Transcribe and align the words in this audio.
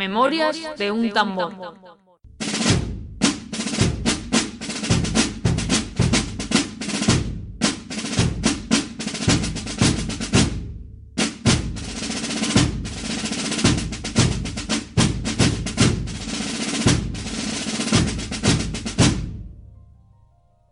Memorias 0.00 0.56
de 0.78 0.90
un 0.90 1.10
tambor. 1.12 1.52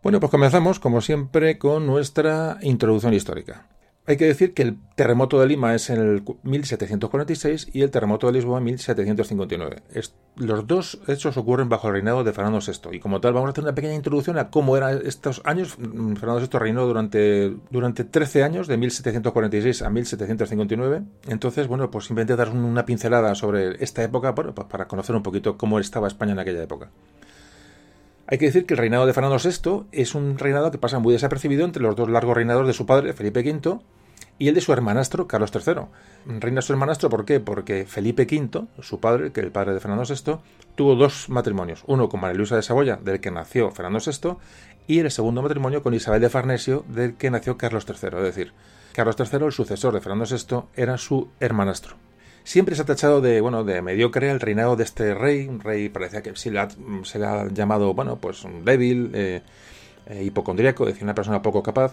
Bueno, 0.03 0.21
pues 0.21 0.31
comenzamos, 0.31 0.81
como 0.81 1.03
siempre, 1.03 1.59
con 1.59 1.87
nuestra 1.87 2.57
introducción 2.63 3.13
histórica. 3.13 3.67
Hay 4.09 4.17
que 4.17 4.25
decir 4.25 4.55
que 4.55 4.63
el 4.63 4.79
terremoto 4.95 5.39
de 5.39 5.47
Lima 5.47 5.75
es 5.75 5.91
en 5.91 6.01
el 6.01 6.23
1746 6.43 7.69
y 7.75 7.83
el 7.83 7.91
terremoto 7.91 8.27
de 8.27 8.33
Lisboa 8.33 8.57
en 8.57 8.65
1759. 8.65 9.83
los 10.37 10.67
dos 10.67 10.99
hechos 11.09 11.37
ocurren 11.37 11.69
bajo 11.69 11.89
el 11.89 11.93
reinado 11.93 12.25
de 12.25 12.33
Fernando 12.33 12.59
VI 12.59 12.97
y 12.97 13.01
como 13.01 13.21
tal 13.21 13.35
vamos 13.35 13.49
a 13.49 13.51
hacer 13.51 13.65
una 13.65 13.75
pequeña 13.75 13.93
introducción 13.93 14.39
a 14.39 14.49
cómo 14.49 14.79
eran 14.79 15.03
estos 15.05 15.43
años. 15.45 15.79
Mm, 15.79 16.15
Fernando 16.15 16.41
VI 16.41 16.59
reinó 16.59 16.87
durante, 16.87 17.55
durante 17.69 18.05
13 18.05 18.45
años, 18.45 18.67
de 18.67 18.79
1746 18.79 19.83
a 19.83 19.91
1759. 19.91 21.03
Entonces, 21.27 21.67
bueno, 21.67 21.91
pues 21.91 22.07
simplemente 22.07 22.35
dar 22.35 22.49
una 22.49 22.87
pincelada 22.87 23.35
sobre 23.35 23.85
esta 23.85 24.03
época 24.03 24.35
pues 24.35 24.55
para 24.71 24.89
conocer 24.89 25.17
un 25.17 25.23
poquito 25.23 25.59
cómo 25.59 25.79
estaba 25.81 26.09
España 26.09 26.33
en 26.33 26.39
aquella 26.39 26.63
época. 26.63 26.89
Hay 28.27 28.39
que 28.39 28.47
decir 28.47 28.65
que 28.65 28.73
el 28.73 28.79
reinado 28.79 29.05
de 29.05 29.13
Fernando 29.13 29.37
VI 29.37 29.87
es 29.93 30.15
un 30.15 30.39
reinado 30.39 30.71
que 30.71 30.79
pasa 30.79 30.99
muy 30.99 31.13
desapercibido 31.13 31.67
entre 31.67 31.83
los 31.83 31.95
dos 31.95 32.09
largos 32.09 32.35
reinados 32.35 32.67
de 32.67 32.73
su 32.73 32.87
padre, 32.87 33.13
Felipe 33.13 33.41
V, 33.41 33.81
y 34.39 34.49
el 34.49 34.55
de 34.55 34.61
su 34.61 34.73
hermanastro, 34.73 35.27
Carlos 35.27 35.51
III. 35.55 36.39
Reina 36.39 36.63
su 36.63 36.73
hermanastro, 36.73 37.11
¿por 37.11 37.25
qué? 37.25 37.41
Porque 37.41 37.87
Felipe 37.87 38.23
V, 38.23 38.67
su 38.81 39.01
padre, 39.01 39.33
que 39.33 39.41
el 39.41 39.51
padre 39.51 39.75
de 39.75 39.81
Fernando 39.81 40.05
VI, 40.05 40.39
tuvo 40.77 40.95
dos 40.95 41.29
matrimonios. 41.29 41.83
Uno 41.87 42.09
con 42.09 42.21
María 42.21 42.37
Luisa 42.37 42.57
de 42.57 42.63
Saboya, 42.63 42.97
del 42.97 43.21
que 43.21 43.31
nació 43.31 43.71
Fernando 43.73 43.99
VI, 43.99 44.37
y 44.87 45.01
el 45.01 45.11
segundo 45.11 45.43
matrimonio 45.43 45.83
con 45.83 45.93
Isabel 45.93 46.21
de 46.21 46.31
Farnesio, 46.31 46.85
del 46.89 47.15
que 47.15 47.31
nació 47.31 47.59
Carlos 47.59 47.85
III. 47.89 48.19
Es 48.19 48.23
decir, 48.23 48.53
Carlos 48.93 49.17
III, 49.19 49.47
el 49.47 49.53
sucesor 49.53 49.95
de 49.95 50.01
Fernando 50.01 50.25
VI, 50.25 50.69
era 50.77 50.97
su 50.99 51.29
hermanastro. 51.41 51.97
Siempre 52.45 52.75
se 52.75 52.83
ha 52.83 52.87
tachado 52.87 53.21
de, 53.21 53.41
bueno, 53.41 53.65
de 53.65 53.83
mediocre 53.83 54.31
el 54.31 54.41
reinado 54.41 54.77
de 54.77 54.85
este 54.85 55.15
rey, 55.15 55.49
un 55.49 55.61
rey 55.61 55.89
parecía 55.89 56.23
que 56.23 56.35
se 56.35 56.51
le 56.51 56.59
ha, 56.59 57.49
llamado, 57.49 57.93
bueno, 57.93 58.17
pues 58.17 58.43
un 58.45 58.65
débil, 58.65 59.11
eh, 59.15 59.43
eh, 60.07 60.25
hipocondríaco, 60.25 60.85
es 60.85 60.95
decir, 60.95 61.05
una 61.05 61.15
persona 61.15 61.43
poco 61.43 61.63
capaz, 61.63 61.93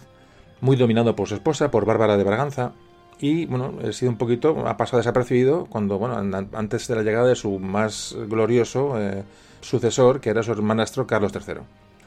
muy 0.62 0.76
dominado 0.76 1.16
por 1.16 1.28
su 1.28 1.36
esposa, 1.36 1.72
por 1.72 1.86
Bárbara 1.86 2.18
de 2.18 2.24
Braganza, 2.24 2.74
y 3.20 3.46
bueno, 3.46 3.74
ha 3.88 3.92
sido 3.92 4.12
un 4.12 4.18
poquito, 4.18 4.68
ha 4.68 4.78
pasado 4.78 4.98
desapercibido 4.98 5.66
cuando, 5.66 5.98
bueno, 5.98 6.18
antes 6.54 6.88
de 6.88 6.96
la 6.96 7.04
llegada 7.04 7.28
de 7.28 7.36
su 7.36 7.60
más 7.60 8.16
glorioso 8.28 9.00
eh, 9.00 9.24
sucesor, 9.62 10.20
que 10.20 10.30
era 10.30 10.44
su 10.44 10.52
hermanastro 10.52 11.08
Carlos 11.08 11.32
III. 11.34 11.62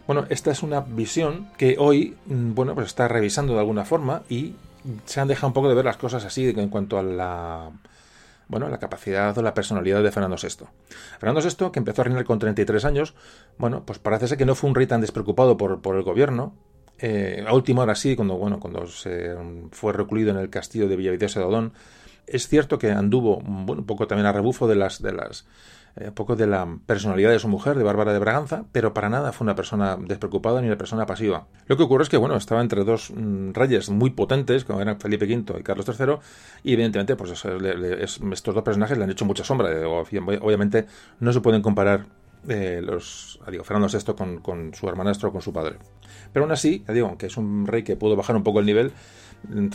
Bueno, 0.06 0.26
esta 0.28 0.50
es 0.50 0.62
una 0.62 0.80
visión 0.80 1.48
que 1.56 1.76
hoy, 1.78 2.16
mm, 2.26 2.54
bueno, 2.54 2.74
pues 2.74 2.88
está 2.88 3.08
revisando 3.08 3.54
de 3.54 3.60
alguna 3.60 3.84
forma 3.84 4.22
y 4.28 4.54
se 5.06 5.20
han 5.20 5.28
dejado 5.28 5.48
un 5.48 5.52
poco 5.54 5.68
de 5.68 5.74
ver 5.74 5.84
las 5.84 5.96
cosas 5.96 6.24
así 6.24 6.48
en 6.48 6.68
cuanto 6.68 6.98
a 6.98 7.02
la 7.02 7.70
bueno, 8.48 8.68
la 8.70 8.78
capacidad 8.78 9.36
o 9.36 9.42
la 9.42 9.52
personalidad 9.52 10.02
de 10.02 10.10
Fernando 10.10 10.36
VI. 10.42 10.66
Fernando 11.18 11.42
VI, 11.42 11.70
que 11.70 11.78
empezó 11.78 12.00
a 12.00 12.04
reinar 12.06 12.24
con 12.24 12.38
33 12.38 12.84
años, 12.86 13.14
bueno, 13.58 13.82
pues 13.84 13.98
parece 13.98 14.26
ser 14.26 14.38
que 14.38 14.46
no 14.46 14.54
fue 14.54 14.70
un 14.70 14.74
rey 14.74 14.86
tan 14.86 15.02
despreocupado 15.02 15.58
por, 15.58 15.82
por 15.82 15.96
el 15.96 16.02
gobierno. 16.02 16.54
Eh, 16.98 17.44
a 17.46 17.54
última 17.54 17.82
hora 17.82 17.94
sí, 17.94 18.16
cuando, 18.16 18.36
bueno, 18.36 18.58
cuando 18.58 18.86
se 18.86 19.34
fue 19.70 19.92
recluido 19.92 20.30
en 20.30 20.36
el 20.36 20.50
castillo 20.50 20.88
de 20.88 20.96
Villavicencio 20.96 21.40
de 21.40 21.46
Odón, 21.46 21.72
es 22.26 22.48
cierto 22.48 22.78
que 22.78 22.90
anduvo 22.90 23.38
un 23.38 23.86
poco 23.86 24.06
también 24.06 24.26
a 24.26 24.32
rebufo 24.32 24.68
de 24.68 24.76
las, 24.76 25.00
de 25.00 25.12
las 25.12 25.46
un 25.98 26.06
eh, 26.06 26.12
poco 26.12 26.36
de 26.36 26.46
la 26.46 26.78
personalidad 26.86 27.30
de 27.30 27.38
su 27.38 27.48
mujer, 27.48 27.76
de 27.76 27.82
Bárbara 27.84 28.12
de 28.12 28.18
Braganza, 28.18 28.64
pero 28.72 28.94
para 28.94 29.08
nada 29.08 29.32
fue 29.32 29.44
una 29.44 29.54
persona 29.54 29.96
despreocupada 29.96 30.60
ni 30.60 30.68
una 30.68 30.78
persona 30.78 31.06
pasiva. 31.06 31.46
Lo 31.66 31.76
que 31.76 31.82
ocurre 31.82 32.04
es 32.04 32.08
que, 32.08 32.16
bueno, 32.16 32.36
estaba 32.36 32.60
entre 32.60 32.84
dos 32.84 33.10
mm, 33.10 33.52
reyes 33.52 33.90
muy 33.90 34.10
potentes, 34.10 34.64
como 34.64 34.80
eran 34.80 35.00
Felipe 35.00 35.26
V 35.26 35.58
y 35.58 35.62
Carlos 35.62 35.86
III, 35.88 36.16
y 36.62 36.72
evidentemente, 36.74 37.16
pues 37.16 37.32
estos 37.32 38.54
dos 38.54 38.62
personajes 38.62 38.96
le 38.96 39.04
han 39.04 39.10
hecho 39.10 39.24
mucha 39.24 39.44
sombra. 39.44 39.72
Eh, 39.72 39.84
obviamente 39.84 40.86
no 41.20 41.32
se 41.32 41.40
pueden 41.40 41.62
comparar 41.62 42.06
eh, 42.48 42.80
los, 42.82 43.40
digo, 43.50 43.64
Fernando 43.64 43.88
VI 43.88 44.40
con, 44.42 44.74
su 44.74 44.88
hermanastro 44.88 45.32
con 45.32 45.42
su 45.42 45.52
padre. 45.52 45.76
Pero 46.32 46.44
aún 46.44 46.52
así, 46.52 46.84
digo, 46.88 47.16
que 47.16 47.26
es 47.26 47.36
un 47.36 47.66
rey 47.66 47.82
que 47.82 47.96
pudo 47.96 48.16
bajar 48.16 48.36
un 48.36 48.42
poco 48.42 48.60
el 48.60 48.66
nivel, 48.66 48.92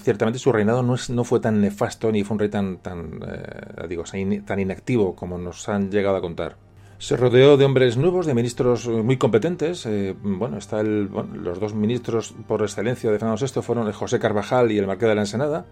ciertamente 0.01 0.39
su 0.39 0.51
reinado 0.51 0.83
no, 0.83 0.95
es, 0.95 1.09
no 1.09 1.23
fue 1.23 1.39
tan 1.39 1.62
nefasto 1.62 2.12
ni 2.12 2.23
fue 2.23 2.35
un 2.35 2.39
rey 2.39 2.50
tan, 2.50 2.78
tan, 2.78 3.19
eh, 3.25 3.88
digo, 3.88 4.03
tan 4.45 4.59
inactivo 4.59 5.16
como 5.16 5.38
nos 5.38 5.67
han 5.69 5.89
llegado 5.91 6.17
a 6.17 6.22
contar. 6.22 6.57
Se 7.03 7.17
rodeó 7.17 7.57
de 7.57 7.66
hombres 7.66 7.97
nuevos, 7.97 8.25
de 8.25 8.33
ministros 8.33 8.88
muy 8.88 9.17
competentes. 9.17 9.85
Eh, 9.85 10.16
bueno, 10.22 10.57
está 10.57 10.79
el, 10.79 11.09
los 11.33 11.59
dos 11.59 11.73
ministros 11.73 12.33
por 12.47 12.62
excelencia 12.62 13.12
de 13.12 13.19
Fernando 13.19 13.45
VI 13.45 13.62
fueron 13.62 13.88
el 13.88 13.94
José 13.94 14.19
Carvajal 14.19 14.72
y 14.72 14.78
el 14.78 14.88
Marqués 14.88 15.09
de 15.09 15.16
la 15.16 15.22
Ensenada, 15.22 15.66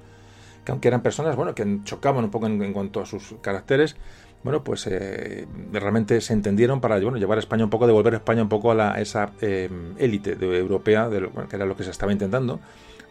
que 0.66 0.74
aunque 0.74 0.90
eran 0.90 1.02
personas 1.02 1.38
bueno, 1.38 1.56
que 1.56 1.80
chocaban 1.86 2.26
un 2.26 2.32
poco 2.32 2.48
en, 2.48 2.74
cuanto 2.74 3.00
a 3.00 3.06
sus 3.06 3.36
caracteres, 3.42 3.96
bueno, 4.44 4.64
pues 4.64 4.88
eh, 4.88 5.48
realmente 5.72 6.20
se 6.22 6.34
entendieron 6.34 6.82
para 6.82 6.98
llevar 7.00 7.38
a 7.38 7.40
España 7.40 7.64
un 7.64 7.70
poco, 7.70 7.88
devolver 7.88 8.14
a 8.14 8.18
España 8.18 8.42
un 8.42 8.50
poco 8.50 8.72
a, 8.72 8.76
la, 8.76 9.00
esa 9.00 9.32
élite 9.40 10.38
europea, 10.40 11.10
de 11.10 11.30
que 11.50 11.56
era 11.56 11.66
lo 11.66 11.76
que 11.76 11.84
se 11.84 11.92
estaba 11.92 12.12
intentando. 12.12 12.60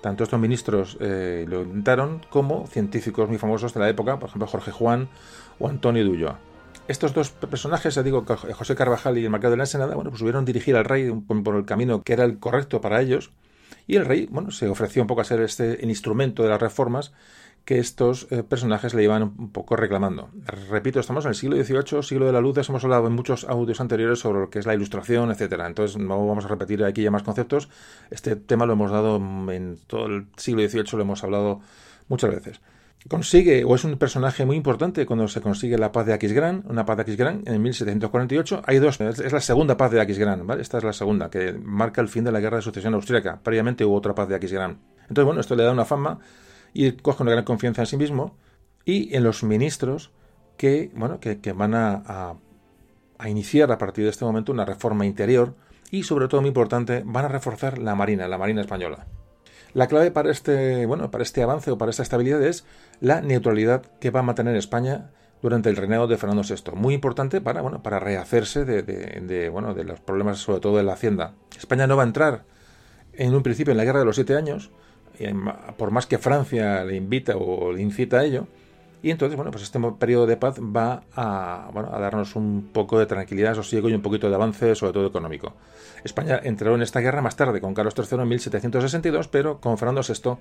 Tanto 0.01 0.25
estos 0.25 0.41
ministros 0.41 0.97
eh, 1.01 1.45
lo 1.47 1.63
intentaron 1.63 2.23
como 2.31 2.67
científicos 2.67 3.29
muy 3.29 3.39
famosos 3.39 3.75
de 3.75 3.81
la 3.81 3.89
época, 3.89 4.19
por 4.19 4.31
ejemplo 4.31 4.47
Jorge 4.47 4.71
Juan 4.71 5.09
o 5.59 5.69
Antonio 5.69 6.03
de 6.03 6.35
Estos 6.89 7.13
dos 7.13 7.31
personajes, 7.31 7.95
ya 7.95 8.03
digo, 8.03 8.25
José 8.27 8.75
Carvajal 8.75 9.19
y 9.19 9.25
el 9.25 9.31
Marqués 9.31 9.51
de 9.51 9.57
la 9.59 9.65
Ensenada, 9.65 9.95
bueno, 9.95 10.11
pues 10.11 10.21
subieron 10.21 10.47
dirigir 10.47 10.75
al 10.77 10.87
rey 10.87 11.11
por 11.11 11.55
el 11.55 11.67
camino 11.67 12.03
que 12.03 12.15
era 12.15 12.25
el 12.25 12.39
correcto 12.39 12.81
para 12.81 13.03
ellos, 13.03 13.31
y 13.87 13.97
el 13.97 14.07
rey, 14.07 14.27
bueno, 14.31 14.51
se 14.51 14.69
ofreció 14.69 15.03
un 15.03 15.09
poco 15.09 15.21
a 15.21 15.25
ser 15.25 15.41
este 15.41 15.83
el 15.83 15.91
instrumento 15.91 16.43
de 16.43 16.49
las 16.49 16.61
reformas 16.61 17.13
que 17.65 17.79
estos 17.79 18.27
eh, 18.31 18.43
personajes 18.43 18.95
le 18.95 19.05
iban 19.05 19.23
un 19.23 19.53
poco 19.53 19.77
reclamando. 19.77 20.31
Repito, 20.69 21.01
estamos 21.01 21.25
en 21.25 21.31
el 21.31 21.35
siglo 21.35 21.63
XVIII, 21.63 22.03
siglo 22.03 22.27
de 22.27 22.33
la 22.33 22.41
luz, 22.41 22.57
hemos 22.69 22.83
hablado 22.85 23.07
en 23.07 23.13
muchos 23.13 23.45
audios 23.45 23.81
anteriores 23.81 24.19
sobre 24.19 24.41
lo 24.41 24.51
que 24.51 24.59
es 24.59 24.67
la 24.67 24.75
ilustración, 24.75 25.31
etcétera. 25.31 25.67
Entonces 25.67 25.97
no 25.97 26.27
vamos 26.27 26.45
a 26.45 26.49
repetir 26.49 26.83
aquí 26.85 27.03
ya 27.03 27.11
más 27.11 27.23
conceptos. 27.23 27.69
Este 28.11 28.37
tema 28.37 28.67
lo 28.67 28.73
hemos 28.73 28.91
dado 28.91 29.17
en 29.53 29.79
todo 29.87 30.07
el 30.07 30.27
siglo 30.37 30.69
XVIII, 30.69 30.85
lo 30.93 31.03
hemos 31.03 31.23
hablado 31.23 31.61
muchas 32.09 32.31
veces. 32.31 32.61
Consigue, 33.09 33.65
o 33.65 33.75
es 33.75 33.85
un 33.85 33.97
personaje 33.97 34.45
muy 34.45 34.57
importante 34.57 35.07
cuando 35.07 35.27
se 35.27 35.41
consigue 35.41 35.79
la 35.79 35.91
paz 35.91 36.05
de 36.05 36.13
Aquisgrán, 36.13 36.65
una 36.69 36.85
paz 36.85 36.97
de 36.97 37.03
Aquisgrán 37.03 37.43
en 37.47 37.63
1748. 37.63 38.63
Hay 38.67 38.79
dos, 38.79 39.01
es 39.01 39.33
la 39.33 39.41
segunda 39.41 39.79
paz 39.79 39.91
de 39.91 40.03
Aquisgrán, 40.03 40.47
¿vale? 40.47 40.61
Esta 40.61 40.79
es 40.79 40.85
la 40.85 40.93
segunda, 40.93 41.31
que 41.31 41.55
marca 41.55 42.03
el 42.03 42.09
fin 42.09 42.25
de 42.25 42.33
la 42.33 42.41
guerra 42.41 42.59
de 42.59 42.63
sucesión 42.63 42.93
austríaca. 42.93 43.41
Previamente 43.43 43.87
hubo 43.87 43.95
otra 43.95 44.15
paz 44.15 44.29
de 44.29 44.35
Aquisgrán. 44.35 44.79
Entonces, 45.03 45.25
bueno, 45.25 45.41
esto 45.41 45.57
le 45.57 45.63
da 45.63 45.73
una 45.73 45.87
fama 45.87 46.19
y 46.73 46.93
coge 46.93 47.23
una 47.23 47.33
gran 47.33 47.45
confianza 47.45 47.83
en 47.83 47.87
sí 47.87 47.97
mismo 47.97 48.37
y 48.85 49.15
en 49.15 49.25
los 49.25 49.43
ministros 49.43 50.11
que, 50.57 50.91
bueno, 50.95 51.21
que, 51.21 51.53
van 51.53 51.75
a, 51.75 52.35
iniciar 53.27 53.71
a 53.71 53.79
partir 53.79 54.05
de 54.05 54.11
este 54.11 54.25
momento 54.25 54.53
una 54.53 54.65
reforma 54.65 55.07
interior 55.07 55.55
y 55.91 56.05
sobre 56.05 56.29
todo 56.29 56.41
muy 56.41 56.49
importante 56.49 57.03
van 57.05 57.25
a 57.25 57.29
reforzar 57.29 57.79
la 57.79 57.95
marina, 57.95 58.29
la 58.29 58.39
marina 58.39 58.61
española. 58.61 59.07
La 59.73 59.87
clave 59.87 60.11
para 60.11 60.31
este, 60.31 60.87
bueno, 60.87 61.11
para 61.11 61.23
este 61.23 61.43
avance 61.43 61.71
o 61.71 61.79
para 61.79 61.91
esta 61.91 62.03
estabilidad 62.03 62.43
es 62.43 62.65
la 63.01 63.21
neutralidad 63.21 63.83
que 64.01 64.11
va 64.11 64.21
a 64.21 64.25
mantener 64.25 64.57
España 64.57 65.11
durante 65.43 65.69
el 65.69 65.77
reinado 65.77 66.07
de 66.07 66.17
Fernando 66.17 66.43
VI. 66.43 66.73
Muy 66.75 66.95
importante 66.95 67.41
para, 67.41 67.63
bueno, 67.63 67.83
para 67.83 67.99
rehacerse 67.99 68.65
de, 68.65 68.83
de, 68.83 69.49
bueno, 69.49 69.75
de 69.75 69.85
los 69.85 70.01
problemas 70.01 70.39
sobre 70.39 70.61
todo 70.61 70.77
de 70.77 70.83
la 70.83 70.95
hacienda. 70.95 71.35
España 71.57 71.87
no 71.87 71.97
va 71.97 72.03
a 72.03 72.07
entrar 72.07 72.45
en 73.13 73.35
un 73.35 73.43
principio 73.43 73.71
en 73.71 73.79
la 73.79 73.85
Guerra 73.85 74.01
de 74.01 74.05
los 74.05 74.17
Siete 74.17 74.37
Años, 74.37 74.71
por 75.77 75.91
más 75.91 76.07
que 76.07 76.19
Francia 76.19 76.85
le 76.85 76.97
invita 76.97 77.37
o 77.37 77.73
le 77.73 77.83
incita 77.83 78.19
a 78.19 78.25
ello. 78.25 78.47
Y 79.03 79.11
entonces, 79.11 79.37
bueno, 79.37 79.51
pues 79.51 79.65
este 79.65 79.79
periodo 79.99 80.27
de 80.27 80.37
paz 80.37 80.61
va 80.61 81.05
a, 81.15 81.71
darnos 81.99 82.37
un 82.37 82.69
poco 82.73 82.99
de 82.99 83.07
tranquilidad, 83.07 83.55
sosiego 83.55 83.89
y 83.89 83.95
un 83.95 84.03
poquito 84.03 84.29
de 84.29 84.35
avance, 84.35 84.75
sobre 84.75 84.93
todo 84.93 85.07
económico. 85.07 85.55
España 86.05 86.39
entró 86.43 86.75
en 86.75 86.83
esta 86.83 87.01
guerra 87.01 87.23
más 87.23 87.37
tarde 87.37 87.61
con 87.61 87.73
Carlos 87.73 87.95
III 87.97 88.21
en 88.21 88.29
1762, 88.29 89.29
pero 89.29 89.61
con 89.61 89.79
Fernando 89.79 90.03
VI 90.03 90.39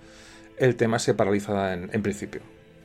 el 0.58 0.76
tema 0.76 1.00
se 1.00 1.14
paraliza 1.14 1.74
en 1.74 2.02
principio. 2.02 2.42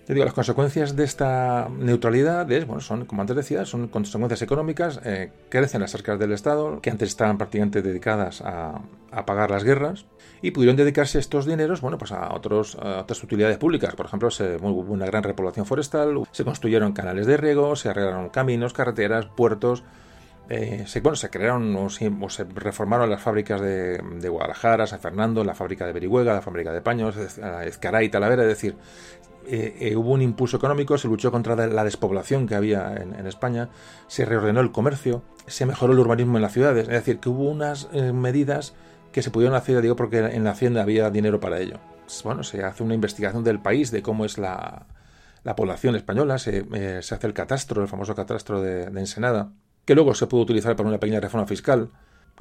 Las 0.06 0.35
consecuencias 0.35 0.97
de 0.97 1.05
esta 1.05 1.69
neutralidad 1.71 2.51
es, 2.53 2.67
bueno, 2.67 2.83
son, 2.83 3.06
como 3.06 3.23
antes 3.23 3.37
decía, 3.37 3.65
son 3.65 3.89
consecuencias 3.89 4.43
económicas, 4.43 5.01
eh, 5.05 5.31
crecen 5.49 5.81
las 5.81 5.95
arcas 5.95 6.19
del 6.19 6.33
Estado, 6.33 6.81
que 6.83 6.91
antes 6.91 7.09
estaban 7.09 7.39
prácticamente 7.39 7.81
dedicadas 7.81 8.43
a, 8.43 8.83
pagar 9.25 9.51
las 9.51 9.65
guerras, 9.65 10.05
y 10.43 10.51
pudieron 10.51 10.77
dedicarse 10.77 11.19
estos 11.19 11.47
dineros, 11.47 11.81
bueno, 11.81 11.97
pues 11.97 12.12
a, 12.12 12.35
otros, 12.35 12.75
otras 12.75 13.23
utilidades 13.23 13.56
públicas. 13.56 13.95
Por 13.95 14.06
ejemplo, 14.06 14.29
hubo 14.29 14.93
una 14.93 15.06
gran 15.06 15.23
repoblación 15.23 15.65
forestal, 15.65 16.23
se 16.33 16.45
construyeron 16.45 16.93
canales 16.93 17.27
de 17.27 17.39
riego, 17.39 17.75
se 17.75 17.89
arreglaron 17.89 18.29
caminos, 18.29 18.75
carreteras, 18.75 19.27
puertos, 19.27 19.85
eh, 20.51 20.85
se, 20.87 21.01
bueno, 21.01 21.17
se 21.17 21.31
crearon 21.31 21.75
o 21.75 21.89
se, 21.89 22.11
reformaron 22.45 23.09
las 23.09 23.23
fábricas 23.23 23.61
de, 23.62 24.29
Guadalajara, 24.29 24.87
San 24.87 25.01
Fernando, 25.01 25.43
la 25.43 25.55
fábrica 25.55 25.87
de 25.87 25.93
Berihuega, 25.93 26.35
la 26.35 26.43
fábrica 26.43 26.71
de 26.71 26.83
paños, 26.83 27.17
Ezcaray, 27.17 28.11
Talavera, 28.11 28.43
es 28.43 28.49
decir, 28.49 28.77
eh, 29.46 29.76
eh, 29.81 29.96
hubo 29.96 30.12
un 30.12 30.23
impulso 30.23 30.56
económico, 30.56 30.96
se 30.96 31.08
luchó 31.08 31.31
contra 31.31 31.55
la 31.67 31.85
despoblación 31.85 32.46
que 32.46 32.55
había 32.55 32.94
en, 32.96 33.26
España, 33.26 33.69
se 34.06 34.25
reordenó 34.25 34.61
el 34.61 34.73
comercio, 34.73 35.23
se 35.46 35.67
mejoró 35.67 35.93
el 35.93 35.99
urbanismo 35.99 36.38
en 36.38 36.43
las 36.43 36.52
ciudades, 36.52 36.85
es 36.85 36.94
decir, 36.94 37.19
que 37.19 37.29
hubo 37.29 37.50
unas 37.50 37.88
eh, 37.93 38.12
medidas 38.12 38.75
que 39.12 39.23
se 39.23 39.31
pudieron 39.31 39.56
hacer, 39.56 39.81
digo, 39.82 39.96
porque 39.96 40.19
en 40.19 40.44
la 40.44 40.50
hacienda 40.50 40.82
había 40.82 41.11
dinero 41.11 41.41
para 41.41 41.61
ello. 41.61 41.79
Bueno, 42.25 42.43
se 42.43 42.62
hace 42.64 42.82
una 42.82 42.94
investigación 42.94 43.44
del 43.44 43.61
país, 43.61 43.91
de 43.91 44.02
cómo 44.02 44.25
es 44.25 44.38
la, 44.38 44.87
población 45.56 45.94
española, 45.94 46.38
se, 46.38 46.67
hace 46.99 47.26
el 47.26 47.35
catastro, 47.35 47.82
el 47.82 47.88
famoso 47.88 48.14
catastro 48.14 48.61
de, 48.61 48.85
Ensenada, 48.85 49.52
que 49.85 49.94
luego 49.94 50.14
se 50.14 50.26
pudo 50.26 50.43
utilizar 50.43 50.75
para 50.75 50.88
una 50.88 50.99
pequeña 50.99 51.20
reforma 51.20 51.46
fiscal. 51.46 51.91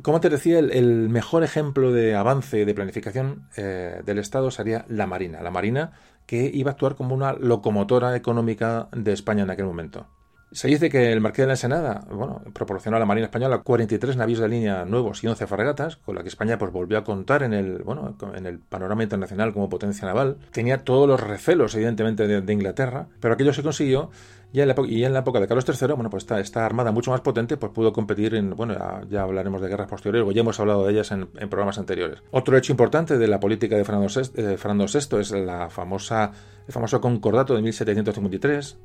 Como 0.01 0.19
te 0.19 0.29
decía, 0.29 0.57
el, 0.57 1.09
mejor 1.09 1.43
ejemplo 1.43 1.91
de 1.91 2.15
avance 2.15 2.65
de 2.65 2.73
planificación 2.73 3.47
del 3.55 4.17
Estado 4.17 4.49
sería 4.49 4.85
la 4.89 5.05
Marina. 5.05 5.43
La 5.43 5.51
Marina 5.51 5.91
que 6.25 6.49
iba 6.53 6.71
a 6.71 6.73
actuar 6.73 6.95
como 6.95 7.15
una 7.15 7.33
locomotora 7.33 8.15
económica 8.15 8.87
de 8.91 9.13
España 9.13 9.43
en 9.43 9.49
aquel 9.49 9.65
momento. 9.65 10.07
Se 10.53 10.67
dice 10.67 10.89
que 10.91 11.11
el 11.11 11.19
Marqués 11.19 11.43
de 11.43 11.47
la 11.47 11.53
Ensenada 11.53 12.05
bueno, 12.11 12.43
proporcionó 12.53 12.97
a 12.97 12.99
la 12.99 13.07
Marina 13.07 13.25
Española 13.25 13.63
43 13.63 14.17
navíos 14.17 14.39
de 14.39 14.47
línea 14.47 14.85
nuevos 14.85 15.23
y 15.23 15.27
11 15.27 15.47
fragatas, 15.47 15.97
con 15.97 16.13
la 16.13 16.21
que 16.21 16.29
España 16.29 16.59
pues, 16.59 16.71
volvió 16.71 16.99
a 16.99 17.03
contar 17.03 17.41
en 17.41 17.53
el, 17.53 17.81
bueno, 17.81 18.15
en 18.35 18.45
el 18.45 18.59
panorama 18.59 19.01
internacional 19.01 19.51
como 19.51 19.67
potencia 19.67 20.07
naval. 20.07 20.37
Tenía 20.51 20.83
todos 20.83 21.07
los 21.07 21.19
recelos, 21.19 21.73
evidentemente, 21.73 22.27
de, 22.27 22.53
Inglaterra, 22.53 23.07
pero 23.19 23.33
aquello 23.33 23.51
se 23.51 23.63
consiguió 23.63 24.11
y 24.51 24.61
en, 24.61 24.67
la, 24.67 24.75
y 24.87 25.03
en 25.03 25.13
la 25.13 25.19
época 25.19 25.39
de 25.39 25.47
Carlos 25.47 25.65
III, 25.67 25.93
bueno, 25.93 26.11
pues 26.11 26.27
esta, 26.29 26.63
armada 26.63 26.91
mucho 26.91 27.09
más 27.09 27.21
potente 27.21 27.57
pues 27.57 27.71
pudo 27.71 27.91
competir 27.91 28.35
en, 28.35 28.51
bueno, 28.51 28.75
ya, 29.09 29.23
hablaremos 29.23 29.59
de 29.59 29.69
guerras 29.69 29.87
posteriores, 29.87 30.29
o 30.29 30.31
ya 30.31 30.41
hemos 30.41 30.59
hablado 30.59 30.85
de 30.85 30.93
ellas 30.93 31.11
en, 31.11 31.25
programas 31.49 31.79
anteriores. 31.79 32.19
Otro 32.29 32.55
hecho 32.55 32.71
importante 32.71 33.17
de 33.17 33.27
la 33.27 33.39
política 33.39 33.75
de 33.75 33.83
Fernando 33.83 34.07
VI, 34.13 34.29
eh, 34.39 34.57
Fernando 34.57 34.85
VI 34.85 35.19
es 35.19 35.31
la 35.31 35.71
famosa, 35.71 36.31
el 36.67 36.73
famoso 36.73 37.01
concordato 37.01 37.55
de 37.55 37.63
1753, 37.63 38.77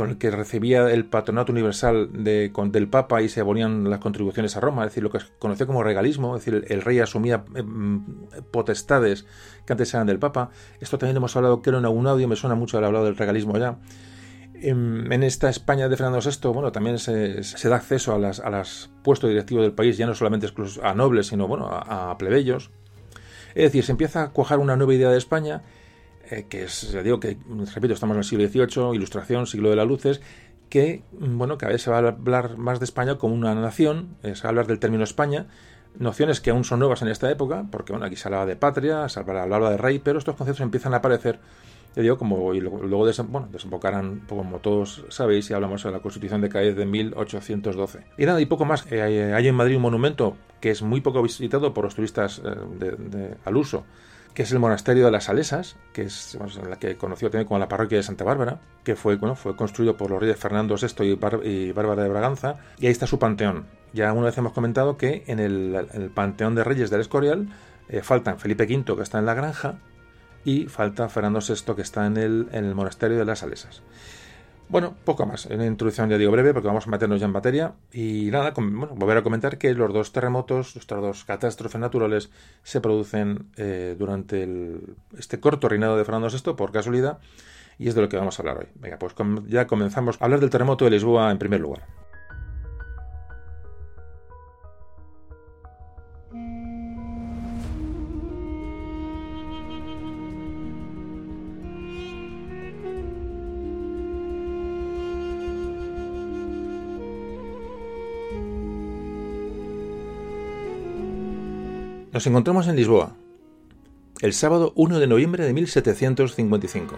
con 0.00 0.08
el 0.08 0.16
que 0.16 0.30
recibía 0.30 0.90
el 0.90 1.04
patronato 1.04 1.52
universal 1.52 2.08
de, 2.10 2.50
del 2.70 2.88
Papa 2.88 3.20
y 3.20 3.28
se 3.28 3.40
abonían 3.40 3.90
las 3.90 3.98
contribuciones 3.98 4.56
a 4.56 4.60
Roma, 4.60 4.82
es 4.82 4.92
decir, 4.92 5.02
lo 5.02 5.10
que 5.10 5.20
se 5.20 5.26
conoció 5.38 5.66
como 5.66 5.82
regalismo, 5.82 6.38
es 6.38 6.42
decir, 6.42 6.64
el, 6.70 6.80
rey 6.80 7.00
asumía 7.00 7.44
em, 7.54 8.02
potestades 8.50 9.26
que 9.66 9.74
antes 9.74 9.92
eran 9.92 10.06
del 10.06 10.18
Papa. 10.18 10.48
Esto 10.80 10.96
también 10.96 11.18
hemos 11.18 11.36
hablado, 11.36 11.60
creo, 11.60 11.78
en 11.78 11.84
algún 11.84 12.06
audio, 12.06 12.26
me 12.28 12.36
suena 12.36 12.54
mucho 12.54 12.78
haber 12.78 12.86
hablado 12.86 13.04
del 13.04 13.16
regalismo 13.18 13.58
ya. 13.58 13.76
En, 14.54 15.22
esta 15.22 15.50
España 15.50 15.90
de 15.90 15.98
Fernando 15.98 16.20
VI, 16.24 16.48
bueno, 16.48 16.72
también 16.72 16.98
se, 16.98 17.42
da 17.68 17.76
acceso 17.76 18.14
a 18.14 18.18
los 18.18 18.40
a 18.40 18.48
las 18.48 18.88
puestos 19.02 19.28
directivos 19.28 19.64
del 19.64 19.72
país, 19.72 19.98
ya 19.98 20.06
no 20.06 20.14
solamente 20.14 20.48
a 20.82 20.94
nobles, 20.94 21.26
sino 21.26 21.46
bueno, 21.46 21.68
a 21.70 22.16
plebeyos. 22.16 22.70
Es 23.54 23.64
decir, 23.64 23.84
se 23.84 23.92
empieza 23.92 24.22
a 24.22 24.30
cuajar 24.30 24.60
una 24.60 24.76
nueva 24.76 24.94
idea 24.94 25.10
de 25.10 25.18
España 25.18 25.62
eh, 26.30 26.46
que 26.48 26.64
es, 26.64 26.92
ya 26.92 27.02
digo 27.02 27.20
que, 27.20 27.36
repito, 27.74 27.94
estamos 27.94 28.14
en 28.14 28.18
el 28.18 28.24
siglo 28.24 28.48
XVIII, 28.48 28.94
ilustración, 28.94 29.46
siglo 29.46 29.70
de 29.70 29.76
las 29.76 29.86
luces, 29.86 30.20
que, 30.68 31.02
mm, 31.18 31.38
bueno, 31.38 31.58
cada 31.58 31.72
vez 31.72 31.82
se 31.82 31.90
va 31.90 31.98
a 31.98 32.08
hablar 32.08 32.56
más 32.56 32.78
de 32.78 32.84
España 32.84 33.16
como 33.18 33.34
una 33.34 33.54
nación, 33.54 34.16
se 34.22 34.34
va 34.34 34.44
a 34.44 34.48
hablar 34.48 34.66
del 34.66 34.78
término 34.78 35.04
España, 35.04 35.46
nociones 35.98 36.40
que 36.40 36.50
aún 36.50 36.64
son 36.64 36.78
nuevas 36.78 37.02
en 37.02 37.08
esta 37.08 37.30
época, 37.30 37.66
porque, 37.70 37.92
bueno, 37.92 38.06
aquí 38.06 38.16
se 38.16 38.28
hablaba 38.28 38.46
de 38.46 38.56
patria, 38.56 39.08
se 39.08 39.20
hablaba 39.20 39.70
de 39.70 39.76
rey, 39.76 39.98
pero 39.98 40.18
estos 40.18 40.36
conceptos 40.36 40.62
empiezan 40.62 40.94
a 40.94 40.98
aparecer 40.98 41.40
ya 41.96 42.02
digo, 42.02 42.18
como 42.18 42.54
y 42.54 42.60
luego, 42.60 42.78
bueno, 43.28 43.48
desembocarán, 43.50 44.22
como 44.28 44.58
todos 44.60 45.04
sabéis, 45.08 45.50
y 45.50 45.54
hablamos 45.54 45.82
de 45.82 45.90
la 45.90 45.98
Constitución 45.98 46.40
de 46.40 46.48
Cádiz 46.48 46.76
de 46.76 46.86
1812. 46.86 48.04
Y 48.16 48.26
nada, 48.26 48.40
y 48.40 48.46
poco 48.46 48.64
más. 48.64 48.86
Eh, 48.92 49.32
hay 49.34 49.48
en 49.48 49.54
Madrid 49.54 49.76
un 49.76 49.82
monumento 49.82 50.36
que 50.60 50.70
es 50.70 50.82
muy 50.82 51.00
poco 51.00 51.20
visitado 51.22 51.74
por 51.74 51.84
los 51.84 51.94
turistas 51.96 52.40
eh, 52.44 53.34
al 53.44 53.56
uso, 53.56 53.84
que 54.34 54.42
es 54.42 54.52
el 54.52 54.58
monasterio 54.58 55.04
de 55.04 55.10
las 55.10 55.24
Salesas, 55.24 55.76
que 55.92 56.02
es 56.02 56.38
la 56.68 56.76
que 56.76 56.96
conoció 56.96 57.30
también 57.30 57.48
como 57.48 57.58
la 57.58 57.68
parroquia 57.68 57.98
de 57.98 58.04
Santa 58.04 58.24
Bárbara, 58.24 58.60
que 58.84 58.96
fue, 58.96 59.16
bueno, 59.16 59.34
fue 59.34 59.56
construido 59.56 59.96
por 59.96 60.10
los 60.10 60.20
reyes 60.20 60.38
Fernando 60.38 60.76
VI 60.76 61.18
y, 61.44 61.72
Bárbara 61.72 62.02
de 62.02 62.08
Braganza, 62.08 62.56
y 62.78 62.86
ahí 62.86 62.92
está 62.92 63.06
su 63.06 63.18
panteón. 63.18 63.66
Ya 63.92 64.12
una 64.12 64.26
vez 64.26 64.38
hemos 64.38 64.52
comentado 64.52 64.96
que 64.96 65.24
en 65.26 65.40
el, 65.40 66.10
panteón 66.14 66.54
de 66.54 66.64
reyes 66.64 66.90
del 66.90 67.00
Escorial 67.00 67.48
eh, 67.88 68.02
faltan 68.02 68.38
Felipe 68.38 68.64
V, 68.64 68.96
que 68.96 69.02
está 69.02 69.18
en 69.18 69.26
la 69.26 69.34
granja, 69.34 69.76
y 70.44 70.66
falta 70.66 71.08
Fernando 71.08 71.40
VI, 71.40 71.74
que 71.74 71.82
está 71.82 72.06
en 72.06 72.16
el, 72.16 72.48
en 72.52 72.64
el 72.64 72.74
monasterio 72.74 73.18
de 73.18 73.24
las 73.24 73.40
Salesas. 73.40 73.82
Bueno, 74.70 74.94
poco 75.04 75.26
más. 75.26 75.46
En 75.46 75.58
la 75.58 75.66
introducción 75.66 76.08
ya 76.08 76.16
digo 76.16 76.30
breve 76.30 76.54
porque 76.54 76.68
vamos 76.68 76.86
a 76.86 76.90
meternos 76.90 77.18
ya 77.18 77.26
en 77.26 77.32
materia. 77.32 77.74
Y 77.92 78.30
nada, 78.30 78.52
bueno, 78.54 78.94
volver 78.94 79.16
a 79.16 79.22
comentar 79.24 79.58
que 79.58 79.74
los 79.74 79.92
dos 79.92 80.12
terremotos, 80.12 80.76
estas 80.76 81.00
dos 81.00 81.24
catástrofes 81.24 81.80
naturales, 81.80 82.30
se 82.62 82.80
producen 82.80 83.46
eh, 83.56 83.96
durante 83.98 84.48
este 85.18 85.40
corto 85.40 85.68
reinado 85.68 85.96
de 85.96 86.04
Fernando 86.04 86.28
VI, 86.28 86.54
por 86.54 86.70
casualidad, 86.70 87.18
y 87.78 87.88
es 87.88 87.96
de 87.96 88.02
lo 88.02 88.08
que 88.08 88.16
vamos 88.16 88.38
a 88.38 88.42
hablar 88.42 88.58
hoy. 88.58 88.66
Venga, 88.76 88.96
pues 88.96 89.12
ya 89.48 89.66
comenzamos 89.66 90.20
a 90.20 90.24
hablar 90.24 90.38
del 90.38 90.50
terremoto 90.50 90.84
de 90.84 90.92
Lisboa 90.92 91.32
en 91.32 91.38
primer 91.38 91.60
lugar. 91.60 91.99
Nos 112.12 112.26
encontramos 112.26 112.66
en 112.66 112.74
Lisboa, 112.74 113.12
el 114.20 114.32
sábado 114.32 114.72
1 114.74 114.98
de 114.98 115.06
noviembre 115.06 115.44
de 115.44 115.52
1755, 115.52 116.96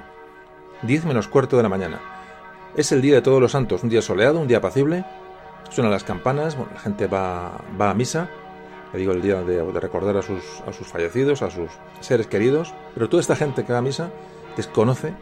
10 0.85 1.05
menos 1.05 1.29
cuarto 1.29 1.59
de 1.59 1.63
la 1.63 1.69
mañana. 1.69 2.01
Es 2.77 2.93
el 2.93 3.03
día 3.03 3.17
de 3.17 3.21
todos 3.21 3.39
los 3.39 3.53
santos, 3.53 3.83
un 3.83 3.91
día 3.91 4.01
soleado, 4.01 4.41
un 4.41 4.49
día 4.49 4.57
apacible. 4.57 5.05
Suenan 5.69 5.93
las 5.93 6.05
campanas, 6.05 6.57
la 6.57 6.81
gente 6.81 7.09
va, 7.09 7.63
va 7.79 7.91
a 7.91 7.95
misa, 7.95 8.31
le 8.95 9.01
digo 9.01 9.13
el 9.13 9.21
día 9.21 9.43
de, 9.43 9.63
recordar 9.81 10.17
a 10.17 10.23
sus, 10.23 10.43
a 10.67 10.73
sus 10.73 10.87
fallecidos, 10.87 11.43
a 11.43 11.51
sus 11.51 11.69
seres 12.01 12.27
queridos, 12.27 12.73
pero 12.95 13.11
toda 13.11 13.21
esta 13.21 13.37
gente 13.37 13.67
que 13.67 13.73
va 13.75 13.81
a 13.81 13.83
misa 13.83 14.11
desconoce 14.57 15.13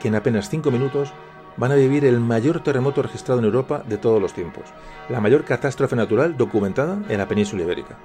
que 0.00 0.08
en 0.08 0.16
apenas 0.16 0.50
5 0.50 0.70
minutos 0.70 1.14
van 1.56 1.72
a 1.72 1.76
vivir 1.76 2.04
el 2.04 2.20
mayor 2.20 2.62
terremoto 2.62 3.00
registrado 3.00 3.38
en 3.38 3.46
Europa 3.46 3.84
de 3.88 3.96
todos 3.96 4.20
los 4.20 4.34
tiempos, 4.34 4.64
la 5.08 5.22
mayor 5.22 5.46
catástrofe 5.46 5.96
natural 5.96 6.36
documentada 6.36 6.98
en 7.08 7.16
la 7.16 7.26
península 7.26 7.62
ibérica. 7.62 7.96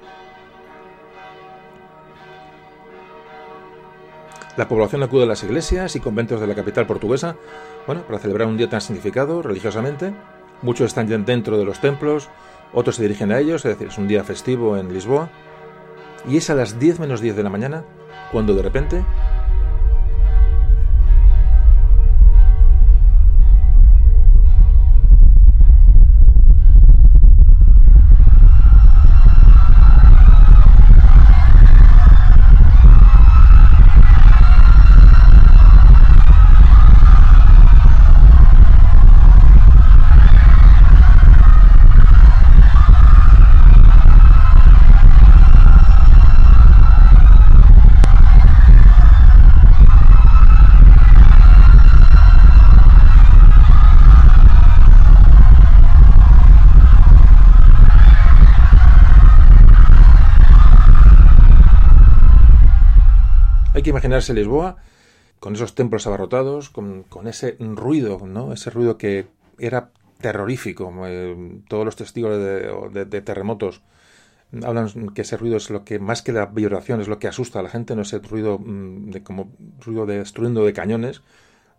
La 4.60 4.68
población 4.68 5.02
acude 5.02 5.22
a 5.22 5.26
las 5.26 5.42
iglesias 5.42 5.96
y 5.96 6.00
conventos 6.00 6.38
de 6.38 6.46
la 6.46 6.54
capital 6.54 6.86
portuguesa, 6.86 7.34
bueno, 7.86 8.02
para 8.02 8.18
celebrar 8.18 8.46
un 8.46 8.58
día 8.58 8.68
tan 8.68 8.82
significado 8.82 9.40
religiosamente. 9.40 10.12
Muchos 10.60 10.88
están 10.88 11.06
dentro 11.24 11.56
de 11.56 11.64
los 11.64 11.80
templos, 11.80 12.28
otros 12.74 12.96
se 12.96 13.02
dirigen 13.04 13.32
a 13.32 13.38
ellos, 13.38 13.64
es 13.64 13.72
decir, 13.72 13.88
es 13.88 13.96
un 13.96 14.06
día 14.06 14.22
festivo 14.22 14.76
en 14.76 14.92
Lisboa. 14.92 15.30
Y 16.28 16.36
es 16.36 16.50
a 16.50 16.54
las 16.54 16.78
10 16.78 17.00
menos 17.00 17.22
10 17.22 17.36
de 17.36 17.42
la 17.42 17.48
mañana 17.48 17.84
cuando 18.32 18.54
de 18.54 18.60
repente 18.60 19.02
imaginarse 63.88 64.34
Lisboa 64.34 64.76
con 65.40 65.54
esos 65.54 65.74
templos 65.74 66.06
abarrotados, 66.06 66.68
con, 66.68 67.06
ese 67.26 67.56
ruido, 67.58 68.20
¿no? 68.26 68.52
Ese 68.52 68.70
ruido 68.70 68.98
que 68.98 69.26
era 69.58 69.90
terrorífico. 70.20 70.92
Eh, 71.06 71.62
todos 71.66 71.86
los 71.86 71.96
testigos 71.96 72.38
de, 72.38 73.22
terremotos 73.22 73.80
hablan 74.62 75.10
que 75.14 75.22
ese 75.22 75.38
ruido 75.38 75.56
es 75.56 75.70
lo 75.70 75.84
que, 75.84 75.98
más 75.98 76.20
que 76.22 76.32
la 76.32 76.46
vibración, 76.46 77.00
es 77.00 77.08
lo 77.08 77.18
que 77.18 77.28
asusta 77.28 77.60
a 77.60 77.62
la 77.62 77.70
gente, 77.70 77.96
no 77.96 78.02
ese 78.02 78.18
ruido 78.18 78.58
mm, 78.58 79.10
de 79.10 79.22
como 79.22 79.52
ruido 79.80 80.04
de 80.04 80.22
de 80.22 80.72
cañones, 80.74 81.22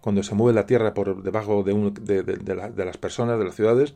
cuando 0.01 0.24
se 0.24 0.34
mueve 0.34 0.55
la 0.55 0.65
tierra 0.65 0.96
por 0.96 1.22
debajo 1.22 1.63
de, 1.63 2.24
de 2.24 2.86
las 2.86 2.98
personas, 2.98 3.38
de 3.38 3.46
las 3.46 3.55
ciudades. 3.55 3.93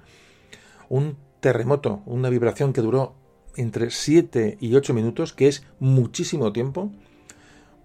Un 0.89 1.17
terremoto, 1.39 2.03
una 2.05 2.29
vibración 2.29 2.71
que 2.71 2.81
duró 2.81 3.15
entre 3.55 3.89
7 3.89 4.57
y 4.59 4.75
8 4.75 4.93
minutos, 4.93 5.33
que 5.33 5.47
es 5.47 5.65
muchísimo 5.79 6.53
tiempo 6.53 6.91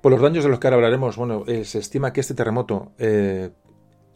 Por 0.00 0.12
los 0.12 0.20
daños 0.22 0.44
de 0.44 0.50
los 0.50 0.58
que 0.58 0.66
ahora 0.66 0.76
hablaremos, 0.76 1.16
bueno, 1.16 1.44
eh, 1.46 1.64
se 1.64 1.78
estima 1.78 2.12
que 2.12 2.20
este 2.20 2.32
terremoto 2.32 2.92
eh, 2.98 3.50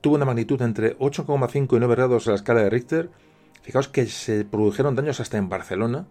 tuvo 0.01 0.15
una 0.15 0.25
magnitud 0.25 0.61
entre 0.63 0.97
8,5 0.99 1.77
y 1.77 1.79
9 1.79 1.95
grados 1.95 2.27
a 2.27 2.31
la 2.31 2.37
escala 2.37 2.63
de 2.63 2.71
Richter. 2.71 3.11
Fijaos 3.61 3.89
que 3.89 4.07
se 4.07 4.47
produjeron 4.47 4.95
daños 4.95 5.21
hasta 5.21 5.37
en 5.37 5.51
Barcelona. 5.51 6.07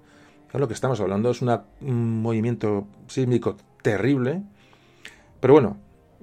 lo 0.53 0.68
que 0.68 0.75
estamos 0.75 1.00
hablando 1.00 1.32
es 1.32 1.42
un 1.42 2.22
movimiento 2.22 2.86
sísmico 3.08 3.58
terrible. 3.82 4.44
Pero 5.39 5.56
bueno, 5.56 5.77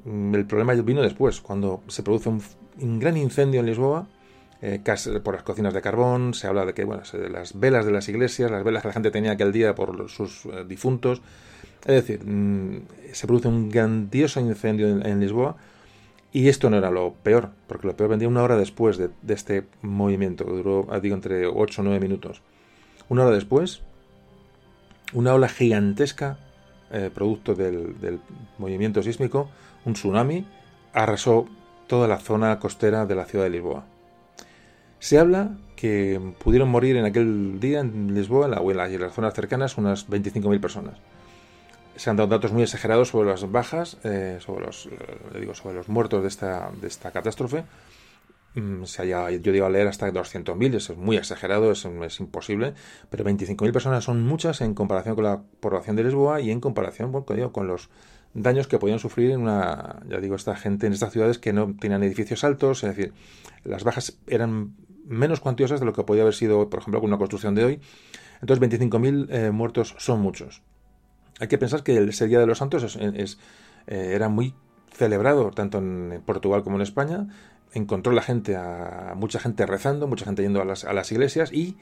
mm, 0.04 0.34
el 0.36 0.46
problema 0.46 0.74
vino 0.74 1.02
después, 1.02 1.40
cuando 1.40 1.82
se 1.88 2.04
produce 2.04 2.28
un, 2.28 3.00
gran 3.00 3.16
incendio 3.16 3.58
en 3.58 3.66
Lisboa, 3.66 4.06
eh, 4.62 4.80
por 5.24 5.34
las 5.34 5.42
cocinas 5.42 5.74
de 5.74 5.82
carbón, 5.82 6.34
se 6.34 6.46
habla 6.46 6.64
de 6.64 6.72
que 6.72 6.84
bueno, 6.84 7.02
las 7.30 7.58
velas 7.58 7.84
de 7.84 7.90
las 7.90 8.08
iglesias, 8.08 8.48
las 8.48 8.62
velas 8.62 8.82
que 8.82 8.88
la 8.88 8.94
gente 8.94 9.10
tenía 9.10 9.32
aquel 9.32 9.50
día 9.50 9.74
por 9.74 10.08
sus 10.08 10.46
difuntos, 10.68 11.20
es 11.82 11.94
decir, 11.94 12.24
mm, 12.24 12.82
se 13.12 13.26
produce 13.26 13.48
un 13.48 13.70
grandioso 13.70 14.40
incendio 14.40 14.88
en, 14.88 15.20
Lisboa 15.20 15.56
y 16.32 16.48
esto 16.48 16.70
no 16.70 16.76
era 16.76 16.90
lo 16.90 17.14
peor, 17.14 17.50
porque 17.66 17.86
lo 17.86 17.96
peor 17.96 18.10
vendría 18.10 18.28
una 18.28 18.42
hora 18.42 18.56
después 18.56 18.98
de, 18.98 19.10
este 19.28 19.64
movimiento, 19.82 20.44
que 20.44 20.52
duró, 20.52 20.86
digo, 21.00 21.14
entre 21.14 21.46
8 21.46 21.80
o 21.80 21.84
9 21.84 22.00
minutos. 22.00 22.42
Una 23.08 23.24
hora 23.24 23.34
después, 23.34 23.80
una 25.12 25.34
ola 25.34 25.48
gigantesca, 25.48 26.38
eh, 26.92 27.10
producto 27.12 27.54
del, 27.54 28.20
movimiento 28.58 29.02
sísmico, 29.02 29.48
un 29.84 29.94
tsunami, 29.94 30.46
arrasó 30.92 31.46
toda 31.88 32.06
la 32.06 32.18
zona 32.18 32.60
costera 32.60 33.06
de 33.06 33.14
la 33.14 33.24
ciudad 33.24 33.46
de 33.46 33.50
Lisboa. 33.50 33.84
Se 35.00 35.18
habla 35.18 35.56
que 35.74 36.20
pudieron 36.38 36.68
morir 36.68 36.96
en 36.96 37.06
aquel 37.06 37.58
día 37.58 37.80
en 37.80 38.14
Lisboa 38.14 38.44
en 38.44 38.76
la, 38.76 38.88
y 38.88 38.94
en 38.94 39.00
las 39.00 39.14
zonas 39.14 39.34
cercanas 39.34 39.78
unas 39.78 40.08
25.000 40.08 40.60
personas 40.60 40.94
se 41.96 42.10
han 42.10 42.16
dado 42.16 42.28
datos 42.28 42.52
muy 42.52 42.62
exagerados 42.62 43.08
sobre 43.08 43.30
las 43.30 43.50
bajas, 43.50 43.98
eh, 44.04 44.38
sobre, 44.40 44.66
los, 44.66 44.86
eh, 44.86 45.38
digo, 45.38 45.54
sobre 45.54 45.74
los 45.74 45.88
muertos 45.88 46.22
de 46.22 46.28
esta, 46.28 46.70
de 46.80 46.88
esta 46.88 47.10
catástrofe. 47.10 47.64
Mm, 48.54 48.84
se 48.84 49.02
haya, 49.02 49.30
yo 49.30 49.52
digo 49.52 49.66
a 49.66 49.70
leer 49.70 49.86
hasta 49.86 50.10
200.000, 50.10 50.74
eso 50.74 50.92
es 50.94 50.98
muy 50.98 51.16
exagerado, 51.16 51.70
es, 51.70 51.84
imposible, 52.20 52.74
pero 53.08 53.24
25.000 53.24 53.72
personas 53.72 54.04
son 54.04 54.22
muchas 54.22 54.60
en 54.60 54.74
comparación 54.74 55.14
con 55.14 55.24
la 55.24 55.42
población 55.60 55.94
de 55.96 56.04
Lisboa 56.04 56.40
y 56.40 56.50
en 56.50 56.60
comparación 56.60 57.12
bueno, 57.12 57.52
con 57.52 57.68
los 57.68 57.90
daños 58.34 58.66
que 58.66 58.78
podían 58.78 58.98
sufrir 58.98 59.30
en 59.30 59.42
una, 59.42 60.00
ya 60.08 60.18
digo, 60.18 60.34
esta 60.34 60.56
gente 60.56 60.86
en 60.86 60.92
estas 60.92 61.12
ciudades 61.12 61.38
que 61.38 61.52
no 61.52 61.74
tenían 61.78 62.02
edificios 62.02 62.42
altos, 62.42 62.82
es 62.82 62.96
decir, 62.96 63.12
las 63.64 63.84
bajas 63.84 64.18
eran 64.26 64.74
menos 65.04 65.40
cuantiosas 65.40 65.80
de 65.80 65.86
lo 65.86 65.92
que 65.92 66.02
podía 66.02 66.22
haber 66.22 66.34
sido, 66.34 66.68
por 66.70 66.80
ejemplo, 66.80 67.00
con 67.00 67.10
una 67.10 67.18
construcción 67.18 67.54
de 67.54 67.64
hoy. 67.64 67.80
Entonces, 68.40 68.80
25.000 68.80 69.26
eh, 69.30 69.50
muertos 69.50 69.94
son 69.98 70.20
muchos. 70.20 70.62
Hay 71.40 71.48
que 71.48 71.58
pensar 71.58 71.82
que 71.82 71.96
ese 71.96 72.26
Día 72.26 72.38
de 72.38 72.46
los 72.46 72.58
Santos 72.58 72.96
eh, 72.96 73.36
era 73.86 74.28
muy 74.28 74.54
celebrado 74.92 75.50
tanto 75.50 75.78
en 75.78 76.22
Portugal 76.24 76.62
como 76.62 76.76
en 76.76 76.82
España. 76.82 77.28
Encontró 77.72 78.12
la 78.12 78.22
gente, 78.22 78.56
a, 78.56 79.14
mucha 79.16 79.40
gente 79.40 79.64
rezando, 79.66 80.06
mucha 80.06 80.26
gente 80.26 80.42
yendo 80.42 80.60
a 80.60 80.64
las, 80.64 80.84
a 80.84 80.92
las 80.92 81.10
iglesias 81.10 81.52
y 81.52 81.78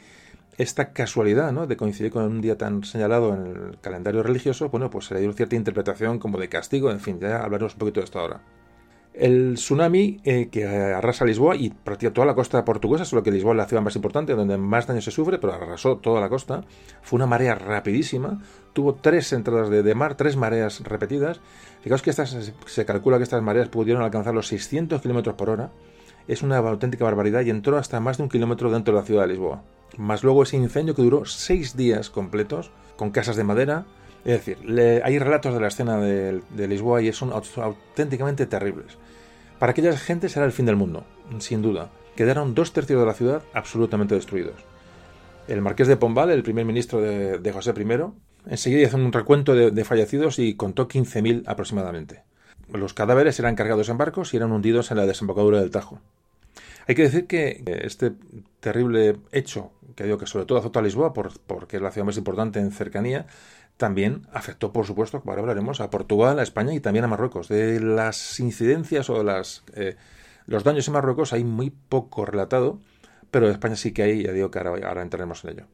esta 0.58 0.92
casualidad 0.92 1.52
¿no? 1.52 1.66
de 1.66 1.76
coincidir 1.76 2.12
con 2.12 2.24
un 2.24 2.40
día 2.40 2.56
tan 2.58 2.84
señalado 2.84 3.34
en 3.34 3.46
el 3.46 3.80
calendario 3.80 4.22
religioso, 4.22 4.68
bueno, 4.68 4.90
pues 4.90 5.06
se 5.06 5.14
le 5.14 5.20
dio 5.20 5.32
cierta 5.32 5.56
interpretación 5.56 6.18
como 6.18 6.38
de 6.38 6.48
castigo, 6.48 6.90
en 6.90 7.00
fin, 7.00 7.20
ya 7.20 7.42
hablaremos 7.42 7.74
un 7.74 7.78
poquito 7.78 8.00
de 8.00 8.04
esto 8.04 8.18
ahora. 8.18 8.40
El 9.18 9.54
tsunami 9.54 10.20
eh, 10.22 10.48
que 10.48 10.64
arrasa 10.64 11.24
Lisboa 11.24 11.56
y 11.56 11.70
prácticamente 11.70 12.14
toda 12.14 12.26
la 12.28 12.36
costa 12.36 12.64
portuguesa, 12.64 13.04
solo 13.04 13.24
que 13.24 13.32
Lisboa 13.32 13.52
es 13.52 13.56
la 13.56 13.66
ciudad 13.66 13.82
más 13.82 13.96
importante, 13.96 14.36
donde 14.36 14.56
más 14.58 14.86
daño 14.86 15.00
se 15.00 15.10
sufre, 15.10 15.38
pero 15.38 15.54
arrasó 15.54 15.96
toda 15.96 16.20
la 16.20 16.28
costa. 16.28 16.62
Fue 17.02 17.16
una 17.16 17.26
marea 17.26 17.56
rapidísima, 17.56 18.40
tuvo 18.74 18.94
tres 18.94 19.32
entradas 19.32 19.70
de, 19.70 19.94
mar, 19.96 20.14
tres 20.14 20.36
mareas 20.36 20.84
repetidas. 20.84 21.40
Fijaos 21.80 22.00
que 22.00 22.10
estas, 22.10 22.52
se 22.66 22.84
calcula 22.84 23.16
que 23.16 23.24
estas 23.24 23.42
mareas 23.42 23.68
pudieron 23.68 24.04
alcanzar 24.04 24.34
los 24.34 24.46
600 24.46 25.02
kilómetros 25.02 25.34
por 25.34 25.50
hora. 25.50 25.72
Es 26.28 26.42
una 26.42 26.58
auténtica 26.58 27.02
barbaridad 27.02 27.40
y 27.40 27.50
entró 27.50 27.76
hasta 27.76 27.98
más 27.98 28.18
de 28.18 28.22
un 28.22 28.28
kilómetro 28.28 28.70
dentro 28.70 28.94
de 28.94 29.00
la 29.00 29.06
ciudad 29.06 29.22
de 29.22 29.28
Lisboa. 29.30 29.64
Más 29.96 30.22
luego 30.22 30.44
ese 30.44 30.58
incendio 30.58 30.94
que 30.94 31.02
duró 31.02 31.24
seis 31.24 31.76
días 31.76 32.08
completos, 32.08 32.70
con 32.96 33.10
casas 33.10 33.34
de 33.34 33.42
madera, 33.42 33.84
es 34.24 34.44
decir, 34.44 34.58
hay 35.04 35.18
relatos 35.18 35.54
de 35.54 35.60
la 35.60 35.68
escena 35.68 35.98
de, 35.98 36.68
Lisboa 36.68 37.00
y 37.02 37.12
son 37.12 37.32
auténticamente 37.32 38.46
terribles. 38.46 38.98
Para 39.58 39.72
aquella 39.72 39.96
gente 39.96 40.28
será 40.28 40.46
el 40.46 40.52
fin 40.52 40.66
del 40.66 40.76
mundo, 40.76 41.04
sin 41.38 41.62
duda. 41.62 41.90
Quedaron 42.16 42.54
dos 42.54 42.72
tercios 42.72 43.00
de 43.00 43.06
la 43.06 43.14
ciudad 43.14 43.42
absolutamente 43.54 44.14
destruidos. 44.14 44.64
El 45.46 45.62
marqués 45.62 45.88
de 45.88 45.96
Pombal, 45.96 46.30
el 46.30 46.42
primer 46.42 46.64
ministro 46.64 47.00
de, 47.00 47.52
José 47.52 47.72
I, 47.76 48.50
enseguida 48.50 48.82
hizo 48.86 48.96
un 48.96 49.12
recuento 49.12 49.54
de, 49.54 49.84
fallecidos 49.84 50.38
y 50.38 50.54
contó 50.54 50.88
15.000 50.88 51.44
aproximadamente. 51.46 52.22
Los 52.72 52.92
cadáveres 52.92 53.38
eran 53.38 53.56
cargados 53.56 53.88
en 53.88 53.96
barcos 53.96 54.34
y 54.34 54.36
eran 54.36 54.52
hundidos 54.52 54.90
en 54.90 54.98
la 54.98 55.06
desembocadura 55.06 55.60
del 55.60 55.70
Tajo. 55.70 56.00
Hay 56.86 56.94
que 56.94 57.02
decir 57.02 57.26
que 57.26 57.62
este 57.82 58.12
terrible 58.60 59.16
hecho, 59.32 59.72
que 59.94 60.04
digo 60.04 60.18
que 60.18 60.26
sobre 60.26 60.46
todo 60.46 60.58
azotó 60.58 60.78
a 60.78 60.82
Lisboa 60.82 61.12
porque 61.12 61.76
es 61.76 61.82
la 61.82 61.90
ciudad 61.90 62.06
más 62.06 62.16
importante 62.16 62.60
en 62.60 62.70
cercanía, 62.70 63.26
también 63.78 64.26
afectó, 64.32 64.72
por 64.72 64.84
supuesto, 64.84 65.22
ahora 65.24 65.40
hablaremos, 65.40 65.80
a 65.80 65.88
Portugal, 65.88 66.38
a 66.40 66.42
España 66.42 66.74
y 66.74 66.80
también 66.80 67.04
a 67.04 67.08
Marruecos. 67.08 67.48
De 67.48 67.80
las 67.80 68.38
incidencias 68.40 69.08
o 69.08 69.22
las, 69.22 69.62
eh, 69.74 69.96
los 70.46 70.64
daños 70.64 70.86
en 70.88 70.94
Marruecos 70.94 71.32
hay 71.32 71.44
muy 71.44 71.70
poco 71.70 72.26
relatado, 72.26 72.80
pero 73.30 73.46
en 73.46 73.52
España 73.52 73.76
sí 73.76 73.92
que 73.92 74.02
hay, 74.02 74.24
ya 74.24 74.32
digo 74.32 74.50
que 74.50 74.58
ahora, 74.58 75.00
entraremos 75.00 75.44
en 75.44 75.50
ello. 75.50 75.66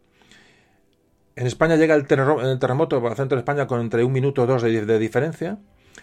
En 1.34 1.46
España 1.46 1.76
llega 1.76 1.94
el, 1.94 2.06
terremoto 2.06 3.04
al 3.04 3.16
centro 3.16 3.36
de 3.36 3.40
España 3.40 3.66
con 3.66 3.80
entre 3.80 4.04
un 4.04 4.12
minuto 4.12 4.42
o 4.42 4.46
dos 4.46 4.62
de, 4.62 4.98
diferencia. 4.98 5.58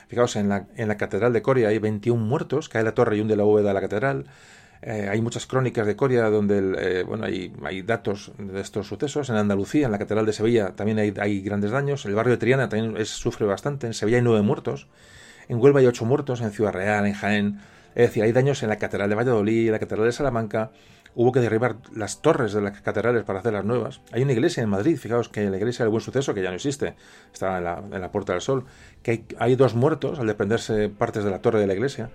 Fijaos, 0.07 0.35
en 0.35 0.49
la, 0.49 0.67
en 0.75 0.87
la 0.87 0.97
Catedral 0.97 1.31
de 1.31 1.41
Coria 1.41 1.69
hay 1.69 1.77
21 1.77 2.21
muertos, 2.21 2.67
cae 2.67 2.83
la 2.83 2.93
torre 2.93 3.15
y 3.15 3.21
hunde 3.21 3.37
la 3.37 3.43
bóveda 3.43 3.69
de 3.69 3.73
la 3.75 3.81
catedral. 3.81 4.25
Eh, 4.83 5.07
hay 5.09 5.21
muchas 5.21 5.45
crónicas 5.45 5.85
de 5.85 5.95
Coria 5.95 6.23
donde 6.29 6.73
eh, 6.79 7.03
bueno, 7.03 7.25
hay, 7.25 7.53
hay, 7.63 7.83
datos 7.83 8.31
de 8.37 8.61
estos 8.61 8.87
sucesos. 8.87 9.29
En 9.29 9.35
Andalucía, 9.35 9.85
en 9.85 9.91
la 9.91 9.99
Catedral 9.99 10.25
de 10.25 10.33
Sevilla, 10.33 10.75
también 10.75 10.97
hay, 10.97 11.13
hay 11.19 11.41
grandes 11.41 11.71
daños. 11.71 12.05
El 12.05 12.15
barrio 12.15 12.31
de 12.31 12.37
Triana 12.37 12.67
también 12.67 13.05
sufre 13.05 13.45
bastante. 13.45 13.87
En 13.87 13.93
Sevilla 13.93 14.17
hay 14.17 14.23
nueve 14.23 14.41
muertos. 14.41 14.87
En 15.49 15.61
Huelva 15.61 15.81
hay 15.81 15.85
ocho 15.85 16.05
muertos. 16.05 16.41
En 16.41 16.51
Ciudad 16.51 16.73
Real, 16.73 17.05
en 17.05 17.13
Jaén. 17.13 17.59
Es 17.93 18.07
decir, 18.07 18.23
hay 18.23 18.31
daños 18.31 18.63
en 18.63 18.69
la 18.69 18.77
Catedral 18.77 19.09
de 19.09 19.15
Valladolid, 19.15 19.67
en 19.67 19.71
la 19.73 19.79
Catedral 19.79 20.07
de 20.07 20.13
Salamanca. 20.13 20.71
Hubo 21.13 21.31
que 21.33 21.41
derribar 21.41 21.75
las 21.93 22.21
torres 22.21 22.53
de 22.53 22.61
las 22.61 22.79
catedrales 22.79 23.23
para 23.23 23.39
hacer 23.39 23.51
las 23.51 23.65
nuevas. 23.65 24.01
Hay 24.13 24.23
una 24.23 24.31
iglesia 24.31 24.63
en 24.63 24.69
Madrid, 24.69 24.97
fijaos 24.97 25.27
que 25.27 25.49
la 25.49 25.57
iglesia 25.57 25.83
del 25.83 25.91
Buen 25.91 26.01
Suceso, 26.01 26.33
que 26.33 26.41
ya 26.41 26.49
no 26.49 26.55
existe, 26.55 26.95
está 27.33 27.57
en 27.57 27.65
la, 27.65 27.83
en 27.91 27.99
la 27.99 28.11
Puerta 28.11 28.31
del 28.31 28.41
Sol, 28.41 28.63
que 29.03 29.11
hay, 29.11 29.25
hay 29.37 29.55
dos 29.57 29.75
muertos 29.75 30.19
al 30.19 30.27
desprenderse 30.27 30.87
partes 30.87 31.25
de 31.25 31.31
la 31.31 31.41
torre 31.41 31.59
de 31.59 31.67
la 31.67 31.73
iglesia. 31.73 32.09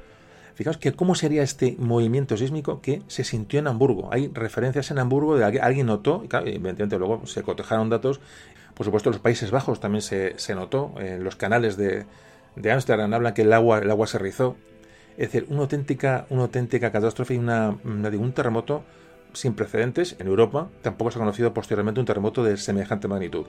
Fijaos 0.57 0.79
que 0.79 0.93
cómo 0.93 1.15
sería 1.15 1.43
este 1.43 1.77
movimiento 1.79 2.37
sísmico 2.37 2.81
que 2.81 3.03
se 3.09 3.25
sintió 3.25 3.61
en 3.61 3.67
Hamburgo. 3.67 4.09
Hay 4.11 4.29
referencias 4.33 4.91
en 4.91 4.99
Hamburgo 4.99 5.37
de 5.37 5.53
que 5.53 5.61
alguien 5.61 5.87
notó, 5.87 6.23
y 6.25 6.29
claro, 6.29 6.47
evidentemente 6.47 6.99
luego 6.99 7.27
se 7.27 7.43
cotejaron 7.43 7.91
datos. 7.91 8.21
Por 8.75 8.87
supuesto, 8.87 9.11
en 9.11 9.13
los 9.13 9.21
Países 9.21 9.51
Bajos 9.51 9.81
también 9.81 10.01
se, 10.01 10.55
notó. 10.55 10.95
En 10.99 11.23
los 11.25 11.37
canales 11.37 11.77
de 11.77 12.07
Ámsterdam 12.73 13.13
hablan 13.13 13.35
que 13.35 13.43
el 13.43 13.53
agua, 13.53 13.81
el 13.81 13.91
agua 13.91 14.07
se 14.07 14.19
rizó. 14.19 14.57
Es 15.19 15.33
decir, 15.33 15.47
una 15.51 15.61
auténtica, 15.61 16.27
una 16.31 16.43
auténtica 16.43 16.91
catástrofe 16.91 17.35
y 17.35 17.39
una, 17.39 17.77
un 17.85 18.33
terremoto 18.33 18.83
sin 19.33 19.55
precedentes 19.55 20.17
en 20.19 20.27
Europa. 20.27 20.69
Tampoco 20.83 21.11
se 21.11 21.19
ha 21.19 21.21
conocido 21.21 21.53
posteriormente 21.53 22.01
un 22.01 22.07
terremoto 22.07 22.43
de 22.43 22.57
semejante 22.57 23.09
magnitud. 23.09 23.47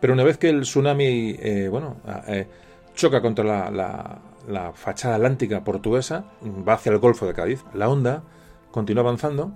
Pero 0.00 0.14
una 0.14 0.24
vez 0.24 0.38
que 0.38 0.48
el 0.48 0.62
tsunami 0.62 1.36
eh, 1.38 1.68
bueno, 1.70 1.96
eh, 2.26 2.46
choca 2.94 3.20
contra 3.20 3.70
la, 3.70 4.72
fachada 4.74 5.16
atlántica 5.16 5.62
portuguesa, 5.62 6.24
va 6.66 6.74
hacia 6.74 6.92
el 6.92 6.98
Golfo 6.98 7.26
de 7.26 7.34
Cádiz, 7.34 7.64
la 7.74 7.88
onda 7.88 8.22
continúa 8.70 9.02
avanzando 9.02 9.52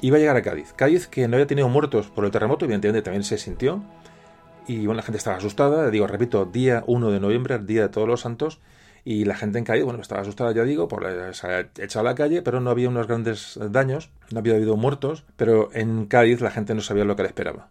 y 0.00 0.10
va 0.10 0.16
a 0.16 0.20
llegar 0.20 0.36
a 0.36 0.42
Cádiz. 0.42 0.72
Cádiz, 0.72 1.06
que 1.06 1.26
no 1.28 1.36
había 1.36 1.46
tenido 1.46 1.68
muertos 1.68 2.08
por 2.08 2.24
el 2.24 2.30
terremoto, 2.30 2.64
evidentemente 2.64 3.02
también 3.02 3.24
se 3.24 3.38
sintió. 3.38 3.82
Y 4.66 4.84
bueno, 4.86 4.96
la 4.96 5.02
gente 5.02 5.18
estaba 5.18 5.38
asustada, 5.38 5.90
digo, 5.90 6.06
repito, 6.06 6.44
día 6.44 6.84
1 6.86 7.10
de 7.10 7.20
noviembre, 7.20 7.58
día 7.58 7.82
de 7.82 7.88
todos 7.88 8.06
los 8.06 8.20
santos, 8.20 8.60
y 9.04 9.24
la 9.24 9.34
gente 9.34 9.58
en 9.58 9.64
Cádiz, 9.64 9.84
bueno, 9.84 10.00
estaba 10.00 10.20
asustada, 10.20 10.52
ya 10.52 10.64
digo, 10.64 10.88
por 10.88 11.06
se 11.34 11.46
había 11.46 11.70
echado 11.78 12.06
a 12.06 12.10
la 12.10 12.14
calle, 12.14 12.42
pero 12.42 12.60
no 12.60 12.68
había 12.68 12.88
unos 12.88 13.06
grandes 13.06 13.58
daños, 13.70 14.10
no 14.30 14.40
había 14.40 14.54
habido 14.54 14.76
muertos, 14.76 15.24
pero 15.36 15.70
en 15.72 16.06
Cádiz 16.06 16.42
la 16.42 16.50
gente 16.50 16.74
no 16.74 16.82
sabía 16.82 17.04
lo 17.04 17.16
que 17.16 17.22
le 17.22 17.28
esperaba. 17.28 17.68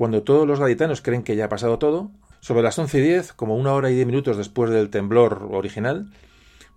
Cuando 0.00 0.22
todos 0.22 0.48
los 0.48 0.58
gaditanos 0.58 1.02
creen 1.02 1.22
que 1.22 1.36
ya 1.36 1.44
ha 1.44 1.48
pasado 1.50 1.78
todo, 1.78 2.10
sobre 2.40 2.62
las 2.62 2.78
11 2.78 2.96
y 2.96 3.02
10, 3.02 3.34
como 3.34 3.54
una 3.54 3.74
hora 3.74 3.90
y 3.90 3.94
diez 3.94 4.06
minutos 4.06 4.38
después 4.38 4.70
del 4.70 4.88
temblor 4.88 5.48
original, 5.50 6.10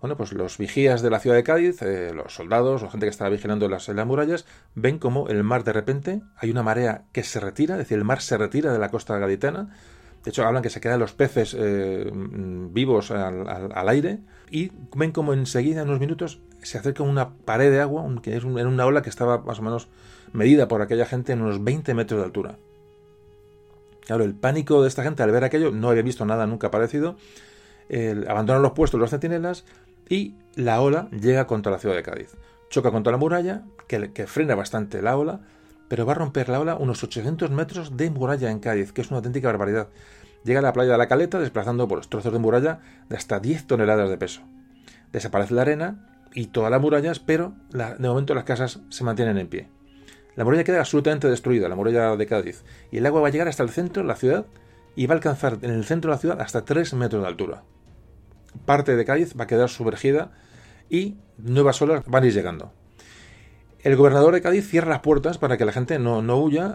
bueno, 0.02 0.14
pues 0.18 0.34
los 0.34 0.58
vigías 0.58 1.00
de 1.00 1.08
la 1.08 1.20
ciudad 1.20 1.34
de 1.34 1.42
Cádiz, 1.42 1.80
eh, 1.80 2.12
los 2.14 2.34
soldados, 2.34 2.82
la 2.82 2.90
gente 2.90 3.06
que 3.06 3.10
estaba 3.10 3.30
vigilando 3.30 3.66
las, 3.70 3.88
las 3.88 4.06
murallas, 4.06 4.44
ven 4.74 4.98
como 4.98 5.28
el 5.28 5.42
mar 5.42 5.64
de 5.64 5.72
repente, 5.72 6.20
hay 6.36 6.50
una 6.50 6.62
marea 6.62 7.04
que 7.12 7.22
se 7.22 7.40
retira, 7.40 7.76
es 7.76 7.78
decir, 7.78 7.96
el 7.96 8.04
mar 8.04 8.20
se 8.20 8.36
retira 8.36 8.74
de 8.74 8.78
la 8.78 8.90
costa 8.90 9.16
gaditana, 9.16 9.74
de 10.22 10.28
hecho, 10.28 10.44
hablan 10.44 10.62
que 10.62 10.68
se 10.68 10.82
quedan 10.82 11.00
los 11.00 11.14
peces 11.14 11.56
eh, 11.58 12.10
vivos 12.12 13.10
al, 13.10 13.88
aire 13.88 14.18
y 14.50 14.70
ven 14.94 15.12
como 15.12 15.32
enseguida, 15.32 15.80
en 15.80 15.88
unos 15.88 16.00
minutos, 16.00 16.42
se 16.62 16.76
acerca 16.76 17.02
una 17.02 17.30
pared 17.30 17.70
de 17.70 17.80
agua, 17.80 18.04
que 18.22 18.36
es 18.36 18.44
en 18.44 18.66
una 18.66 18.84
ola 18.84 19.00
que 19.00 19.08
estaba 19.08 19.38
más 19.38 19.60
o 19.60 19.62
menos 19.62 19.88
medida 20.34 20.68
por 20.68 20.82
aquella 20.82 21.06
gente 21.06 21.32
en 21.32 21.40
unos 21.40 21.64
20 21.64 21.94
metros 21.94 22.20
de 22.20 22.26
altura. 22.26 22.58
Claro, 24.06 24.24
el 24.24 24.34
pánico 24.34 24.82
de 24.82 24.88
esta 24.88 25.02
gente 25.02 25.22
al 25.22 25.30
ver 25.30 25.44
aquello, 25.44 25.70
no 25.70 25.88
había 25.88 26.02
visto 26.02 26.24
nada 26.24 26.46
nunca 26.46 26.70
parecido, 26.70 27.16
abandonan 28.28 28.62
los 28.62 28.72
puestos 28.72 29.00
los 29.00 29.10
centinelas 29.10 29.64
y 30.08 30.34
la 30.54 30.80
ola 30.80 31.08
llega 31.10 31.46
contra 31.46 31.72
la 31.72 31.78
ciudad 31.78 31.94
de 31.94 32.02
Cádiz. 32.02 32.36
Choca 32.70 32.90
contra 32.90 33.12
la 33.12 33.18
muralla, 33.18 33.64
que, 33.86 34.26
frena 34.26 34.54
bastante 34.54 35.00
la 35.00 35.16
ola, 35.16 35.40
pero 35.88 36.06
va 36.06 36.12
a 36.12 36.16
romper 36.16 36.48
la 36.48 36.60
ola 36.60 36.76
unos 36.76 37.02
800 37.02 37.50
metros 37.50 37.96
de 37.96 38.10
muralla 38.10 38.50
en 38.50 38.60
Cádiz, 38.60 38.92
que 38.92 39.00
es 39.00 39.08
una 39.08 39.18
auténtica 39.18 39.48
barbaridad. 39.48 39.88
Llega 40.44 40.58
a 40.58 40.62
la 40.62 40.72
playa 40.72 40.92
de 40.92 40.98
la 40.98 41.08
Caleta 41.08 41.38
desplazando 41.38 41.88
por 41.88 41.98
los 41.98 42.10
trozos 42.10 42.32
de 42.32 42.38
muralla 42.38 42.80
de 43.08 43.16
hasta 43.16 43.40
10 43.40 43.66
toneladas 43.66 44.10
de 44.10 44.18
peso. 44.18 44.42
Desaparece 45.12 45.54
la 45.54 45.62
arena 45.62 46.08
y 46.34 46.46
todas 46.46 46.70
las 46.70 46.80
murallas, 46.80 47.20
pero 47.20 47.54
de 47.70 48.08
momento 48.08 48.34
las 48.34 48.44
casas 48.44 48.80
se 48.90 49.04
mantienen 49.04 49.38
en 49.38 49.48
pie. 49.48 49.68
La 50.36 50.44
muralla 50.44 50.64
queda 50.64 50.80
absolutamente 50.80 51.28
destruida, 51.28 51.68
la 51.68 51.76
muralla 51.76 52.16
de 52.16 52.26
Cádiz, 52.26 52.64
y 52.90 52.98
el 52.98 53.06
agua 53.06 53.20
va 53.20 53.28
a 53.28 53.30
llegar 53.30 53.48
hasta 53.48 53.62
el 53.62 53.70
centro 53.70 54.02
de 54.02 54.08
la 54.08 54.16
ciudad 54.16 54.46
y 54.96 55.06
va 55.06 55.14
a 55.14 55.16
alcanzar 55.16 55.58
en 55.62 55.70
el 55.70 55.84
centro 55.84 56.10
de 56.10 56.16
la 56.16 56.20
ciudad 56.20 56.40
hasta 56.40 56.64
3 56.64 56.94
metros 56.94 57.22
de 57.22 57.28
altura. 57.28 57.62
Parte 58.64 58.96
de 58.96 59.04
Cádiz 59.04 59.34
va 59.38 59.44
a 59.44 59.46
quedar 59.46 59.68
sumergida 59.68 60.32
y 60.88 61.16
nuevas 61.38 61.80
olas 61.82 62.04
van 62.06 62.24
a 62.24 62.26
ir 62.26 62.32
llegando. 62.32 62.72
El 63.84 63.96
gobernador 63.96 64.32
de 64.32 64.40
Cádiz 64.40 64.66
cierra 64.66 64.88
las 64.88 65.00
puertas 65.00 65.36
para 65.36 65.58
que 65.58 65.66
la 65.66 65.72
gente 65.72 65.98
no, 65.98 66.22
no 66.22 66.38
huya, 66.40 66.74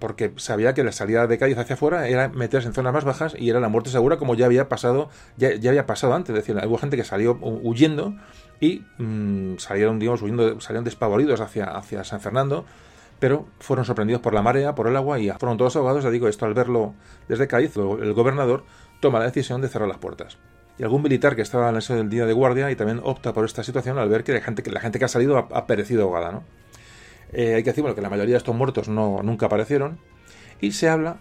porque 0.00 0.32
sabía 0.38 0.74
que 0.74 0.82
la 0.82 0.90
salida 0.90 1.28
de 1.28 1.38
Cádiz 1.38 1.56
hacia 1.56 1.74
afuera 1.74 2.08
era 2.08 2.30
meterse 2.30 2.66
en 2.66 2.74
zonas 2.74 2.92
más 2.92 3.04
bajas 3.04 3.36
y 3.38 3.48
era 3.48 3.60
la 3.60 3.68
muerte 3.68 3.90
segura, 3.90 4.16
como 4.16 4.34
ya 4.34 4.46
había 4.46 4.68
pasado, 4.68 5.08
ya, 5.36 5.50
había 5.50 5.86
pasado 5.86 6.14
antes. 6.14 6.34
Es 6.34 6.44
decir, 6.44 6.60
hubo 6.66 6.78
gente 6.78 6.96
que 6.96 7.04
salió 7.04 7.38
huyendo 7.40 8.16
y 8.62 8.84
mm, 8.96 9.58
salieron, 9.58 9.98
digamos, 9.98 10.22
huyendo, 10.22 10.60
salieron 10.60 10.84
despavoridos 10.84 11.40
hacia, 11.40 11.64
hacia 11.64 12.04
San 12.04 12.20
Fernando, 12.20 12.64
pero 13.18 13.48
fueron 13.58 13.84
sorprendidos 13.84 14.22
por 14.22 14.34
la 14.34 14.40
marea, 14.40 14.76
por 14.76 14.86
el 14.86 14.96
agua 14.96 15.18
y 15.18 15.28
fueron 15.30 15.58
todos 15.58 15.74
ahogados. 15.74 16.04
Ya 16.04 16.10
digo, 16.10 16.28
esto 16.28 16.46
al 16.46 16.54
verlo 16.54 16.94
desde 17.28 17.48
Cádiz, 17.48 17.76
el 17.76 18.12
gobernador 18.12 18.64
toma 19.00 19.18
la 19.18 19.24
decisión 19.24 19.60
de 19.60 19.68
cerrar 19.68 19.88
las 19.88 19.98
puertas 19.98 20.38
y 20.78 20.84
algún 20.84 21.02
militar 21.02 21.34
que 21.34 21.42
estaba 21.42 21.70
en 21.70 21.76
ese 21.76 21.96
del 21.96 22.08
día 22.08 22.24
de 22.24 22.32
guardia 22.32 22.70
y 22.70 22.76
también 22.76 23.00
opta 23.02 23.32
por 23.32 23.44
esta 23.44 23.64
situación 23.64 23.98
al 23.98 24.08
ver 24.08 24.22
que 24.22 24.32
la 24.32 24.40
gente 24.40 24.62
que, 24.62 24.70
la 24.70 24.80
gente 24.80 25.00
que 25.00 25.06
ha 25.06 25.08
salido 25.08 25.36
ha, 25.36 25.66
perecido 25.66 26.04
ahogada. 26.04 26.30
¿no? 26.30 26.44
Eh, 27.32 27.56
hay 27.56 27.64
que 27.64 27.72
decir 27.72 27.84
que 27.94 28.00
la 28.00 28.10
mayoría 28.10 28.34
de 28.34 28.38
estos 28.38 28.54
muertos 28.54 28.88
no, 28.88 29.24
nunca 29.24 29.46
aparecieron 29.46 29.98
y 30.60 30.70
se 30.70 30.88
habla 30.88 31.16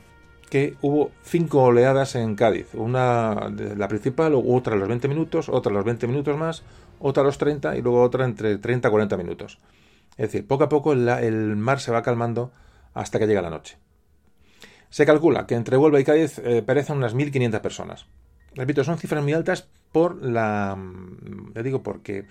que 0.52 0.76
hubo 0.82 1.12
cinco 1.24 1.64
oleadas 1.64 2.16
en 2.16 2.36
Cádiz, 2.36 2.76
una 2.76 3.50
la 3.78 3.88
principal, 3.88 4.34
otra 4.36 4.76
a 4.76 4.78
los 4.78 4.88
20 4.88 5.08
minutos, 5.08 5.50
otra 5.50 5.72
a 5.72 5.76
los 5.76 5.86
20 5.86 6.08
minutos 6.08 6.38
más, 6.38 6.64
otra 7.02 7.24
a 7.24 7.26
los 7.26 7.38
30 7.38 7.78
y 7.78 7.82
luego 7.82 8.02
otra 8.02 8.26
entre 8.26 8.58
30 8.58 8.88
y 8.88 8.92
40 8.92 9.18
minutos. 9.18 9.60
Es 10.12 10.32
decir, 10.32 10.48
poco 10.48 10.66
a 10.66 10.70
poco 10.70 10.94
el 10.94 11.56
mar 11.56 11.80
se 11.80 11.92
va 11.92 12.02
calmando 12.02 12.52
hasta 12.94 13.20
que 13.20 13.28
llega 13.28 13.42
la 13.42 13.50
noche. 13.50 13.78
Se 14.92 15.06
calcula 15.06 15.48
que 15.48 15.56
entre 15.56 15.78
Huelva 15.78 16.02
y 16.02 16.04
Cádiz 16.04 16.38
eh, 16.40 16.62
perecen 16.62 16.98
unas 16.98 17.16
1.500 17.16 17.62
personas. 17.62 18.06
Repito, 18.54 18.84
son 18.84 18.98
cifras 18.98 19.24
muy 19.24 19.32
altas 19.32 19.70
por 19.92 20.22
la. 20.22 20.78
Ya 21.56 21.64
digo, 21.64 21.82
porque 21.82 22.28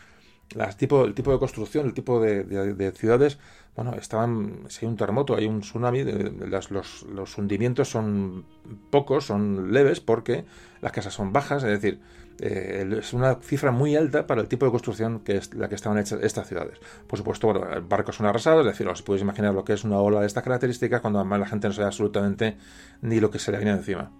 las 0.54 0.76
tipo, 0.76 1.04
el 1.06 1.14
tipo 1.14 1.32
de 1.32 1.38
construcción, 1.38 1.86
el 1.86 1.94
tipo 1.94 2.20
de, 2.20 2.92
ciudades, 2.94 3.38
bueno, 3.74 3.94
estaban. 3.94 4.64
Si 4.68 4.84
hay 4.84 4.90
un 4.90 4.98
terremoto, 4.98 5.34
hay 5.36 5.46
un 5.46 5.62
tsunami, 5.62 6.04
los, 6.04 6.70
los, 6.70 7.38
hundimientos 7.38 7.88
son 7.88 8.44
pocos, 8.90 9.24
son 9.24 9.72
leves, 9.72 10.00
porque 10.00 10.44
las 10.82 10.92
casas 10.92 11.14
son 11.14 11.32
bajas, 11.32 11.62
es 11.62 11.70
decir, 11.70 12.00
eh, 12.40 12.98
es 12.98 13.12
una 13.12 13.36
cifra 13.36 13.70
muy 13.70 13.96
alta 13.96 14.26
para 14.26 14.40
el 14.40 14.48
tipo 14.48 14.66
de 14.66 14.72
construcción 14.72 15.20
que 15.20 15.36
es 15.36 15.54
la 15.54 15.68
que 15.68 15.74
estaban 15.74 15.98
hechas 15.98 16.20
estas 16.22 16.48
ciudades. 16.48 16.78
Por 17.06 17.18
supuesto, 17.18 17.46
bueno, 17.46 17.66
barcos 17.88 18.16
son 18.16 18.26
arrasados, 18.26 18.66
es 18.66 18.72
decir, 18.72 18.88
os 18.88 19.02
podéis 19.02 19.22
imaginar 19.22 19.54
lo 19.54 19.64
que 19.64 19.74
es 19.74 19.84
una 19.84 19.98
ola 19.98 20.20
de 20.20 20.26
estas 20.26 20.44
características 20.44 21.00
cuando 21.00 21.18
además 21.18 21.40
la 21.40 21.46
gente 21.46 21.68
no 21.68 21.74
sabe 21.74 21.86
absolutamente 21.86 22.56
ni 23.02 23.20
lo 23.20 23.30
que 23.30 23.38
se 23.38 23.52
le 23.52 23.58
viene 23.58 23.72
encima. 23.72 24.10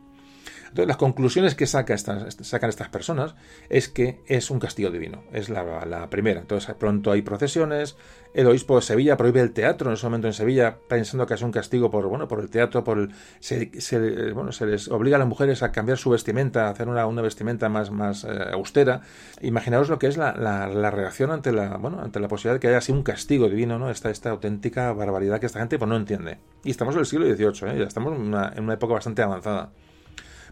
Entonces, 0.71 0.87
las 0.87 0.97
conclusiones 0.99 1.57
que 1.57 1.67
saca 1.67 1.95
estas, 1.95 2.37
sacan 2.43 2.71
estas 2.71 2.89
personas 2.89 3.35
es 3.69 3.89
que 3.89 4.21
es 4.27 4.51
un 4.51 4.61
castigo 4.61 4.91
divino. 4.91 5.25
Es 5.33 5.49
la, 5.49 6.09
primera. 6.11 6.41
Entonces, 6.41 6.75
pronto 6.77 7.11
hay 7.11 7.23
procesiones. 7.23 7.97
El 8.35 8.47
obispo 8.47 8.77
de 8.77 8.83
Sevilla 8.83 9.17
prohíbe 9.17 9.41
el 9.41 9.51
teatro 9.51 9.91
en 9.91 9.95
ese 9.95 10.07
momento 10.07 10.29
en 10.29 10.33
Sevilla, 10.33 10.79
pensando 10.89 11.27
que 11.27 11.35
es 11.35 11.43
un 11.43 11.51
castigo 11.51 11.91
por, 11.91 12.07
bueno, 12.07 12.29
por 12.29 12.39
el 12.39 12.49
teatro, 12.49 12.85
por 12.85 12.99
el, 12.99 13.11
se, 13.41 14.33
bueno, 14.33 14.53
se 14.53 14.67
les 14.67 14.87
obliga 14.89 15.17
a 15.17 15.19
las 15.19 15.27
mujeres 15.27 15.65
a 15.65 15.73
cambiar 15.73 15.99
su 15.99 16.11
vestimenta, 16.11 16.69
a 16.69 16.71
hacer 16.71 16.89
una, 16.89 17.05
una 17.07 17.23
vestimenta 17.23 17.69
más, 17.69 17.91
más 17.91 18.23
eh, 18.23 18.29
austera. 18.53 19.01
Imaginaos 19.41 19.89
lo 19.89 19.99
que 19.99 20.07
es 20.07 20.17
la, 20.17 20.33
la, 20.37 20.91
reacción 20.93 21.33
ante 21.33 21.51
la, 21.51 21.77
bueno, 21.79 22.01
ante 22.01 22.21
la 22.21 22.29
posibilidad 22.29 22.55
de 22.55 22.61
que 22.61 22.69
haya 22.69 22.79
así 22.79 22.93
un 22.93 23.03
castigo 23.03 23.49
divino, 23.49 23.81
¿no? 23.81 23.91
Esta, 23.91 24.11
esta 24.11 24.31
auténtica 24.31 24.93
barbaridad 24.93 25.41
que 25.41 25.47
esta 25.47 25.59
gente 25.59 25.79
pues, 25.79 25.89
no 25.89 25.97
entiende. 25.97 26.39
Y 26.63 26.71
estamos 26.71 26.95
en 26.95 27.01
el 27.01 27.07
siglo 27.07 27.27
XVIII, 27.27 27.73
¿eh? 27.73 27.79
ya 27.81 27.85
estamos 27.87 28.15
en 28.15 28.21
una, 28.21 28.53
en 28.55 28.63
una 28.63 28.75
época 28.75 28.95
bastante 28.95 29.23
avanzada. 29.23 29.73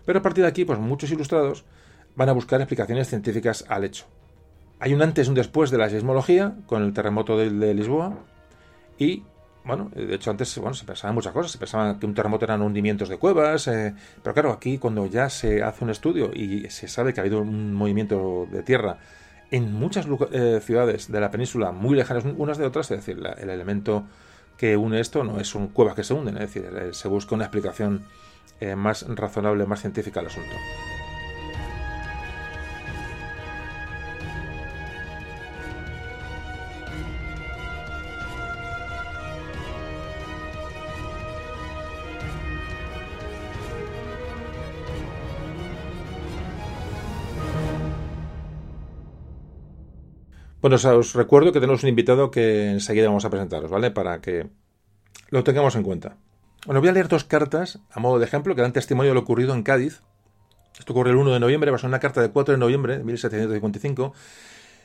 Pero 0.09 0.21
a 0.21 0.23
partir 0.23 0.44
de 0.44 0.49
aquí, 0.49 0.64
pues 0.64 0.79
muchos 0.79 1.11
ilustrados 1.11 1.66
van 2.16 2.31
a 2.31 2.33
buscar 2.33 2.59
explicaciones 2.62 3.11
científicas 3.11 3.66
al 3.68 3.85
hecho. 3.85 4.07
Hay 4.81 4.94
un 4.94 5.03
antes 5.03 5.27
y 5.27 5.29
un 5.29 5.35
después 5.35 5.71
de 5.71 5.77
la 5.77 5.90
sismología 5.90 6.55
con 6.64 6.83
el 6.83 6.94
terremoto 6.94 7.37
de, 7.37 7.75
Lisboa 7.75 8.16
y 8.97 9.23
bueno, 9.64 9.90
de 9.94 10.14
hecho 10.14 10.31
antes 10.31 10.49
se 10.49 10.62
pensaban 10.87 11.14
muchas 11.14 11.35
cosas, 11.35 11.53
se 11.53 11.59
pensaba 11.59 11.99
que 11.99 12.07
un 12.07 12.14
terremoto 12.14 12.47
eran 12.47 12.62
hundimientos 12.62 13.11
de 13.11 13.18
cuevas, 13.18 13.68
eh, 13.68 13.94
pero 14.23 14.33
claro, 14.33 14.53
aquí 14.53 14.79
cuando 14.79 15.05
ya 15.05 15.29
se 15.29 15.62
hace 15.62 15.85
un 15.85 15.90
estudio 15.90 16.31
y 16.33 16.71
se 16.71 16.88
sabe 16.88 17.12
que 17.12 17.21
ha 17.21 17.25
habido 17.25 17.42
un 17.42 17.75
movimiento 17.75 18.49
de 18.51 18.62
tierra 18.62 19.01
en 19.51 19.75
muchas 19.75 20.07
eh, 20.33 20.61
ciudades 20.62 21.12
de 21.12 21.21
la 21.21 21.31
península 21.31 21.71
muy 21.71 21.94
lejanas 21.94 22.25
unas 22.25 22.57
de 22.57 22.64
otras, 22.64 22.90
es 22.92 23.05
decir, 23.05 23.23
el 23.37 23.51
elemento 23.51 24.07
que 24.57 24.75
une 24.79 25.01
esto 25.01 25.23
no 25.23 25.38
es 25.38 25.55
un 25.55 25.68
cuevas 25.68 25.94
que 25.94 26.03
se 26.03 26.14
hunden, 26.14 26.38
es 26.38 26.55
decir, 26.55 26.64
eh, 26.64 26.94
se 26.94 27.09
busca 27.09 27.35
una 27.35 27.44
explicación 27.44 28.07
eh, 28.61 28.77
más 28.77 29.07
razonable, 29.09 29.67
más 29.67 29.81
científica 29.81 30.21
al 30.21 30.27
asunto. 30.27 30.57
Bueno, 50.61 50.77
os 50.77 51.15
recuerdo 51.15 51.53
que 51.53 51.61
tenemos 51.61 51.83
un 51.83 51.89
invitado 51.89 52.31
que 52.31 52.71
enseguida 52.71 53.07
vamos 53.07 53.25
a 53.25 53.31
presentaros, 53.31 53.71
¿vale? 53.71 53.91
Para 53.91 54.21
que 54.21 54.51
lo 55.31 55.45
tengamos 55.45 55.77
en 55.77 55.83
cuenta. 55.83 56.17
Bueno, 56.68 56.81
voy 56.81 56.90
a 56.90 56.92
leer 56.92 57.09
dos 57.09 57.24
cartas, 57.24 57.78
a 57.90 57.98
modo 57.98 58.18
de 58.18 58.26
ejemplo, 58.26 58.54
que 58.54 58.61
dan 58.61 58.74
testimonio 58.74 59.12
de 59.12 59.14
lo 59.14 59.20
ocurrido 59.20 59.54
en 59.54 59.62
Cádiz. 59.62 60.02
Esto 60.78 60.92
ocurre 60.92 61.12
el 61.12 61.16
1 61.16 61.33
de 61.33 61.40
noviembre, 61.40 61.74
ser 61.78 61.88
una 61.88 61.98
carta 61.98 62.20
del 62.20 62.31
4 62.31 62.52
de 62.52 62.59
noviembre 62.59 62.98
de 62.98 63.04
1755, 63.04 64.12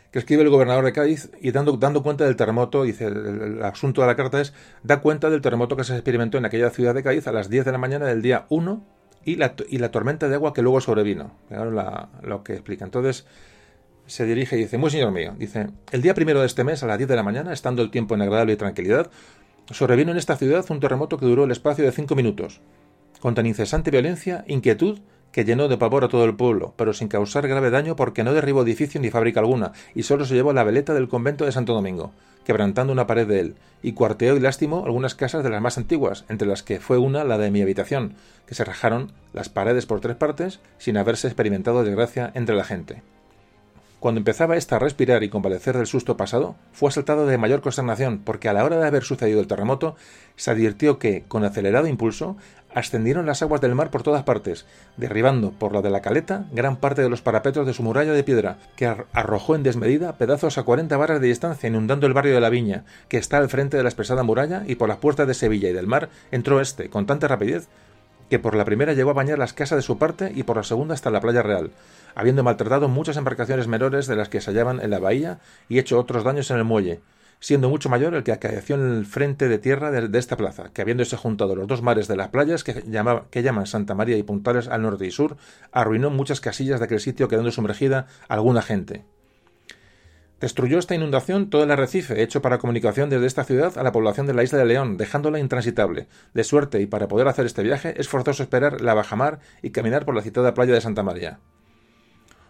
que 0.10 0.20
escribe 0.20 0.44
el 0.44 0.50
gobernador 0.50 0.86
de 0.86 0.94
Cádiz 0.94 1.30
y 1.42 1.52
dando, 1.52 1.74
dando 1.74 2.02
cuenta 2.02 2.24
del 2.24 2.38
terremoto, 2.38 2.84
dice, 2.84 3.08
el, 3.08 3.62
asunto 3.64 4.00
de 4.00 4.08
la 4.08 4.16
carta 4.16 4.40
es, 4.40 4.54
da 4.82 5.02
cuenta 5.02 5.30
del 5.30 5.42
terremoto 5.42 5.76
que 5.76 5.84
se 5.84 5.94
experimentó 5.94 6.38
en 6.38 6.46
aquella 6.46 6.70
ciudad 6.70 6.96
de 6.96 7.04
Cádiz 7.04 7.28
a 7.28 7.34
las 7.34 7.50
10 7.50 7.66
de 7.66 7.72
la 7.74 7.78
mañana 7.78 8.06
del 8.06 8.22
día 8.22 8.46
1 8.48 8.86
y 9.26 9.36
la, 9.36 9.54
y 9.68 9.80
la 9.80 9.92
tormenta 9.92 10.30
de 10.30 10.36
agua 10.36 10.54
que 10.54 10.62
luego 10.62 10.80
sobrevino. 10.80 11.36
La, 11.50 12.08
lo 12.22 12.46
que 12.46 12.54
explica. 12.54 12.86
Entonces, 12.86 13.26
se 14.06 14.26
dirige 14.26 14.56
y 14.56 14.60
dice, 14.60 14.78
muy 14.78 14.90
señor 14.90 15.12
mío, 15.12 15.36
dice, 15.38 15.68
el 15.92 16.02
día 16.02 16.14
primero 16.14 16.40
de 16.40 16.46
este 16.46 16.64
mes 16.64 16.82
a 16.82 16.88
las 16.88 16.98
10 16.98 17.10
de 17.10 17.16
la 17.18 17.24
mañana, 17.24 17.52
estando 17.52 17.82
el 17.82 17.92
tiempo 17.92 18.16
en 18.16 18.22
agradable 18.22 18.54
y 18.54 18.56
tranquilidad, 18.56 19.12
sobrevino 19.72 20.12
en 20.12 20.18
esta 20.18 20.36
ciudad 20.36 20.66
un 20.70 20.80
terremoto 20.80 21.18
que 21.18 21.26
duró 21.26 21.46
el 21.46 21.52
espacio 21.52 21.84
de 21.84 21.92
cinco 21.92 22.16
minutos, 22.16 22.62
con 23.20 23.36
tan 23.36 23.46
incesante 23.46 23.92
violencia, 23.92 24.44
inquietud, 24.48 25.00
que 25.32 25.46
llenó 25.46 25.68
de 25.68 25.78
pavor 25.78 26.04
a 26.04 26.10
todo 26.10 26.26
el 26.26 26.36
pueblo, 26.36 26.74
pero 26.78 26.94
sin 26.94 27.08
causar 27.08 27.48
grave 27.48 27.72
daño 27.72 27.96
porque 27.96 28.24
no 28.24 28.34
derribó 28.34 28.62
edificio 28.62 29.02
ni 29.02 29.10
fábrica 29.10 29.40
alguna, 29.40 29.72
y 29.96 30.04
solo 30.04 30.26
se 30.26 30.36
llevó 30.36 30.54
la 30.54 30.64
veleta 30.64 30.94
del 30.94 31.08
convento 31.08 31.46
de 31.46 31.52
Santo 31.52 31.74
Domingo, 31.74 32.12
quebrantando 32.46 32.94
una 32.94 33.08
pared 33.08 33.28
de 33.28 33.40
él, 33.40 33.56
y 33.82 33.94
cuarteó 33.94 34.38
y 34.38 34.40
lastimó 34.40 34.86
algunas 34.86 35.16
casas 35.16 35.44
de 35.44 35.50
las 35.50 35.62
más 35.62 35.78
antiguas, 35.78 36.26
entre 36.30 36.48
las 36.48 36.62
que 36.62 36.80
fue 36.80 36.98
una 36.98 37.24
la 37.24 37.38
de 37.38 37.50
mi 37.50 37.62
habitación, 37.62 38.14
que 38.46 38.56
se 38.56 38.64
rajaron 38.64 39.12
las 39.34 39.50
paredes 39.50 39.86
por 39.86 40.02
tres 40.02 40.16
partes 40.16 40.60
sin 40.78 40.98
haberse 40.98 41.28
experimentado 41.28 41.84
desgracia 41.84 42.32
entre 42.36 42.56
la 42.56 42.64
gente. 42.64 43.02
Cuando 44.04 44.20
empezaba 44.20 44.58
ésta 44.58 44.76
a 44.76 44.80
respirar 44.80 45.24
y 45.24 45.30
convalecer 45.30 45.78
del 45.78 45.88
susto 45.88 46.18
pasado, 46.18 46.58
fue 46.74 46.90
asaltado 46.90 47.26
de 47.26 47.38
mayor 47.38 47.62
consternación, 47.62 48.20
porque 48.20 48.50
a 48.50 48.54
la 48.54 48.66
hora 48.66 48.78
de 48.78 48.86
haber 48.86 49.04
sucedido 49.04 49.40
el 49.40 49.48
terremoto, 49.48 49.96
se 50.36 50.52
advirtió 50.52 51.00
que, 51.00 51.24
con 51.26 51.46
acelerado 51.46 51.88
impulso, 51.88 52.36
ascendieron 52.76 53.26
las 53.26 53.42
aguas 53.42 53.62
del 53.62 53.76
mar 53.76 53.92
por 53.92 54.04
todas 54.04 54.24
partes, 54.24 54.66
derribando 54.98 55.52
por 55.52 55.72
la 55.72 55.82
de 55.82 55.90
la 55.90 56.02
caleta 56.02 56.48
gran 56.52 56.76
parte 56.76 57.02
de 57.02 57.08
los 57.08 57.22
parapetos 57.22 57.66
de 57.66 57.74
su 57.74 57.82
muralla 57.82 58.12
de 58.12 58.26
piedra, 58.26 58.58
que 58.76 58.94
arrojó 59.14 59.56
en 59.56 59.64
desmedida 59.64 60.18
pedazos 60.18 60.58
a 60.58 60.64
cuarenta 60.64 60.98
barras 60.98 61.22
de 61.22 61.28
distancia, 61.28 61.70
inundando 61.70 62.06
el 62.06 62.14
barrio 62.14 62.34
de 62.34 62.42
la 62.42 62.50
Viña, 62.50 62.84
que 63.08 63.16
está 63.16 63.38
al 63.38 63.48
frente 63.48 63.78
de 63.78 63.84
la 63.84 63.90
expresada 63.90 64.24
muralla, 64.24 64.64
y 64.68 64.76
por 64.76 64.90
las 64.90 64.98
puertas 64.98 65.30
de 65.30 65.34
Sevilla 65.34 65.70
y 65.70 65.74
del 65.74 65.88
mar 65.88 66.10
entró 66.30 66.60
este, 66.60 66.90
con 66.90 67.06
tanta 67.06 67.30
rapidez, 67.30 67.70
que 68.30 68.40
por 68.40 68.56
la 68.56 68.66
primera 68.66 68.92
llegó 68.92 69.12
a 69.12 69.14
bañar 69.14 69.40
las 69.40 69.54
casas 69.54 69.78
de 69.78 69.84
su 69.84 69.98
parte 69.98 70.34
y 70.36 70.44
por 70.44 70.58
la 70.58 70.64
segunda 70.64 70.94
hasta 70.94 71.10
la 71.10 71.22
playa 71.22 71.42
real, 71.42 71.72
habiendo 72.16 72.44
maltratado 72.44 72.88
muchas 72.88 73.18
embarcaciones 73.18 73.68
menores 73.68 74.08
de 74.08 74.16
las 74.16 74.30
que 74.30 74.42
se 74.42 74.52
hallaban 74.52 74.82
en 74.82 74.90
la 74.90 75.00
bahía 75.00 75.40
y 75.70 75.80
hecho 75.80 76.00
otros 76.00 76.24
daños 76.24 76.50
en 76.52 76.58
el 76.58 76.64
muelle, 76.64 77.02
siendo 77.40 77.70
mucho 77.70 77.90
mayor 77.90 78.14
el 78.14 78.24
que 78.24 78.32
acaeció 78.32 78.76
en 78.76 78.90
el 78.90 79.06
frente 79.06 79.48
de 79.48 79.58
tierra 79.58 79.92
de, 79.92 80.18
esta 80.18 80.38
plaza, 80.38 80.70
que 80.74 80.82
habiéndose 80.82 81.18
juntado 81.18 81.56
los 81.56 81.68
dos 81.68 81.82
mares 81.82 82.08
de 82.08 82.16
las 82.16 82.30
playas 82.30 82.64
que, 82.64 82.84
que 83.30 83.44
llaman 83.44 83.66
Santa 83.68 83.96
María 83.96 84.18
y 84.18 84.24
Puntales 84.24 84.68
al 84.68 84.82
norte 84.82 85.06
y 85.06 85.12
sur, 85.12 85.38
arruinó 85.72 86.10
muchas 86.10 86.40
casillas 86.40 86.80
de 86.80 86.86
aquel 86.86 87.00
sitio 87.00 87.28
quedando 87.28 87.52
sumergida 87.52 88.08
alguna 88.28 88.62
gente. 88.62 89.04
Destruyó 90.44 90.78
esta 90.78 90.94
inundación 90.94 91.50
todo 91.50 91.64
el 91.64 91.72
arrecife 91.72 92.22
hecho 92.22 92.42
para 92.42 92.58
comunicación 92.58 93.10
desde 93.10 93.28
esta 93.28 93.46
ciudad 93.46 93.78
a 93.78 93.84
la 93.84 93.94
población 93.94 94.28
de 94.28 94.34
la 94.34 94.44
isla 94.44 94.60
de 94.60 94.66
León, 94.66 94.98
dejándola 94.98 95.40
intransitable. 95.40 96.08
De 96.34 96.44
suerte, 96.44 96.82
y 96.82 96.86
para 96.86 97.08
poder 97.08 97.30
hacer 97.30 97.46
este 97.46 97.64
viaje 97.64 97.94
es 97.98 98.10
forzoso 98.10 98.44
esperar 98.44 98.82
la 98.82 98.94
bajamar 98.94 99.40
y 99.62 99.70
caminar 99.70 100.04
por 100.04 100.16
la 100.16 100.22
citada 100.22 100.54
playa 100.54 100.74
de 100.74 100.82
Santa 100.82 101.02
María. 101.02 101.40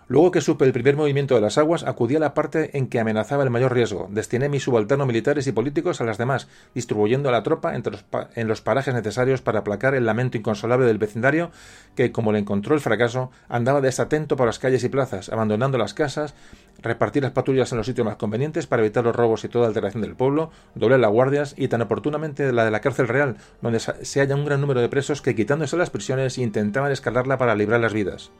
Luego 0.07 0.31
que 0.31 0.41
supe 0.41 0.65
el 0.65 0.73
primer 0.73 0.95
movimiento 0.95 1.35
de 1.35 1.41
las 1.41 1.57
aguas, 1.57 1.83
acudí 1.83 2.15
a 2.15 2.19
la 2.19 2.33
parte 2.33 2.77
en 2.77 2.87
que 2.87 2.99
amenazaba 2.99 3.43
el 3.43 3.49
mayor 3.49 3.73
riesgo. 3.73 4.07
Destiné 4.11 4.49
mis 4.49 4.63
subalternos 4.63 5.07
militares 5.07 5.47
y 5.47 5.51
políticos 5.51 6.01
a 6.01 6.03
las 6.03 6.17
demás, 6.17 6.47
distribuyendo 6.75 7.29
a 7.29 7.31
la 7.31 7.43
tropa 7.43 7.75
entre 7.75 7.93
los 7.93 8.03
en 8.35 8.47
los 8.47 8.61
parajes 8.61 8.93
necesarios 8.93 9.41
para 9.41 9.59
aplacar 9.59 9.95
el 9.95 10.05
lamento 10.05 10.37
inconsolable 10.37 10.85
del 10.85 10.97
vecindario 10.97 11.51
que, 11.95 12.11
como 12.11 12.31
le 12.31 12.39
encontró 12.39 12.75
el 12.75 12.81
fracaso, 12.81 13.31
andaba 13.49 13.81
desatento 13.81 14.35
por 14.35 14.47
las 14.47 14.59
calles 14.59 14.83
y 14.83 14.89
plazas, 14.89 15.29
abandonando 15.29 15.77
las 15.77 15.93
casas, 15.93 16.33
repartir 16.81 17.23
las 17.23 17.31
patrullas 17.31 17.71
en 17.71 17.77
los 17.77 17.87
sitios 17.87 18.05
más 18.05 18.17
convenientes 18.17 18.67
para 18.67 18.81
evitar 18.81 19.03
los 19.03 19.15
robos 19.15 19.43
y 19.43 19.49
toda 19.49 19.67
alteración 19.67 20.01
del 20.01 20.15
pueblo, 20.15 20.51
doblar 20.75 20.99
las 20.99 21.11
guardias 21.11 21.55
y 21.57 21.67
tan 21.67 21.81
oportunamente 21.81 22.51
la 22.51 22.65
de 22.65 22.71
la 22.71 22.81
cárcel 22.81 23.07
real, 23.07 23.37
donde 23.61 23.79
se 23.79 24.19
halla 24.19 24.35
un 24.35 24.45
gran 24.45 24.61
número 24.61 24.81
de 24.81 24.89
presos 24.89 25.21
que, 25.21 25.35
quitándose 25.35 25.77
las 25.77 25.89
prisiones, 25.89 26.37
intentaban 26.37 26.91
escalarla 26.91 27.37
para 27.37 27.55
librar 27.55 27.79
las 27.79 27.93
vidas 27.93 28.31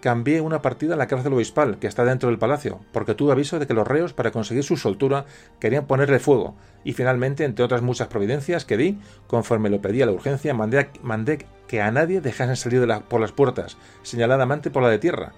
cambié 0.00 0.40
una 0.40 0.62
partida 0.62 0.94
en 0.94 0.98
la 0.98 1.06
cárcel 1.06 1.32
obispal, 1.32 1.78
que 1.78 1.86
está 1.86 2.04
dentro 2.04 2.28
del 2.28 2.38
palacio, 2.38 2.80
porque 2.92 3.14
tuve 3.14 3.32
aviso 3.32 3.58
de 3.58 3.66
que 3.66 3.74
los 3.74 3.86
reos, 3.86 4.12
para 4.12 4.30
conseguir 4.30 4.64
su 4.64 4.76
soltura, 4.76 5.26
querían 5.60 5.86
ponerle 5.86 6.18
fuego, 6.18 6.54
y 6.84 6.92
finalmente, 6.92 7.44
entre 7.44 7.64
otras 7.64 7.82
muchas 7.82 8.08
providencias 8.08 8.64
que 8.64 8.76
di, 8.76 8.98
conforme 9.26 9.70
lo 9.70 9.80
pedía 9.80 10.06
la 10.06 10.12
urgencia, 10.12 10.54
mandé, 10.54 10.90
mandé 11.02 11.46
que 11.66 11.82
a 11.82 11.90
nadie 11.90 12.20
dejasen 12.20 12.56
salir 12.56 12.86
por 13.08 13.20
las 13.20 13.32
puertas, 13.32 13.76
señaladamente 14.02 14.70
por 14.70 14.82
la 14.82 14.88
de 14.88 14.98
tierra, 14.98 15.32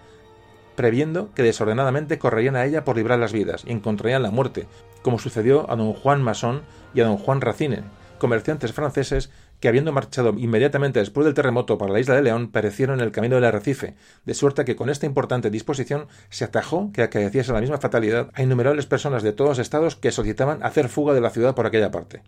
previendo 0.77 1.31
que 1.35 1.43
desordenadamente 1.43 2.19
correrían 2.19 2.57
a 2.57 2.65
ella 2.65 2.85
por 2.85 2.97
librar 2.97 3.19
las 3.19 3.33
vidas 3.33 3.65
y 3.67 3.73
encontrarían 3.73 4.23
la 4.23 4.31
muerte, 4.31 4.67
como 5.03 5.19
sucedió 5.19 5.71
a 5.71 5.77
don 5.77 5.93
Juan 5.93 6.23
Masón 6.23 6.63
y 6.95 7.01
a 7.01 7.05
don 7.05 7.19
Juan 7.19 7.41
Racine, 7.41 7.83
comerciantes 8.19 8.73
franceses 8.73 9.31
que 9.61 9.69
habiendo 9.69 9.93
marchado 9.93 10.35
inmediatamente 10.37 10.99
después 10.99 11.25
del 11.25 11.35
terremoto 11.35 11.79
para 11.79 11.93
la 11.93 12.01
isla 12.01 12.15
de 12.15 12.23
León, 12.23 12.51
perecieron 12.51 12.99
en 12.99 13.05
el 13.05 13.13
camino 13.13 13.37
del 13.37 13.45
arrecife, 13.45 13.95
de 14.25 14.35
suerte 14.35 14.65
que 14.65 14.77
con 14.77 14.91
esta 14.91 15.07
importante 15.07 15.51
disposición 15.51 16.09
se 16.31 16.45
atajó 16.45 16.91
que 16.93 17.03
acaeciese 17.03 17.53
la 17.53 17.61
misma 17.61 17.79
fatalidad 17.79 18.31
a 18.35 18.43
innumerables 18.43 18.87
personas 18.87 19.23
de 19.23 19.33
todos 19.33 19.51
los 19.51 19.59
estados 19.59 19.97
que 19.97 20.11
solicitaban 20.11 20.63
hacer 20.63 20.89
fuga 20.89 21.15
de 21.15 21.21
la 21.21 21.31
ciudad 21.31 21.55
por 21.55 21.67
aquella 21.67 21.91
parte. 21.91 22.23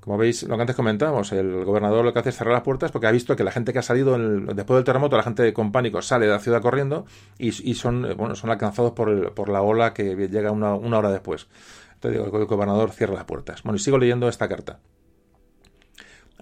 Como 0.00 0.18
veis, 0.18 0.42
lo 0.42 0.56
que 0.56 0.62
antes 0.62 0.74
comentábamos, 0.74 1.30
el 1.30 1.64
gobernador 1.64 2.04
lo 2.04 2.12
que 2.12 2.18
hace 2.18 2.30
es 2.30 2.36
cerrar 2.36 2.54
las 2.54 2.64
puertas 2.64 2.90
porque 2.90 3.06
ha 3.06 3.12
visto 3.12 3.36
que 3.36 3.44
la 3.44 3.52
gente 3.52 3.72
que 3.72 3.78
ha 3.78 3.82
salido 3.82 4.18
después 4.18 4.76
del 4.78 4.84
terremoto, 4.84 5.16
la 5.16 5.22
gente 5.22 5.52
con 5.52 5.70
pánico 5.70 6.02
sale 6.02 6.26
de 6.26 6.32
la 6.32 6.40
ciudad 6.40 6.60
corriendo 6.60 7.06
y, 7.38 7.52
son, 7.74 8.06
eh, 8.06 8.14
bueno, 8.14 8.34
son 8.34 8.50
alcanzados 8.50 8.92
por, 8.92 9.48
la 9.48 9.62
ola 9.62 9.94
que 9.94 10.16
llega 10.28 10.50
una, 10.50 10.74
una 10.74 10.98
hora 10.98 11.12
después. 11.12 11.46
Entonces 11.94 12.20
digo, 12.20 12.36
el 12.36 12.46
gobernador 12.46 12.90
cierra 12.90 13.14
las 13.14 13.26
puertas. 13.26 13.62
Bueno, 13.62 13.76
y 13.76 13.78
sigo 13.78 13.96
leyendo 13.96 14.28
esta 14.28 14.48
carta. 14.48 14.80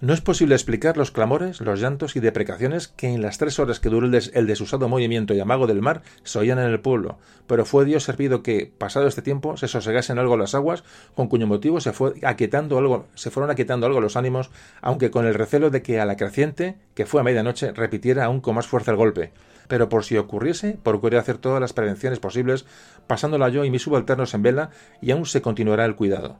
No 0.02 0.14
es 0.14 0.22
posible 0.22 0.54
explicar 0.54 0.96
los 0.96 1.10
clamores, 1.10 1.60
los 1.60 1.78
llantos 1.78 2.16
y 2.16 2.20
deprecaciones 2.20 2.88
que 2.88 3.08
en 3.08 3.20
las 3.20 3.36
tres 3.36 3.58
horas 3.58 3.80
que 3.80 3.90
duró 3.90 4.06
el, 4.06 4.46
desusado 4.46 4.88
movimiento 4.88 5.34
y 5.34 5.40
amago 5.40 5.66
del 5.66 5.82
mar 5.82 6.00
se 6.22 6.38
oían 6.38 6.58
en 6.58 6.70
el 6.70 6.80
pueblo, 6.80 7.18
pero 7.46 7.66
fue 7.66 7.84
Dios 7.84 8.04
servido 8.04 8.42
que, 8.42 8.72
pasado 8.78 9.06
este 9.06 9.20
tiempo, 9.20 9.58
se 9.58 9.68
sosegasen 9.68 10.18
algo 10.18 10.38
las 10.38 10.54
aguas, 10.54 10.84
con 11.14 11.28
cuyo 11.28 11.46
motivo 11.46 11.82
se, 11.82 11.92
fue 11.92 12.14
aquietando 12.22 12.78
algo, 12.78 13.08
se 13.14 13.30
fueron 13.30 13.50
aquietando 13.50 13.84
algo 13.84 14.00
los 14.00 14.16
ánimos, 14.16 14.50
aunque 14.80 15.10
con 15.10 15.26
el 15.26 15.34
recelo 15.34 15.68
de 15.68 15.82
que 15.82 16.00
a 16.00 16.06
la 16.06 16.16
creciente, 16.16 16.78
que 16.94 17.04
fue 17.04 17.20
a 17.20 17.24
medianoche, 17.24 17.72
repitiera 17.72 18.24
aún 18.24 18.40
con 18.40 18.54
más 18.54 18.66
fuerza 18.66 18.92
el 18.92 18.96
golpe. 18.96 19.34
Pero 19.68 19.90
por 19.90 20.04
si 20.04 20.16
ocurriese, 20.16 20.78
procuré 20.82 21.18
hacer 21.18 21.36
todas 21.36 21.60
las 21.60 21.74
prevenciones 21.74 22.20
posibles, 22.20 22.64
pasándola 23.06 23.50
yo 23.50 23.66
y 23.66 23.70
mis 23.70 23.82
subalternos 23.82 24.32
en 24.32 24.40
vela, 24.40 24.70
y 25.02 25.10
aún 25.10 25.26
se 25.26 25.42
continuará 25.42 25.84
el 25.84 25.94
cuidado. 25.94 26.38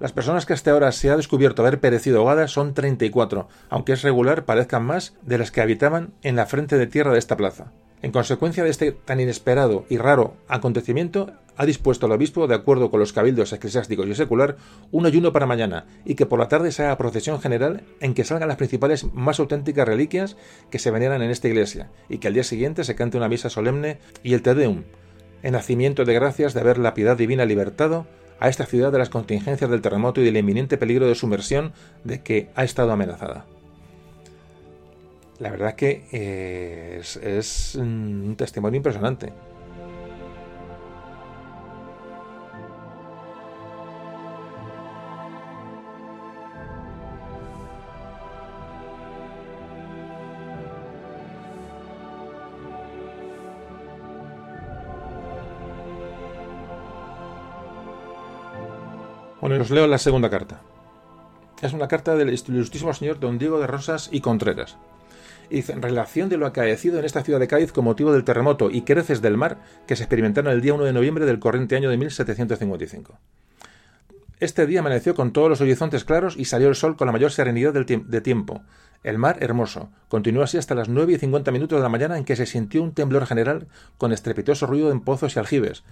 Las 0.00 0.12
personas 0.12 0.46
que 0.46 0.52
hasta 0.52 0.70
ahora 0.70 0.92
se 0.92 1.10
ha 1.10 1.16
descubierto 1.16 1.62
haber 1.62 1.80
perecido 1.80 2.18
ahogadas 2.18 2.52
son 2.52 2.72
34, 2.72 3.48
aunque 3.68 3.92
es 3.92 4.02
regular 4.02 4.44
parezcan 4.44 4.84
más 4.84 5.14
de 5.22 5.38
las 5.38 5.50
que 5.50 5.60
habitaban 5.60 6.12
en 6.22 6.36
la 6.36 6.46
frente 6.46 6.78
de 6.78 6.86
tierra 6.86 7.12
de 7.12 7.18
esta 7.18 7.36
plaza. 7.36 7.72
En 8.00 8.12
consecuencia 8.12 8.62
de 8.62 8.70
este 8.70 8.92
tan 8.92 9.18
inesperado 9.18 9.84
y 9.88 9.98
raro 9.98 10.36
acontecimiento, 10.46 11.32
ha 11.56 11.66
dispuesto 11.66 12.06
el 12.06 12.12
obispo, 12.12 12.46
de 12.46 12.54
acuerdo 12.54 12.92
con 12.92 13.00
los 13.00 13.12
cabildos 13.12 13.52
eclesiásticos 13.52 14.06
y 14.06 14.14
secular, 14.14 14.56
un 14.92 15.04
ayuno 15.04 15.32
para 15.32 15.46
mañana 15.46 15.86
y 16.04 16.14
que 16.14 16.26
por 16.26 16.38
la 16.38 16.46
tarde 16.46 16.70
se 16.70 16.84
haga 16.84 16.96
procesión 16.96 17.40
general 17.40 17.82
en 17.98 18.14
que 18.14 18.22
salgan 18.22 18.46
las 18.46 18.56
principales 18.56 19.12
más 19.12 19.40
auténticas 19.40 19.88
reliquias 19.88 20.36
que 20.70 20.78
se 20.78 20.92
veneran 20.92 21.22
en 21.22 21.30
esta 21.30 21.48
iglesia 21.48 21.90
y 22.08 22.18
que 22.18 22.28
al 22.28 22.34
día 22.34 22.44
siguiente 22.44 22.84
se 22.84 22.94
cante 22.94 23.16
una 23.16 23.28
misa 23.28 23.50
solemne 23.50 23.98
y 24.22 24.34
el 24.34 24.42
Te 24.42 24.54
Deum, 24.54 24.84
en 25.42 25.52
nacimiento 25.54 26.04
de 26.04 26.14
gracias 26.14 26.54
de 26.54 26.60
haber 26.60 26.78
la 26.78 26.94
piedad 26.94 27.16
divina 27.16 27.44
libertado 27.44 28.06
a 28.40 28.48
esta 28.48 28.66
ciudad 28.66 28.92
de 28.92 28.98
las 28.98 29.08
contingencias 29.08 29.70
del 29.70 29.82
terremoto 29.82 30.20
y 30.20 30.24
del 30.24 30.36
inminente 30.36 30.78
peligro 30.78 31.06
de 31.06 31.14
sumersión 31.14 31.72
de 32.04 32.22
que 32.22 32.50
ha 32.54 32.64
estado 32.64 32.92
amenazada. 32.92 33.46
La 35.38 35.50
verdad 35.50 35.74
que 35.74 36.04
eh, 36.12 37.00
es 37.00 37.74
un 37.76 38.34
testimonio 38.36 38.76
impresionante. 38.76 39.32
Bueno, 59.48 59.64
os 59.64 59.70
leo 59.70 59.86
la 59.86 59.96
segunda 59.96 60.28
carta. 60.28 60.60
Es 61.62 61.72
una 61.72 61.88
carta 61.88 62.14
del 62.14 62.28
ilustrísimo 62.28 62.92
señor 62.92 63.18
don 63.18 63.38
Diego 63.38 63.58
de 63.58 63.66
Rosas 63.66 64.10
y 64.12 64.20
Contreras. 64.20 64.76
dice, 65.48 65.72
en 65.72 65.80
relación 65.80 66.28
de 66.28 66.36
lo 66.36 66.44
acaecido 66.44 66.98
en 66.98 67.06
esta 67.06 67.22
ciudad 67.22 67.40
de 67.40 67.48
Cádiz 67.48 67.72
con 67.72 67.86
motivo 67.86 68.12
del 68.12 68.24
terremoto 68.24 68.68
y 68.70 68.82
creces 68.82 69.22
del 69.22 69.38
mar 69.38 69.56
que 69.86 69.96
se 69.96 70.02
experimentaron 70.02 70.52
el 70.52 70.60
día 70.60 70.74
1 70.74 70.84
de 70.84 70.92
noviembre 70.92 71.24
del 71.24 71.38
corriente 71.38 71.76
año 71.76 71.88
de 71.88 71.96
1755. 71.96 73.18
Este 74.38 74.66
día 74.66 74.80
amaneció 74.80 75.14
con 75.14 75.32
todos 75.32 75.48
los 75.48 75.62
horizontes 75.62 76.04
claros 76.04 76.36
y 76.36 76.44
salió 76.44 76.68
el 76.68 76.74
sol 76.74 76.96
con 76.96 77.06
la 77.06 77.12
mayor 77.12 77.30
serenidad 77.32 77.72
del 77.72 77.86
de 77.86 78.20
tiempo. 78.20 78.60
El 79.02 79.16
mar 79.16 79.38
hermoso. 79.40 79.88
Continuó 80.08 80.42
así 80.42 80.58
hasta 80.58 80.74
las 80.74 80.90
nueve 80.90 81.14
y 81.14 81.18
cincuenta 81.18 81.52
minutos 81.52 81.78
de 81.78 81.82
la 81.82 81.88
mañana 81.88 82.18
en 82.18 82.26
que 82.26 82.36
se 82.36 82.44
sintió 82.44 82.82
un 82.82 82.92
temblor 82.92 83.24
general 83.24 83.66
con 83.96 84.12
estrepitoso 84.12 84.66
ruido 84.66 84.92
en 84.92 85.00
pozos 85.00 85.36
y 85.36 85.38
aljibes, 85.38 85.84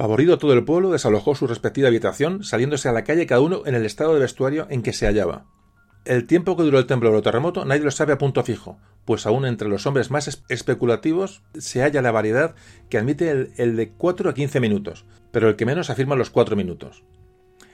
Pavorido 0.00 0.38
todo 0.38 0.54
el 0.54 0.64
pueblo 0.64 0.92
desalojó 0.92 1.34
su 1.34 1.46
respectiva 1.46 1.88
habitación, 1.88 2.42
saliéndose 2.42 2.88
a 2.88 2.92
la 2.92 3.04
calle 3.04 3.26
cada 3.26 3.42
uno 3.42 3.64
en 3.66 3.74
el 3.74 3.84
estado 3.84 4.14
de 4.14 4.20
vestuario 4.20 4.66
en 4.70 4.80
que 4.80 4.94
se 4.94 5.04
hallaba. 5.04 5.44
El 6.06 6.26
tiempo 6.26 6.56
que 6.56 6.62
duró 6.62 6.78
el 6.78 6.86
temblor 6.86 7.20
terremoto 7.20 7.66
nadie 7.66 7.82
lo 7.82 7.90
sabe 7.90 8.14
a 8.14 8.16
punto 8.16 8.42
fijo, 8.42 8.78
pues 9.04 9.26
aún 9.26 9.44
entre 9.44 9.68
los 9.68 9.84
hombres 9.84 10.10
más 10.10 10.42
especulativos 10.48 11.42
se 11.58 11.82
halla 11.82 12.00
la 12.00 12.12
variedad 12.12 12.54
que 12.88 12.96
admite 12.96 13.30
el, 13.30 13.52
el 13.58 13.76
de 13.76 13.90
4 13.90 14.30
a 14.30 14.32
15 14.32 14.58
minutos, 14.58 15.04
pero 15.32 15.50
el 15.50 15.56
que 15.56 15.66
menos 15.66 15.90
afirma 15.90 16.16
los 16.16 16.30
4 16.30 16.56
minutos. 16.56 17.04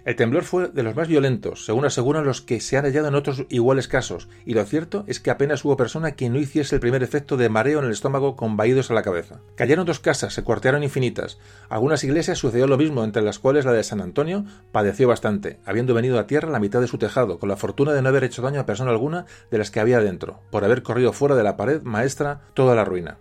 El 0.07 0.15
temblor 0.15 0.45
fue 0.45 0.69
de 0.69 0.85
los 0.85 0.95
más 0.95 1.09
violentos, 1.09 1.65
según 1.65 1.85
aseguran 1.85 2.25
los 2.25 2.41
que 2.41 2.61
se 2.61 2.77
han 2.77 2.85
hallado 2.85 3.09
en 3.09 3.17
otros 3.17 3.45
iguales 3.49 3.89
casos, 3.89 4.29
y 4.45 4.55
lo 4.55 4.65
cierto 4.65 5.03
es 5.09 5.19
que 5.19 5.33
apenas 5.33 5.65
hubo 5.65 5.77
persona 5.77 6.13
que 6.13 6.31
no 6.31 6.39
hiciese 6.39 6.77
el 6.77 6.81
primer 6.81 7.03
efecto 7.03 7.37
de 7.37 7.49
mareo 7.49 7.81
en 7.81 7.87
el 7.87 7.91
estómago 7.91 8.37
con 8.37 8.57
vaídos 8.57 8.89
a 8.89 8.95
la 8.95 9.03
cabeza. 9.03 9.41
Cayeron 9.57 9.85
dos 9.85 9.99
casas, 9.99 10.33
se 10.33 10.45
cuartearon 10.45 10.85
infinitas. 10.85 11.39
Algunas 11.69 12.05
iglesias 12.05 12.39
sucedió 12.39 12.69
lo 12.69 12.79
mismo, 12.79 13.03
entre 13.03 13.23
las 13.23 13.41
cuales 13.41 13.65
la 13.65 13.73
de 13.73 13.83
San 13.83 14.01
Antonio 14.01 14.45
padeció 14.71 15.09
bastante, 15.09 15.59
habiendo 15.65 15.93
venido 15.93 16.21
a 16.21 16.29
tierra 16.29 16.51
la 16.51 16.61
mitad 16.61 16.81
de 16.81 16.87
su 16.87 16.99
tejado, 16.99 17.41
con 17.41 17.49
la 17.49 17.57
fortuna 17.57 17.93
de 17.93 18.01
no 18.01 18.09
haber 18.09 18.23
hecho 18.23 18.43
daño 18.43 18.61
a 18.61 18.67
persona 18.67 18.93
alguna 18.93 19.27
de 19.51 19.59
las 19.59 19.73
que 19.73 19.81
había 19.81 19.99
dentro, 19.99 20.39
por 20.53 20.65
haber 20.65 20.85
corrido 20.85 21.13
fuera 21.13 21.35
de 21.35 21.43
la 21.43 21.57
pared 21.57 21.83
maestra 21.83 22.43
toda 22.55 22.77
la 22.77 22.85
ruina. 22.85 23.19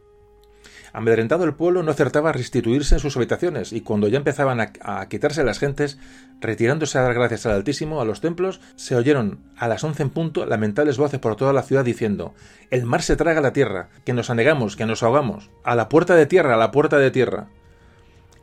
Amedrentado 0.96 1.44
el 1.44 1.56
pueblo 1.56 1.84
no 1.84 1.92
acertaba 1.92 2.30
a 2.30 2.32
restituirse 2.32 2.96
en 2.96 3.02
sus 3.02 3.18
habitaciones, 3.18 3.74
y 3.74 3.82
cuando 3.82 4.08
ya 4.08 4.16
empezaban 4.16 4.62
a, 4.62 5.08
quitarse 5.10 5.44
las 5.44 5.60
gentes, 5.60 5.98
retirándose 6.40 6.98
a 6.98 7.02
dar 7.02 7.14
gracias 7.14 7.46
al 7.46 7.52
Altísimo 7.52 8.00
a 8.00 8.06
los 8.06 8.22
templos, 8.22 8.62
se 8.78 8.96
oyeron 8.96 9.40
a 9.58 9.68
las 9.68 9.84
once 9.84 10.04
en 10.04 10.10
punto 10.10 10.46
lamentables 10.46 10.98
voces 10.98 11.20
por 11.20 11.36
toda 11.36 11.52
la 11.52 11.64
ciudad 11.64 11.84
diciendo 11.84 12.34
El 12.72 12.86
mar 12.86 13.02
se 13.02 13.18
traga 13.18 13.42
la 13.42 13.52
tierra, 13.52 13.90
que 14.06 14.14
nos 14.14 14.30
anegamos, 14.30 14.78
que 14.78 14.86
nos 14.86 15.04
ahogamos, 15.04 15.50
a 15.66 15.76
la 15.76 15.90
puerta 15.90 16.16
de 16.16 16.28
tierra, 16.28 16.54
a 16.54 16.58
la 16.58 16.72
puerta 16.72 16.98
de 16.98 17.12
tierra. 17.12 17.50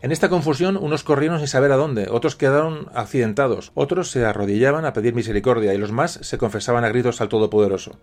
En 0.03 0.13
esta 0.13 0.29
confusión 0.29 0.77
unos 0.77 1.05
corrieron 1.05 1.39
sin 1.39 1.49
saber 1.49 1.73
a 1.73 1.77
dónde, 1.77 2.09
otros 2.11 2.37
quedaron 2.37 2.91
accidentados, 2.93 3.73
otros 3.73 4.11
se 4.11 4.27
arrodillaban 4.27 4.85
a 4.85 4.93
pedir 4.93 5.15
misericordia 5.15 5.73
y 5.73 5.79
los 5.79 5.91
más 5.91 6.19
se 6.21 6.37
confesaban 6.37 6.85
a 6.85 6.91
gritos 6.91 7.23
al 7.23 7.31
Todopoderoso. 7.31 7.99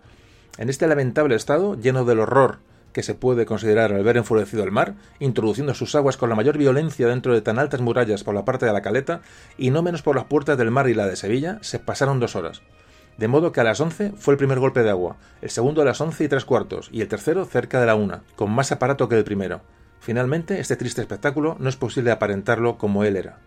En 0.58 0.68
este 0.68 0.88
lamentable 0.88 1.36
estado, 1.36 1.76
lleno 1.76 2.04
del 2.04 2.18
horror 2.18 2.58
que 2.92 3.02
se 3.02 3.14
puede 3.14 3.46
considerar 3.46 3.92
al 3.92 4.04
ver 4.04 4.16
enfurecido 4.16 4.64
el 4.64 4.70
mar, 4.70 4.94
introduciendo 5.18 5.74
sus 5.74 5.94
aguas 5.94 6.16
con 6.16 6.28
la 6.28 6.34
mayor 6.34 6.58
violencia 6.58 7.06
dentro 7.06 7.34
de 7.34 7.40
tan 7.40 7.58
altas 7.58 7.80
murallas 7.80 8.24
por 8.24 8.34
la 8.34 8.44
parte 8.44 8.66
de 8.66 8.72
la 8.72 8.82
caleta 8.82 9.20
y 9.58 9.70
no 9.70 9.82
menos 9.82 10.02
por 10.02 10.16
las 10.16 10.24
puertas 10.24 10.58
del 10.58 10.70
mar 10.70 10.88
y 10.88 10.94
la 10.94 11.06
de 11.06 11.16
Sevilla, 11.16 11.58
se 11.62 11.78
pasaron 11.78 12.20
dos 12.20 12.36
horas. 12.36 12.62
De 13.16 13.28
modo 13.28 13.52
que 13.52 13.60
a 13.60 13.64
las 13.64 13.80
once 13.80 14.12
fue 14.16 14.34
el 14.34 14.38
primer 14.38 14.58
golpe 14.58 14.82
de 14.82 14.90
agua, 14.90 15.16
el 15.42 15.50
segundo 15.50 15.82
a 15.82 15.84
las 15.84 16.00
once 16.00 16.24
y 16.24 16.28
tres 16.28 16.44
cuartos, 16.44 16.88
y 16.90 17.02
el 17.02 17.08
tercero 17.08 17.44
cerca 17.44 17.78
de 17.80 17.86
la 17.86 17.94
una, 17.94 18.22
con 18.36 18.50
más 18.50 18.72
aparato 18.72 19.08
que 19.08 19.16
el 19.16 19.24
primero. 19.24 19.60
Finalmente, 20.00 20.60
este 20.60 20.76
triste 20.76 21.02
espectáculo 21.02 21.56
no 21.58 21.68
es 21.68 21.76
posible 21.76 22.10
aparentarlo 22.10 22.78
como 22.78 23.04
él 23.04 23.16
era. 23.16 23.38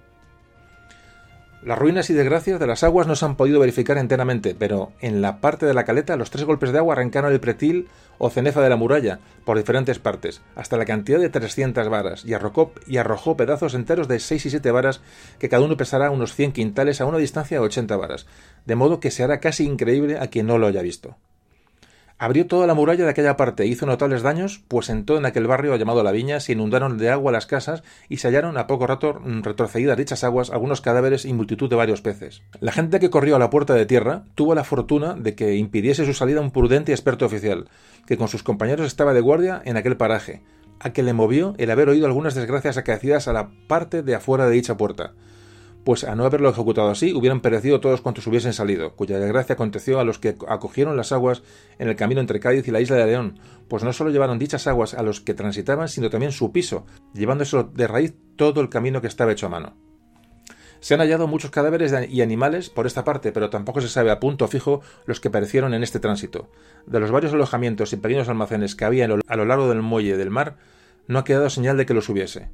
Las 1.65 1.79
ruinas 1.79 2.09
y 2.09 2.13
desgracias 2.13 2.59
de 2.59 2.67
las 2.67 2.83
aguas 2.83 3.07
no 3.07 3.15
se 3.15 3.23
han 3.23 3.37
podido 3.37 3.61
verificar 3.61 3.97
enteramente, 3.97 4.53
pero 4.53 4.91
en 4.99 5.21
la 5.21 5.39
parte 5.39 5.65
de 5.65 5.73
la 5.73 5.85
caleta 5.85 6.17
los 6.17 6.29
tres 6.29 6.43
golpes 6.43 6.73
de 6.73 6.79
agua 6.79 6.93
arrancaron 6.93 7.31
el 7.31 7.39
pretil 7.39 7.87
o 8.17 8.29
cenefa 8.29 8.61
de 8.61 8.67
la 8.67 8.75
muralla 8.75 9.19
por 9.45 9.57
diferentes 9.57 9.97
partes, 9.97 10.41
hasta 10.55 10.75
la 10.75 10.83
cantidad 10.83 11.19
de 11.19 11.29
300 11.29 11.87
varas, 11.87 12.25
y 12.25 12.33
arrojó, 12.33 12.73
y 12.85 12.97
arrojó 12.97 13.37
pedazos 13.37 13.75
enteros 13.75 14.09
de 14.09 14.19
6 14.19 14.45
y 14.45 14.49
7 14.49 14.71
varas, 14.71 14.99
que 15.39 15.47
cada 15.47 15.63
uno 15.63 15.77
pesará 15.77 16.11
unos 16.11 16.35
100 16.35 16.51
quintales 16.51 16.99
a 16.99 17.05
una 17.05 17.17
distancia 17.17 17.59
de 17.59 17.65
80 17.65 17.95
varas, 17.95 18.25
de 18.65 18.75
modo 18.75 18.99
que 18.99 19.09
se 19.09 19.23
hará 19.23 19.39
casi 19.39 19.63
increíble 19.65 20.19
a 20.19 20.27
quien 20.27 20.47
no 20.47 20.57
lo 20.57 20.67
haya 20.67 20.81
visto. 20.81 21.15
Abrió 22.23 22.47
toda 22.47 22.67
la 22.67 22.73
muralla 22.73 23.03
de 23.03 23.09
aquella 23.09 23.35
parte 23.35 23.65
hizo 23.65 23.85
notables 23.85 24.21
daños, 24.21 24.63
pues 24.69 24.87
en 24.87 25.03
todo 25.03 25.17
en 25.17 25.25
aquel 25.25 25.45
barrio 25.45 25.75
llamado 25.75 26.03
La 26.03 26.13
Viña 26.13 26.39
se 26.39 26.53
inundaron 26.53 26.97
de 26.97 27.09
agua 27.09 27.33
las 27.33 27.47
casas 27.47 27.83
y 28.07 28.15
se 28.15 28.29
hallaron 28.29 28.57
a 28.57 28.65
poco 28.65 28.87
rato 28.87 29.19
mm, 29.19 29.41
retrocedidas 29.41 29.97
dichas 29.97 30.23
aguas 30.23 30.49
algunos 30.49 30.79
cadáveres 30.79 31.25
y 31.25 31.33
multitud 31.33 31.69
de 31.69 31.75
varios 31.75 31.99
peces. 31.99 32.41
La 32.61 32.71
gente 32.71 33.01
que 33.01 33.09
corrió 33.09 33.35
a 33.35 33.39
la 33.39 33.49
puerta 33.49 33.73
de 33.73 33.85
tierra 33.85 34.23
tuvo 34.35 34.55
la 34.55 34.63
fortuna 34.63 35.15
de 35.15 35.35
que 35.35 35.57
impidiese 35.57 36.05
su 36.05 36.13
salida 36.13 36.39
un 36.39 36.51
prudente 36.51 36.93
y 36.93 36.95
experto 36.95 37.25
oficial, 37.25 37.67
que 38.07 38.15
con 38.15 38.29
sus 38.29 38.41
compañeros 38.41 38.87
estaba 38.87 39.13
de 39.13 39.19
guardia 39.19 39.61
en 39.65 39.75
aquel 39.75 39.97
paraje, 39.97 40.43
a 40.79 40.93
que 40.93 41.03
le 41.03 41.11
movió 41.11 41.55
el 41.57 41.71
haber 41.71 41.89
oído 41.89 42.05
algunas 42.05 42.35
desgracias 42.35 42.77
acaecidas 42.77 43.27
a 43.27 43.33
la 43.33 43.49
parte 43.67 44.01
de 44.01 44.15
afuera 44.15 44.45
de 44.45 44.53
dicha 44.53 44.77
puerta 44.77 45.11
pues 45.83 46.03
a 46.03 46.15
no 46.15 46.25
haberlo 46.25 46.49
ejecutado 46.49 46.89
así 46.89 47.13
hubieran 47.13 47.41
perecido 47.41 47.79
todos 47.79 48.01
cuantos 48.01 48.25
hubiesen 48.27 48.53
salido, 48.53 48.95
cuya 48.95 49.19
desgracia 49.19 49.53
aconteció 49.53 49.99
a 49.99 50.03
los 50.03 50.19
que 50.19 50.37
acogieron 50.47 50.95
las 50.95 51.11
aguas 51.11 51.43
en 51.77 51.89
el 51.89 51.95
camino 51.95 52.21
entre 52.21 52.39
Cádiz 52.39 52.67
y 52.67 52.71
la 52.71 52.81
isla 52.81 52.95
de 52.97 53.05
León, 53.05 53.39
pues 53.67 53.83
no 53.83 53.93
solo 53.93 54.09
llevaron 54.09 54.39
dichas 54.39 54.67
aguas 54.67 54.93
a 54.93 55.03
los 55.03 55.21
que 55.21 55.33
transitaban, 55.33 55.89
sino 55.89 56.09
también 56.09 56.31
su 56.31 56.51
piso, 56.51 56.85
llevándose 57.13 57.65
de 57.73 57.87
raíz 57.87 58.13
todo 58.35 58.61
el 58.61 58.69
camino 58.69 59.01
que 59.01 59.07
estaba 59.07 59.31
hecho 59.31 59.47
a 59.47 59.49
mano. 59.49 59.75
Se 60.79 60.93
han 60.93 60.99
hallado 60.99 61.27
muchos 61.27 61.49
cadáveres 61.49 61.93
y 62.09 62.21
animales 62.21 62.69
por 62.69 62.85
esta 62.85 63.05
parte, 63.05 63.31
pero 63.31 63.49
tampoco 63.49 63.79
se 63.79 63.87
sabe 63.87 64.11
a 64.11 64.19
punto 64.19 64.49
fijo 64.49 64.81
los 65.05 65.21
que 65.21 65.29
perecieron 65.29 65.73
en 65.73 65.81
este 65.81 65.99
tránsito. 65.99 66.49
De 66.85 66.99
los 66.99 67.09
varios 67.09 67.31
alojamientos 67.31 67.93
y 67.93 67.97
pequeños 67.97 68.27
almacenes 68.27 68.75
que 68.75 68.83
había 68.83 69.05
a 69.05 69.37
lo 69.37 69.45
largo 69.45 69.69
del 69.69 69.81
muelle 69.81 70.17
del 70.17 70.29
mar, 70.29 70.57
no 71.07 71.19
ha 71.19 71.23
quedado 71.23 71.49
señal 71.49 71.77
de 71.77 71.85
que 71.85 71.93
los 71.93 72.09
hubiese. 72.09 72.49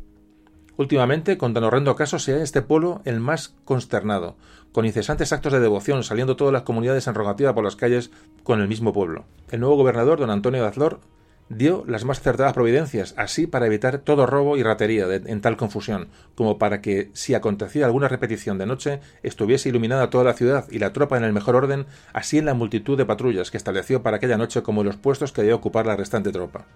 Últimamente, 0.79 1.37
con 1.37 1.53
tan 1.53 1.65
horrendo 1.65 1.93
caso, 1.97 2.19
sea 2.19 2.41
este 2.41 2.61
pueblo 2.61 3.01
el 3.03 3.19
más 3.19 3.53
consternado, 3.65 4.37
con 4.71 4.85
incesantes 4.85 5.33
actos 5.33 5.51
de 5.51 5.59
devoción, 5.59 6.05
saliendo 6.05 6.37
todas 6.37 6.53
las 6.53 6.61
comunidades 6.61 7.05
en 7.05 7.15
rogativa 7.15 7.53
por 7.53 7.65
las 7.65 7.75
calles 7.75 8.11
con 8.43 8.61
el 8.61 8.69
mismo 8.69 8.93
pueblo. 8.93 9.25
El 9.51 9.59
nuevo 9.59 9.75
gobernador, 9.75 10.21
don 10.21 10.29
Antonio 10.29 10.61
de 10.61 10.69
Azlor, 10.69 11.01
dio 11.49 11.83
las 11.85 12.05
más 12.05 12.19
acertadas 12.19 12.53
providencias, 12.53 13.13
así 13.17 13.45
para 13.45 13.65
evitar 13.65 13.97
todo 13.97 14.25
robo 14.25 14.55
y 14.55 14.63
ratería 14.63 15.05
en 15.13 15.41
tal 15.41 15.57
confusión, 15.57 16.07
como 16.35 16.57
para 16.57 16.79
que, 16.79 17.09
si 17.11 17.33
acontecía 17.33 17.85
alguna 17.85 18.07
repetición 18.07 18.57
de 18.57 18.65
noche, 18.65 19.01
estuviese 19.21 19.67
iluminada 19.67 20.09
toda 20.09 20.23
la 20.23 20.33
ciudad 20.33 20.65
y 20.71 20.79
la 20.79 20.93
tropa 20.93 21.17
en 21.17 21.25
el 21.25 21.33
mejor 21.33 21.57
orden, 21.57 21.87
así 22.13 22.37
en 22.37 22.45
la 22.45 22.53
multitud 22.53 22.97
de 22.97 23.05
patrullas 23.05 23.51
que 23.51 23.57
estableció 23.57 24.01
para 24.01 24.15
aquella 24.15 24.37
noche 24.37 24.63
como 24.63 24.85
los 24.85 24.95
puestos 24.95 25.33
que 25.33 25.41
debía 25.41 25.55
ocupar 25.55 25.85
la 25.85 25.97
restante 25.97 26.31
tropa. 26.31 26.67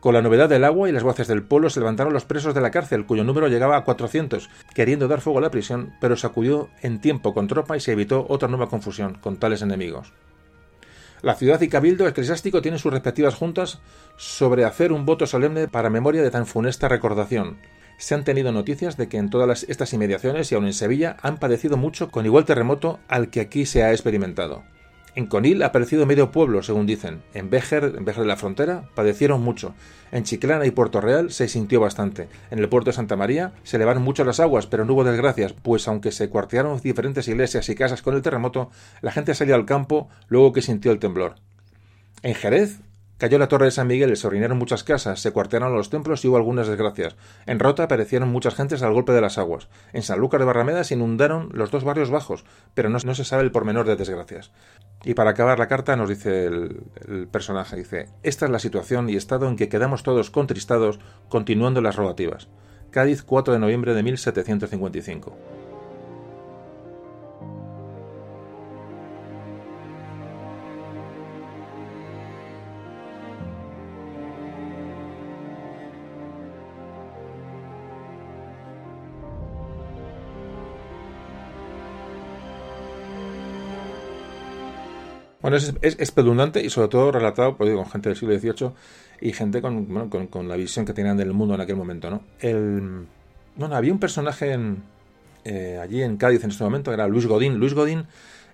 Con 0.00 0.14
la 0.14 0.22
novedad 0.22 0.48
del 0.48 0.62
agua 0.62 0.88
y 0.88 0.92
las 0.92 1.02
voces 1.02 1.26
del 1.26 1.42
pueblo 1.42 1.70
se 1.70 1.80
levantaron 1.80 2.12
los 2.12 2.24
presos 2.24 2.54
de 2.54 2.60
la 2.60 2.70
cárcel, 2.70 3.04
cuyo 3.04 3.24
número 3.24 3.48
llegaba 3.48 3.76
a 3.76 3.82
400, 3.82 4.48
queriendo 4.72 5.08
dar 5.08 5.20
fuego 5.20 5.40
a 5.40 5.42
la 5.42 5.50
prisión, 5.50 5.92
pero 6.00 6.16
se 6.16 6.26
acudió 6.26 6.68
en 6.82 7.00
tiempo 7.00 7.34
con 7.34 7.48
tropa 7.48 7.76
y 7.76 7.80
se 7.80 7.92
evitó 7.92 8.24
otra 8.28 8.48
nueva 8.48 8.68
confusión 8.68 9.14
con 9.14 9.38
tales 9.38 9.60
enemigos. 9.60 10.12
La 11.20 11.34
ciudad 11.34 11.60
y 11.62 11.68
cabildo 11.68 12.06
eclesiástico 12.06 12.62
tienen 12.62 12.78
sus 12.78 12.92
respectivas 12.92 13.34
juntas 13.34 13.80
sobre 14.16 14.64
hacer 14.64 14.92
un 14.92 15.04
voto 15.04 15.26
solemne 15.26 15.66
para 15.66 15.90
memoria 15.90 16.22
de 16.22 16.30
tan 16.30 16.46
funesta 16.46 16.86
recordación. 16.86 17.58
Se 17.98 18.14
han 18.14 18.22
tenido 18.22 18.52
noticias 18.52 18.96
de 18.96 19.08
que 19.08 19.16
en 19.16 19.30
todas 19.30 19.64
estas 19.64 19.92
inmediaciones 19.92 20.52
y 20.52 20.54
aun 20.54 20.66
en 20.66 20.74
Sevilla 20.74 21.16
han 21.22 21.38
padecido 21.38 21.76
mucho 21.76 22.12
con 22.12 22.24
igual 22.24 22.44
terremoto 22.44 23.00
al 23.08 23.30
que 23.30 23.40
aquí 23.40 23.66
se 23.66 23.82
ha 23.82 23.90
experimentado. 23.90 24.62
En 25.18 25.26
Conil 25.26 25.64
ha 25.64 25.66
aparecido 25.66 26.06
medio 26.06 26.30
pueblo, 26.30 26.62
según 26.62 26.86
dicen. 26.86 27.24
En 27.34 27.50
Béjar, 27.50 27.92
en 27.96 28.04
Béjar 28.04 28.22
de 28.22 28.28
la 28.28 28.36
Frontera, 28.36 28.84
padecieron 28.94 29.42
mucho. 29.42 29.74
En 30.12 30.22
Chiclana 30.22 30.64
y 30.64 30.70
Puerto 30.70 31.00
Real 31.00 31.32
se 31.32 31.48
sintió 31.48 31.80
bastante. 31.80 32.28
En 32.52 32.60
el 32.60 32.68
puerto 32.68 32.90
de 32.90 32.94
Santa 32.94 33.16
María 33.16 33.50
se 33.64 33.78
elevaron 33.78 34.04
mucho 34.04 34.24
las 34.24 34.38
aguas, 34.38 34.68
pero 34.68 34.84
no 34.84 34.92
hubo 34.92 35.02
desgracias, 35.02 35.54
pues 35.54 35.88
aunque 35.88 36.12
se 36.12 36.28
cuartearon 36.28 36.80
diferentes 36.80 37.26
iglesias 37.26 37.68
y 37.68 37.74
casas 37.74 38.00
con 38.00 38.14
el 38.14 38.22
terremoto, 38.22 38.70
la 39.00 39.10
gente 39.10 39.34
salió 39.34 39.56
al 39.56 39.66
campo 39.66 40.08
luego 40.28 40.52
que 40.52 40.62
sintió 40.62 40.92
el 40.92 41.00
temblor. 41.00 41.34
En 42.22 42.36
Jerez 42.36 42.78
Cayó 43.18 43.36
la 43.40 43.48
torre 43.48 43.64
de 43.64 43.72
San 43.72 43.88
Miguel, 43.88 44.16
se 44.16 44.28
orinaron 44.28 44.58
muchas 44.58 44.84
casas, 44.84 45.20
se 45.20 45.32
cuartearon 45.32 45.74
los 45.74 45.90
templos 45.90 46.24
y 46.24 46.28
hubo 46.28 46.36
algunas 46.36 46.68
desgracias. 46.68 47.16
En 47.46 47.58
Rota 47.58 47.82
aparecieron 47.82 48.28
muchas 48.28 48.54
gentes 48.54 48.80
al 48.82 48.92
golpe 48.92 49.10
de 49.10 49.20
las 49.20 49.38
aguas. 49.38 49.68
En 49.92 50.04
San 50.04 50.20
Lucas 50.20 50.38
de 50.38 50.46
Barrameda 50.46 50.84
se 50.84 50.94
inundaron 50.94 51.48
los 51.52 51.72
dos 51.72 51.82
barrios 51.82 52.10
bajos, 52.10 52.44
pero 52.74 52.88
no, 52.90 53.00
se 53.00 53.24
sabe 53.24 53.42
el 53.42 53.50
pormenor 53.50 53.88
de 53.88 53.96
desgracias. 53.96 54.52
Y 55.04 55.14
para 55.14 55.30
acabar 55.30 55.58
la 55.58 55.66
carta 55.66 55.96
nos 55.96 56.08
dice 56.08 56.46
el, 56.46 56.84
el, 57.08 57.26
personaje, 57.26 57.74
dice, 57.74 58.08
esta 58.22 58.44
es 58.44 58.52
la 58.52 58.60
situación 58.60 59.10
y 59.10 59.16
estado 59.16 59.48
en 59.48 59.56
que 59.56 59.68
quedamos 59.68 60.04
todos 60.04 60.30
contristados 60.30 61.00
continuando 61.28 61.80
las 61.80 61.96
rogativas. 61.96 62.46
Cádiz 62.90 63.24
4 63.24 63.52
de 63.52 63.58
noviembre 63.58 63.94
de 63.94 64.02
1755. 64.04 65.57
Bueno, 85.48 85.56
es, 85.56 85.96
es 85.98 86.12
y 86.62 86.68
sobre 86.68 86.88
todo 86.88 87.10
relatado 87.10 87.56
pues, 87.56 87.74
con 87.74 87.88
gente 87.88 88.10
del 88.10 88.18
siglo 88.18 88.38
XVIII 88.38 88.70
y 89.22 89.32
gente 89.32 89.62
con, 89.62 90.10
con, 90.10 90.46
la 90.46 90.56
visión 90.56 90.84
que 90.84 90.92
tenían 90.92 91.16
del 91.16 91.32
mundo 91.32 91.54
en 91.54 91.62
aquel 91.62 91.76
momento, 91.76 92.10
¿no? 92.10 92.20
El, 92.40 93.06
bueno, 93.56 93.74
había 93.74 93.90
un 93.90 93.98
personaje 93.98 94.54
eh, 95.46 95.80
allí 95.82 96.02
en 96.02 96.18
Cádiz 96.18 96.44
en 96.44 96.50
este 96.50 96.62
momento, 96.62 96.90
que 96.90 96.96
era 96.96 97.08
Luis 97.08 97.24
Godin. 97.24 97.54
Luis 97.54 97.72
Godin 97.72 98.04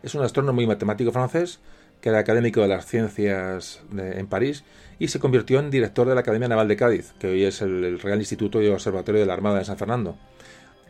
es 0.05 0.15
un 0.15 0.23
astrónomo 0.23 0.61
y 0.61 0.69
matemático 0.69 1.11
francés 1.11 1.59
que 2.01 2.11
era 2.11 2.21
académico 2.21 2.61
de 2.61 2.69
las 2.69 2.87
ciencias 2.87 3.83
en 3.99 4.29
París 4.29 4.63
y 5.01 5.09
se 5.09 5.19
convirtió 5.19 5.59
en 5.59 5.73
director 5.73 6.07
de 6.07 6.15
la 6.15 6.21
Academia 6.21 6.47
Naval 6.47 6.69
de 6.69 6.77
Cádiz, 6.77 7.13
que 7.19 7.27
hoy 7.27 7.43
es 7.43 7.61
el, 7.61 7.99
Real 7.99 8.21
Instituto 8.21 8.63
y 8.63 8.69
Observatorio 8.69 9.21
de 9.21 9.27
la 9.27 9.33
Armada 9.33 9.59
de 9.59 9.65
San 9.65 9.79
Fernando. 9.79 10.17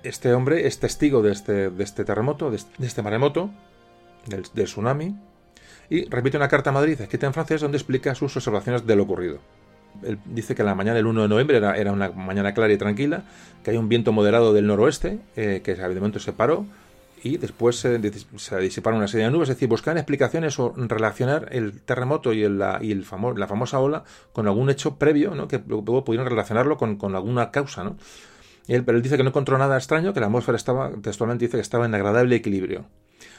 Este 0.02 0.34
hombre 0.34 0.66
es 0.66 0.78
testigo 0.80 1.22
de 1.22 1.32
este, 1.32 1.70
de 1.70 1.82
este 1.82 2.04
terremoto, 2.04 2.50
de 2.50 2.58
este, 2.58 3.00
maremoto, 3.00 3.48
del 4.26 4.42
tsunami, 4.42 5.16
y 5.90 6.08
repite 6.08 6.36
una 6.36 6.48
carta 6.48 6.70
a 6.70 6.72
Madrid 6.72 7.00
escrita 7.00 7.26
en 7.26 7.34
francés 7.34 7.60
donde 7.60 7.78
explica 7.78 8.14
sus 8.14 8.36
observaciones 8.36 8.86
de 8.86 8.96
lo 8.96 9.02
ocurrido. 9.04 9.38
Él 10.02 10.18
dice 10.24 10.54
que 10.54 10.64
la 10.64 10.74
mañana 10.74 10.96
del 10.96 11.06
1 11.06 11.22
de 11.22 11.28
noviembre 11.28 11.56
era, 11.56 11.92
una 11.92 12.10
mañana 12.10 12.52
clara 12.52 12.72
y 12.72 12.76
tranquila, 12.76 13.22
que 13.62 13.70
hay 13.70 13.76
un 13.76 13.88
viento 13.88 14.12
moderado 14.12 14.52
del 14.52 14.66
noroeste, 14.66 15.20
eh, 15.36 15.60
que 15.64 15.74
de 15.74 15.94
momento 15.94 16.18
se 16.18 16.32
paró, 16.32 16.66
y 17.24 17.38
después 17.38 17.76
se, 17.76 17.98
disiparon 17.98 18.98
una 18.98 19.08
serie 19.08 19.24
de 19.24 19.32
nubes, 19.32 19.48
es 19.48 19.56
decir, 19.56 19.66
buscar 19.66 19.96
explicaciones 19.96 20.58
o 20.58 20.74
relacionar 20.76 21.48
el 21.52 21.80
terremoto 21.80 22.34
y, 22.34 22.46
la, 22.46 22.80
famosa 23.46 23.80
ola 23.80 24.04
con 24.34 24.46
algún 24.46 24.68
hecho 24.68 24.96
previo, 24.96 25.34
¿no? 25.34 25.48
que 25.48 25.62
luego 25.66 26.04
pudieran 26.04 26.28
relacionarlo 26.28 26.76
con, 26.76 27.14
alguna 27.14 27.50
causa. 27.50 27.82
¿no? 27.82 27.96
Él, 28.68 28.84
pero 28.84 28.98
él 28.98 29.02
dice 29.02 29.16
que 29.16 29.22
no 29.22 29.30
encontró 29.30 29.56
nada 29.56 29.78
extraño, 29.78 30.12
que 30.12 30.20
la 30.20 30.26
atmósfera 30.26 30.56
estaba, 30.56 30.90
textualmente 31.00 31.46
dice 31.46 31.56
que 31.56 31.62
estaba 31.62 31.86
en 31.86 31.94
agradable 31.94 32.36
equilibrio. 32.36 32.84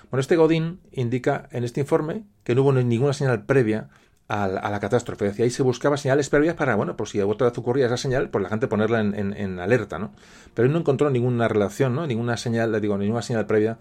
Bueno, 0.10 0.22
este 0.22 0.36
Godín 0.36 0.80
indica 0.92 1.48
en 1.52 1.64
este 1.64 1.82
informe 1.82 2.24
que 2.44 2.56
no 2.56 2.62
hubo 2.62 2.74
ninguna 2.74 3.14
señal 3.14 3.46
previa 3.46 3.90
a, 4.28 4.48
la 4.48 4.80
catástrofe. 4.80 5.26
Decía, 5.26 5.46
ahí 5.46 5.52
se 5.52 5.64
buscaba 5.64 5.98
señales 5.98 6.30
previas 6.30 6.56
para, 6.56 6.76
bueno, 6.76 6.96
pues 6.96 7.12
si 7.12 7.22
otra 7.22 7.50
vez 7.50 7.58
ocurría 7.58 7.86
esa 7.86 7.98
señal, 7.98 8.30
pues 8.30 8.42
la 8.44 8.50
gente 8.50 8.68
ponerla 8.68 9.02
en, 9.02 9.60
alerta, 9.60 10.00
¿no? 10.00 10.14
Pero 10.54 10.68
él 10.68 10.74
no 10.74 10.80
encontró 10.80 11.10
ninguna 11.10 11.48
relación, 11.48 11.96
¿no? 11.96 12.08
Ninguna 12.08 12.38
señal, 12.38 12.80
digo, 12.82 12.98
ninguna 12.98 13.22
señal 13.22 13.46
previa 13.46 13.78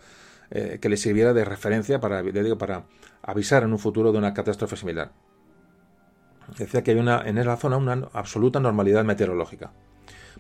eh, 0.51 0.79
que 0.81 0.89
le 0.89 0.97
sirviera 0.97 1.33
de 1.33 1.45
referencia 1.45 2.01
para, 2.01 2.23
digo, 2.23 2.59
para 2.59 2.85
avisar 3.23 3.63
en 3.63 3.73
un 3.73 3.79
futuro 3.79 4.13
de 4.13 4.19
una 4.19 4.35
catástrofe 4.35 4.77
similar. 4.77 5.13
Decía 6.59 6.83
que 6.83 6.91
hay 6.91 6.99
una, 6.99 7.23
en 7.25 7.39
esa 7.39 7.57
zona 7.57 7.79
una 7.79 8.09
absoluta 8.13 8.61
normalidad 8.61 9.05
meteorológica. 9.05 9.73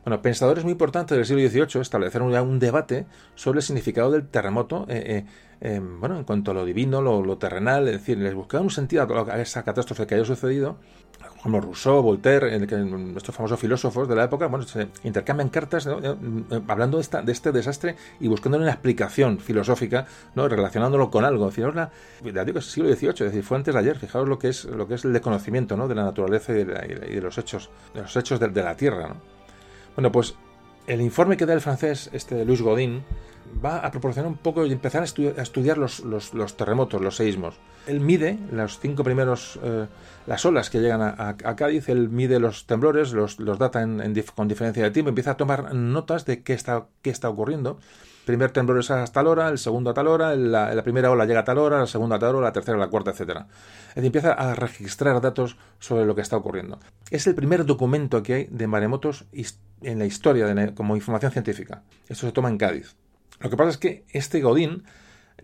Bueno, 0.04 0.20
pensadores 0.20 0.64
muy 0.64 0.72
importantes 0.72 1.16
del 1.16 1.24
siglo 1.24 1.48
XVIII 1.48 1.80
establecieron 1.80 2.30
ya 2.30 2.42
un 2.42 2.58
debate 2.58 3.06
sobre 3.34 3.60
el 3.60 3.62
significado 3.62 4.10
del 4.10 4.28
terremoto, 4.28 4.84
eh, 4.88 5.24
eh, 5.62 5.80
bueno, 5.82 6.18
en 6.18 6.24
cuanto 6.24 6.50
a 6.50 6.54
lo 6.54 6.62
divino, 6.62 7.00
lo, 7.00 7.38
terrenal, 7.38 7.88
es 7.88 7.94
decir, 7.94 8.18
les 8.18 8.34
buscaban 8.34 8.64
un 8.64 8.70
sentido 8.70 9.02
a 9.02 9.40
esa 9.40 9.62
catástrofe 9.62 10.06
que 10.06 10.16
haya 10.16 10.24
sucedido, 10.26 10.76
como 11.42 11.58
Rousseau, 11.58 12.02
Voltaire, 12.02 12.58
nuestros 12.58 13.34
famosos 13.34 13.58
filósofos 13.58 14.06
de 14.06 14.14
la 14.14 14.24
época, 14.24 14.46
bueno, 14.46 14.66
se 14.66 14.88
intercambian 15.04 15.48
cartas 15.48 15.86
eh, 15.86 16.16
hablando 16.68 16.98
de, 16.98 17.02
esta, 17.02 17.22
de, 17.22 17.32
este 17.32 17.50
desastre 17.50 17.96
y 18.20 18.28
buscando 18.28 18.58
una 18.58 18.70
explicación 18.70 19.38
filosófica, 19.38 20.06
¿no? 20.34 20.46
relacionándolo 20.48 21.10
con 21.10 21.24
algo. 21.24 21.50
Fijaos 21.50 21.74
la, 21.74 21.90
ya 22.22 22.44
digo, 22.44 22.58
es 22.58 22.66
el 22.66 22.70
siglo 22.70 22.94
XVIII, 22.94 23.10
es 23.10 23.18
decir, 23.20 23.42
fue 23.42 23.56
antes 23.56 23.72
de 23.72 23.80
ayer, 23.80 23.98
fijaos 23.98 24.28
lo 24.28 24.38
que 24.38 24.48
es, 24.48 24.66
lo 24.66 24.86
que 24.86 24.94
es 24.94 25.04
el 25.06 25.14
desconocimiento 25.14 25.78
¿no? 25.78 25.88
de 25.88 25.94
la 25.94 26.04
naturaleza 26.04 26.52
y 26.52 26.64
de, 26.64 27.20
los 27.22 27.38
hechos, 27.38 27.70
de 27.94 28.02
los 28.02 28.14
hechos 28.14 28.38
de, 28.38 28.48
de 28.48 28.62
la 28.62 28.76
Tierra. 28.76 29.08
¿no? 29.08 29.33
Bueno, 29.96 30.10
pues 30.12 30.34
el 30.86 31.00
informe 31.00 31.36
que 31.36 31.46
da 31.46 31.54
el 31.54 31.60
francés, 31.60 32.10
este 32.12 32.44
Luis 32.44 32.60
Godin, 32.62 33.02
va 33.64 33.78
a 33.78 33.90
proporcionar 33.90 34.30
un 34.30 34.36
poco 34.36 34.66
y 34.66 34.72
empezar 34.72 35.02
a, 35.02 35.04
estudiar 35.04 35.78
los, 35.78 36.56
terremotos, 36.56 37.00
los 37.00 37.16
seísmos. 37.16 37.54
Él 37.86 38.00
mide 38.00 38.38
los 38.50 38.80
cinco 38.80 39.04
primeros, 39.04 39.58
eh, 39.62 39.86
las 40.26 40.44
olas 40.44 40.70
que 40.70 40.80
llegan 40.80 41.02
a, 41.02 41.36
Cádiz, 41.56 41.88
él 41.88 42.08
mide 42.08 42.40
los 42.40 42.66
temblores, 42.66 43.12
los, 43.12 43.36
data 43.58 43.86
con 44.34 44.48
diferencia 44.48 44.82
de 44.82 44.90
tiempo, 44.90 45.10
empieza 45.10 45.32
a 45.32 45.36
tomar 45.36 45.74
notas 45.74 46.24
de 46.24 46.42
qué 46.42 46.54
está, 46.54 46.86
qué 47.02 47.10
está 47.10 47.28
ocurriendo 47.28 47.78
primer 48.24 48.50
temblor 48.50 48.80
es 48.80 48.90
a 48.90 49.04
tal 49.06 49.26
hora, 49.26 49.48
el 49.48 49.58
segundo 49.58 49.90
a 49.90 49.94
tal 49.94 50.08
hora, 50.08 50.34
la, 50.34 50.82
primera 50.82 51.10
ola 51.10 51.26
llega 51.26 51.40
a 51.40 51.44
tal 51.44 51.58
hora, 51.58 51.78
la 51.78 51.86
segunda 51.86 52.16
a 52.16 52.18
tal 52.18 52.34
hora, 52.34 52.46
la 52.46 52.52
tercera 52.52 52.78
la 52.78 52.88
cuarta, 52.88 53.10
etcétera. 53.10 53.46
Decir, 53.94 54.06
empieza 54.06 54.32
a 54.32 54.54
registrar 54.54 55.20
datos 55.20 55.56
sobre 55.78 56.04
lo 56.04 56.14
que 56.14 56.20
está 56.20 56.36
ocurriendo. 56.36 56.80
Es 57.10 57.26
el 57.26 57.34
primer 57.34 57.64
documento 57.64 58.22
que 58.22 58.34
hay 58.34 58.44
de 58.50 58.66
maremotos 58.66 59.26
en 59.82 59.98
la 59.98 60.06
historia 60.06 60.74
como 60.74 60.96
información 60.96 61.32
científica. 61.32 61.82
Esto 62.08 62.26
se 62.26 62.32
toma 62.32 62.48
en 62.48 62.58
Cádiz. 62.58 62.96
Lo 63.40 63.50
que 63.50 63.56
pasa 63.56 63.70
es 63.70 63.78
que 63.78 64.04
este 64.10 64.40
Godín 64.40 64.84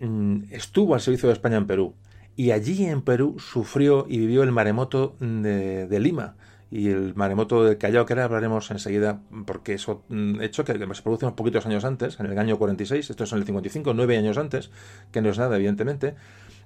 mm, 0.00 0.44
estuvo 0.50 0.94
al 0.94 1.00
servicio 1.00 1.28
de 1.28 1.34
España 1.34 1.56
en 1.56 1.66
Perú 1.66 1.94
y 2.36 2.52
allí 2.52 2.86
en 2.86 3.02
Perú 3.02 3.36
sufrió 3.38 4.06
y 4.08 4.18
vivió 4.18 4.42
el 4.42 4.52
maremoto 4.52 5.16
de 5.20 6.00
Lima 6.00 6.36
y 6.70 6.88
el 6.88 7.14
maremoto 7.14 7.64
del 7.64 7.78
Callao, 7.78 8.06
que 8.06 8.12
ahora 8.12 8.24
hablaremos 8.24 8.70
enseguida, 8.70 9.20
porque 9.44 9.74
eso 9.74 10.04
mm, 10.08 10.40
hecho 10.40 10.64
que 10.64 10.72
se 10.72 11.02
produce 11.02 11.24
unos 11.24 11.34
poquitos 11.34 11.66
años 11.66 11.84
antes, 11.84 12.20
en 12.20 12.26
el 12.26 12.38
año 12.38 12.58
46, 12.58 13.10
esto 13.10 13.24
es 13.24 13.32
en 13.32 13.38
el 13.38 13.44
55, 13.44 13.92
nueve 13.94 14.16
años 14.16 14.38
antes, 14.38 14.70
que 15.10 15.20
no 15.20 15.30
es 15.30 15.38
nada, 15.38 15.56
evidentemente, 15.56 16.14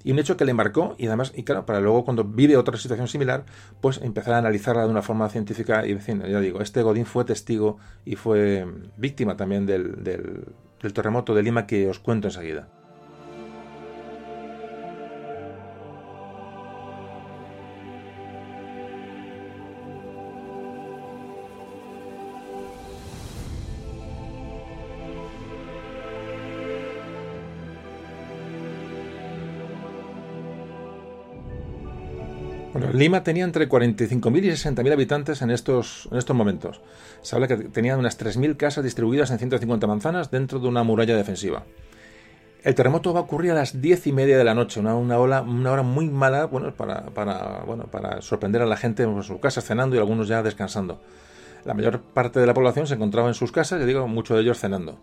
y 0.02 0.12
un 0.12 0.18
hecho 0.18 0.36
que 0.36 0.44
le 0.44 0.52
marcó, 0.52 0.94
y 0.98 1.06
además, 1.06 1.32
y 1.34 1.44
claro, 1.44 1.64
para 1.64 1.80
luego 1.80 2.04
cuando 2.04 2.24
vive 2.24 2.58
otra 2.58 2.76
situación 2.76 3.08
similar, 3.08 3.46
pues 3.80 4.00
empezar 4.02 4.34
a 4.34 4.38
analizarla 4.38 4.84
de 4.84 4.90
una 4.90 5.02
forma 5.02 5.28
científica, 5.30 5.86
y 5.86 5.94
decir, 5.94 6.22
ya 6.28 6.40
digo, 6.40 6.60
este 6.60 6.82
Godín 6.82 7.06
fue 7.06 7.24
testigo 7.24 7.78
y 8.04 8.16
fue 8.16 8.66
víctima 8.98 9.36
también 9.36 9.64
del, 9.64 10.04
del 10.04 10.92
terremoto 10.92 11.34
de 11.34 11.42
Lima 11.42 11.66
que 11.66 11.88
os 11.88 11.98
cuento 11.98 12.28
enseguida. 12.28 12.68
Lima 32.92 33.22
tenía 33.22 33.44
entre 33.44 33.68
45.000 33.68 34.44
y 34.44 34.48
60.000 34.48 34.92
habitantes 34.92 35.42
en 35.42 35.50
estos, 35.50 36.08
en 36.10 36.18
estos 36.18 36.34
momentos. 36.34 36.80
Se 37.22 37.36
habla 37.36 37.46
que 37.46 37.56
tenían 37.56 37.98
unas 37.98 38.18
3.000 38.18 38.56
casas 38.56 38.82
distribuidas 38.82 39.30
en 39.30 39.38
150 39.38 39.86
manzanas 39.86 40.30
dentro 40.30 40.58
de 40.58 40.66
una 40.68 40.82
muralla 40.82 41.16
defensiva. 41.16 41.64
El 42.64 42.74
terremoto 42.74 43.12
va 43.12 43.20
a 43.20 43.22
ocurrir 43.22 43.52
a 43.52 43.54
las 43.54 43.80
diez 43.80 44.06
y 44.06 44.12
media 44.12 44.38
de 44.38 44.44
la 44.44 44.54
noche, 44.54 44.80
una, 44.80 44.96
una, 44.96 45.18
hora, 45.18 45.42
una 45.42 45.70
hora 45.70 45.82
muy 45.82 46.08
mala 46.08 46.46
bueno, 46.46 46.74
para, 46.74 47.06
para, 47.10 47.62
bueno, 47.66 47.84
para 47.84 48.22
sorprender 48.22 48.62
a 48.62 48.66
la 48.66 48.76
gente 48.76 49.02
en 49.02 49.22
sus 49.22 49.38
casas 49.38 49.64
cenando 49.64 49.94
y 49.94 49.98
algunos 49.98 50.28
ya 50.28 50.42
descansando. 50.42 51.00
La 51.64 51.74
mayor 51.74 52.00
parte 52.00 52.40
de 52.40 52.46
la 52.46 52.54
población 52.54 52.86
se 52.86 52.94
encontraba 52.94 53.28
en 53.28 53.34
sus 53.34 53.52
casas, 53.52 53.82
y 53.82 53.84
digo, 53.84 54.08
muchos 54.08 54.36
de 54.36 54.42
ellos 54.42 54.58
cenando. 54.58 54.98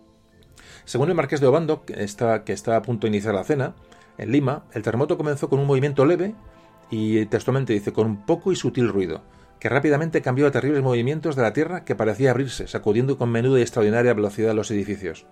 Según 0.84 1.08
el 1.08 1.14
marqués 1.14 1.40
de 1.40 1.46
Obando, 1.46 1.84
que 1.84 2.02
está, 2.02 2.44
que 2.44 2.52
está 2.52 2.76
a 2.76 2.82
punto 2.82 3.06
de 3.06 3.10
iniciar 3.10 3.34
la 3.34 3.44
cena, 3.44 3.74
en 4.18 4.32
Lima, 4.32 4.64
el 4.72 4.82
terremoto 4.82 5.16
comenzó 5.16 5.48
con 5.48 5.60
un 5.60 5.66
movimiento 5.66 6.04
leve 6.04 6.34
y 6.92 7.24
textualmente 7.24 7.72
dice 7.72 7.94
con 7.94 8.06
un 8.06 8.26
poco 8.26 8.52
y 8.52 8.56
sutil 8.56 8.90
ruido, 8.90 9.22
que 9.58 9.70
rápidamente 9.70 10.20
cambió 10.20 10.46
a 10.46 10.50
terribles 10.50 10.82
movimientos 10.82 11.36
de 11.36 11.42
la 11.42 11.54
tierra 11.54 11.86
que 11.86 11.96
parecía 11.96 12.30
abrirse, 12.30 12.68
sacudiendo 12.68 13.16
con 13.16 13.30
menuda 13.30 13.58
y 13.58 13.62
extraordinaria 13.62 14.12
velocidad 14.12 14.54
los 14.54 14.70
edificios. 14.70 15.24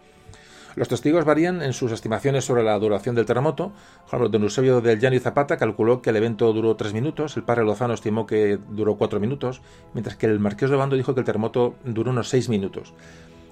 Los 0.75 0.89
testigos 0.89 1.27
varían 1.27 1.61
en 1.61 1.75
sus 1.75 1.93
estimaciones 1.93 2.47
sobre 2.47 2.63
la 2.63 2.79
duración 2.79 3.15
del 3.15 3.27
terremoto. 3.27 3.73
Juan 4.07 4.31
don 4.31 4.43
Eusebio 4.43 4.81
del 4.81 5.01
Llano 5.01 5.17
y 5.17 5.19
Zapata 5.19 5.59
calculó 5.59 6.01
que 6.01 6.11
el 6.11 6.17
evento 6.17 6.51
duró 6.55 6.77
tres 6.77 6.95
minutos, 6.95 7.37
el 7.37 7.43
padre 7.43 7.65
Lozano 7.65 7.93
estimó 7.93 8.25
que 8.25 8.59
duró 8.71 8.97
cuatro 8.97 9.21
minutos, 9.21 9.61
mientras 9.93 10.17
que 10.17 10.27
el 10.27 10.41
marqués 10.41 10.71
de 10.71 10.77
Bando 10.77 10.97
dijo 10.97 11.13
que 11.13 11.21
el 11.21 11.27
terremoto 11.27 11.75
duró 11.85 12.11
unos 12.11 12.31
seis 12.31 12.49
minutos. 12.49 12.95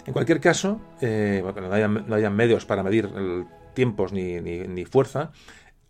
En 0.07 0.14
cualquier 0.14 0.40
caso, 0.40 0.81
eh, 1.03 1.44
no, 1.44 2.14
hayan, 2.14 2.35
medios 2.35 2.64
para 2.64 2.83
medir 2.83 3.11
tiempos 3.75 4.14
ni, 4.14 4.40
ni 4.40 4.85
fuerza, 4.87 5.33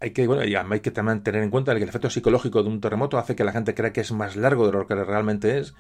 hay 0.01 0.11
que, 0.13 0.27
bueno, 0.27 0.43
hay 0.43 0.81
que 0.81 0.91
también 0.91 1.23
tener 1.23 1.43
en 1.43 1.51
cuenta 1.51 1.75
que 1.75 1.83
el 1.83 1.89
efecto 1.89 2.11
psicológico 2.11 2.63
de 2.63 2.69
un 2.69 2.81
terremoto 2.81 3.19
hace 3.19 3.35
que 3.35 3.45
la 3.45 3.53
gente 3.53 3.75
crea 3.75 3.93
que 3.93 4.01
es 4.01 4.13
más 4.13 4.37
largo 4.37 4.67
de 4.67 4.73
lo 4.73 4.87
que 4.87 4.95
realmente 4.95 5.59
es. 5.59 5.75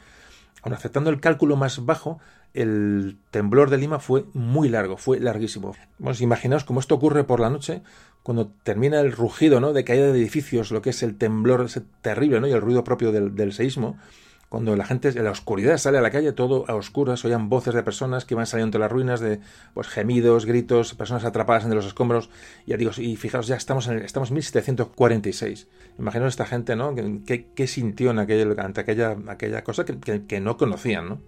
Aun 0.62 0.74
aceptando 0.74 1.10
el 1.10 1.20
cálculo 1.20 1.56
más 1.56 1.86
bajo, 1.86 2.18
el 2.52 3.18
temblor 3.30 3.70
de 3.70 3.78
Lima 3.78 4.00
fue 4.00 4.24
muy 4.34 4.68
largo, 4.68 4.96
fue 4.96 5.20
larguísimo. 5.20 5.76
Bueno, 5.98 6.18
imaginaos 6.20 6.64
cómo 6.64 6.80
esto 6.80 6.96
ocurre 6.96 7.22
por 7.22 7.38
la 7.38 7.48
noche, 7.48 7.82
cuando 8.24 8.48
termina 8.64 9.00
el 9.00 9.12
rugido 9.12 9.60
¿no? 9.60 9.72
de 9.72 9.84
caída 9.84 10.06
de 10.06 10.18
edificios, 10.18 10.72
lo 10.72 10.82
que 10.82 10.90
es 10.90 11.02
el 11.04 11.16
temblor 11.16 11.64
ese 11.64 11.82
terrible 12.02 12.40
¿no? 12.40 12.48
y 12.48 12.52
el 12.52 12.60
ruido 12.60 12.82
propio 12.82 13.12
del, 13.12 13.36
del 13.36 13.52
seísmo, 13.52 13.98
cuando 14.48 14.76
la 14.76 14.84
gente 14.84 15.08
en 15.08 15.24
la 15.24 15.30
oscuridad 15.30 15.76
sale 15.76 15.98
a 15.98 16.00
la 16.00 16.10
calle, 16.10 16.32
todo 16.32 16.64
a 16.68 16.74
oscuras, 16.74 17.24
oían 17.24 17.48
voces 17.48 17.74
de 17.74 17.82
personas 17.82 18.24
que 18.24 18.34
iban 18.34 18.46
saliendo 18.46 18.68
entre 18.68 18.80
las 18.80 18.90
ruinas, 18.90 19.20
de 19.20 19.40
pues 19.74 19.88
gemidos, 19.88 20.46
gritos, 20.46 20.94
personas 20.94 21.24
atrapadas 21.24 21.64
entre 21.64 21.76
los 21.76 21.86
escombros. 21.86 22.30
Ya 22.66 22.76
digo, 22.76 22.92
y 22.96 23.16
fijaos, 23.16 23.46
ya 23.46 23.56
estamos 23.56 23.88
en, 23.88 23.98
estamos 23.98 24.30
en 24.30 24.36
1746. 24.36 25.68
Imaginaos 25.98 26.30
esta 26.30 26.46
gente, 26.46 26.76
¿no? 26.76 26.94
¿Qué, 26.94 27.66
sintió 27.66 28.10
en 28.10 28.20
aquel, 28.20 28.58
ante 28.58 28.80
aquella, 28.80 29.16
aquella 29.28 29.62
cosa 29.64 29.84
que, 29.84 30.24
que 30.26 30.40
no 30.40 30.56
conocían, 30.56 31.08
¿no? 31.08 31.20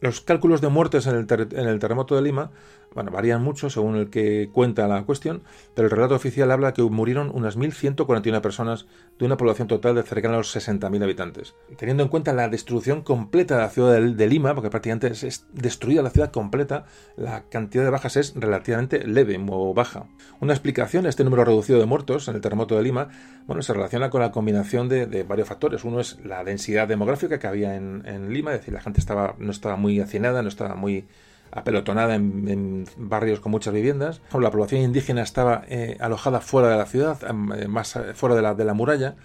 Los 0.00 0.20
cálculos 0.20 0.60
de 0.60 0.68
muertes 0.68 1.06
en 1.06 1.16
el, 1.16 1.26
en 1.28 1.68
el 1.68 1.78
terremoto 1.78 2.14
de 2.14 2.22
Lima 2.22 2.52
bueno, 2.98 3.12
varían 3.12 3.44
mucho 3.44 3.70
según 3.70 3.94
el 3.94 4.10
que 4.10 4.50
cuenta 4.52 4.88
la 4.88 5.04
cuestión, 5.04 5.44
pero 5.76 5.86
el 5.86 5.92
relato 5.92 6.16
oficial 6.16 6.50
habla 6.50 6.74
que 6.74 6.82
murieron 6.82 7.30
unas 7.32 7.56
1.141 7.56 8.40
personas 8.40 8.86
de 9.20 9.24
una 9.24 9.36
población 9.36 9.68
total 9.68 9.94
de 9.94 10.02
cercano 10.02 10.34
a 10.34 10.38
los 10.38 10.56
60.000 10.56 11.04
habitantes. 11.04 11.54
Teniendo 11.76 12.02
en 12.02 12.08
cuenta 12.08 12.32
la 12.32 12.48
destrucción 12.48 13.02
completa 13.02 13.54
de 13.54 13.62
la 13.62 13.68
ciudad 13.68 14.00
de, 14.00 14.26
Lima, 14.26 14.52
porque 14.52 14.68
prácticamente 14.68 15.12
es, 15.12 15.46
destruida 15.52 16.02
la 16.02 16.10
ciudad 16.10 16.32
completa, 16.32 16.86
la 17.16 17.44
cantidad 17.48 17.84
de 17.84 17.90
bajas 17.90 18.16
es 18.16 18.34
relativamente 18.34 19.06
leve 19.06 19.40
o 19.48 19.72
baja. 19.74 20.06
Una 20.40 20.52
explicación 20.54 21.06
a 21.06 21.08
este 21.08 21.22
número 21.22 21.44
reducido 21.44 21.78
de 21.78 21.86
muertos 21.86 22.26
en 22.26 22.34
el 22.34 22.40
terremoto 22.40 22.76
de 22.76 22.82
Lima, 22.82 23.10
bueno, 23.46 23.62
se 23.62 23.74
relaciona 23.74 24.10
con 24.10 24.22
la 24.22 24.32
combinación 24.32 24.88
de, 24.88 25.22
varios 25.22 25.46
factores. 25.46 25.84
Uno 25.84 26.00
es 26.00 26.18
la 26.24 26.42
densidad 26.42 26.88
demográfica 26.88 27.38
que 27.38 27.46
había 27.46 27.76
en, 27.76 28.02
en 28.06 28.32
Lima, 28.32 28.54
es 28.54 28.62
decir, 28.62 28.74
la 28.74 28.80
gente 28.80 28.98
estaba, 28.98 29.36
no 29.38 29.52
estaba 29.52 29.76
muy 29.76 30.00
hacinada, 30.00 30.42
no 30.42 30.48
estaba 30.48 30.74
muy 30.74 31.06
apelotonada 31.50 32.14
en, 32.14 32.86
barrios 32.96 33.40
con 33.40 33.52
muchas 33.52 33.74
viviendas. 33.74 34.20
La 34.32 34.50
población 34.50 34.82
indígena 34.82 35.22
estaba 35.22 35.62
eh, 35.68 35.96
alojada 36.00 36.40
fuera 36.40 36.68
de 36.68 36.76
la 36.76 36.86
ciudad, 36.86 37.18
em, 37.28 37.52
eh, 37.52 37.68
más 37.68 37.96
eh, 37.96 38.14
fuera 38.14 38.34
de 38.34 38.42
la, 38.42 38.54
de 38.54 38.64
la 38.64 38.74
muralla. 38.74 39.16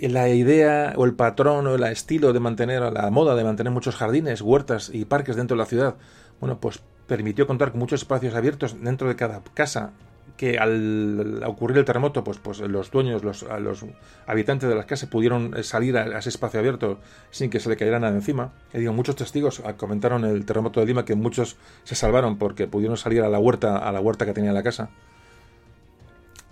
La 0.00 0.28
idea 0.28 0.92
o 0.96 1.04
el 1.06 1.14
patrón 1.14 1.66
o 1.66 1.74
el 1.74 1.82
estilo 1.84 2.32
de 2.32 2.40
mantener, 2.40 2.82
la 2.92 3.10
moda 3.10 3.34
de 3.34 3.44
mantener 3.44 3.72
muchos 3.72 3.96
jardines, 3.96 4.42
huertas 4.42 4.90
y 4.92 5.06
parques 5.06 5.36
dentro 5.36 5.56
de 5.56 5.62
la 5.62 5.66
ciudad, 5.66 5.94
bueno, 6.38 6.60
pues 6.60 6.82
permitió 7.06 7.46
contar 7.46 7.70
con 7.70 7.80
muchos 7.80 8.02
espacios 8.02 8.34
abiertos 8.34 8.76
dentro 8.82 9.08
de 9.08 9.16
cada 9.16 9.42
casa 9.54 9.92
que 10.36 10.58
al 10.58 11.42
ocurrir 11.46 11.78
el 11.78 11.84
terremoto, 11.84 12.22
pues, 12.22 12.38
pues 12.38 12.60
los 12.60 12.90
dueños, 12.90 13.24
los, 13.24 13.44
los 13.60 13.84
habitantes 14.26 14.68
de 14.68 14.74
las 14.74 14.86
casas 14.86 15.08
pudieron 15.08 15.62
salir 15.64 15.96
a, 15.96 16.18
ese 16.18 16.28
espacio 16.28 16.60
abierto 16.60 16.98
sin 17.30 17.50
que 17.50 17.60
se 17.60 17.68
le 17.68 17.76
cayera 17.76 17.98
nada 17.98 18.14
encima. 18.14 18.52
Y 18.72 18.78
digo, 18.78 18.92
muchos 18.92 19.16
testigos 19.16 19.62
comentaron 19.76 20.24
el 20.24 20.44
terremoto 20.44 20.80
de 20.80 20.86
Lima 20.86 21.04
que 21.04 21.14
muchos 21.14 21.56
se 21.84 21.94
salvaron 21.94 22.38
porque 22.38 22.66
pudieron 22.66 22.96
salir 22.96 23.22
a 23.22 23.28
la 23.28 23.38
huerta, 23.38 23.78
a 23.78 23.92
la 23.92 24.00
huerta 24.00 24.26
que 24.26 24.32
tenía 24.32 24.52
la 24.52 24.62
casa. 24.62 24.90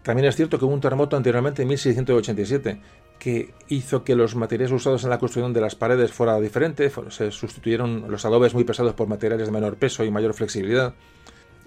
También 0.02 0.28
es 0.28 0.36
cierto 0.36 0.58
que 0.58 0.66
hubo 0.66 0.74
un 0.74 0.82
terremoto 0.82 1.16
anteriormente 1.16 1.62
en 1.62 1.68
1687 1.68 2.80
que 3.18 3.54
hizo 3.68 4.04
que 4.04 4.14
los 4.14 4.34
materiales 4.34 4.72
usados 4.72 5.02
en 5.04 5.10
la 5.10 5.18
construcción 5.18 5.54
de 5.54 5.62
las 5.62 5.76
paredes 5.76 6.12
fuera 6.12 6.38
diferente, 6.40 6.90
se 7.08 7.30
sustituyeron 7.30 8.10
los 8.10 8.24
adobes 8.26 8.52
muy 8.52 8.64
pesados 8.64 8.92
por 8.92 9.08
materiales 9.08 9.46
de 9.46 9.52
menor 9.52 9.76
peso 9.76 10.04
y 10.04 10.10
mayor 10.10 10.34
flexibilidad. 10.34 10.94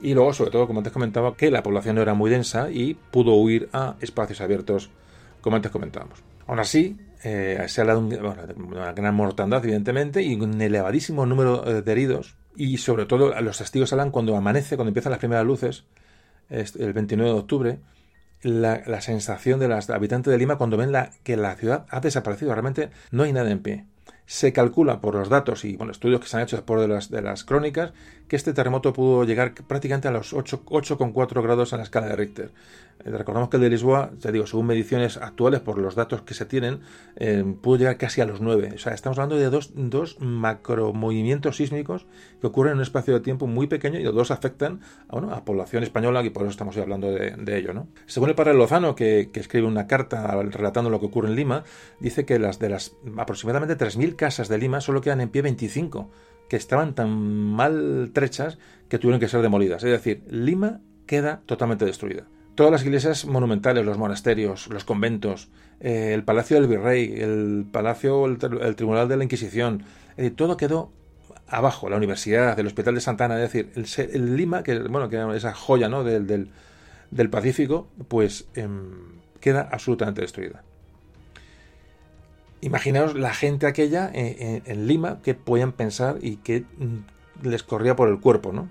Y 0.02 0.14
luego, 0.14 0.34
sobre 0.34 0.52
todo, 0.52 0.68
como 0.68 0.80
antes 0.80 0.94
comentaba, 0.94 1.36
que 1.36 1.50
la 1.50 1.64
población 1.64 1.96
no 1.96 2.02
era 2.02 2.14
muy 2.14 2.30
densa 2.30 2.70
y 2.70 2.94
pudo 2.94 3.34
huir 3.34 3.70
a 3.74 3.96
espacios 4.02 4.42
abiertos, 4.42 4.90
como 5.42 5.56
antes 5.56 5.72
comentábamos. 5.72 6.24
Aún 6.46 6.60
así, 6.60 6.98
eh, 7.24 7.64
se 7.68 7.82
habla 7.82 7.96
de, 7.96 8.18
una 8.58 8.94
gran 8.94 9.16
mortandad, 9.16 9.64
evidentemente, 9.64 10.22
y 10.22 10.36
un 10.36 10.62
elevadísimo 10.62 11.26
número 11.26 11.68
eh, 11.68 11.82
de 11.82 11.92
heridos. 11.92 12.36
Y 12.56 12.78
sobre 12.78 13.06
todo, 13.06 13.40
los 13.42 13.58
testigos 13.58 13.92
hablan 13.92 14.12
cuando 14.12 14.36
amanece, 14.36 14.76
cuando 14.76 14.90
empiezan 14.90 15.12
las 15.12 15.20
primeras 15.20 15.46
luces, 15.46 15.86
el 16.50 16.94
29 16.94 17.32
de 17.32 17.40
octubre, 17.40 17.80
la, 18.42 19.02
sensación 19.02 19.60
de 19.60 19.68
los 19.68 19.90
habitantes 19.90 20.32
de 20.32 20.38
Lima 20.38 20.58
cuando 20.58 20.78
ven 20.78 20.92
que 21.24 21.38
la 21.38 21.56
ciudad 21.56 21.86
ha 21.90 22.00
desaparecido. 22.00 22.52
Realmente 22.54 22.90
no 23.12 23.24
hay 23.24 23.34
nada 23.34 23.52
en 23.52 23.60
pie. 23.60 23.86
Se 24.28 24.52
calcula 24.52 25.00
por 25.00 25.16
los 25.16 25.30
datos 25.30 25.64
y 25.64 25.78
bueno, 25.78 25.94
estudios 25.94 26.20
que 26.20 26.28
se 26.28 26.36
han 26.36 26.44
hecho 26.44 26.58
después 26.58 26.82
de 26.82 26.90
las, 26.90 27.10
de 27.10 27.22
las 27.22 27.46
crónicas 27.46 27.94
que 28.28 28.36
este 28.36 28.54
terremoto 28.54 28.92
pudo 28.92 29.24
llegar 29.24 29.54
prácticamente 29.54 30.10
a 30.10 30.12
los 30.12 30.34
8,4 30.34 31.42
grados 31.42 31.72
en 31.72 31.78
la 31.78 31.86
escala 31.86 32.08
de 32.08 32.16
Richter. 32.18 32.52
Eh, 33.04 33.12
recordamos 33.12 33.50
que 33.50 33.58
el 33.58 33.64
de 33.64 33.70
Lisboa, 33.70 34.12
ya 34.20 34.32
digo, 34.32 34.48
según 34.48 34.68
mediciones 34.68 35.18
actuales, 35.18 35.60
por 35.60 35.78
los 35.78 35.96
datos 35.96 36.22
que 36.22 36.34
se 36.34 36.46
tienen, 36.46 36.82
eh, 37.16 37.44
pudo 37.62 37.78
llegar 37.78 37.98
casi 37.98 38.22
a 38.22 38.26
los 38.26 38.42
9. 38.42 38.72
O 38.76 38.78
sea, 38.78 38.94
estamos 38.94 39.18
hablando 39.18 39.38
de 39.38 39.50
dos, 39.50 39.72
dos 39.76 40.20
macromovimientos 40.20 41.58
sísmicos 41.58 42.06
que 42.42 42.48
ocurren 42.48 42.72
en 42.72 42.78
un 42.78 42.84
espacio 42.84 43.14
de 43.14 43.20
tiempo 43.22 43.48
muy 43.48 43.68
pequeño 43.68 44.00
y 44.00 44.04
los 44.04 44.16
dos 44.16 44.32
afectan 44.32 44.82
a, 45.08 45.14
bueno, 45.14 45.34
a 45.34 45.46
población 45.46 45.84
española 45.84 46.24
y 46.24 46.30
por 46.30 46.44
eso 46.44 46.52
estamos 46.52 46.78
hablando 46.78 47.12
de, 47.12 47.58
ello. 47.58 47.74
¿no? 47.74 47.88
Según 48.06 48.30
el 48.30 48.36
padre 48.36 48.54
Lozano, 48.54 48.96
que, 48.96 49.30
escribe 49.34 49.68
una 49.68 49.88
carta 49.88 50.42
relatando 50.44 50.90
lo 50.90 51.00
que 51.00 51.06
ocurre 51.06 51.30
en 51.30 51.36
Lima, 51.36 51.64
dice 52.00 52.26
que 52.26 52.40
las 52.40 52.60
de 52.60 52.70
las 52.70 52.96
aproximadamente 53.18 53.78
3.000 53.78 54.16
casas 54.16 54.48
de 54.50 54.58
Lima 54.58 54.82
solo 54.82 55.02
quedan 55.02 55.22
en 55.22 55.30
pie 55.30 55.44
25 55.44 56.10
que 56.50 56.56
estaban 56.56 56.96
tan 56.96 57.10
maltrechas 57.10 58.58
que 58.90 58.98
tuvieron 59.00 59.20
que 59.20 59.28
ser 59.28 59.42
demolidas. 59.42 59.84
Es 59.84 59.92
decir, 59.92 60.24
Lima 60.30 60.82
queda 61.06 61.42
totalmente 61.46 61.86
destruida. 61.86 62.26
Todas 62.58 62.72
las 62.72 62.84
iglesias 62.84 63.26
monumentales, 63.26 63.86
los 63.86 64.00
monasterios, 64.00 64.66
los 64.70 64.84
conventos, 64.84 65.48
eh, 65.80 66.14
el 66.16 66.24
palacio 66.24 66.60
del 66.60 66.68
virrey, 66.68 67.14
el 67.16 67.68
palacio, 67.72 68.26
el, 68.26 68.40
tribunal 68.76 69.08
de 69.08 69.16
la 69.16 69.24
Inquisición, 69.24 69.84
todo 70.36 70.58
quedó 70.58 70.90
abajo, 71.48 71.88
la 71.88 71.98
universidad, 71.98 72.60
el 72.60 72.66
hospital 72.66 72.96
de 72.96 73.02
Santana, 73.02 73.36
es 73.36 73.54
decir, 73.54 73.72
el, 74.12 74.36
Lima, 74.36 74.64
que 74.64 74.80
bueno, 74.80 75.08
que 75.08 75.38
esa 75.38 75.54
joya 75.54 75.88
¿no? 75.88 76.04
del, 76.04 76.50
del, 77.12 77.30
Pacífico, 77.30 77.90
pues 78.08 78.48
em, 78.56 78.90
queda 79.40 79.70
absolutamente 79.72 80.22
destruida. 80.22 80.64
Imaginaos 82.62 83.14
la 83.14 83.36
gente 83.36 83.68
aquella 83.68 84.10
en, 84.12 84.88
Lima 84.88 85.20
que 85.22 85.36
podían 85.36 85.74
pensar 85.74 86.18
y 86.22 86.38
que 86.38 86.62
mm, 86.62 87.48
les 87.48 87.62
corría 87.62 87.96
por 87.96 88.10
el 88.10 88.20
cuerpo, 88.20 88.52
¿no? 88.52 88.68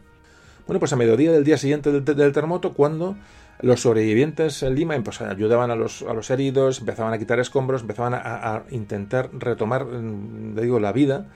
Bueno, 0.67 0.81
pues 0.81 0.93
a 0.93 0.97
mediodía 0.97 1.31
del 1.31 1.45
día 1.45 1.59
siguiente 1.59 1.93
del, 1.93 2.33
terremoto, 2.33 2.73
cuando 2.73 3.17
los 3.61 3.81
sobrevivientes 3.81 4.63
en 4.63 4.75
Lima 4.75 4.99
pues, 5.03 5.21
ayudaban 5.21 5.71
a 5.71 5.77
los, 5.77 6.03
a 6.03 6.13
los, 6.13 6.31
heridos, 6.31 6.81
empezaban 6.81 7.13
a 7.13 7.19
quitar 7.19 7.41
escombros, 7.41 7.83
empezaban 7.83 8.15
a, 8.15 8.65
intentar 8.71 9.31
retomar, 9.33 9.87
mm, 9.87 10.57
digo, 10.61 10.81
la 10.81 10.93
vida, 10.93 11.27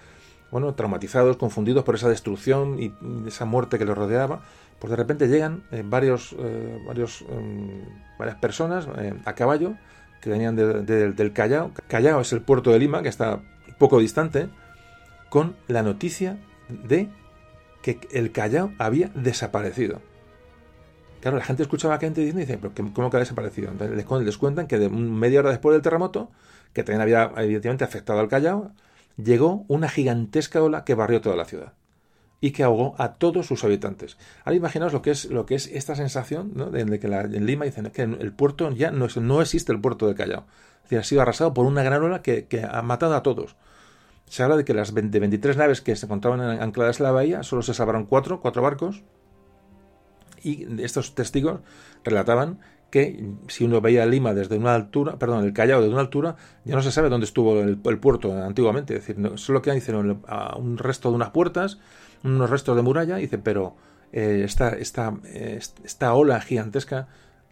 bueno, 0.50 0.74
traumatizados, 0.74 1.36
confundidos 1.36 1.84
por 1.84 1.94
esa 1.94 2.08
destrucción 2.08 2.80
y 2.80 2.92
esa 3.26 3.44
muerte 3.44 3.78
que 3.78 3.84
los 3.84 3.96
rodeaba, 3.96 4.42
pues 4.78 4.90
de 4.90 4.96
repente 4.96 5.28
llegan 5.28 5.62
eh, 5.70 5.82
varios, 5.84 6.34
eh, 6.38 6.82
varios, 6.86 7.22
mm, 7.22 8.18
varias 8.18 8.36
personas 8.38 8.88
a 9.24 9.34
caballo 9.34 9.74
que 10.20 10.28
venían 10.28 10.56
del 10.56 11.32
Callao. 11.32 11.72
Callao 11.88 12.20
es 12.20 12.32
el 12.32 12.42
puerto 12.42 12.70
de 12.72 12.78
Lima, 12.78 13.02
que 13.02 13.08
está 13.08 13.40
poco 13.78 13.98
distante, 13.98 14.48
con 15.30 15.56
la 15.66 15.82
noticia 15.82 16.36
de 16.68 17.08
que 17.82 17.98
el 18.12 18.32
Callao 18.32 18.72
había 18.78 19.08
desaparecido. 19.14 20.02
Claro, 21.20 21.36
la 21.36 21.44
gente 21.44 21.62
escuchaba 21.62 21.94
a 21.94 21.98
gente 21.98 22.20
diciendo, 22.20 22.40
dice, 22.40 22.58
¿pero 22.58 22.92
cómo 22.94 23.10
que 23.10 23.16
ha 23.18 23.20
desaparecido? 23.20 23.70
Entonces 23.70 23.96
les, 24.24 24.38
cuentan 24.38 24.66
que 24.66 24.78
de 24.78 24.88
media 24.88 25.40
hora 25.40 25.50
después 25.50 25.74
del 25.74 25.82
terremoto, 25.82 26.30
que 26.72 26.82
también 26.82 27.02
había 27.02 27.30
evidentemente 27.36 27.84
afectado 27.84 28.20
al 28.20 28.28
Callao, 28.28 28.72
llegó 29.16 29.64
una 29.68 29.88
gigantesca 29.88 30.62
ola 30.62 30.84
que 30.84 30.94
barrió 30.94 31.20
toda 31.20 31.36
la 31.36 31.44
ciudad 31.44 31.74
y 32.40 32.52
que 32.52 32.62
ahogó 32.62 32.94
a 32.98 33.14
todos 33.14 33.46
sus 33.46 33.64
habitantes. 33.64 34.16
Ahora 34.44 34.56
imaginaos 34.56 34.92
lo 34.92 35.02
que 35.02 35.10
es, 35.10 35.26
lo 35.26 35.44
que 35.46 35.54
es 35.54 35.66
esta 35.66 35.94
sensación 35.94 36.52
¿no? 36.54 36.70
de, 36.70 36.98
que 36.98 37.06
en 37.06 37.46
Lima 37.46 37.66
dicen 37.66 37.90
que 37.90 38.02
el 38.02 38.32
puerto 38.32 38.70
ya 38.70 38.90
no, 38.90 39.08
no 39.20 39.42
existe 39.42 39.72
el 39.72 39.80
puerto 39.80 40.08
de 40.08 40.14
Callao. 40.14 40.46
Es 40.76 40.82
decir, 40.84 40.98
ha 40.98 41.04
sido 41.04 41.22
arrasado 41.22 41.52
por 41.52 41.66
una 41.66 41.82
gran 41.82 42.02
ola 42.02 42.22
que, 42.22 42.46
ha 42.68 42.82
matado 42.82 43.14
a 43.14 43.22
todos. 43.22 43.56
Se 44.26 44.42
habla 44.42 44.56
de 44.56 44.64
que 44.64 44.72
las 44.72 44.94
23 44.94 45.56
naves 45.56 45.80
que 45.80 45.96
se 45.96 46.06
encontraban 46.06 46.40
ancladas 46.40 47.00
en 47.00 47.04
la 47.04 47.12
bahía 47.12 47.42
solo 47.42 47.62
se 47.62 47.74
salvaron 47.74 48.06
cuatro, 48.06 48.40
cuatro 48.40 48.62
barcos. 48.62 49.02
Y 50.42 50.66
estos 50.82 51.14
testigos 51.14 51.60
relataban 52.04 52.60
que 52.90 53.24
si 53.46 53.64
uno 53.64 53.80
veía 53.80 54.04
Lima 54.04 54.34
desde 54.34 54.58
una 54.58 54.74
altura, 54.74 55.16
perdón, 55.16 55.44
el 55.44 55.52
Callao 55.52 55.80
desde 55.80 55.92
una 55.92 56.02
altura, 56.02 56.36
ya 56.64 56.74
no 56.74 56.82
se 56.82 56.90
sabe 56.90 57.08
dónde 57.08 57.26
estuvo 57.26 57.60
el, 57.60 57.78
puerto 57.78 58.32
antiguamente. 58.32 58.96
Es 58.96 59.06
decir, 59.06 59.38
solo 59.38 59.62
quedan 59.62 59.78
hicieron 59.78 60.22
un 60.56 60.78
resto 60.78 61.10
de 61.10 61.14
unas 61.14 61.30
puertas 61.30 61.78
unos 62.22 62.50
restos 62.50 62.76
de 62.76 62.82
muralla, 62.82 63.18
y 63.18 63.22
dice, 63.22 63.38
pero 63.38 63.76
eh, 64.12 64.42
esta, 64.44 64.76
eh, 65.24 65.60
esta, 65.84 66.14
ola 66.14 66.40
gigantesca 66.40 67.08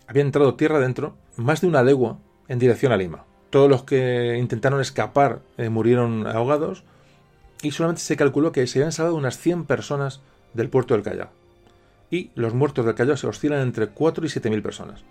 había 0.07 0.23
entrado 0.23 0.55
tierra 0.55 0.79
adentro 0.79 1.17
más 1.37 1.61
de 1.61 1.69
una 1.69 1.83
legua 1.83 2.19
en 2.49 2.59
dirección 2.59 2.93
a 2.93 2.97
Lima. 2.97 3.25
Todos 3.51 3.71
los 3.71 3.85
que 3.85 4.37
intentaron 4.39 4.81
escapar 4.81 5.41
eh, 5.57 5.69
murieron 5.69 6.27
ahogados 6.27 6.85
y 7.63 7.71
solamente 7.71 8.03
se 8.03 8.17
calculó 8.17 8.53
que 8.53 8.67
se 8.67 8.79
habían 8.79 8.93
salvado 8.93 9.17
unas 9.17 9.39
100 9.39 9.65
personas 9.65 10.21
del 10.55 10.69
puerto 10.69 10.95
del 10.95 11.03
Callao. 11.03 11.31
Y 12.11 12.31
los 12.35 12.55
muertos 12.55 12.87
del 12.87 12.95
Callao 12.95 13.17
se 13.17 13.27
oscilan 13.27 13.61
entre 13.61 13.89
4 13.89 14.25
y 14.25 14.29
7 14.29 14.51
mil 14.51 14.63
personas. 14.63 15.05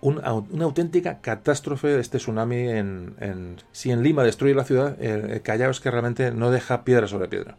una 0.00 0.64
auténtica 0.64 1.20
catástrofe 1.20 1.98
este 1.98 2.18
tsunami 2.18 2.68
en, 2.68 3.56
si 3.72 3.90
en 3.90 4.02
Lima 4.02 4.24
destruye 4.24 4.54
la 4.54 4.64
ciudad, 4.64 5.00
el 5.02 5.40
Callao 5.42 5.70
es 5.70 5.80
que 5.80 5.90
realmente 5.90 6.32
no 6.32 6.50
deja 6.50 6.84
piedra 6.84 7.06
sobre 7.06 7.28
piedra 7.28 7.56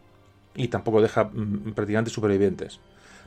y 0.54 0.68
tampoco 0.68 1.00
deja 1.00 1.24
mm, 1.24 1.72
prácticamente 1.74 2.10
supervivientes. 2.10 2.80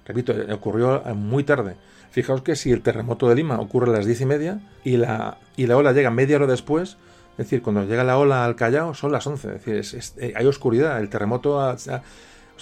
Repito, 0.06 0.32
eh, 0.32 0.52
ocurrió 0.54 1.06
eh, 1.06 1.14
muy 1.14 1.44
tarde. 1.44 1.76
Fijaos 2.12 2.42
que 2.42 2.56
si 2.56 2.72
el 2.72 2.82
terremoto 2.82 3.28
de 3.28 3.36
Lima 3.36 3.60
ocurre 3.60 3.90
a 3.92 3.94
las 3.94 4.06
diez 4.06 4.22
y 4.22 4.26
media 4.26 4.62
y 4.84 4.98
la, 4.98 5.38
y 5.58 5.68
la 5.68 5.78
ola 5.78 5.92
llega 5.92 6.10
media 6.10 6.38
hora 6.38 6.48
después, 6.48 6.98
es 7.32 7.38
decir, 7.38 7.62
cuando 7.62 7.84
llega 7.84 8.04
la 8.04 8.18
ola 8.18 8.46
al 8.46 8.56
Callao 8.56 8.94
son 8.94 9.12
las 9.12 9.28
11. 9.28 9.56
Es 9.56 9.66
decir, 9.66 10.14
eh, 10.18 10.34
hay 10.36 10.46
oscuridad. 10.46 11.00
El 11.00 11.10
terremoto 11.10 11.76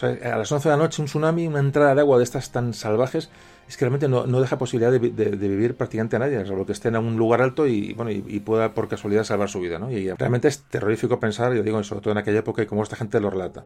a, 0.03 0.37
las 0.37 0.51
11 0.51 0.69
de 0.69 0.75
la 0.75 0.81
noche, 0.81 1.01
un 1.01 1.07
tsunami, 1.07 1.47
una 1.47 1.59
entrada 1.59 1.95
de 1.95 2.01
agua 2.01 2.17
de 2.17 2.23
estas 2.23 2.51
tan 2.51 2.73
salvajes, 2.73 3.29
es 3.67 3.77
que 3.77 3.85
realmente 3.85 4.07
no, 4.07 4.25
deja 4.39 4.57
posibilidad 4.57 4.91
de, 4.91 4.99
vivir 4.99 5.75
prácticamente 5.75 6.15
a 6.15 6.19
nadie, 6.19 6.45
salvo 6.45 6.65
que 6.65 6.71
esté 6.71 6.89
en 6.89 6.97
un 6.97 7.17
lugar 7.17 7.41
alto 7.41 7.65
y, 7.65 7.93
bueno, 7.93 8.11
y, 8.11 8.39
pueda 8.41 8.73
por 8.73 8.87
casualidad 8.87 9.23
salvar 9.23 9.49
su 9.49 9.59
vida. 9.59 9.79
¿no? 9.79 9.91
Y 9.91 10.11
realmente 10.11 10.47
es 10.47 10.63
terrorífico 10.63 11.19
pensar, 11.19 11.53
yo 11.53 11.63
digo, 11.63 11.81
sobre 11.83 12.01
todo 12.01 12.11
en 12.11 12.19
aquella 12.19 12.39
época, 12.39 12.61
y 12.61 12.65
cómo 12.65 12.83
esta 12.83 12.95
gente 12.95 13.19
lo 13.19 13.29
relata. 13.29 13.65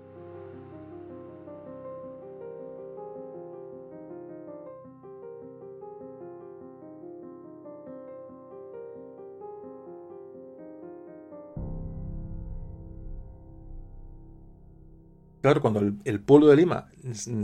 Claro, 15.41 15.61
cuando 15.61 15.79
el, 15.79 16.19
pueblo 16.19 16.47
de 16.47 16.57
Lima 16.57 16.87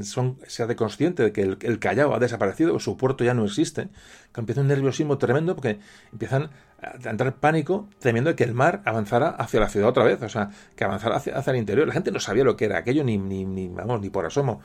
son, 0.02 0.38
se 0.48 0.64
hace 0.64 0.76
consciente 0.76 1.24
de 1.24 1.32
que 1.32 1.42
el, 1.42 1.80
Callao 1.80 2.14
ha 2.14 2.20
desaparecido, 2.20 2.78
su 2.80 2.98
puerto 2.98 3.24
ya 3.24 3.34
no 3.34 3.46
existe, 3.46 3.88
que 4.34 4.42
empieza 4.42 4.60
un 4.60 4.68
nerviosismo 4.68 5.18
tremendo 5.18 5.56
porque 5.56 5.80
empiezan 6.12 6.50
a 6.82 7.10
entrar 7.10 7.36
pánico 7.36 7.88
temiendo 8.00 8.36
que 8.36 8.44
el 8.44 8.54
mar 8.54 8.82
avanzara 8.84 9.30
hacia 9.30 9.62
la 9.62 9.70
ciudad 9.70 9.88
otra 9.88 10.04
vez, 10.04 10.22
o 10.22 10.28
sea, 10.28 10.50
que 10.76 10.84
avanzara 10.84 11.16
hacia, 11.16 11.38
hacia 11.38 11.52
el 11.52 11.58
interior. 11.58 11.88
La 11.88 11.94
gente 11.94 12.12
no 12.12 12.20
sabía 12.20 12.44
lo 12.44 12.58
que 12.58 12.66
era 12.66 12.80
aquello 12.80 13.04
ni, 13.06 13.18
ni, 13.18 13.46
ni, 13.46 13.70
vamos, 13.70 14.02
ni 14.02 14.10
por 14.10 14.26
asomo 14.26 14.62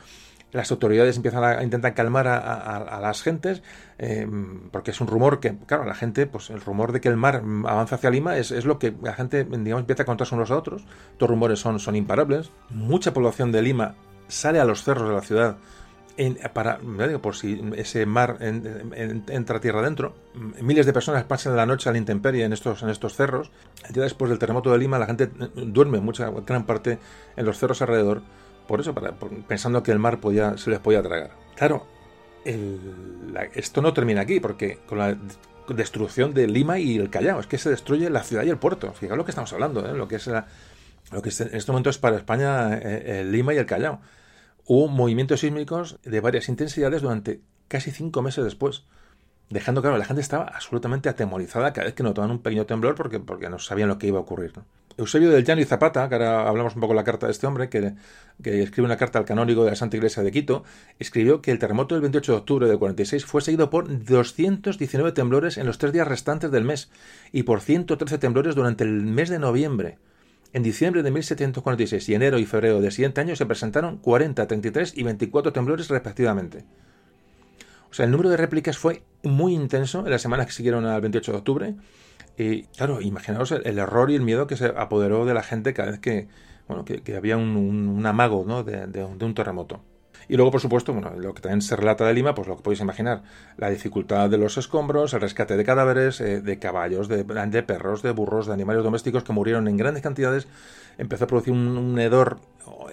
las 0.52 0.70
autoridades 0.70 1.16
empiezan 1.16 1.44
a 1.44 1.62
intentar 1.62 1.94
calmar 1.94 2.26
a, 2.28 2.98
las 3.00 3.22
gentes, 3.22 3.62
eh, 3.98 4.26
porque 4.72 4.90
es 4.90 5.00
un 5.00 5.06
rumor 5.06 5.40
que, 5.40 5.56
claro, 5.66 5.84
la 5.84 5.94
gente, 5.94 6.26
pues 6.26 6.50
el 6.50 6.60
rumor 6.60 6.92
de 6.92 7.00
que 7.00 7.08
el 7.08 7.16
mar 7.16 7.42
avanza 7.66 7.96
hacia 7.96 8.10
Lima 8.10 8.36
es, 8.36 8.64
lo 8.64 8.78
que 8.78 8.94
la 9.02 9.14
gente, 9.14 9.44
digamos, 9.44 9.80
empieza 9.80 10.02
a 10.02 10.06
contarse 10.06 10.34
unos 10.34 10.50
a 10.50 10.56
otros. 10.56 10.84
Estos 11.12 11.28
rumores 11.28 11.60
son, 11.60 11.78
son 11.78 11.96
imparables. 11.96 12.50
Mucha 12.70 13.12
población 13.12 13.52
de 13.52 13.62
Lima 13.62 13.94
sale 14.28 14.60
a 14.60 14.64
los 14.64 14.82
cerros 14.82 15.08
de 15.08 15.14
la 15.14 15.20
ciudad 15.22 15.56
en, 16.16 16.38
para, 16.52 16.78
por 17.22 17.36
si 17.36 17.62
ese 17.76 18.04
mar 18.06 18.38
entra 18.40 19.60
tierra 19.60 19.80
adentro. 19.80 20.14
Miles 20.60 20.86
de 20.86 20.92
personas 20.92 21.24
pasan 21.24 21.56
la 21.56 21.66
noche 21.66 21.88
a 21.88 21.92
la 21.92 21.98
intemperie 21.98 22.44
en 22.44 22.52
estos, 22.52 22.82
en 22.82 22.90
estos 22.90 23.14
cerros. 23.14 23.50
Día 23.88 24.02
después 24.02 24.28
del 24.28 24.38
terremoto 24.38 24.70
de 24.70 24.78
Lima, 24.78 24.98
la 24.98 25.06
gente 25.06 25.30
duerme 25.54 26.00
mucha 26.00 26.30
gran 26.46 26.66
parte 26.66 26.98
en 27.36 27.46
los 27.46 27.58
cerros 27.58 27.80
alrededor 27.82 28.22
por 28.70 28.80
eso, 28.80 28.94
para, 28.94 29.16
pensando 29.48 29.82
que 29.82 29.90
el 29.90 29.98
mar 29.98 30.20
podía, 30.20 30.56
se 30.56 30.70
les 30.70 30.78
podía 30.78 31.02
tragar. 31.02 31.32
Claro, 31.56 31.88
esto 32.44 33.82
no 33.82 33.92
termina 33.92 34.20
aquí, 34.20 34.38
porque 34.38 34.78
con 34.86 34.98
la 34.98 35.18
destrucción 35.66 36.34
de 36.34 36.46
Lima 36.46 36.78
y 36.78 36.96
el 36.96 37.10
Callao, 37.10 37.40
es 37.40 37.48
que 37.48 37.58
se 37.58 37.68
destruye 37.68 38.08
la 38.10 38.22
ciudad 38.22 38.44
y 38.44 38.48
el 38.48 38.58
puerto. 38.58 38.92
Fijaos 38.92 39.18
lo 39.18 39.24
que 39.24 39.32
estamos 39.32 39.52
hablando, 39.52 39.84
¿eh? 39.84 39.92
lo 39.92 40.06
que 40.06 40.14
es 40.14 40.28
lo 40.28 41.20
que 41.20 41.30
en 41.30 41.56
este 41.56 41.72
momento 41.72 41.90
es 41.90 41.98
para 41.98 42.16
España 42.16 42.78
eh, 42.80 43.24
Lima 43.24 43.54
y 43.54 43.56
el 43.56 43.66
Callao. 43.66 44.02
Hubo 44.66 44.86
movimientos 44.86 45.40
sísmicos 45.40 45.98
de 46.04 46.20
varias 46.20 46.48
intensidades 46.48 47.02
durante 47.02 47.40
casi 47.66 47.90
cinco 47.90 48.22
meses 48.22 48.44
después 48.44 48.84
dejando 49.48 49.82
claro, 49.82 49.98
la 49.98 50.04
gente 50.04 50.22
estaba 50.22 50.44
absolutamente 50.44 51.08
atemorizada 51.08 51.72
cada 51.72 51.86
vez 51.86 51.94
que 51.94 52.04
notaban 52.04 52.30
un 52.30 52.40
pequeño 52.40 52.66
temblor 52.66 52.94
porque 52.94 53.50
no 53.50 53.58
sabían 53.58 53.88
lo 53.88 53.98
que 53.98 54.06
iba 54.06 54.18
a 54.18 54.22
ocurrir. 54.22 54.52
Eusebio 55.00 55.30
del 55.30 55.44
Llano 55.44 55.62
y 55.62 55.64
Zapata, 55.64 56.08
que 56.08 56.14
ahora 56.16 56.48
hablamos 56.48 56.74
un 56.74 56.80
poco 56.80 56.92
de 56.92 56.98
la 56.98 57.04
carta 57.04 57.26
de 57.26 57.32
este 57.32 57.46
hombre, 57.46 57.68
que, 57.68 57.94
escribe 58.42 58.84
una 58.84 58.96
carta 58.96 59.18
al 59.18 59.24
canónigo 59.24 59.64
de 59.64 59.70
la 59.70 59.76
Santa 59.76 59.96
Iglesia 59.96 60.22
de 60.22 60.30
Quito, 60.30 60.62
escribió 60.98 61.40
que 61.40 61.50
el 61.50 61.58
terremoto 61.58 61.94
del 61.94 62.02
28 62.02 62.32
de 62.32 62.38
octubre 62.38 62.68
del 62.68 62.78
46 62.78 63.24
fue 63.24 63.40
seguido 63.40 63.70
por 63.70 64.04
219 64.04 65.12
temblores 65.12 65.56
en 65.56 65.66
los 65.66 65.78
tres 65.78 65.92
días 65.92 66.06
restantes 66.06 66.50
del 66.50 66.64
mes 66.64 66.90
y 67.32 67.44
por 67.44 67.60
113 67.60 68.18
temblores 68.18 68.54
durante 68.54 68.84
el 68.84 68.90
mes 68.90 69.30
de 69.30 69.38
noviembre. 69.38 69.98
En 70.52 70.62
diciembre 70.62 71.02
de 71.02 71.10
1746 71.10 72.08
y 72.08 72.14
enero 72.14 72.38
y 72.38 72.44
febrero 72.44 72.80
del 72.80 72.92
siguiente 72.92 73.20
año 73.20 73.36
se 73.36 73.46
presentaron 73.46 73.98
40, 73.98 74.46
33 74.46 74.96
y 74.96 75.02
24 75.02 75.52
temblores 75.52 75.88
respectivamente. 75.88 76.64
O 77.90 77.94
sea, 77.94 78.04
el 78.04 78.10
número 78.10 78.30
de 78.30 78.36
réplicas 78.36 78.76
fue 78.76 79.02
muy 79.22 79.54
intenso 79.54 80.00
en 80.04 80.10
las 80.10 80.22
semanas 80.22 80.46
que 80.46 80.52
siguieron 80.52 80.86
al 80.86 81.00
28 81.00 81.32
de 81.32 81.38
octubre. 81.38 81.74
Y 82.36 82.62
claro, 82.64 83.00
imaginaos 83.00 83.52
el, 83.52 83.78
error 83.78 84.10
y 84.10 84.14
el 84.14 84.22
miedo 84.22 84.46
que 84.46 84.56
se 84.56 84.66
apoderó 84.66 85.24
de 85.24 85.34
la 85.34 85.42
gente 85.42 85.74
cada 85.74 85.90
vez 85.90 86.00
que, 86.00 86.28
bueno, 86.68 86.84
que, 86.84 87.16
había 87.16 87.36
un, 87.36 88.04
amago 88.06 88.44
¿no? 88.46 88.62
de, 88.62 89.04
un 89.04 89.34
terremoto. 89.34 89.82
Y 90.28 90.36
luego, 90.36 90.52
por 90.52 90.60
supuesto, 90.60 90.92
bueno, 90.92 91.10
lo 91.16 91.34
que 91.34 91.42
también 91.42 91.60
se 91.60 91.74
relata 91.74 92.06
de 92.06 92.14
Lima, 92.14 92.36
pues 92.36 92.46
lo 92.46 92.56
que 92.56 92.62
podéis 92.62 92.80
imaginar, 92.80 93.22
la 93.56 93.68
dificultad 93.68 94.30
de 94.30 94.38
los 94.38 94.56
escombros, 94.58 95.12
el 95.12 95.20
rescate 95.20 95.56
de 95.56 95.64
cadáveres, 95.64 96.20
eh, 96.20 96.40
de 96.40 96.58
caballos, 96.60 97.08
de, 97.08 97.24
perros, 97.64 98.02
de 98.02 98.12
burros, 98.12 98.46
de 98.46 98.52
animales 98.52 98.84
domésticos 98.84 99.24
que 99.24 99.32
murieron 99.32 99.66
en 99.66 99.76
grandes 99.76 100.04
cantidades, 100.04 100.46
empezó 100.98 101.24
a 101.24 101.26
producir 101.26 101.52
un, 101.52 101.98
hedor 101.98 102.38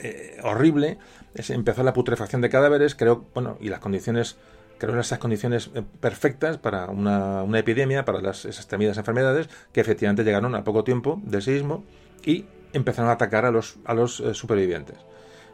eh, 0.01 0.39
horrible, 0.43 0.97
empezó 1.35 1.83
la 1.83 1.93
putrefacción 1.93 2.41
de 2.41 2.49
cadáveres, 2.49 2.95
creo, 2.95 3.25
bueno, 3.35 3.57
y 3.61 3.69
las 3.69 3.81
condiciones 3.81 4.37
crearon 4.77 4.99
esas 4.99 5.19
condiciones 5.19 5.71
eh, 5.75 5.83
perfectas 5.99 6.57
para 6.57 6.87
una, 6.87 7.45
epidemia, 7.57 8.05
para 8.05 8.21
las, 8.21 8.45
esas 8.45 8.67
temidas 8.67 8.97
enfermedades, 8.97 9.49
que 9.71 9.81
efectivamente 9.81 10.23
llegaron 10.23 10.55
a 10.55 10.63
poco 10.63 10.83
tiempo 10.83 11.21
del 11.23 11.41
sismo 11.41 11.83
y 12.23 12.45
empezaron 12.73 13.09
a 13.09 13.13
atacar 13.13 13.45
a 13.45 13.51
los, 13.51 13.77
a 13.85 13.93
los 13.93 14.19
eh, 14.19 14.33
supervivientes. 14.33 14.97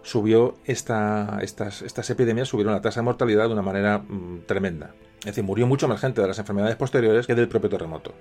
Subió 0.01 0.55
esta, 0.65 1.39
estas, 1.41 1.81
estas 1.81 2.09
epidemias, 2.09 2.49
subieron 2.49 2.73
la 2.73 2.81
tasa 2.81 2.99
de 2.99 3.05
mortalidad 3.05 3.47
de 3.47 3.53
una 3.53 3.61
manera 3.61 3.99
mm, 3.99 4.41
tremenda. 4.45 4.93
Es 5.19 5.27
decir, 5.27 5.43
murió 5.43 5.65
mucho 5.65 5.87
más 5.87 6.01
gente 6.01 6.21
de 6.21 6.27
las 6.27 6.39
enfermedades 6.39 6.75
posteriores 6.75 7.25
que 7.25 7.35
del 7.35 7.47
propio 7.47 7.69
terremoto 7.69 8.13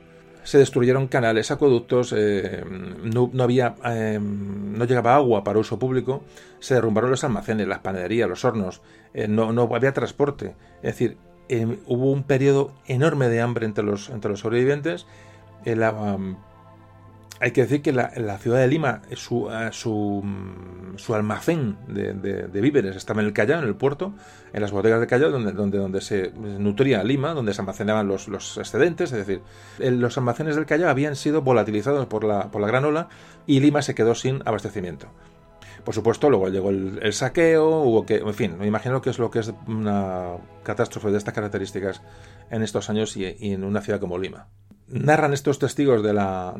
se 0.44 0.58
destruyeron 0.58 1.08
canales, 1.08 1.50
acueductos, 1.50 2.14
eh, 2.16 2.64
no, 2.66 3.30
había, 3.42 3.74
eh, 3.84 4.18
no 4.20 4.84
llegaba 4.84 5.14
agua 5.14 5.44
para 5.44 5.58
uso 5.58 5.78
público, 5.78 6.22
se 6.58 6.74
derrumbaron 6.74 7.10
los 7.10 7.24
almacenes, 7.24 7.68
las 7.68 7.80
panaderías, 7.80 8.28
los 8.28 8.44
hornos, 8.44 8.82
eh, 9.14 9.28
no, 9.28 9.52
no, 9.52 9.68
había 9.74 9.92
transporte. 9.92 10.54
Es 10.82 10.98
decir, 10.98 11.16
hubo 11.86 12.10
un 12.10 12.22
periodo 12.24 12.72
enorme 12.86 13.28
de 13.28 13.40
hambre 13.40 13.66
entre 13.66 13.84
los, 13.84 14.10
entre 14.10 14.30
los 14.30 14.40
sobrevivientes. 14.40 15.06
Hay 17.42 17.50
que 17.50 17.62
decir 17.62 17.82
que 17.82 17.92
la, 17.92 18.38
ciudad 18.38 18.60
de 18.60 18.68
Lima, 18.68 19.02
su, 19.16 19.50
eh, 19.50 19.70
su, 19.72 20.22
mm, 20.22 20.96
su 20.96 21.12
almacén 21.12 21.76
de, 21.88 22.60
víveres 22.60 22.94
estaba 22.94 23.20
en 23.20 23.26
el 23.26 23.32
Callao, 23.32 23.58
en 23.58 23.66
el 23.66 23.74
puerto, 23.74 24.14
en 24.52 24.62
las 24.62 24.70
bodegas 24.70 25.00
de 25.00 25.08
Callao, 25.08 25.32
donde, 25.32 25.50
donde, 25.50 25.78
donde 25.78 26.00
se 26.00 26.30
nutría 26.30 27.02
Lima, 27.02 27.34
donde 27.34 27.52
se 27.52 27.60
almacenaban 27.60 28.06
los, 28.06 28.28
los 28.28 28.58
excedentes, 28.58 29.10
es 29.10 29.26
decir, 29.26 29.42
los 29.80 30.16
almacenes 30.16 30.54
del 30.54 30.66
Callao 30.66 30.88
habían 30.88 31.16
sido 31.16 31.42
volatilizados 31.42 32.06
por 32.06 32.22
la, 32.22 32.52
por 32.52 32.60
la 32.60 32.68
gran 32.68 32.84
ola 32.84 33.08
y 33.44 33.58
Lima 33.58 33.82
se 33.82 33.96
quedó 33.96 34.14
sin 34.14 34.40
abastecimiento. 34.44 35.08
Por 35.84 35.96
supuesto, 35.96 36.30
luego 36.30 36.48
llegó 36.48 36.70
el, 36.70 37.12
saqueo, 37.12 37.80
hubo 37.80 38.06
que, 38.06 38.18
en 38.18 38.34
fin, 38.34 38.56
me 38.56 38.68
imagino 38.68 39.02
que 39.02 39.10
es 39.10 39.18
lo 39.18 39.32
que 39.32 39.40
es 39.40 39.52
una 39.66 40.36
catástrofe 40.62 41.10
de 41.10 41.18
estas 41.18 41.34
características 41.34 42.02
en 42.52 42.62
estos 42.62 42.88
años 42.88 43.16
y 43.16 43.24
en 43.40 43.64
una 43.64 43.80
ciudad 43.80 43.98
como 43.98 44.16
Lima 44.16 44.46
narran 44.92 45.32
estos 45.32 45.58
testigos 45.58 46.02
de 46.02 46.12
la, 46.12 46.54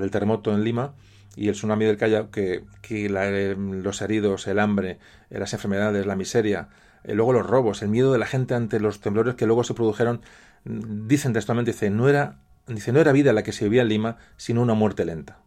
del 0.00 0.10
terremoto 0.10 0.52
en 0.52 0.64
Lima 0.64 0.94
y 1.36 1.48
el 1.48 1.54
tsunami 1.54 1.84
del 1.84 1.98
Callao 1.98 2.30
que, 2.30 2.64
los 3.82 4.02
heridos, 4.02 4.46
el 4.46 4.58
hambre, 4.58 4.98
eh, 5.30 5.38
las 5.38 5.52
enfermedades, 5.52 6.06
la 6.06 6.16
miseria, 6.16 6.68
eh, 7.04 7.14
luego 7.14 7.34
los 7.34 7.46
robos, 7.46 7.82
el 7.82 7.88
miedo 7.88 8.12
de 8.12 8.18
la 8.18 8.26
gente 8.26 8.54
ante 8.54 8.80
los 8.80 9.00
temblores 9.00 9.34
que 9.34 9.46
luego 9.46 9.62
se 9.62 9.74
produjeron, 9.74 10.22
mm, 10.64 11.06
dicen 11.06 11.34
textualmente, 11.34 11.72
dice, 11.72 11.90
no 11.90 12.08
era, 12.08 12.38
dice, 12.66 12.92
no 12.92 13.00
era 13.00 13.12
vida 13.12 13.32
la 13.34 13.42
que 13.42 13.52
se 13.52 13.64
vivía 13.64 13.82
en 13.82 13.88
Lima, 13.88 14.16
sino 14.38 14.62
una 14.62 14.74
muerte 14.74 15.04
lenta. 15.04 15.38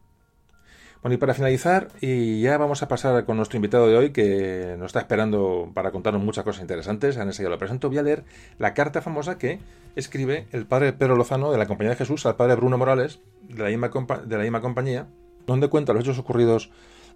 Bueno, 1.01 1.15
y 1.15 1.17
para 1.17 1.33
finalizar, 1.33 1.87
y 2.01 2.41
ya 2.41 2.57
vamos 2.57 2.83
a 2.83 2.89
pasar 2.89 3.23
con 3.23 3.37
nuestro 3.37 3.55
invitado 3.55 3.87
de 3.87 3.95
hoy, 3.95 4.09
que 4.11 4.75
nos 4.77 4.87
está 4.87 4.99
esperando 4.99 5.71
para 5.73 5.91
contarnos 5.91 6.21
muchas 6.21 6.43
cosas 6.43 6.61
interesantes. 6.61 7.15
En 7.15 7.29
ese 7.29 7.47
lo 7.47 7.57
presento. 7.57 7.87
Voy 7.87 7.99
a 7.99 8.03
leer 8.03 8.25
la 8.57 8.73
carta 8.73 9.01
famosa 9.01 9.37
que 9.37 9.59
escribe 9.95 10.47
el 10.51 10.65
padre 10.65 10.91
Pedro 10.91 11.15
Lozano 11.15 11.51
de 11.53 11.57
la 11.57 11.67
Compañía 11.67 11.91
de 11.91 11.95
Jesús 11.95 12.25
al 12.25 12.35
padre 12.35 12.55
Bruno 12.55 12.77
Morales 12.77 13.21
de 13.47 13.63
la 13.63 13.69
misma, 13.69 13.89
de 14.25 14.51
la 14.51 14.61
compañía, 14.61 15.07
donde 15.47 15.69
cuenta 15.69 15.93
los 15.93 16.03
hechos 16.03 16.19
ocurridos 16.19 16.69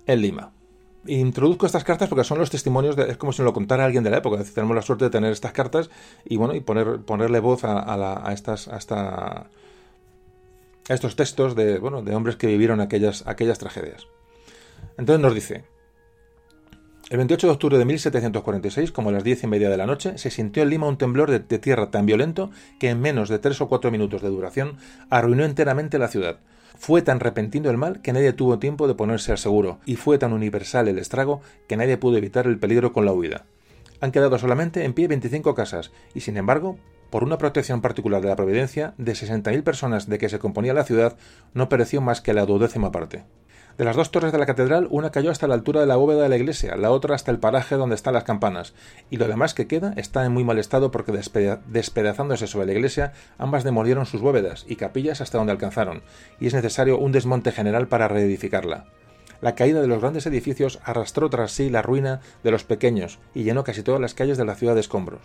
en 0.07 0.21
Lima. 0.21 0.53
Introduzco 1.05 1.65
estas 1.65 1.83
cartas 1.83 2.07
porque 2.07 2.23
son 2.23 2.39
los 2.39 2.49
testimonios, 2.49 2.95
de, 2.95 3.11
es 3.11 3.17
como 3.17 3.33
si 3.33 3.41
nos 3.41 3.47
lo 3.47 3.53
contara 3.53 3.83
alguien 3.83 4.05
de 4.05 4.09
la 4.09 4.19
época. 4.19 4.41
tenemos 4.55 4.73
la 4.77 4.81
suerte 4.81 5.05
de 5.05 5.11
tener 5.11 5.33
estas 5.33 5.51
cartas 5.51 5.89
y 6.23 6.37
bueno, 6.37 6.55
y 6.55 6.61
poner, 6.61 7.01
ponerle 7.01 7.41
voz 7.41 7.65
a, 7.65 8.25
a 8.25 8.31
estas, 8.31 8.69
a 8.69 8.77
esta 8.77 9.49
estos 10.89 11.15
textos 11.15 11.55
de, 11.55 11.79
bueno, 11.79 12.01
de 12.01 12.15
hombres 12.15 12.35
que 12.35 12.47
vivieron 12.47 12.81
aquellas, 12.81 13.25
aquellas 13.27 13.59
tragedias. 13.59 14.07
Entonces 14.97 15.21
nos 15.21 15.33
dice, 15.33 15.63
el 17.09 17.17
28 17.17 17.47
de 17.47 17.53
octubre 17.53 17.77
de 17.77 17.85
1746, 17.85 18.91
como 18.91 19.09
a 19.09 19.11
las 19.11 19.23
diez 19.23 19.43
y 19.43 19.47
media 19.47 19.69
de 19.69 19.77
la 19.77 19.85
noche, 19.85 20.17
se 20.17 20.31
sintió 20.31 20.63
en 20.63 20.69
Lima 20.69 20.87
un 20.87 20.97
temblor 20.97 21.29
de, 21.29 21.59
tierra 21.59 21.91
tan 21.91 22.05
violento 22.05 22.49
que 22.79 22.89
en 22.89 23.01
menos 23.01 23.29
de 23.29 23.39
tres 23.39 23.61
o 23.61 23.67
cuatro 23.67 23.91
minutos 23.91 24.21
de 24.21 24.29
duración 24.29 24.77
arruinó 25.09 25.43
enteramente 25.43 25.99
la 25.99 26.07
ciudad. 26.07 26.39
Fue 26.75 27.01
tan 27.01 27.19
repentino 27.19 27.69
el 27.69 27.77
mal 27.77 28.01
que 28.01 28.13
nadie 28.13 28.33
tuvo 28.33 28.57
tiempo 28.57 28.87
de 28.87 28.95
ponerse 28.95 29.31
al 29.31 29.37
seguro, 29.37 29.79
y 29.85 29.95
fue 29.95 30.17
tan 30.17 30.33
universal 30.33 30.87
el 30.87 30.97
estrago 30.97 31.41
que 31.67 31.77
nadie 31.77 31.97
pudo 31.97 32.17
evitar 32.17 32.47
el 32.47 32.57
peligro 32.57 32.93
con 32.93 33.05
la 33.05 33.13
huida. 33.13 33.45
Han 34.01 34.11
quedado 34.11 34.39
solamente 34.39 34.83
en 34.83 34.93
pie 34.93 35.07
25 35.07 35.53
casas, 35.55 35.91
y 36.15 36.21
sin 36.21 36.35
embargo, 36.35 36.77
por 37.13 37.23
una 37.23 37.37
protección 37.37 37.81
particular 37.81 38.23
de 38.23 38.29
la 38.29 38.35
Providencia, 38.35 38.95
de 38.97 39.11
60.000 39.11 39.61
personas 39.61 40.09
de 40.09 40.17
que 40.17 40.29
se 40.29 40.39
componía 40.39 40.73
la 40.73 40.83
ciudad, 40.83 41.15
no 41.53 41.69
pereció 41.69 42.01
más 42.01 42.21
que 42.21 42.33
la 42.33 42.47
duodécima 42.47 42.91
parte. 42.91 43.23
De 43.77 43.85
las 43.85 43.95
dos 43.95 44.09
torres 44.09 44.31
de 44.31 44.39
la 44.39 44.47
catedral, 44.47 44.87
una 44.89 45.11
cayó 45.11 45.29
hasta 45.29 45.47
la 45.47 45.53
altura 45.53 45.81
de 45.81 45.85
la 45.85 45.95
bóveda 45.95 46.23
de 46.23 46.29
la 46.29 46.37
iglesia, 46.37 46.75
la 46.75 46.89
otra 46.89 47.13
hasta 47.13 47.29
el 47.29 47.37
paraje 47.37 47.75
donde 47.75 47.93
están 47.93 48.15
las 48.15 48.23
campanas, 48.23 48.73
y 49.11 49.17
lo 49.17 49.27
demás 49.27 49.53
que 49.53 49.67
queda 49.67 49.93
está 49.95 50.25
en 50.25 50.31
muy 50.31 50.43
mal 50.43 50.57
estado 50.57 50.89
porque 50.89 51.11
despedazándose 51.67 52.47
sobre 52.47 52.65
la 52.65 52.73
iglesia, 52.73 53.13
ambas 53.37 53.63
demolieron 53.63 54.07
sus 54.07 54.21
bóvedas 54.21 54.65
y 54.67 54.75
capillas 54.75 55.21
hasta 55.21 55.37
donde 55.37 55.51
alcanzaron, 55.51 56.01
y 56.39 56.47
es 56.47 56.55
necesario 56.55 56.97
un 56.97 57.11
desmonte 57.11 57.51
general 57.51 57.87
para 57.89 58.07
reedificarla. 58.07 58.87
La 59.43 59.55
caída 59.55 59.81
de 59.81 59.87
los 59.87 59.99
grandes 59.99 60.25
edificios 60.25 60.79
arrastró 60.85 61.29
tras 61.29 61.51
sí 61.51 61.69
la 61.69 61.81
ruina 61.81 62.21
de 62.45 62.51
los 62.51 62.63
pequeños 62.63 63.19
y 63.35 63.43
llenó 63.43 63.65
casi 63.65 63.83
todas 63.83 63.99
las 63.99 64.13
calles 64.13 64.37
de 64.37 64.45
la 64.45 64.55
ciudad 64.55 64.73
de 64.73 64.79
escombros. 64.79 65.19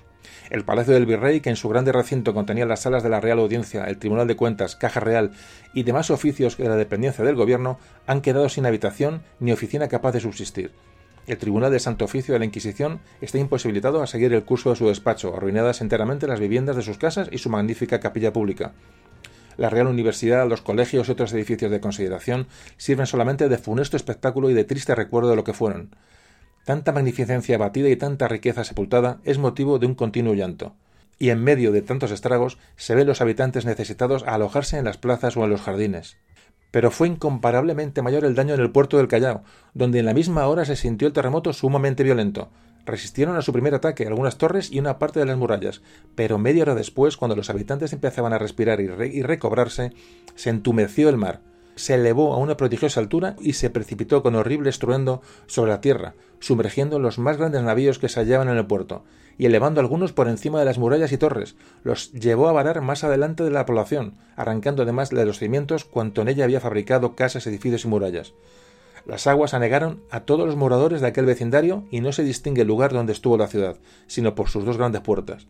El 0.51 0.65
Palacio 0.65 0.93
del 0.93 1.07
Virrey, 1.07 1.41
que 1.41 1.51
en 1.51 1.55
su 1.55 1.69
grande 1.69 1.93
recinto 1.93 2.35
contenía 2.35 2.67
las 2.67 2.81
salas 2.81 3.05
de 3.05 3.11
la 3.11 3.21
Real 3.21 3.39
Audiencia, 3.39 3.85
el 3.85 3.99
Tribunal 3.99 4.27
de 4.27 4.35
Cuentas, 4.35 4.75
Caja 4.75 4.99
Real 4.99 5.31
y 5.73 5.85
demás 5.85 6.11
oficios 6.11 6.57
de 6.57 6.69
la 6.69 6.75
dependencia 6.75 7.25
del 7.25 7.37
gobierno, 7.37 7.79
han 8.09 8.21
quedado 8.21 8.49
sin 8.49 8.67
habitación 8.67 9.23
ni 9.39 9.53
oficina 9.53 9.87
capaz 9.87 10.11
de 10.11 10.19
subsistir. 10.19 10.73
El 11.29 11.39
Tribunal 11.39 11.71
de 11.71 11.79
Santo 11.79 12.05
Oficio 12.05 12.33
de 12.33 12.41
la 12.41 12.45
Inquisición 12.45 12.99
está 13.21 13.39
imposibilitado 13.39 14.03
a 14.03 14.09
seguir 14.09 14.33
el 14.33 14.43
curso 14.43 14.71
de 14.71 14.77
su 14.77 14.89
despacho, 14.89 15.37
arruinadas 15.37 15.81
enteramente 15.81 16.27
las 16.27 16.41
viviendas 16.41 16.75
de 16.75 16.83
sus 16.83 16.99
casas 16.99 17.29
y 17.31 17.39
su 17.39 17.51
magnífica 17.51 18.01
capilla 18.01 18.33
pública 18.33 18.73
la 19.59 19.69
Real 19.69 19.89
Universidad, 19.89 20.49
los 20.49 20.63
colegios 20.63 21.09
y 21.09 21.13
otros 21.13 21.33
edificios 21.33 21.71
de 21.71 21.81
consideración 21.81 22.47
sirven 22.79 23.07
solamente 23.07 23.49
de 23.49 23.59
funesto 23.59 23.97
espectáculo 23.97 24.49
y 24.49 24.55
de 24.55 24.65
triste 24.65 24.95
recuerdo 24.95 25.31
de 25.31 25.37
lo 25.37 25.45
que 25.45 25.53
fueron. 25.53 25.95
Tanta 26.65 26.93
magnificencia 26.93 27.57
abatida 27.57 27.89
y 27.89 27.97
tanta 27.97 28.29
riqueza 28.29 28.63
sepultada 28.63 29.19
es 29.25 29.39
motivo 29.39 29.79
de 29.79 29.87
un 29.87 29.95
continuo 29.95 30.35
llanto. 30.35 30.75
Y 31.19 31.31
en 31.31 31.43
medio 31.43 31.73
de 31.73 31.83
tantos 31.83 32.13
estragos 32.13 32.57
se 32.77 32.95
ven 32.95 33.09
los 33.09 33.21
habitantes 33.21 33.65
necesitados 33.65 34.23
a 34.23 34.35
alojarse 34.35 34.79
en 34.79 34.85
las 34.85 34.97
plazas 34.97 35.37
o 35.37 35.43
en 35.43 35.51
los 35.51 35.61
jardines. 35.61 36.17
Pero 36.71 36.93
fue 36.93 37.09
incomparablemente 37.09 38.01
mayor 38.01 38.25
el 38.25 38.37
daño 38.37 38.55
en 38.55 38.61
el 38.61 38.71
puerto 38.71 38.99
del 38.99 39.09
Callao, 39.09 39.43
donde 39.75 39.99
en 39.99 40.07
la 40.07 40.15
misma 40.15 40.47
hora 40.47 40.65
se 40.65 40.77
sintió 40.77 41.09
el 41.09 41.15
terremoto 41.15 41.53
sumamente 41.53 42.05
violento, 42.05 42.51
Resistieron 42.89 43.37
a 43.37 43.43
su 43.43 43.53
primer 43.53 43.75
ataque 43.75 44.07
algunas 44.07 44.39
torres 44.39 44.73
y 44.73 44.79
una 44.79 44.99
parte 44.99 45.21
de 45.21 45.27
las 45.27 45.37
murallas, 45.37 45.83
pero 46.15 46.39
media 46.39 46.63
hora 46.63 46.75
después, 46.75 47.19
cuando 47.19 47.37
los 47.37 47.51
habitantes 47.51 47.93
empezaban 47.93 48.33
a 48.33 48.39
respirar 48.39 48.81
y, 48.81 49.23
recobrarse, 49.23 49.93
se 50.37 50.49
entumeció 50.49 51.11
el 51.11 51.19
mar. 51.19 51.43
se 51.77 51.95
elevó 51.95 52.33
a 52.33 52.39
una 52.39 52.57
prodigiosa 52.57 52.99
altura 52.99 53.37
y 53.41 53.53
se 53.53 53.69
precipitó 53.69 54.23
con 54.23 54.37
horrible 54.37 54.71
estruendo 54.71 55.21
sobre 55.47 55.71
la 55.71 55.83
tierra, 55.83 56.15
sumergiendo 56.41 56.99
los 56.99 57.19
más 57.19 57.37
grandes 57.37 57.63
navíos 57.63 57.99
que 57.99 58.09
se 58.09 58.21
hallaban 58.21 58.49
en 58.49 58.57
el 58.57 58.67
puerto, 58.67 59.05
y 59.37 59.45
elevando 59.45 59.81
algunos 59.81 60.15
por 60.15 60.27
encima 60.27 60.59
de 60.59 60.65
las 60.65 60.79
murallas 60.79 61.13
y 61.13 61.19
torres, 61.19 61.57
los 61.85 62.11
llevó 62.13 62.49
a 62.49 62.53
varar 62.53 62.81
más 62.81 63.05
adelante 63.05 63.45
de 63.45 63.51
la 63.51 63.67
población, 63.67 64.15
arrancando 64.35 64.83
además 64.83 65.11
de 65.11 65.27
los 65.27 65.39
cimientos 65.39 65.85
cuanto 65.85 66.23
en 66.23 66.29
ella 66.29 66.45
había 66.45 66.61
fabricado 66.61 67.15
casas, 67.15 67.47
edificios 67.47 67.85
y 67.85 67.89
murallas. 67.89 68.33
Las 69.09 69.27
aguas 69.27 69.55
anegaron 69.55 70.03
a 70.11 70.21
todos 70.21 70.47
los 70.47 70.57
moradores 70.57 71.01
de 71.01 71.07
aquel 71.07 71.25
vecindario 71.25 71.85
y 71.91 72.03
no 72.03 72.13
se 72.13 72.23
distingue 72.23 72.61
el 72.61 72.69
lugar 72.69 72.93
donde 72.93 73.15
estuvo 73.15 73.39
la 73.39 73.49
ciudad, 73.49 73.79
sino 74.07 74.35
por 74.35 74.51
sus 74.51 74.67
dos 74.67 74.77
grandes 74.77 75.01
puertas. 75.01 75.47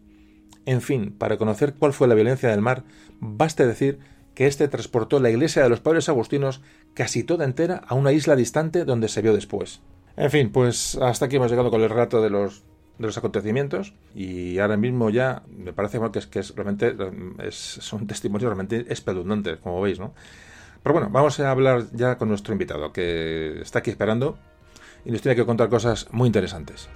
En 0.65 0.81
fin, 0.81 1.13
para 1.19 1.39
conocer 1.39 1.75
cuál 1.75 1.93
fue 1.93 2.07
la 2.07 2.15
violencia 2.15 2.51
del 2.51 2.61
mar, 2.61 2.85
baste 3.19 3.67
decir 3.67 3.99
que 4.35 4.47
éste 4.47 4.69
transportó 4.69 5.19
la 5.19 5.31
iglesia 5.31 5.61
de 5.61 5.69
los 5.69 5.81
padres 5.81 6.09
agustinos 6.09 6.63
casi 6.95 7.25
toda 7.25 7.45
entera 7.45 7.83
a 7.89 7.97
una 7.97 8.13
isla 8.13 8.37
distante 8.37 8.85
donde 8.85 9.09
se 9.09 9.23
vio 9.23 9.35
después. 9.35 9.81
En 10.17 10.31
fin, 10.31 10.53
pues 10.53 10.97
hasta 11.03 11.27
aquí 11.27 11.35
hemos 11.35 11.51
llegado 11.51 11.73
con 11.73 11.83
el 11.83 11.91
relato 11.91 12.23
de 12.23 12.31
los 12.31 12.63
de 12.99 13.07
los 13.07 13.17
acontecimientos 13.17 13.95
y 14.15 14.59
ahora 14.59 14.77
mismo 14.77 15.09
ya 15.11 15.43
me 15.49 15.73
parece 15.73 16.01
que 16.13 16.19
es 16.19 16.27
que 16.27 16.43
realmente 16.57 16.97
son 17.51 18.09
testimonios 18.09 18.49
realmente 18.49 18.85
como 19.63 19.81
veis 19.81 20.01
no 20.01 20.15
pero 20.83 20.93
bueno 20.93 21.09
vamos 21.11 21.39
a 21.41 21.51
hablar 21.51 21.85
ya 21.93 22.19
con 22.19 22.29
nuestro 22.29 22.53
invitado 22.53 22.93
que 22.93 23.61
está 23.61 23.81
aquí 23.81 23.91
esperando 23.91 24.39
y 25.05 25.11
nos 25.11 25.23
tiene 25.23 25.37
que 25.37 25.47
contar 25.47 25.69
cosas 25.69 26.09
muy 26.13 26.27
interesantes 26.27 26.89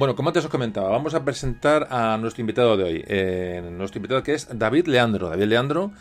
Bueno, 0.00 0.16
como 0.16 0.30
antes 0.30 0.46
os 0.46 0.50
comentaba, 0.50 0.88
vamos 0.88 1.12
a 1.12 1.26
presentar 1.26 1.86
a 1.90 2.16
nuestro 2.16 2.40
invitado 2.40 2.74
de 2.78 2.84
hoy. 2.84 3.04
Eh, 3.06 3.62
nuestro 3.70 3.98
invitado 3.98 4.22
que 4.22 4.32
es 4.32 4.48
David 4.50 4.86
Leandro. 4.86 5.28
David 5.28 5.44
Leandro, 5.44 5.92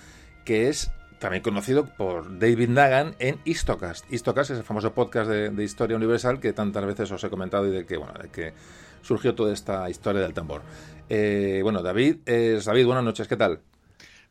que 0.45 0.69
es 0.69 0.89
también 1.19 1.43
conocido 1.43 1.85
por 1.85 2.39
David 2.39 2.69
Nagan 2.69 3.15
en 3.19 3.41
Histocast. 3.43 4.09
Histocast 4.09 4.51
es 4.51 4.59
el 4.59 4.63
famoso 4.63 4.93
podcast 4.93 5.29
de, 5.29 5.63
historia 5.65 5.97
universal 5.97 6.39
que 6.39 6.53
tantas 6.53 6.85
veces 6.85 7.11
os 7.11 7.21
he 7.25 7.29
comentado 7.29 7.67
y 7.67 7.71
de 7.71 7.85
que, 7.85 7.97
bueno, 7.97 8.13
de 8.13 8.29
que 8.29 8.53
surgió 9.01 9.35
toda 9.35 9.51
esta 9.51 9.89
historia 9.89 10.21
del 10.21 10.33
tambor. 10.33 10.61
Eh, 11.09 11.59
bueno, 11.61 11.83
David, 11.83 12.19
David, 12.25 12.85
buenas 12.85 13.03
noches, 13.03 13.27
¿qué 13.27 13.35
tal? 13.35 13.59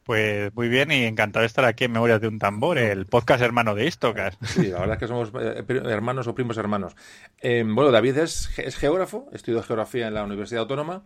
Pues 0.09 0.55
muy 0.55 0.71
bien 0.71 0.91
y 0.91 1.05
encantado 1.05 1.43
de 1.43 1.49
estar 1.49 1.67
aquí 1.67 1.85
en 1.85 1.93
Memorias 1.93 2.19
de 2.19 2.29
un 2.29 2.39
Tambor, 2.39 2.79
el 2.79 3.05
podcast 3.05 3.43
hermano 3.43 3.75
de 3.75 3.85
Istocas. 3.85 4.39
Sí, 4.43 4.69
la 4.69 4.79
verdad 4.79 4.95
es 4.95 5.01
que 5.01 5.07
somos 5.07 5.31
eh, 5.39 5.63
hermanos 5.85 6.27
o 6.29 6.35
primos 6.35 6.57
hermanos. 6.57 6.97
Eh, 7.43 7.63
bueno, 7.67 7.91
David 7.91 8.17
es, 8.17 8.47
geógrafo, 8.49 9.29
estudió 9.35 9.63
geografía 9.63 10.09
en 10.09 10.15
la 10.15 10.25
Universidad 10.25 10.63
Autónoma 10.63 11.03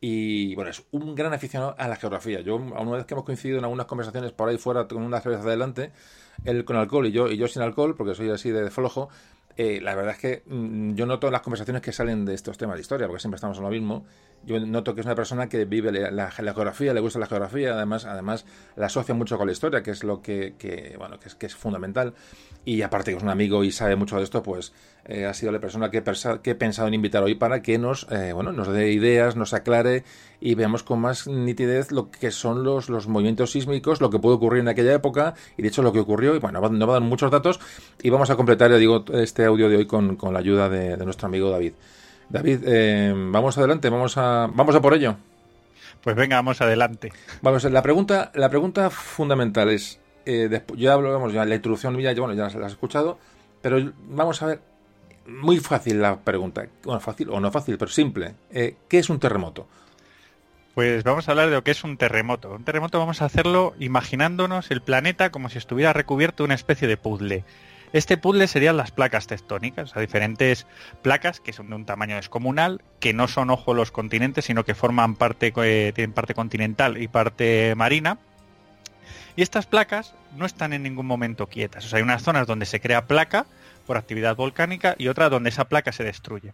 y 0.00 0.54
bueno, 0.54 0.70
es 0.70 0.84
un 0.92 1.16
gran 1.16 1.32
aficionado 1.32 1.74
a 1.76 1.88
la 1.88 1.96
geografía. 1.96 2.42
Yo, 2.42 2.54
una 2.54 2.92
vez 2.92 3.06
que 3.06 3.14
hemos 3.14 3.24
coincidido 3.24 3.58
en 3.58 3.64
algunas 3.64 3.86
conversaciones 3.86 4.30
por 4.30 4.48
ahí 4.48 4.56
fuera 4.56 4.86
con 4.86 5.02
una 5.02 5.20
cerveza 5.20 5.42
adelante, 5.42 5.90
él 6.44 6.64
con 6.64 6.76
alcohol 6.76 7.08
y 7.08 7.10
yo, 7.10 7.26
y 7.26 7.36
yo 7.36 7.48
sin 7.48 7.60
alcohol, 7.62 7.96
porque 7.96 8.14
soy 8.14 8.30
así 8.30 8.50
de 8.50 8.70
flojo, 8.70 9.08
eh, 9.56 9.80
la 9.80 9.94
verdad 9.94 10.14
es 10.14 10.18
que 10.18 10.42
mm, 10.46 10.94
yo 10.94 11.06
noto 11.06 11.30
las 11.30 11.42
conversaciones 11.42 11.80
que 11.80 11.92
salen 11.92 12.24
de 12.24 12.34
estos 12.34 12.58
temas 12.58 12.76
de 12.76 12.80
historia, 12.80 13.06
porque 13.06 13.20
siempre 13.20 13.36
estamos 13.36 13.56
en 13.58 13.64
lo 13.64 13.70
mismo. 13.70 14.04
Yo 14.44 14.58
noto 14.60 14.94
que 14.94 15.00
es 15.00 15.06
una 15.06 15.14
persona 15.14 15.48
que 15.48 15.64
vive 15.64 15.90
la, 15.92 16.30
geografía, 16.30 16.92
le 16.92 17.00
gusta 17.00 17.18
la 17.18 17.26
geografía, 17.26 17.74
además, 17.74 18.04
además 18.04 18.44
la 18.76 18.86
asocia 18.86 19.14
mucho 19.14 19.38
con 19.38 19.46
la 19.46 19.52
historia, 19.52 19.82
que 19.82 19.92
es 19.92 20.04
lo 20.04 20.20
que, 20.20 20.94
bueno, 20.98 21.18
que 21.18 21.28
es, 21.28 21.34
que 21.34 21.46
es 21.46 21.54
fundamental. 21.54 22.14
Y 22.66 22.82
aparte 22.82 23.12
que 23.12 23.16
es 23.16 23.22
un 23.22 23.30
amigo 23.30 23.64
y 23.64 23.70
sabe 23.70 23.96
mucho 23.96 24.16
de 24.16 24.24
esto, 24.24 24.42
pues 24.42 24.72
eh, 25.06 25.24
ha 25.24 25.34
sido 25.34 25.52
la 25.52 25.60
persona 25.60 25.90
que, 25.90 26.02
que, 26.42 26.50
he 26.50 26.54
pensado 26.54 26.88
en 26.88 26.94
invitar 26.94 27.22
hoy 27.22 27.34
para 27.34 27.62
que 27.62 27.78
nos, 27.78 28.06
eh, 28.10 28.32
bueno, 28.32 28.52
nos 28.52 28.68
dé 28.68 28.92
ideas, 28.92 29.36
nos 29.36 29.54
aclare 29.54 30.04
y 30.44 30.54
veamos 30.56 30.82
con 30.82 31.00
más 31.00 31.26
nitidez 31.26 31.90
lo 31.90 32.10
que 32.10 32.30
son 32.30 32.64
los, 32.64 32.90
los 32.90 33.08
movimientos 33.08 33.52
sísmicos, 33.52 34.02
lo 34.02 34.10
que 34.10 34.18
puede 34.18 34.36
ocurrir 34.36 34.60
en 34.60 34.68
aquella 34.68 34.92
época 34.92 35.32
y 35.56 35.62
de 35.62 35.68
hecho 35.68 35.82
lo 35.82 35.90
que 35.90 36.00
ocurrió. 36.00 36.34
Y 36.34 36.38
bueno, 36.38 36.60
nos 36.60 36.88
va 36.88 36.92
a 36.92 37.00
dar 37.00 37.02
muchos 37.02 37.30
datos 37.30 37.60
y 38.02 38.10
vamos 38.10 38.28
a 38.28 38.36
completar, 38.36 38.70
ya 38.70 38.76
digo, 38.76 39.06
este 39.14 39.46
audio 39.46 39.70
de 39.70 39.78
hoy 39.78 39.86
con, 39.86 40.18
la 40.34 40.38
ayuda 40.38 40.68
de, 40.68 40.98
nuestro 40.98 41.28
amigo 41.28 41.50
David. 41.50 41.72
David, 42.28 42.58
eh, 42.66 43.14
vamos 43.16 43.56
adelante, 43.56 43.88
vamos 43.88 44.18
a, 44.18 44.50
vamos 44.52 44.74
a 44.74 44.82
por 44.82 44.92
ello. 44.92 45.16
Pues 46.02 46.14
venga, 46.14 46.36
vamos 46.36 46.60
adelante. 46.60 47.10
Vamos, 47.40 47.64
la 47.64 47.80
pregunta, 47.80 48.30
la 48.34 48.50
pregunta 48.50 48.90
fundamental 48.90 49.70
es, 49.70 49.98
ya 50.76 50.92
hablamos, 50.92 51.32
ya 51.32 51.46
la 51.46 51.54
introducción 51.54 51.98
ya, 52.00 52.12
bueno, 52.12 52.34
ya 52.34 52.50
la 52.58 52.66
has 52.66 52.72
escuchado, 52.72 53.18
pero 53.62 53.78
vamos 54.10 54.42
a 54.42 54.46
ver, 54.46 54.60
muy 55.26 55.56
fácil 55.56 56.02
la 56.02 56.20
pregunta. 56.20 56.66
Bueno, 56.82 57.00
fácil 57.00 57.30
o 57.30 57.40
no 57.40 57.50
fácil, 57.50 57.78
pero 57.78 57.90
simple. 57.90 58.34
Eh, 58.50 58.76
¿Qué 58.86 58.98
es 58.98 59.08
un 59.08 59.18
terremoto? 59.18 59.66
Pues 60.74 61.04
vamos 61.04 61.28
a 61.28 61.30
hablar 61.30 61.50
de 61.50 61.54
lo 61.54 61.62
que 61.62 61.70
es 61.70 61.84
un 61.84 61.96
terremoto. 61.96 62.50
Un 62.50 62.64
terremoto 62.64 62.98
vamos 62.98 63.22
a 63.22 63.26
hacerlo 63.26 63.74
imaginándonos 63.78 64.72
el 64.72 64.82
planeta 64.82 65.30
como 65.30 65.48
si 65.48 65.58
estuviera 65.58 65.92
recubierto 65.92 66.42
de 66.42 66.46
una 66.46 66.56
especie 66.56 66.88
de 66.88 66.96
puzzle. 66.96 67.44
Este 67.92 68.16
puzzle 68.16 68.48
serían 68.48 68.76
las 68.76 68.90
placas 68.90 69.28
tectónicas, 69.28 69.90
o 69.90 69.92
sea, 69.92 70.02
diferentes 70.02 70.66
placas 71.00 71.38
que 71.38 71.52
son 71.52 71.68
de 71.68 71.76
un 71.76 71.86
tamaño 71.86 72.16
descomunal, 72.16 72.82
que 72.98 73.12
no 73.12 73.28
son 73.28 73.50
ojo 73.50 73.72
los 73.72 73.92
continentes, 73.92 74.46
sino 74.46 74.64
que 74.64 74.74
forman 74.74 75.14
parte, 75.14 75.52
eh, 75.56 75.92
tienen 75.94 76.12
parte 76.12 76.34
continental 76.34 77.00
y 77.00 77.06
parte 77.06 77.74
marina. 77.76 78.18
Y 79.36 79.42
estas 79.42 79.66
placas 79.66 80.14
no 80.36 80.44
están 80.44 80.72
en 80.72 80.82
ningún 80.82 81.06
momento 81.06 81.46
quietas. 81.46 81.84
O 81.84 81.88
sea, 81.88 81.98
hay 81.98 82.02
unas 82.02 82.24
zonas 82.24 82.48
donde 82.48 82.66
se 82.66 82.80
crea 82.80 83.06
placa, 83.06 83.46
por 83.86 83.96
actividad 83.96 84.34
volcánica 84.34 84.94
y 84.98 85.08
otra 85.08 85.28
donde 85.28 85.50
esa 85.50 85.68
placa 85.68 85.92
se 85.92 86.04
destruye. 86.04 86.52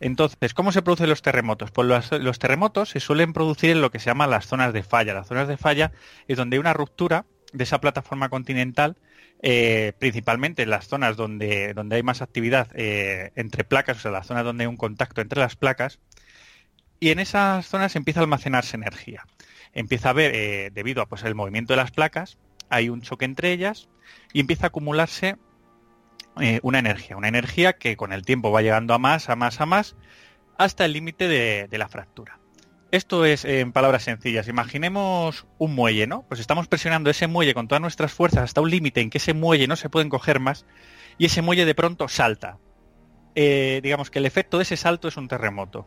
Entonces, 0.00 0.52
¿cómo 0.54 0.72
se 0.72 0.82
producen 0.82 1.08
los 1.08 1.22
terremotos? 1.22 1.70
Pues 1.70 1.88
los, 2.10 2.38
terremotos 2.38 2.90
se 2.90 3.00
suelen 3.00 3.32
producir 3.32 3.70
en 3.70 3.80
lo 3.80 3.90
que 3.90 3.98
se 3.98 4.06
llama 4.06 4.26
las 4.26 4.46
zonas 4.46 4.72
de 4.72 4.82
falla. 4.82 5.14
Las 5.14 5.28
zonas 5.28 5.48
de 5.48 5.56
falla 5.56 5.92
es 6.28 6.36
donde 6.36 6.56
hay 6.56 6.60
una 6.60 6.74
ruptura 6.74 7.24
de 7.52 7.64
esa 7.64 7.80
plataforma 7.80 8.28
continental, 8.28 8.96
eh, 9.42 9.92
principalmente 9.98 10.62
en 10.62 10.70
las 10.70 10.86
zonas 10.86 11.16
donde, 11.16 11.72
donde 11.72 11.96
hay 11.96 12.02
más 12.02 12.20
actividad 12.20 12.68
eh, 12.74 13.32
entre 13.36 13.64
placas, 13.64 13.98
o 13.98 14.00
sea, 14.00 14.10
las 14.10 14.26
zonas 14.26 14.44
donde 14.44 14.64
hay 14.64 14.68
un 14.68 14.76
contacto 14.76 15.20
entre 15.20 15.40
las 15.40 15.56
placas, 15.56 15.98
y 17.00 17.10
en 17.10 17.18
esas 17.18 17.66
zonas 17.66 17.96
empieza 17.96 18.20
a 18.20 18.22
almacenarse 18.24 18.76
energía. 18.76 19.26
Empieza 19.72 20.08
a 20.08 20.10
haber, 20.10 20.34
eh, 20.34 20.70
debido 20.72 21.02
a 21.02 21.06
pues, 21.06 21.22
el 21.24 21.34
movimiento 21.34 21.72
de 21.72 21.78
las 21.78 21.90
placas, 21.90 22.38
hay 22.68 22.88
un 22.88 23.02
choque 23.02 23.24
entre 23.24 23.52
ellas 23.52 23.88
y 24.32 24.40
empieza 24.40 24.66
a 24.66 24.68
acumularse 24.68 25.36
eh, 26.40 26.60
una 26.62 26.78
energía, 26.78 27.16
una 27.16 27.28
energía 27.28 27.74
que 27.74 27.96
con 27.96 28.12
el 28.12 28.24
tiempo 28.24 28.50
va 28.50 28.62
llegando 28.62 28.94
a 28.94 28.98
más, 28.98 29.28
a 29.28 29.36
más, 29.36 29.60
a 29.60 29.66
más, 29.66 29.96
hasta 30.58 30.84
el 30.84 30.92
límite 30.92 31.28
de, 31.28 31.78
la 31.78 31.88
fractura. 31.88 32.38
Esto 32.90 33.24
es 33.24 33.44
en 33.44 33.72
palabras 33.72 34.04
sencillas. 34.04 34.48
Imaginemos 34.48 35.46
un 35.58 35.74
muelle, 35.74 36.06
¿no? 36.06 36.22
Pues 36.28 36.40
estamos 36.40 36.68
presionando 36.68 37.10
ese 37.10 37.26
muelle 37.26 37.54
con 37.54 37.68
todas 37.68 37.82
nuestras 37.82 38.12
fuerzas 38.12 38.44
hasta 38.44 38.60
un 38.60 38.70
límite 38.70 39.00
en 39.00 39.10
que 39.10 39.18
ese 39.18 39.34
muelle 39.34 39.66
no 39.66 39.76
se 39.76 39.90
puede 39.90 40.06
encoger 40.06 40.40
más 40.40 40.66
y 41.18 41.26
ese 41.26 41.42
muelle 41.42 41.64
de 41.64 41.74
pronto 41.74 42.08
salta. 42.08 42.58
Eh, 43.34 43.80
digamos 43.82 44.10
que 44.10 44.18
el 44.18 44.26
efecto 44.26 44.58
de 44.58 44.62
ese 44.62 44.76
salto 44.76 45.08
es 45.08 45.16
un 45.16 45.28
terremoto 45.28 45.86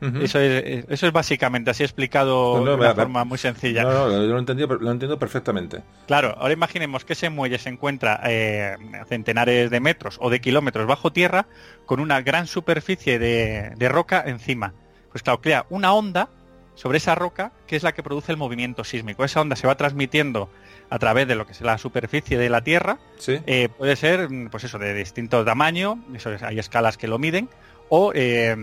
eso, 0.00 0.38
es, 0.38 0.84
eso 0.88 1.06
es 1.06 1.12
básicamente 1.12 1.70
así 1.70 1.82
explicado 1.82 2.64
de 2.64 2.74
una 2.74 2.94
forma 2.94 3.24
muy 3.24 3.38
sencilla. 3.38 3.84
No, 3.84 4.08
no, 4.08 4.10
yo 4.10 4.66
lo, 4.66 4.78
lo 4.78 4.90
entiendo 4.90 5.18
perfectamente. 5.18 5.82
Claro, 6.06 6.34
ahora 6.38 6.52
imaginemos 6.52 7.04
que 7.04 7.14
ese 7.14 7.30
muelle 7.30 7.58
se 7.58 7.70
encuentra 7.70 8.20
eh, 8.24 8.76
a 9.00 9.04
centenares 9.06 9.70
de 9.70 9.80
metros 9.80 10.18
o 10.20 10.30
de 10.30 10.40
kilómetros 10.40 10.86
bajo 10.86 11.12
tierra 11.12 11.46
con 11.86 12.00
una 12.00 12.20
gran 12.22 12.46
superficie 12.46 13.18
de, 13.18 13.88
roca 13.88 14.22
encima. 14.26 14.74
Pues 15.10 15.22
claro, 15.22 15.40
crea 15.40 15.66
una 15.70 15.92
onda 15.92 16.28
sobre 16.74 16.98
esa 16.98 17.14
roca 17.14 17.52
que 17.66 17.76
es 17.76 17.82
la 17.82 17.92
que 17.92 18.02
produce 18.02 18.32
el 18.32 18.38
movimiento 18.38 18.84
sísmico. 18.84 19.24
Esa 19.24 19.40
onda 19.40 19.56
se 19.56 19.66
va 19.66 19.76
transmitiendo 19.76 20.50
a 20.90 20.98
través 20.98 21.26
de 21.28 21.34
lo 21.34 21.46
que 21.46 21.52
es 21.52 21.60
la 21.60 21.78
superficie 21.78 22.36
de 22.36 22.50
la 22.50 22.62
Tierra. 22.62 22.98
Eh, 23.26 23.68
puede 23.76 23.96
ser, 23.96 24.28
pues 24.50 24.64
eso, 24.64 24.78
de 24.78 24.92
distinto 24.92 25.44
tamaño, 25.44 26.02
eso 26.14 26.30
hay 26.42 26.58
escalas 26.58 26.98
que 26.98 27.08
lo 27.08 27.18
miden, 27.18 27.48
o 27.88 28.12
eh, 28.14 28.56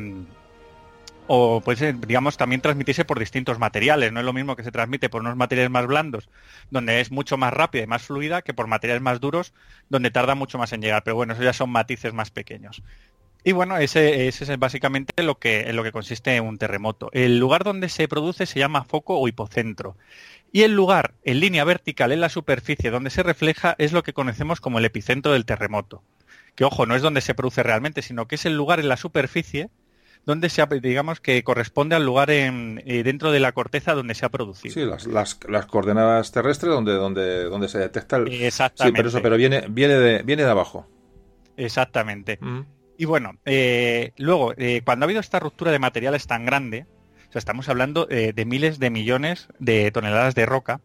o 1.34 1.62
puede 1.62 1.94
digamos, 1.94 2.36
también 2.36 2.60
transmitirse 2.60 3.06
por 3.06 3.18
distintos 3.18 3.58
materiales. 3.58 4.12
No 4.12 4.20
es 4.20 4.26
lo 4.26 4.34
mismo 4.34 4.58
que 4.58 4.66
se 4.66 4.72
transmite 4.72 5.08
por 5.08 5.22
unos 5.22 5.38
materiales 5.38 5.72
más 5.72 5.88
blandos, 5.88 6.28
donde 6.72 7.00
es 7.00 7.10
mucho 7.10 7.38
más 7.38 7.54
rápida 7.54 7.84
y 7.84 7.88
más 7.88 8.02
fluida, 8.02 8.42
que 8.42 8.54
por 8.54 8.68
materiales 8.68 9.02
más 9.02 9.22
duros, 9.22 9.54
donde 9.88 10.12
tarda 10.12 10.36
mucho 10.36 10.58
más 10.58 10.74
en 10.74 10.82
llegar. 10.82 11.04
Pero 11.06 11.16
bueno, 11.16 11.32
eso 11.32 11.42
ya 11.42 11.54
son 11.54 11.70
matices 11.70 12.12
más 12.14 12.32
pequeños. 12.32 12.84
Y 13.46 13.54
bueno, 13.54 13.78
ese, 13.78 14.28
ese 14.28 14.44
es 14.44 14.60
básicamente 14.60 15.24
lo 15.24 15.40
que, 15.40 15.62
en 15.70 15.78
lo 15.78 15.84
que 15.84 15.94
consiste 15.94 16.42
un 16.42 16.58
terremoto. 16.58 17.10
El 17.14 17.40
lugar 17.40 17.64
donde 17.64 17.88
se 17.88 18.10
produce 18.10 18.46
se 18.46 18.60
llama 18.60 18.84
foco 18.84 19.18
o 19.18 19.26
hipocentro. 19.30 19.96
Y 20.52 20.64
el 20.64 20.74
lugar 20.74 21.14
en 21.24 21.40
línea 21.40 21.64
vertical 21.64 22.12
en 22.12 22.20
la 22.20 22.28
superficie 22.28 22.92
donde 22.92 23.10
se 23.10 23.24
refleja 23.24 23.76
es 23.78 23.94
lo 23.94 24.04
que 24.04 24.12
conocemos 24.12 24.60
como 24.60 24.80
el 24.80 24.86
epicentro 24.86 25.32
del 25.32 25.46
terremoto. 25.46 26.04
Que 26.56 26.66
ojo, 26.66 26.86
no 26.86 26.94
es 26.94 27.02
donde 27.02 27.22
se 27.22 27.36
produce 27.36 27.64
realmente, 27.64 28.02
sino 28.02 28.28
que 28.28 28.36
es 28.36 28.46
el 28.46 28.58
lugar 28.58 28.82
en 28.82 28.90
la 28.90 28.98
superficie 28.98 29.70
donde 30.26 30.50
se 30.50 30.62
ha, 30.62 30.68
digamos 30.68 31.20
que 31.20 31.44
corresponde 31.44 31.96
al 31.96 32.06
lugar 32.06 32.30
en, 32.30 32.82
eh, 32.86 33.04
dentro 33.04 33.32
de 33.32 33.40
la 33.40 33.52
corteza 33.52 33.94
donde 33.94 34.14
se 34.16 34.26
ha 34.26 34.30
producido. 34.30 34.74
Sí, 34.74 34.86
las, 34.86 35.08
las, 35.08 35.40
las 35.48 35.66
coordenadas 35.66 36.32
terrestres 36.32 36.72
donde, 36.72 36.94
donde, 36.94 37.46
donde 37.46 37.68
se 37.68 37.80
detecta 37.80 38.18
el... 38.18 38.28
Exactamente. 38.32 38.98
Sí, 38.98 38.98
pero 38.98 39.10
eso, 39.10 39.22
pero 39.22 39.38
viene, 39.38 39.66
viene 39.70 39.96
de, 39.96 40.24
viene 40.24 40.44
de 40.44 40.50
abajo. 40.50 40.88
Exactamente. 41.58 42.38
Mm. 42.40 42.62
Y 42.98 43.06
bueno, 43.06 43.34
eh, 43.46 44.12
luego, 44.18 44.54
eh, 44.58 44.82
cuando 44.86 45.04
ha 45.04 45.08
habido 45.08 45.22
esta 45.22 45.40
ruptura 45.40 45.72
de 45.72 45.80
materiales 45.80 46.28
tan 46.28 46.46
grande, 46.46 46.86
o 47.28 47.32
sea, 47.32 47.40
estamos 47.40 47.68
hablando 47.68 48.08
eh, 48.12 48.32
de 48.34 48.46
miles 48.46 48.78
de 48.78 48.92
millones 48.92 49.48
de 49.58 49.90
toneladas 49.92 50.36
de 50.36 50.46
roca, 50.46 50.82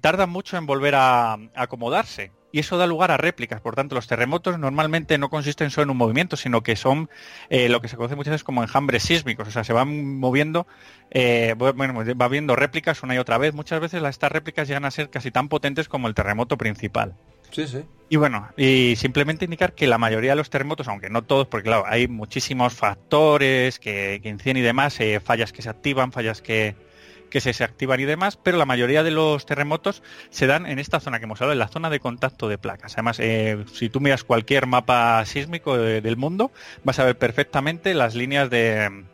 tardan 0.00 0.30
mucho 0.30 0.56
en 0.56 0.66
volver 0.66 0.94
a, 0.94 1.32
a 1.32 1.38
acomodarse. 1.54 2.30
Y 2.56 2.60
eso 2.60 2.78
da 2.78 2.86
lugar 2.86 3.10
a 3.10 3.18
réplicas. 3.18 3.60
Por 3.60 3.74
tanto, 3.74 3.94
los 3.94 4.06
terremotos 4.06 4.58
normalmente 4.58 5.18
no 5.18 5.28
consisten 5.28 5.68
solo 5.70 5.82
en 5.82 5.90
un 5.90 5.98
movimiento, 5.98 6.38
sino 6.38 6.62
que 6.62 6.74
son 6.74 7.10
eh, 7.50 7.68
lo 7.68 7.82
que 7.82 7.88
se 7.88 7.96
conoce 7.98 8.16
muchas 8.16 8.30
veces 8.30 8.44
como 8.44 8.62
enjambres 8.62 9.02
sísmicos. 9.02 9.46
O 9.46 9.50
sea, 9.50 9.62
se 9.62 9.74
van 9.74 10.18
moviendo, 10.18 10.66
eh, 11.10 11.54
bueno, 11.58 12.02
va 12.18 12.28
viendo 12.28 12.56
réplicas 12.56 13.02
una 13.02 13.14
y 13.14 13.18
otra 13.18 13.36
vez. 13.36 13.52
Muchas 13.52 13.78
veces 13.78 14.00
las- 14.00 14.14
estas 14.14 14.32
réplicas 14.32 14.66
llegan 14.68 14.86
a 14.86 14.90
ser 14.90 15.10
casi 15.10 15.30
tan 15.30 15.50
potentes 15.50 15.86
como 15.86 16.08
el 16.08 16.14
terremoto 16.14 16.56
principal. 16.56 17.12
Sí, 17.50 17.66
sí. 17.68 17.84
Y 18.08 18.16
bueno, 18.16 18.48
y 18.56 18.94
simplemente 18.96 19.44
indicar 19.44 19.74
que 19.74 19.86
la 19.86 19.98
mayoría 19.98 20.30
de 20.30 20.36
los 20.36 20.48
terremotos, 20.48 20.88
aunque 20.88 21.10
no 21.10 21.24
todos, 21.24 21.48
porque 21.48 21.64
claro, 21.68 21.84
hay 21.86 22.08
muchísimos 22.08 22.72
factores 22.72 23.78
que, 23.78 24.20
que 24.22 24.30
inciden 24.30 24.56
y 24.56 24.60
demás, 24.62 24.98
eh, 25.00 25.20
fallas 25.20 25.52
que 25.52 25.60
se 25.60 25.68
activan, 25.68 26.10
fallas 26.10 26.40
que, 26.40 26.74
que 27.30 27.40
se 27.40 27.50
desactivan 27.50 28.00
y 28.00 28.04
demás, 28.04 28.36
pero 28.36 28.58
la 28.58 28.66
mayoría 28.66 29.02
de 29.02 29.10
los 29.10 29.46
terremotos 29.46 30.02
se 30.30 30.46
dan 30.46 30.66
en 30.66 30.78
esta 30.78 31.00
zona 31.00 31.18
que 31.18 31.24
hemos 31.24 31.40
hablado, 31.40 31.52
en 31.52 31.58
la 31.58 31.68
zona 31.68 31.90
de 31.90 32.00
contacto 32.00 32.48
de 32.48 32.58
placas. 32.58 32.94
Además, 32.94 33.18
eh, 33.20 33.64
si 33.72 33.88
tú 33.88 34.00
miras 34.00 34.24
cualquier 34.24 34.66
mapa 34.66 35.24
sísmico 35.26 35.76
de- 35.76 36.00
del 36.00 36.16
mundo, 36.16 36.50
vas 36.84 36.98
a 36.98 37.04
ver 37.04 37.16
perfectamente 37.18 37.94
las 37.94 38.14
líneas 38.14 38.48
de, 38.50 39.04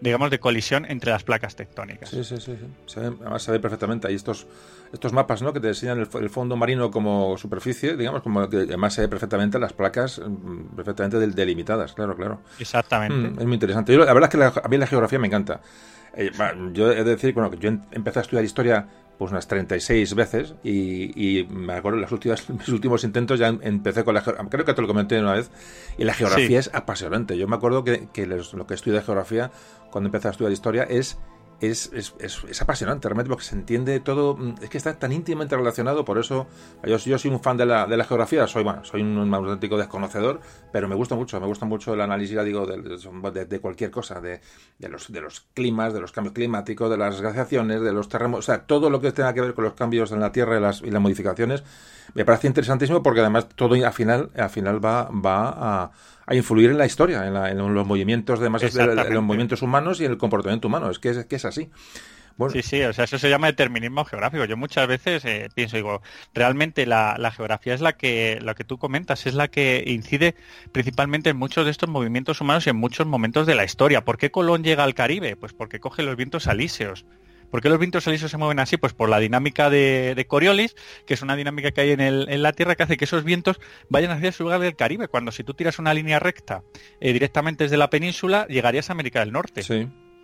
digamos, 0.00 0.30
de 0.30 0.38
colisión 0.40 0.84
entre 0.88 1.10
las 1.12 1.22
placas 1.24 1.54
tectónicas. 1.56 2.08
Sí, 2.10 2.24
sí, 2.24 2.36
sí. 2.38 2.56
sí. 2.58 2.66
Se 2.86 3.00
ve- 3.00 3.16
además 3.20 3.42
se 3.42 3.52
ve 3.52 3.60
perfectamente. 3.60 4.08
Hay 4.08 4.14
estos, 4.14 4.46
estos 4.92 5.12
mapas 5.12 5.42
¿no? 5.42 5.52
que 5.52 5.60
te 5.60 5.68
enseñan 5.68 5.98
el 6.00 6.30
fondo 6.30 6.56
marino 6.56 6.90
como 6.90 7.36
superficie, 7.38 7.96
digamos, 7.96 8.22
como 8.22 8.48
que 8.50 8.56
además 8.58 8.94
se 8.94 9.02
ve 9.02 9.08
perfectamente 9.08 9.58
las 9.58 9.72
placas 9.72 10.18
mm, 10.18 10.74
perfectamente 10.76 11.18
del- 11.18 11.34
delimitadas, 11.34 11.92
claro, 11.94 12.16
claro. 12.16 12.40
Exactamente. 12.58 13.14
Mm, 13.30 13.38
es 13.38 13.44
muy 13.46 13.54
interesante. 13.54 13.92
Yo, 13.94 14.04
la 14.04 14.12
verdad 14.12 14.28
es 14.28 14.30
que 14.32 14.38
la- 14.38 14.62
a 14.64 14.68
mí 14.68 14.76
la 14.76 14.86
geografía 14.86 15.18
me 15.18 15.28
encanta. 15.28 15.60
Eh, 16.14 16.30
yo 16.72 16.90
he 16.92 16.96
de 16.96 17.04
decir 17.04 17.32
bueno, 17.34 17.50
que 17.50 17.58
yo 17.58 17.68
em- 17.68 17.80
empecé 17.90 18.18
a 18.18 18.22
estudiar 18.22 18.44
historia 18.44 18.86
pues 19.18 19.30
unas 19.30 19.46
36 19.46 20.14
veces 20.14 20.54
y, 20.64 21.38
y 21.40 21.44
me 21.44 21.74
acuerdo 21.74 21.98
las 22.00 22.10
últimas, 22.12 22.48
mis 22.50 22.68
últimos 22.68 23.04
intentos 23.04 23.38
ya 23.38 23.48
em- 23.48 23.60
empecé 23.62 24.04
con 24.04 24.14
la 24.14 24.20
geografía, 24.22 24.50
creo 24.50 24.64
que 24.64 24.74
te 24.74 24.82
lo 24.82 24.88
comenté 24.88 25.18
una 25.20 25.34
vez, 25.34 25.50
y 25.98 26.04
la 26.04 26.14
geografía 26.14 26.46
Sí. 26.62 26.68
es 26.68 26.74
apasionante. 26.74 27.36
Yo 27.38 27.46
me 27.48 27.56
acuerdo 27.56 27.84
que, 27.84 28.08
lo 28.26 28.66
que 28.66 28.74
estudié 28.74 28.98
de 28.98 29.04
geografía 29.04 29.50
cuando 29.90 30.08
empecé 30.08 30.28
a 30.28 30.30
estudiar 30.32 30.52
historia 30.52 30.82
es 30.84 31.18
es, 31.62 31.90
es, 31.92 32.14
es, 32.18 32.62
apasionante 32.62 33.08
realmente 33.08 33.28
porque 33.28 33.44
se 33.44 33.54
entiende 33.54 34.00
todo, 34.00 34.36
mm, 34.36 34.54
es 34.62 34.70
que 34.70 34.78
está 34.78 34.98
tan 34.98 35.12
íntimamente 35.12 35.56
relacionado, 35.56 36.04
por 36.04 36.18
eso 36.18 36.48
yo, 36.84 36.96
yo 36.96 37.18
soy 37.18 37.30
un 37.30 37.40
fan 37.40 37.56
de 37.56 37.66
la, 37.66 37.86
de 37.86 37.96
la 37.96 38.04
geografía, 38.04 38.46
soy 38.46 38.64
bueno, 38.64 38.84
soy 38.84 39.02
un, 39.02 39.32
auténtico 39.32 39.76
desconocedor, 39.76 40.40
pero 40.72 40.88
me 40.88 40.94
gusta 40.94 41.14
mucho, 41.14 41.40
me 41.40 41.46
gusta 41.46 41.64
mucho 41.64 41.94
el 41.94 42.00
análisis, 42.00 42.34
ya 42.34 42.42
digo, 42.42 42.66
de, 42.66 43.44
de, 43.46 43.60
cualquier 43.60 43.90
cosa, 43.90 44.20
de, 44.20 44.40
de, 44.78 44.88
los, 44.88 45.12
de 45.12 45.20
los 45.20 45.46
climas, 45.54 45.94
de 45.94 46.00
los 46.00 46.10
cambios 46.10 46.34
climáticos, 46.34 46.90
de 46.90 46.96
las 46.96 47.20
glaciaciones, 47.20 47.80
de 47.80 47.92
los 47.92 48.08
terremotos, 48.08 48.48
o 48.48 48.52
sea, 48.52 48.66
todo 48.66 48.90
lo 48.90 49.00
que 49.00 49.12
tenga 49.12 49.32
que 49.32 49.40
ver 49.40 49.54
con 49.54 49.64
los 49.64 49.74
cambios 49.74 50.10
en 50.10 50.20
la 50.20 50.32
Tierra 50.32 50.58
y 50.58 50.60
las, 50.60 50.82
y 50.82 50.90
las 50.90 51.00
modificaciones, 51.00 51.62
me 52.14 52.24
parece 52.24 52.46
interesantísimo 52.46 53.02
porque 53.02 53.20
además 53.20 53.48
todo 53.54 53.74
al 53.74 53.92
final, 53.92 54.30
al 54.36 54.50
final 54.50 54.84
va, 54.84 55.08
va 55.10 55.48
a, 55.48 55.90
a 56.26 56.34
influir 56.34 56.70
en 56.70 56.78
la 56.78 56.86
historia, 56.86 57.26
en, 57.26 57.34
la, 57.34 57.50
en 57.50 57.58
los 57.58 57.86
movimientos 57.86 58.40
de, 58.40 58.46
en 58.46 59.14
los 59.14 59.22
movimientos 59.22 59.62
humanos 59.62 60.00
y 60.00 60.04
en 60.04 60.12
el 60.12 60.18
comportamiento 60.18 60.68
humano, 60.68 60.90
es 60.90 60.98
que 60.98 61.10
es, 61.10 61.24
que 61.26 61.36
es 61.36 61.44
así. 61.44 61.70
Bueno. 62.36 62.52
Sí, 62.52 62.62
sí, 62.62 62.82
o 62.82 62.92
sea, 62.92 63.04
eso 63.04 63.18
se 63.18 63.28
llama 63.28 63.48
determinismo 63.48 64.04
geográfico. 64.04 64.44
Yo 64.46 64.56
muchas 64.56 64.88
veces 64.88 65.24
eh, 65.24 65.48
pienso, 65.54 65.76
digo, 65.76 66.02
realmente 66.32 66.86
la, 66.86 67.16
la, 67.18 67.30
geografía 67.30 67.74
es 67.74 67.80
la 67.80 67.92
que, 67.92 68.38
la 68.40 68.54
que 68.54 68.64
tú 68.64 68.78
comentas, 68.78 69.26
es 69.26 69.34
la 69.34 69.48
que 69.48 69.84
incide 69.86 70.34
principalmente 70.72 71.30
en 71.30 71.36
muchos 71.36 71.64
de 71.64 71.70
estos 71.70 71.88
movimientos 71.88 72.40
humanos 72.40 72.66
y 72.66 72.70
en 72.70 72.76
muchos 72.76 73.06
momentos 73.06 73.46
de 73.46 73.54
la 73.54 73.64
historia. 73.64 74.04
¿Por 74.04 74.16
qué 74.16 74.30
Colón 74.30 74.64
llega 74.64 74.84
al 74.84 74.94
Caribe? 74.94 75.36
Pues 75.36 75.52
porque 75.52 75.80
coge 75.80 76.02
los 76.02 76.16
vientos 76.16 76.46
alíseos. 76.46 77.04
¿Por 77.52 77.60
qué 77.60 77.68
los 77.68 77.78
vientos 77.78 78.08
alíseos 78.08 78.30
se 78.30 78.38
mueven 78.38 78.58
así? 78.60 78.78
Pues 78.78 78.94
por 78.94 79.10
la 79.10 79.18
dinámica 79.18 79.68
de, 79.68 80.24
Coriolis, 80.26 80.74
que 81.04 81.12
es 81.12 81.20
una 81.20 81.36
dinámica 81.36 81.70
que 81.70 81.82
hay 81.82 81.90
en, 81.90 82.00
el, 82.00 82.26
en, 82.30 82.42
la 82.42 82.54
Tierra 82.54 82.76
que 82.76 82.82
hace 82.82 82.96
que 82.96 83.04
esos 83.04 83.24
vientos 83.24 83.60
vayan 83.90 84.10
hacia 84.10 84.30
ese 84.30 84.42
lugar 84.42 84.58
del 84.60 84.74
Caribe. 84.74 85.06
Cuando 85.06 85.32
si 85.32 85.44
tú 85.44 85.52
tiras 85.52 85.78
una 85.78 85.92
línea 85.92 86.18
recta 86.18 86.62
eh, 86.98 87.12
directamente 87.12 87.64
desde 87.64 87.76
la 87.76 87.90
península, 87.90 88.46
llegarías 88.48 88.88
a 88.88 88.94
América 88.94 89.20
del 89.20 89.32
Norte. 89.32 89.62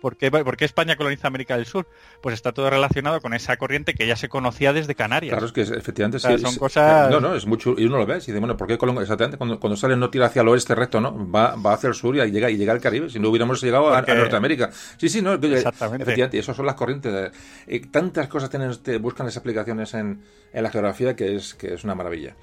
¿Por 0.01 0.17
qué, 0.17 0.31
¿Por 0.31 0.57
qué, 0.57 0.65
España 0.65 0.95
coloniza 0.95 1.27
América 1.27 1.57
del 1.57 1.65
Sur? 1.65 1.87
Pues 2.21 2.33
está 2.33 2.51
todo 2.51 2.69
relacionado 2.69 3.21
con 3.21 3.33
esa 3.33 3.57
corriente 3.57 3.93
que 3.93 4.07
ya 4.07 4.15
se 4.15 4.29
conocía 4.29 4.73
desde 4.73 4.95
Canarias. 4.95 5.31
Claro, 5.31 5.45
es 5.45 5.51
que 5.51 5.61
efectivamente 5.61 6.17
o 6.17 6.19
sea, 6.19 6.37
sí, 6.37 6.43
son 6.43 6.53
es, 6.53 6.59
cosas... 6.59 7.09
No, 7.09 7.19
no, 7.19 7.35
es 7.35 7.45
mucho. 7.45 7.75
Y 7.77 7.85
uno 7.85 7.97
lo 7.97 8.05
ve 8.05 8.15
y 8.15 8.17
dice, 8.19 8.39
bueno, 8.39 8.57
¿por 8.57 8.67
qué 8.67 8.77
Colón? 8.77 8.97
Exactamente, 8.99 9.37
cuando, 9.37 9.59
cuando 9.59 9.77
sale 9.77 9.95
no 9.95 10.09
tira 10.09 10.27
hacia 10.27 10.41
el 10.41 10.47
oeste 10.47 10.75
recto, 10.75 11.01
¿no? 11.01 11.29
Va, 11.29 11.55
va 11.55 11.73
hacia 11.73 11.87
el 11.87 11.95
sur 11.95 12.15
y 12.15 12.31
llega, 12.31 12.49
y 12.49 12.57
llega 12.57 12.73
al 12.73 12.81
Caribe. 12.81 13.09
Si 13.09 13.19
no 13.19 13.29
hubiéramos 13.29 13.61
llegado 13.61 13.93
Porque... 13.93 14.11
a, 14.11 14.15
a, 14.15 14.17
Norteamérica. 14.17 14.69
Sí, 14.97 15.09
sí, 15.09 15.21
no, 15.21 15.33
Exactamente. 15.33 16.03
efectivamente. 16.03 16.37
Y 16.37 16.39
esas 16.39 16.55
son 16.55 16.65
las 16.65 16.75
corrientes. 16.75 17.31
Eh, 17.67 17.81
tantas 17.91 18.27
cosas 18.27 18.49
tienen, 18.49 18.75
te 18.77 18.97
buscan 18.97 19.25
las 19.25 19.37
aplicaciones 19.37 19.93
en, 19.93 20.21
en, 20.53 20.63
la 20.63 20.69
geografía 20.69 21.15
que 21.15 21.35
es, 21.35 21.53
que 21.53 21.73
es 21.73 21.83
una 21.83 21.95
maravilla. 21.95 22.35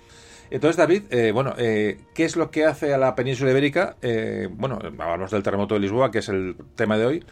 Entonces, 0.51 0.77
David, 0.77 1.05
eh, 1.11 1.33
bueno, 1.33 1.55
eh, 1.59 1.99
¿qué 2.15 2.25
es 2.25 2.37
lo 2.37 2.51
que 2.51 2.65
hace 2.65 2.95
a 2.95 2.99
la 2.99 3.15
península 3.15 3.51
ibérica? 3.51 3.97
Eh, 4.03 4.49
bueno, 4.51 4.79
hablamos 4.81 5.31
del 5.31 5.43
terremoto 5.43 5.75
de 5.75 5.81
Lisboa, 5.81 6.11
que 6.11 6.19
es 6.19 6.29
el 6.29 6.57
tema 6.77 6.97
de 6.97 7.07
hoy 7.07 7.25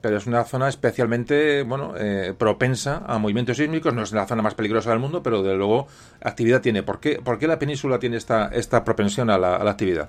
pero 0.00 0.16
es 0.16 0.26
una 0.26 0.44
zona 0.44 0.68
especialmente 0.68 1.62
bueno 1.62 1.94
eh, 1.96 2.34
propensa 2.36 3.02
a 3.06 3.18
movimientos 3.18 3.56
sísmicos 3.56 3.94
no 3.94 4.02
es 4.02 4.12
la 4.12 4.26
zona 4.26 4.42
más 4.42 4.54
peligrosa 4.54 4.90
del 4.90 4.98
mundo 4.98 5.22
pero 5.22 5.42
de 5.42 5.54
luego 5.54 5.86
actividad 6.22 6.60
tiene 6.60 6.82
¿por 6.82 7.00
qué, 7.00 7.20
por 7.22 7.38
qué 7.38 7.46
la 7.46 7.58
península 7.58 7.98
tiene 7.98 8.16
esta, 8.16 8.48
esta 8.48 8.84
propensión 8.84 9.30
a 9.30 9.38
la, 9.38 9.56
a 9.56 9.64
la 9.64 9.70
actividad? 9.70 10.08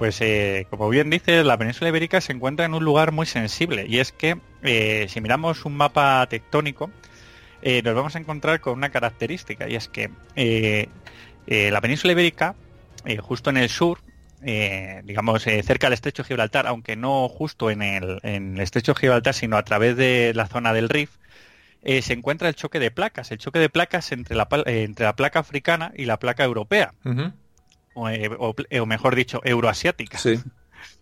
Pues 0.00 0.18
eh, 0.22 0.66
como 0.70 0.88
bien 0.88 1.10
dices, 1.10 1.44
la 1.44 1.58
península 1.58 1.90
ibérica 1.90 2.22
se 2.22 2.32
encuentra 2.32 2.64
en 2.64 2.72
un 2.72 2.82
lugar 2.82 3.12
muy 3.12 3.26
sensible 3.26 3.84
y 3.86 3.98
es 3.98 4.12
que 4.12 4.38
eh, 4.62 5.04
si 5.10 5.20
miramos 5.20 5.66
un 5.66 5.76
mapa 5.76 6.26
tectónico 6.26 6.90
eh, 7.60 7.82
nos 7.82 7.94
vamos 7.94 8.16
a 8.16 8.18
encontrar 8.18 8.60
con 8.60 8.72
una 8.72 8.88
característica 8.88 9.68
y 9.68 9.76
es 9.76 9.88
que 9.88 10.08
la 11.46 11.80
península 11.82 12.14
ibérica, 12.14 12.54
justo 13.20 13.50
en 13.50 13.58
el 13.58 13.68
sur, 13.68 13.98
digamos 14.40 15.42
cerca 15.42 15.88
del 15.88 15.92
estrecho 15.92 16.22
de 16.22 16.28
Gibraltar, 16.28 16.66
aunque 16.66 16.96
no 16.96 17.28
justo 17.28 17.70
en 17.70 17.82
el, 17.82 18.20
en 18.22 18.54
el 18.54 18.62
estrecho 18.62 18.94
de 18.94 19.00
Gibraltar, 19.00 19.34
sino 19.34 19.58
a 19.58 19.64
través 19.64 19.98
de 19.98 20.32
la 20.34 20.46
zona 20.46 20.72
del 20.72 20.88
Rif, 20.88 21.10
se 21.82 22.12
encuentra 22.14 22.48
el 22.48 22.54
choque 22.54 22.78
de 22.78 22.90
placas, 22.90 23.32
el 23.32 23.38
choque 23.38 23.58
de 23.58 23.68
placas 23.68 24.12
entre 24.12 24.34
la, 24.34 24.48
entre 24.64 25.04
la 25.04 25.14
placa 25.14 25.40
africana 25.40 25.92
y 25.94 26.06
la 26.06 26.18
placa 26.18 26.42
europea. 26.42 26.94
O, 27.94 28.08
o, 28.08 28.54
o, 28.80 28.86
mejor 28.86 29.16
dicho, 29.16 29.40
euroasiática. 29.44 30.18
Sí. 30.18 30.38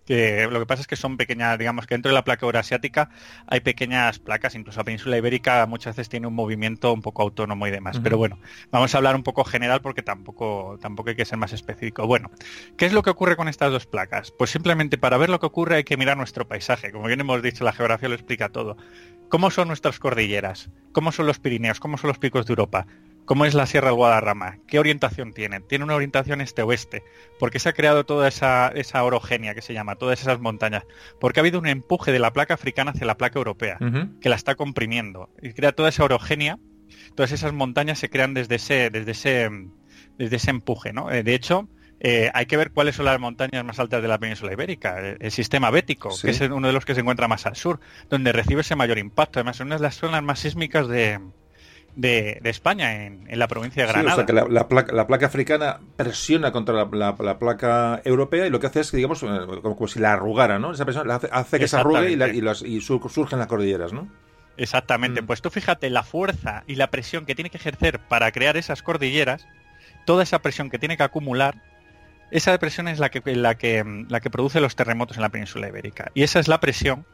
Que 0.06 0.48
lo 0.50 0.58
que 0.58 0.64
pasa 0.64 0.80
es 0.80 0.88
que 0.88 0.96
son 0.96 1.18
pequeñas, 1.18 1.58
digamos 1.58 1.86
que 1.86 1.94
dentro 1.94 2.08
de 2.08 2.14
la 2.14 2.24
placa 2.24 2.46
euroasiática 2.46 3.10
hay 3.46 3.60
pequeñas 3.60 4.18
placas, 4.18 4.54
incluso 4.54 4.80
la 4.80 4.84
península 4.84 5.18
ibérica 5.18 5.66
muchas 5.66 5.94
veces 5.94 6.08
tiene 6.08 6.26
un 6.26 6.34
movimiento 6.34 6.92
un 6.94 7.02
poco 7.02 7.22
autónomo 7.22 7.66
y 7.66 7.70
demás. 7.70 7.96
Uh 7.96 8.00
-huh. 8.00 8.02
Pero 8.04 8.16
bueno, 8.16 8.38
vamos 8.70 8.94
a 8.94 8.98
hablar 8.98 9.14
un 9.16 9.22
poco 9.22 9.44
general 9.44 9.82
porque 9.82 10.02
tampoco, 10.02 10.78
tampoco 10.80 11.10
hay 11.10 11.16
que 11.16 11.26
ser 11.26 11.36
más 11.36 11.52
específico. 11.52 12.06
Bueno, 12.06 12.30
¿qué 12.78 12.86
es 12.86 12.94
lo 12.94 13.02
que 13.02 13.10
ocurre 13.10 13.36
con 13.36 13.48
estas 13.48 13.70
dos 13.70 13.86
placas? 13.86 14.32
Pues 14.32 14.48
simplemente 14.50 14.96
para 14.96 15.18
ver 15.18 15.28
lo 15.28 15.40
que 15.40 15.46
ocurre 15.46 15.76
hay 15.76 15.84
que 15.84 15.98
mirar 15.98 16.16
nuestro 16.16 16.48
paisaje. 16.48 16.90
Como 16.90 17.06
bien 17.06 17.20
hemos 17.20 17.42
dicho, 17.42 17.62
la 17.64 17.72
geografía 17.74 18.08
lo 18.08 18.14
explica 18.14 18.48
todo. 18.48 18.78
¿Cómo 19.28 19.50
son 19.50 19.68
nuestras 19.68 19.98
cordilleras? 19.98 20.70
¿Cómo 20.92 21.12
son 21.12 21.26
los 21.26 21.38
Pirineos? 21.38 21.80
¿Cómo 21.80 21.98
son 21.98 22.08
los 22.08 22.18
picos 22.18 22.46
de 22.46 22.52
Europa? 22.52 22.86
¿Cómo 23.28 23.44
es 23.44 23.52
la 23.52 23.66
Sierra 23.66 23.88
del 23.88 23.96
Guadarrama? 23.96 24.56
¿Qué 24.66 24.78
orientación 24.78 25.34
tiene? 25.34 25.60
Tiene 25.60 25.84
una 25.84 25.94
orientación 25.94 26.40
este-oeste. 26.40 27.02
¿Por 27.38 27.50
qué 27.50 27.58
se 27.58 27.68
ha 27.68 27.74
creado 27.74 28.06
toda 28.06 28.26
esa, 28.26 28.68
esa 28.68 29.04
orogenia 29.04 29.54
que 29.54 29.60
se 29.60 29.74
llama, 29.74 29.96
todas 29.96 30.22
esas 30.22 30.40
montañas? 30.40 30.84
Porque 31.20 31.38
ha 31.38 31.42
habido 31.42 31.58
un 31.58 31.66
empuje 31.66 32.10
de 32.10 32.20
la 32.20 32.32
placa 32.32 32.54
africana 32.54 32.92
hacia 32.92 33.06
la 33.06 33.18
placa 33.18 33.38
europea, 33.38 33.76
uh 33.82 33.84
-huh. 33.84 34.18
que 34.20 34.30
la 34.30 34.36
está 34.36 34.54
comprimiendo. 34.54 35.28
Y 35.42 35.52
crea 35.52 35.72
toda 35.72 35.90
esa 35.90 36.04
orogenia, 36.04 36.58
todas 37.14 37.30
esas 37.32 37.52
montañas 37.52 37.98
se 37.98 38.08
crean 38.08 38.32
desde 38.32 38.54
ese, 38.54 38.88
desde 38.88 39.10
ese, 39.12 39.50
desde 40.16 40.36
ese 40.36 40.50
empuje, 40.50 40.94
¿no? 40.94 41.10
Eh, 41.12 41.22
de 41.22 41.34
hecho, 41.34 41.68
eh, 42.00 42.30
hay 42.32 42.46
que 42.46 42.56
ver 42.56 42.70
cuáles 42.70 42.96
son 42.96 43.04
las 43.04 43.20
montañas 43.20 43.62
más 43.62 43.78
altas 43.78 44.00
de 44.00 44.08
la 44.08 44.16
península 44.18 44.54
ibérica. 44.54 45.00
El, 45.00 45.18
el 45.20 45.30
sistema 45.32 45.70
bético, 45.70 46.12
Sí. 46.12 46.22
que 46.28 46.30
es 46.30 46.40
uno 46.40 46.66
de 46.66 46.72
los 46.72 46.86
que 46.86 46.94
se 46.94 47.02
encuentra 47.02 47.28
más 47.28 47.44
al 47.44 47.56
sur, 47.56 47.78
donde 48.08 48.32
recibe 48.32 48.62
ese 48.62 48.74
mayor 48.74 48.96
impacto. 48.96 49.38
Además, 49.38 49.56
es 49.56 49.60
una 49.66 49.76
de 49.76 49.82
las 49.82 49.96
zonas 49.96 50.22
más 50.22 50.38
sísmicas 50.38 50.88
de, 50.88 51.20
de, 51.96 52.40
España, 52.44 53.06
en, 53.06 53.26
la 53.38 53.48
provincia 53.48 53.82
de 53.82 53.92
Granada. 53.92 54.14
o 54.14 54.16
sea 54.16 54.26
que 54.26 54.32
la, 54.32 54.68
placa, 55.06 55.26
africana 55.26 55.80
presiona 55.96 56.52
contra 56.52 56.86
la, 56.86 57.38
placa 57.38 58.00
europea 58.04 58.46
y 58.46 58.50
lo 58.50 58.60
que 58.60 58.68
hace 58.68 58.80
es, 58.80 58.92
digamos, 58.92 59.22
eh, 59.22 59.26
como, 59.62 59.88
si 59.88 59.98
la 59.98 60.12
arrugara, 60.12 60.58
¿no? 60.58 60.72
Esa 60.72 60.84
presión 60.84 61.10
hace, 61.10 61.58
que 61.58 61.68
se 61.68 61.76
arrugue 61.76 62.12
y, 62.12 62.80
surgen 62.80 63.38
las 63.38 63.48
cordilleras, 63.48 63.92
¿no? 63.92 64.08
Exactamente. 64.56 65.22
Mm. 65.22 65.26
Pues 65.26 65.42
tú 65.42 65.50
fíjate 65.50 65.90
la 65.90 66.02
fuerza 66.02 66.64
y 66.66 66.76
la 66.76 66.90
presión 66.90 67.26
que 67.26 67.34
tiene 67.34 67.50
que 67.50 67.58
ejercer 67.58 67.98
para 68.00 68.30
crear 68.32 68.56
esas 68.56 68.82
cordilleras, 68.82 69.46
toda 70.04 70.22
esa 70.22 70.40
presión 70.40 70.70
que 70.70 70.78
tiene 70.78 70.96
que 70.96 71.02
acumular, 71.02 71.62
esa 72.30 72.56
presión 72.58 72.88
es 72.88 72.98
la 72.98 73.08
que, 73.08 73.22
la 73.34 73.56
que, 73.56 74.04
la 74.08 74.20
que 74.20 74.30
produce 74.30 74.60
los 74.60 74.76
terremotos 74.76 75.16
en 75.16 75.22
la 75.22 75.30
península 75.30 75.68
ibérica. 75.68 76.10
Y 76.14 76.22
esa 76.22 76.40
es 76.40 76.48
la 76.48 76.60
presión 76.60 77.06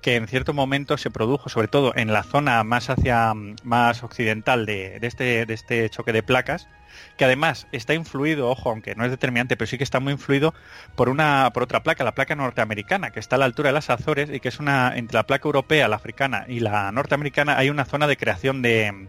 que 0.00 0.16
en 0.16 0.28
cierto 0.28 0.54
momento 0.54 0.96
se 0.96 1.10
produjo, 1.10 1.48
sobre 1.48 1.68
todo 1.68 1.92
en 1.96 2.12
la 2.12 2.22
zona 2.22 2.62
más 2.64 2.90
hacia 2.90 3.32
más 3.64 4.02
occidental 4.02 4.64
de, 4.66 4.98
este, 5.02 5.44
de 5.44 5.54
este 5.54 5.90
choque 5.90 6.12
de 6.12 6.22
placas, 6.22 6.68
que 7.16 7.24
además 7.24 7.66
está 7.72 7.94
influido, 7.94 8.48
ojo, 8.48 8.70
aunque 8.70 8.94
no 8.94 9.04
es 9.04 9.10
determinante, 9.10 9.56
pero 9.56 9.66
sí 9.66 9.76
que 9.76 9.84
está 9.84 10.00
muy 10.00 10.12
influido 10.12 10.54
por 10.94 11.08
una 11.08 11.50
por 11.52 11.64
otra 11.64 11.82
placa, 11.82 12.04
la 12.04 12.14
placa 12.14 12.34
norteamericana, 12.36 13.10
que 13.10 13.20
está 13.20 13.36
a 13.36 13.38
la 13.40 13.44
altura 13.44 13.70
de 13.70 13.74
las 13.74 13.90
Azores 13.90 14.30
y 14.32 14.40
que 14.40 14.48
es 14.48 14.58
una 14.60 14.96
entre 14.96 15.16
la 15.16 15.26
placa 15.26 15.46
europea, 15.48 15.88
la 15.88 15.96
africana 15.96 16.44
y 16.48 16.60
la 16.60 16.90
norteamericana 16.92 17.58
hay 17.58 17.70
una 17.70 17.84
zona 17.84 18.06
de 18.06 18.16
creación 18.16 18.62
de, 18.62 19.08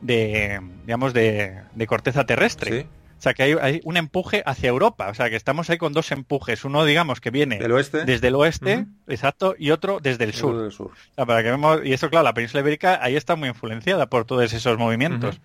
de 0.00 0.60
digamos 0.84 1.14
de, 1.14 1.62
de 1.74 1.86
corteza 1.86 2.24
terrestre. 2.26 2.86
Sea, 3.26 3.34
que 3.34 3.42
hay, 3.42 3.80
un 3.84 3.96
empuje 3.96 4.42
hacia 4.46 4.68
Europa. 4.68 5.08
O 5.08 5.14
sea, 5.14 5.30
que 5.30 5.36
estamos 5.36 5.68
ahí 5.70 5.78
con 5.78 5.92
dos 5.92 6.12
empujes. 6.12 6.64
Uno, 6.64 6.84
digamos, 6.84 7.20
que 7.20 7.30
viene 7.30 7.58
desde 7.58 8.28
el 8.28 8.34
oeste, 8.34 8.86
exacto, 9.08 9.54
y 9.58 9.70
otro 9.70 9.98
desde 10.00 10.24
el 10.24 10.32
sur. 10.32 10.72
para 11.16 11.42
que 11.42 11.50
vemos, 11.50 11.80
y 11.84 11.92
eso, 11.92 12.08
claro, 12.10 12.24
la 12.24 12.34
península 12.34 12.60
ibérica 12.60 12.98
ahí 13.02 13.16
está 13.16 13.36
muy 13.36 13.48
influenciada 13.48 14.06
por 14.06 14.24
todos 14.24 14.52
esos 14.52 14.78
movimientos. 14.78 15.40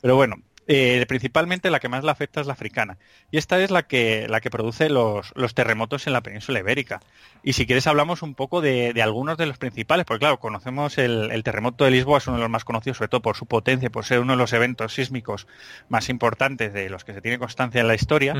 Pero 0.00 0.16
bueno, 0.16 0.36
eh, 0.66 1.04
principalmente 1.06 1.70
la 1.70 1.80
que 1.80 1.88
más 1.88 2.04
la 2.04 2.12
afecta 2.12 2.40
es 2.40 2.46
la 2.46 2.54
africana. 2.54 2.96
Y 3.30 3.38
esta 3.38 3.60
es 3.60 3.70
la 3.70 3.82
que, 3.82 4.26
la 4.28 4.40
que 4.40 4.50
produce 4.50 4.88
los, 4.88 5.32
terremotos 5.54 6.06
en 6.06 6.12
la 6.12 6.22
península 6.22 6.60
ibérica. 6.60 7.00
Y 7.42 7.52
si 7.52 7.66
quieres 7.66 7.86
hablamos 7.86 8.22
un 8.22 8.34
poco 8.34 8.60
de, 8.60 8.94
algunos 9.02 9.36
de 9.36 9.46
los 9.46 9.58
principales, 9.58 10.06
porque 10.06 10.20
claro, 10.20 10.40
conocemos 10.40 10.96
el, 10.98 11.42
terremoto 11.44 11.84
de 11.84 11.90
Lisboa, 11.90 12.18
es 12.18 12.26
uno 12.26 12.36
de 12.36 12.42
los 12.42 12.50
más 12.50 12.64
conocidos, 12.64 12.98
sobre 12.98 13.08
todo 13.08 13.20
por 13.20 13.36
su 13.36 13.46
potencia, 13.46 13.90
por 13.90 14.04
ser 14.04 14.20
uno 14.20 14.32
de 14.32 14.38
los 14.38 14.52
eventos 14.52 14.94
sísmicos 14.94 15.46
más 15.88 16.08
importantes 16.08 16.72
de 16.72 16.88
los 16.88 17.04
que 17.04 17.12
se 17.12 17.20
tiene 17.20 17.38
constancia 17.38 17.80
en 17.80 17.88
la 17.88 17.94
historia. 17.94 18.34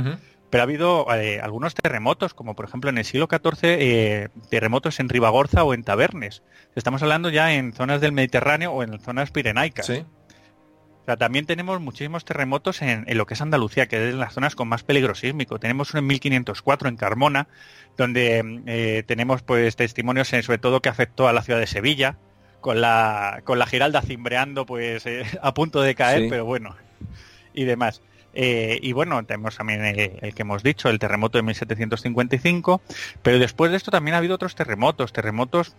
Pero 0.51 0.62
ha 0.62 0.64
habido 0.64 1.07
eh, 1.14 1.41
algunos 1.41 1.75
terremotos, 1.75 2.33
como 2.33 2.55
por 2.55 2.64
ejemplo 2.66 2.89
en 2.89 2.99
el 2.99 3.05
siglo 3.05 3.29
XIV, 3.29 3.59
eh, 3.62 4.29
terremotos 4.51 5.01
en 5.01 5.09
Ribagorza 5.09 5.64
o 5.64 5.75
en 5.75 5.83
Tabernes. 5.83 6.43
Estamos 6.75 7.03
hablando 7.03 7.29
ya 7.29 7.55
en 7.55 7.72
zonas 7.72 8.01
del 8.01 8.12
Mediterráneo 8.12 8.72
o 8.72 8.83
en 8.83 9.01
zonas 9.01 9.31
pirenaicas. 9.31 9.87
Sí. 9.87 10.05
O 11.05 11.07
sea, 11.07 11.18
también 11.18 11.44
tenemos 11.44 11.82
muchísimos 11.82 12.24
terremotos 12.24 12.80
en, 12.80 13.05
lo 13.07 13.26
que 13.26 13.34
es 13.34 13.40
Andalucía, 13.42 13.86
que 13.88 14.09
es 14.09 14.14
las 14.14 14.32
zonas 14.32 14.57
con 14.57 14.68
más 14.68 14.84
peligro 14.84 15.14
sísmico. 15.14 15.59
Tenemos 15.59 15.92
uno 15.92 15.98
en 15.98 16.07
1504 16.07 16.88
en 16.88 16.96
Carmona, 16.96 17.46
donde 17.98 18.62
eh, 18.64 19.02
tenemos 19.07 19.42
pues 19.42 19.76
testimonios 19.76 20.32
eh, 20.32 20.42
sobre 20.42 20.57
todo 20.57 20.80
que 20.80 20.88
afectó 20.88 21.28
a 21.28 21.34
la 21.34 21.42
ciudad 21.42 21.61
de 21.61 21.66
Sevilla, 21.66 22.16
con 22.62 22.80
la, 22.80 23.42
con 23.44 23.59
la 23.59 23.66
Giralda 23.66 24.00
cimbreando 24.00 24.64
pues 24.64 25.05
eh, 25.05 25.24
a 25.42 25.52
punto 25.52 25.82
de 25.82 25.94
caer, 25.94 26.30
pero 26.30 26.46
bueno, 26.46 26.74
y 27.52 27.64
demás. 27.64 28.00
y 28.32 28.92
bueno, 28.94 29.22
tenemos 29.26 29.59
también 29.59 29.84
el, 29.84 30.34
que 30.34 30.42
hemos 30.42 30.62
dicho, 30.62 30.88
el 30.88 30.98
terremoto 30.98 31.36
de 31.36 31.42
1755, 31.42 32.80
pero 33.22 33.38
después 33.38 33.70
de 33.72 33.76
esto 33.76 33.90
también 33.90 34.14
ha 34.14 34.18
habido 34.18 34.36
otros 34.36 34.55
terremotos, 34.55 35.12
terremotos 35.12 35.76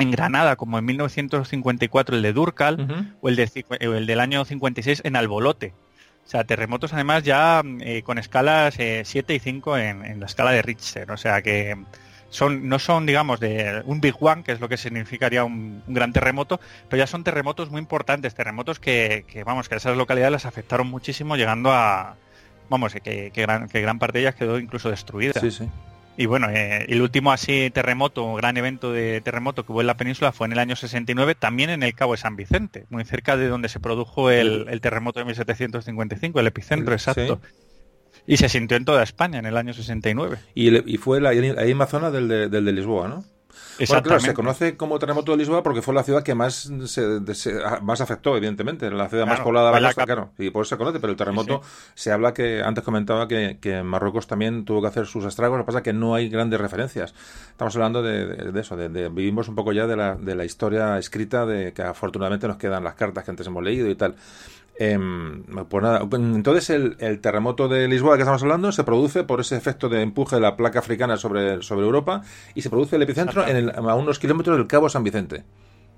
en 0.00 0.10
Granada, 0.10 0.56
como 0.56 0.78
en 0.78 0.84
1954 0.84 2.16
el 2.16 2.22
de 2.22 2.32
Durcal 2.32 3.14
o 3.20 3.28
el, 3.28 3.38
el, 3.80 4.06
del 4.06 4.20
año 4.20 4.44
56 4.44 5.02
en 5.04 5.16
Albolote. 5.16 5.74
O 6.26 6.30
sea, 6.30 6.44
terremotos 6.44 6.92
además 6.92 7.24
ya 7.24 7.62
eh, 7.80 8.02
con 8.02 8.18
escalas 8.18 8.74
7 8.74 9.04
eh, 9.32 9.36
y 9.36 9.38
5 9.38 9.78
en, 9.78 10.20
la 10.20 10.26
escala 10.26 10.52
de 10.52 10.62
Richter. 10.62 11.10
O 11.10 11.16
sea 11.16 11.42
que 11.42 11.76
son, 12.28 12.68
no 12.68 12.78
son, 12.78 13.06
digamos, 13.06 13.40
de 13.40 13.82
un 13.84 14.00
Big 14.00 14.14
One, 14.20 14.44
que 14.44 14.52
es 14.52 14.60
lo 14.60 14.68
que 14.68 14.76
significaría 14.76 15.42
un, 15.44 15.82
gran 15.88 16.12
terremoto, 16.12 16.60
pero 16.88 16.98
ya 16.98 17.06
son 17.06 17.24
terremotos 17.24 17.70
muy 17.70 17.80
importantes, 17.80 18.34
terremotos 18.34 18.78
que, 18.78 19.24
vamos, 19.44 19.68
que 19.68 19.74
esas 19.74 19.96
localidades 19.96 20.32
las 20.32 20.46
afectaron 20.46 20.86
muchísimo, 20.86 21.36
llegando 21.36 21.72
a, 21.72 22.14
vamos, 22.68 22.94
que, 22.94 23.32
gran, 23.34 23.68
que 23.68 23.80
gran 23.80 23.98
parte 23.98 24.18
de 24.18 24.22
ellas 24.22 24.36
quedó 24.36 24.60
incluso 24.60 24.88
destruida. 24.88 25.40
Sí, 25.40 25.50
sí. 25.50 25.68
Y 26.16 26.26
bueno, 26.26 26.50
eh, 26.50 26.84
el 26.88 27.00
último 27.00 27.32
así 27.32 27.70
terremoto, 27.70 28.34
gran 28.34 28.56
evento 28.56 28.92
de 28.92 29.20
terremoto 29.20 29.64
que 29.64 29.72
hubo 29.72 29.80
en 29.80 29.86
la 29.86 29.96
península 29.96 30.32
fue 30.32 30.46
en 30.46 30.52
el 30.52 30.58
año 30.58 30.76
69, 30.76 31.34
también 31.34 31.70
en 31.70 31.82
el 31.82 31.94
Cabo 31.94 32.12
de 32.12 32.18
San 32.18 32.36
Vicente, 32.36 32.84
muy 32.90 33.04
cerca 33.04 33.36
de 33.36 33.48
donde 33.48 33.68
se 33.68 33.80
produjo 33.80 34.30
el, 34.30 34.80
terremoto 34.80 35.20
de 35.20 35.24
1755, 35.26 36.40
el 36.40 36.46
epicentro 36.46 36.92
exacto. 36.92 37.40
Y 38.26 38.36
se 38.36 38.48
sintió 38.48 38.76
en 38.76 38.84
toda 38.84 39.02
España 39.02 39.38
en 39.38 39.46
el 39.46 39.56
año 39.56 39.72
69. 39.72 40.38
Y, 40.54 40.92
y 40.92 40.96
fue 40.98 41.20
la, 41.20 41.32
la 41.32 41.62
misma 41.62 41.86
zona 41.86 42.10
del 42.10 42.28
de, 42.28 42.48
del 42.48 42.64
de 42.64 42.72
Lisboa, 42.72 43.08
¿no? 43.08 43.24
Bueno, 43.86 44.02
claro, 44.02 44.20
se 44.20 44.34
conoce 44.34 44.76
como 44.76 44.98
terremoto 44.98 45.32
de 45.32 45.38
Lisboa 45.38 45.62
porque 45.62 45.82
fue 45.82 45.94
la 45.94 46.02
ciudad 46.02 46.22
que 46.22 46.34
más 46.34 46.70
se, 46.86 47.20
más 47.82 48.00
afectó, 48.00 48.36
evidentemente, 48.36 48.90
la 48.90 49.08
ciudad 49.08 49.26
más 49.26 49.40
poblada 49.40 49.72
de 49.72 49.80
la 49.80 49.94
claro, 49.94 50.30
y 50.38 50.50
por 50.50 50.62
eso 50.62 50.70
se 50.70 50.78
conoce, 50.78 51.00
pero 51.00 51.10
el 51.10 51.16
terremoto 51.16 51.62
se 51.94 52.12
habla 52.12 52.34
que, 52.34 52.62
antes 52.62 52.84
comentaba 52.84 53.28
que, 53.28 53.58
que, 53.60 53.82
Marruecos 53.82 54.26
también 54.26 54.64
tuvo 54.64 54.82
que 54.82 54.88
hacer 54.88 55.06
sus 55.06 55.24
estragos, 55.24 55.58
lo 55.58 55.64
que 55.64 55.66
pasa 55.66 55.78
es 55.78 55.84
que 55.84 55.92
no 55.92 56.14
hay 56.14 56.28
grandes 56.28 56.60
referencias. 56.60 57.14
Estamos 57.50 57.74
hablando 57.76 58.02
de, 58.02 58.60
eso, 58.60 58.76
de, 58.76 59.08
vivimos 59.08 59.48
un 59.48 59.54
poco 59.54 59.72
ya 59.72 59.86
de 59.86 59.96
la, 59.96 60.14
de 60.14 60.34
la 60.34 60.44
historia 60.44 60.98
escrita, 60.98 61.46
de 61.46 61.72
que 61.72 61.82
afortunadamente 61.82 62.46
nos 62.48 62.56
quedan 62.56 62.84
las 62.84 62.94
cartas 62.94 63.24
que 63.24 63.30
antes 63.30 63.46
hemos 63.46 63.62
leído 63.62 63.88
y 63.88 63.94
tal. 63.94 64.14
Em, 64.82 65.42
pues 65.68 65.82
nada, 65.82 66.08
entonces 66.10 66.70
el, 66.70 67.20
terremoto 67.20 67.68
de 67.68 67.86
Lisboa 67.86 68.16
que 68.16 68.22
estamos 68.22 68.42
hablando 68.42 68.72
se 68.72 68.82
produce 68.82 69.24
por 69.24 69.38
ese 69.40 69.54
efecto 69.54 69.90
de 69.90 70.00
empuje 70.00 70.36
de 70.36 70.40
la 70.40 70.56
placa 70.56 70.78
africana 70.78 71.18
sobre, 71.18 71.62
sobre 71.62 71.84
Europa 71.84 72.22
y 72.54 72.62
se 72.62 72.70
produce 72.70 72.96
el 72.96 73.02
epicentro 73.02 73.46
en 73.46 73.68
a 73.68 73.94
unos 73.94 74.18
kilómetros 74.18 74.56
del 74.56 74.66
Cabo 74.66 74.88
San 74.88 75.04
Vicente. 75.04 75.44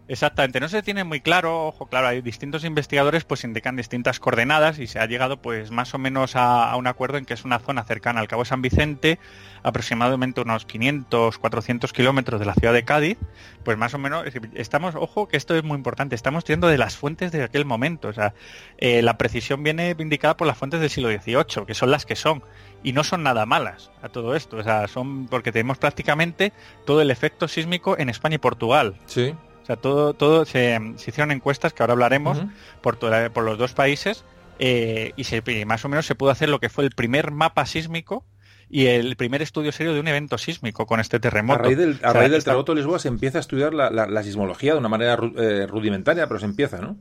Exactamente, 0.08 0.58
no 0.58 0.68
se 0.68 0.82
tiene 0.82 1.04
muy 1.04 1.20
claro, 1.20 1.68
ojo, 1.68 1.86
claro, 1.86 2.08
hay 2.08 2.22
distintos 2.22 2.64
investigadores 2.64 3.24
pues 3.24 3.44
indican 3.44 3.76
distintas 3.76 4.18
coordenadas 4.18 4.80
y 4.80 4.88
se 4.88 4.98
ha 4.98 5.06
llegado 5.06 5.40
pues 5.40 5.70
más 5.70 5.94
o 5.94 5.98
menos 5.98 6.34
a, 6.34 6.74
un 6.76 6.88
acuerdo 6.88 7.18
en 7.18 7.24
que 7.24 7.34
es 7.34 7.44
una 7.44 7.60
zona 7.60 7.84
cercana 7.84 8.20
al 8.20 8.26
Cabo 8.26 8.44
San 8.44 8.62
Vicente, 8.62 9.20
aproximadamente 9.62 10.40
unos 10.40 10.66
500, 10.66 11.38
400 11.38 11.92
kilómetros 11.92 12.40
de 12.40 12.46
la 12.46 12.54
ciudad 12.54 12.72
de 12.72 12.84
Cádiz, 12.84 13.16
pues 13.64 13.78
más 13.78 13.94
o 13.94 13.98
menos 13.98 14.26
estamos, 14.54 14.96
ojo, 14.96 15.28
que 15.28 15.36
esto 15.36 15.54
es 15.54 15.62
muy 15.62 15.76
importante, 15.76 16.16
estamos 16.16 16.44
viendo 16.44 16.66
de 16.66 16.78
las 16.78 16.96
fuentes 16.96 17.30
de 17.30 17.44
aquel 17.44 17.64
momento, 17.64 18.08
o 18.08 18.12
sea, 18.12 18.34
eh, 18.78 19.02
la 19.02 19.16
precisión 19.16 19.62
viene 19.62 19.94
indicada 19.96 20.36
por 20.36 20.48
las 20.48 20.58
fuentes 20.58 20.80
del 20.80 20.90
siglo 20.90 21.10
XVIII, 21.10 21.64
que 21.64 21.74
son 21.74 21.92
las 21.92 22.06
que 22.06 22.16
son, 22.16 22.42
y 22.82 22.92
no 22.92 23.04
son 23.04 23.22
nada 23.22 23.46
malas 23.46 23.92
a 24.02 24.08
todo 24.08 24.34
esto, 24.34 24.56
o 24.56 24.62
sea, 24.64 24.88
son 24.88 25.28
porque 25.28 25.52
tenemos 25.52 25.78
prácticamente 25.78 26.52
todo 26.84 27.00
el 27.00 27.12
efecto 27.12 27.46
sísmico 27.46 27.96
en 27.96 28.08
España 28.08 28.34
y 28.34 28.38
Portugal. 28.38 28.96
Sí. 29.06 29.32
O 29.62 29.66
sea, 29.66 29.76
todo, 29.76 30.14
todo 30.14 30.44
se, 30.44 30.78
hicieron 30.96 31.30
encuestas 31.30 31.72
que 31.72 31.82
ahora 31.82 31.92
hablaremos 31.92 32.42
por, 32.80 32.98
por 32.98 33.44
los 33.44 33.58
dos 33.58 33.74
países 33.74 34.24
eh, 34.58 35.12
y, 35.16 35.24
se, 35.24 35.42
más 35.66 35.84
o 35.84 35.88
menos 35.88 36.06
se 36.06 36.14
pudo 36.14 36.30
hacer 36.30 36.48
lo 36.48 36.60
que 36.60 36.68
fue 36.68 36.84
el 36.84 36.90
primer 36.90 37.30
mapa 37.30 37.66
sísmico 37.66 38.24
y 38.68 38.86
el 38.86 39.16
primer 39.16 39.42
estudio 39.42 39.70
serio 39.72 39.92
de 39.92 40.00
un 40.00 40.08
evento 40.08 40.38
sísmico 40.38 40.86
con 40.86 41.00
este 41.00 41.20
terremoto. 41.20 41.60
A 41.60 41.62
raíz 41.64 41.78
del, 41.78 41.98
terremoto 42.44 42.72
de 42.72 42.76
Lisboa 42.80 42.98
se 42.98 43.08
empieza 43.08 43.38
a 43.38 43.40
estudiar 43.40 43.74
la, 43.74 44.22
sismología 44.22 44.72
de 44.72 44.78
una 44.78 44.88
manera 44.88 45.18
eh, 45.36 45.66
rudimentaria, 45.68 46.26
pero 46.26 46.40
se 46.40 46.46
empieza, 46.46 46.80
¿no? 46.80 46.96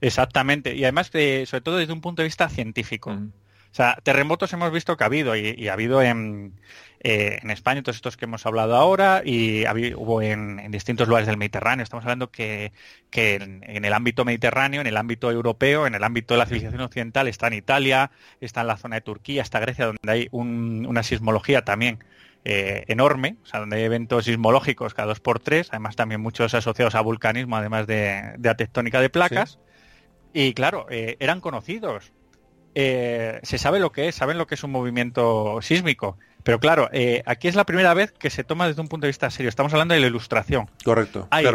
Exactamente, 0.00 0.74
y 0.74 0.84
además, 0.84 1.10
eh, 1.14 1.44
sobre 1.46 1.62
todo 1.62 1.76
desde 1.78 1.92
un 1.92 2.00
punto 2.00 2.22
de 2.22 2.26
vista 2.26 2.48
científico. 2.48 3.10
O 3.12 3.76
sea, 3.76 3.96
terremotos 4.02 4.52
hemos 4.52 4.70
visto 4.70 4.96
que 4.96 5.04
ha 5.04 5.06
habido 5.06 5.34
y, 5.34 5.68
ha 5.68 5.72
habido 5.72 6.02
en, 6.02 6.60
eh, 7.06 7.38
en 7.42 7.50
España, 7.50 7.82
todos 7.82 7.96
estos 7.96 8.16
que 8.16 8.24
hemos 8.24 8.46
hablado 8.46 8.76
ahora, 8.76 9.20
y 9.26 9.66
hubo 9.94 10.22
en, 10.22 10.70
distintos 10.70 11.06
lugares 11.06 11.26
del 11.26 11.36
Mediterráneo. 11.36 11.82
Estamos 11.82 12.02
hablando 12.06 12.30
que, 12.30 12.72
en, 13.12 13.84
el 13.84 13.92
ámbito 13.92 14.24
mediterráneo, 14.24 14.80
en 14.80 14.86
el 14.86 14.96
ámbito 14.96 15.30
europeo, 15.30 15.86
en 15.86 15.94
el 15.94 16.02
ámbito 16.02 16.32
de 16.32 16.38
la 16.38 16.46
civilización 16.46 16.80
occidental, 16.80 17.28
está 17.28 17.48
en 17.48 17.52
Italia, 17.52 18.10
está 18.40 18.62
en 18.62 18.68
la 18.68 18.78
zona 18.78 18.96
de 18.96 19.00
Turquía, 19.02 19.42
está 19.42 19.60
Grecia, 19.60 19.84
donde 19.84 20.00
hay 20.10 20.28
una 20.32 21.02
sismología 21.02 21.62
también 21.62 22.02
eh, 22.46 22.84
enorme, 22.88 23.36
o 23.42 23.46
sea, 23.46 23.60
donde 23.60 23.76
hay 23.76 23.82
eventos 23.82 24.24
sismológicos 24.24 24.94
cada 24.94 25.08
dos 25.08 25.20
por 25.20 25.40
tres, 25.40 25.68
además 25.72 25.96
también 25.96 26.22
muchos 26.22 26.54
asociados 26.54 26.94
a 26.94 27.02
vulcanismo, 27.02 27.58
además 27.58 27.86
de, 27.86 28.32
de 28.38 28.48
a 28.48 28.56
tectónica 28.56 29.02
de 29.02 29.10
placas. 29.10 29.58
Y 30.32 30.54
claro, 30.54 30.86
eh, 30.88 31.18
eran 31.20 31.42
conocidos. 31.42 32.14
se 32.74 33.58
sabe 33.58 33.78
lo 33.78 33.92
que 33.92 34.08
es, 34.08 34.14
saben 34.14 34.38
lo 34.38 34.46
que 34.46 34.54
es 34.54 34.64
un 34.64 34.72
movimiento 34.72 35.60
sísmico. 35.60 36.16
Pero 36.44 36.60
claro, 36.60 36.90
eh, 36.92 37.22
aquí 37.26 37.48
es 37.48 37.54
la 37.54 37.64
primera 37.64 37.94
vez 37.94 38.12
que 38.12 38.30
se 38.30 38.44
toma 38.44 38.68
desde 38.68 38.82
un 38.82 38.88
punto 38.88 39.06
de 39.06 39.08
vista 39.08 39.30
serio. 39.30 39.48
Estamos 39.48 39.72
hablando 39.72 39.94
de 39.94 40.00
la 40.00 40.06
ilustración. 40.06 40.70
Correcto. 40.84 41.26
Hay 41.30 41.46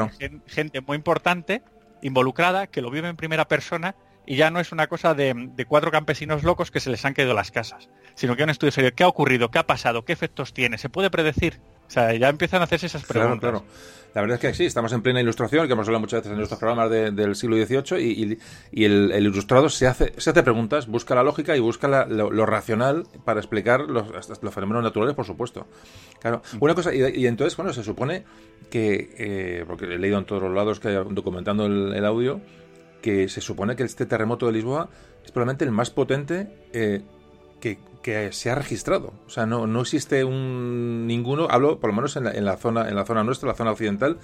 gente 0.48 0.82
muy 0.82 0.98
importante 0.98 1.62
involucrada 2.02 2.68
que 2.68 2.82
lo 2.82 2.90
vive 2.90 3.08
en 3.08 3.16
primera 3.16 3.48
persona 3.48 3.96
y 4.26 4.36
ya 4.36 4.50
no 4.50 4.60
es 4.60 4.72
una 4.72 4.88
cosa 4.88 5.14
de, 5.14 5.66
cuatro 5.68 5.92
campesinos 5.92 6.44
locos 6.44 6.72
que 6.72 6.80
se 6.80 6.90
les 6.90 7.06
han 7.06 7.14
caído 7.14 7.34
las 7.34 7.52
casas, 7.52 7.90
sino 8.16 8.36
que 8.36 8.42
hay 8.42 8.46
un 8.46 8.50
estudio 8.50 8.72
serio. 8.72 8.94
¿Qué 8.94 9.04
ha 9.04 9.08
ocurrido? 9.08 9.52
¿Qué 9.52 9.60
ha 9.60 9.68
pasado? 9.68 10.06
¿Qué 10.06 10.14
efectos 10.14 10.54
tiene? 10.54 10.78
¿Se 10.78 10.90
puede 10.90 11.10
predecir? 11.12 11.60
O 11.90 11.92
sea, 11.92 12.14
ya 12.14 12.30
empiezan 12.30 12.62
a 12.62 12.66
hacerse 12.66 12.86
esas 12.86 13.04
preguntas. 13.04 13.40
Claro, 13.40 13.60
claro. 13.66 14.00
La 14.14 14.22
verdad 14.22 14.36
es 14.36 14.42
que 14.42 14.54
sí, 14.56 14.66
estamos 14.66 14.92
en 14.94 15.02
plena 15.02 15.22
ilustración, 15.22 15.68
que 15.68 15.74
hemos 15.74 15.88
hablado 15.88 16.02
muchas 16.02 16.20
veces 16.20 16.32
en 16.32 16.38
nuestros 16.38 16.60
programas 16.60 16.90
del 16.90 17.36
siglo 17.36 17.58
XVIII, 17.58 18.02
y, 18.02 18.38
y, 18.72 18.86
el, 18.86 19.14
ilustrado 19.20 19.70
se 19.70 19.86
hace, 19.86 20.14
se 20.18 20.32
hace 20.32 20.42
preguntas, 20.42 20.88
busca 20.88 21.14
la 21.14 21.24
lógica 21.24 21.56
y 21.56 21.60
busca 21.60 22.06
lo, 22.08 22.46
racional 22.46 23.06
para 23.24 23.40
explicar 23.40 23.82
los, 23.82 24.08
los, 24.42 24.54
fenómenos 24.54 24.84
naturales, 24.84 25.16
por 25.16 25.26
supuesto. 25.26 25.68
Claro, 26.20 26.42
una 26.60 26.74
cosa, 26.74 26.94
y, 26.94 27.28
entonces, 27.28 27.56
bueno, 27.56 27.72
se 27.72 27.84
supone 27.84 28.24
que, 28.72 29.14
eh, 29.18 29.66
porque 29.68 29.86
he 29.86 30.00
leído 30.00 30.18
en 30.18 30.26
todos 30.26 30.42
los 30.42 30.54
lados 30.54 30.80
que 30.80 30.88
hay 30.88 30.96
documentando 31.12 31.68
el, 31.68 32.06
audio, 32.06 32.42
que 33.02 33.30
se 33.30 33.42
supone 33.42 33.76
que 33.76 33.84
este 33.84 34.08
terremoto 34.08 34.48
de 34.48 34.54
Lisboa 34.54 34.90
es 35.24 35.32
probablemente 35.32 35.66
el 35.66 35.72
más 35.72 35.92
potente 35.92 36.48
eh, 36.74 37.02
que, 37.60 37.78
se 38.32 38.50
ha 38.50 38.56
registrado. 38.56 39.14
O 39.28 39.30
sea, 39.30 39.46
no, 39.46 39.68
no 39.68 39.82
existe 39.82 40.24
un 40.24 41.06
ninguno, 41.06 41.48
hablo 41.52 41.80
por 41.80 41.92
lo 41.92 41.96
menos 41.96 42.16
en 42.16 42.24
la, 42.24 42.32
en 42.32 42.44
la 42.44 42.58
zona, 42.58 42.90
en 42.90 42.96
la 42.96 43.06
zona 43.06 43.24
nuestra, 43.24 43.50
la 43.50 43.54
zona 43.54 43.72
occidental, 43.72 44.18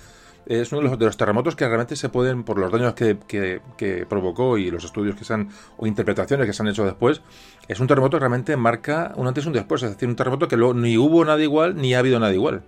es 0.45 0.71
uno 0.71 0.81
de 0.81 0.89
los, 0.89 0.99
de 0.99 1.05
los, 1.05 1.17
terremotos 1.17 1.55
que 1.55 1.65
realmente 1.65 1.95
se 1.95 2.09
pueden, 2.09 2.43
por 2.43 2.57
los 2.57 2.71
daños 2.71 2.93
que, 2.93 3.17
que, 3.27 4.05
provocó 4.07 4.57
y 4.57 4.69
los 4.69 4.83
estudios 4.83 5.15
que 5.15 5.23
se 5.23 5.33
han, 5.33 5.49
o 5.77 5.88
interpretaciones 5.88 6.45
que 6.45 6.53
se 6.53 6.61
han 6.61 6.69
hecho 6.69 6.86
después, 6.86 7.21
es 7.67 7.79
un 7.79 7.88
terremoto 7.88 8.17
que 8.17 8.21
realmente 8.21 8.55
marca 8.57 9.13
un 9.15 9.27
antes 9.27 9.45
y 9.45 9.47
un 9.47 9.53
después. 9.53 9.83
Es 9.83 9.91
decir, 9.91 10.07
un 10.07 10.15
terremoto 10.15 10.47
que 10.47 10.57
luego 10.57 10.73
ni 10.73 10.97
hubo 10.97 11.25
nada 11.25 11.41
igual 11.41 11.75
ni 11.75 11.93
ha 11.93 11.99
habido 11.99 12.19
nada 12.19 12.33
igual. 12.33 12.63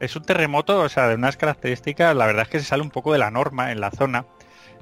Es 0.00 0.14
un 0.16 0.22
terremoto, 0.22 0.80
o 0.80 0.88
sea, 0.88 1.08
de 1.08 1.16
unas 1.16 1.36
características, 1.36 2.14
la 2.16 2.26
verdad 2.26 2.42
es 2.42 2.48
que 2.48 2.58
se 2.60 2.66
sale 2.66 2.82
un 2.82 2.90
poco 2.90 3.12
de 3.12 3.18
la 3.18 3.30
norma 3.30 3.72
en 3.72 3.80
la 3.80 3.90
zona 3.90 4.26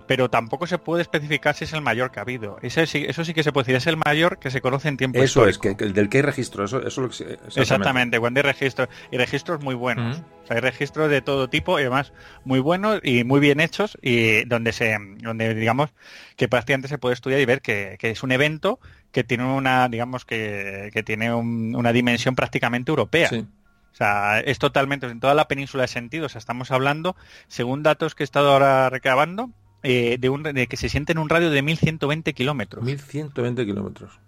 pero 0.06 0.30
tampoco 0.30 0.66
se 0.66 0.78
puede 0.78 1.02
especificar 1.02 1.54
si 1.54 1.64
es 1.64 1.72
el 1.72 1.80
mayor 1.80 2.10
que 2.10 2.20
ha 2.20 2.22
habido. 2.22 2.58
Eso 2.62 2.84
sí, 2.86 3.04
eso 3.08 3.24
sí 3.24 3.34
que 3.34 3.42
se 3.42 3.52
puede 3.52 3.64
decir, 3.64 3.76
es 3.76 3.86
el 3.86 3.96
mayor 3.96 4.38
que 4.38 4.50
se 4.50 4.60
conoce 4.60 4.88
en 4.88 4.96
tiempo 4.96 5.18
Eso 5.18 5.46
es, 5.46 5.58
que, 5.58 5.74
del 5.74 6.08
que 6.08 6.18
hay 6.18 6.22
registro, 6.22 6.64
eso, 6.64 6.86
eso 6.86 7.00
lo 7.00 7.10
que, 7.10 7.38
exactamente. 7.56 8.18
cuando 8.20 8.38
hay 8.38 8.42
registros, 8.42 8.88
y 9.10 9.16
registros 9.16 9.62
muy 9.62 9.74
buenos. 9.74 10.18
O 10.44 10.46
sea, 10.46 10.56
hay 10.56 10.62
registros 10.62 11.10
de 11.10 11.22
todo 11.22 11.48
tipo 11.48 11.78
y 11.78 11.82
además 11.82 12.12
muy 12.44 12.60
buenos 12.60 13.00
y 13.02 13.24
muy 13.24 13.40
bien 13.40 13.60
hechos 13.60 13.98
y 14.00 14.44
donde 14.44 14.72
se, 14.72 14.96
donde 15.18 15.54
digamos 15.54 15.90
que 16.36 16.48
prácticamente 16.48 16.88
se 16.88 16.98
puede 16.98 17.14
estudiar 17.14 17.40
y 17.40 17.44
ver 17.44 17.60
que, 17.60 17.96
es 18.00 18.22
un 18.22 18.32
evento 18.32 18.78
que 19.10 19.24
tiene 19.24 19.44
una, 19.44 19.88
digamos 19.88 20.24
que, 20.24 20.90
que 20.92 21.02
tiene 21.02 21.34
una 21.34 21.92
dimensión 21.92 22.36
prácticamente 22.36 22.90
europea. 22.90 23.30
O 23.32 23.96
sea, 23.96 24.40
es 24.40 24.58
totalmente, 24.58 25.06
en 25.06 25.20
toda 25.20 25.32
la 25.32 25.48
península 25.48 25.84
de 25.84 25.88
sentido. 25.88 26.26
O 26.26 26.28
sea, 26.28 26.38
estamos 26.38 26.70
hablando, 26.70 27.16
según 27.48 27.82
datos 27.82 28.14
que 28.14 28.24
he 28.24 28.26
estado 28.26 28.52
ahora 28.52 28.90
recabando, 28.90 29.50
eh, 29.88 30.18
de, 30.18 30.28
un, 30.28 30.42
de 30.42 30.66
que 30.66 30.76
se 30.76 30.88
siente 30.88 31.12
en 31.12 31.18
un 31.18 31.28
radio 31.28 31.48
de 31.48 31.62
1120 31.62 32.34
kilómetros. 32.34 32.84
1120 32.84 33.64
kilómetros. 33.64 34.18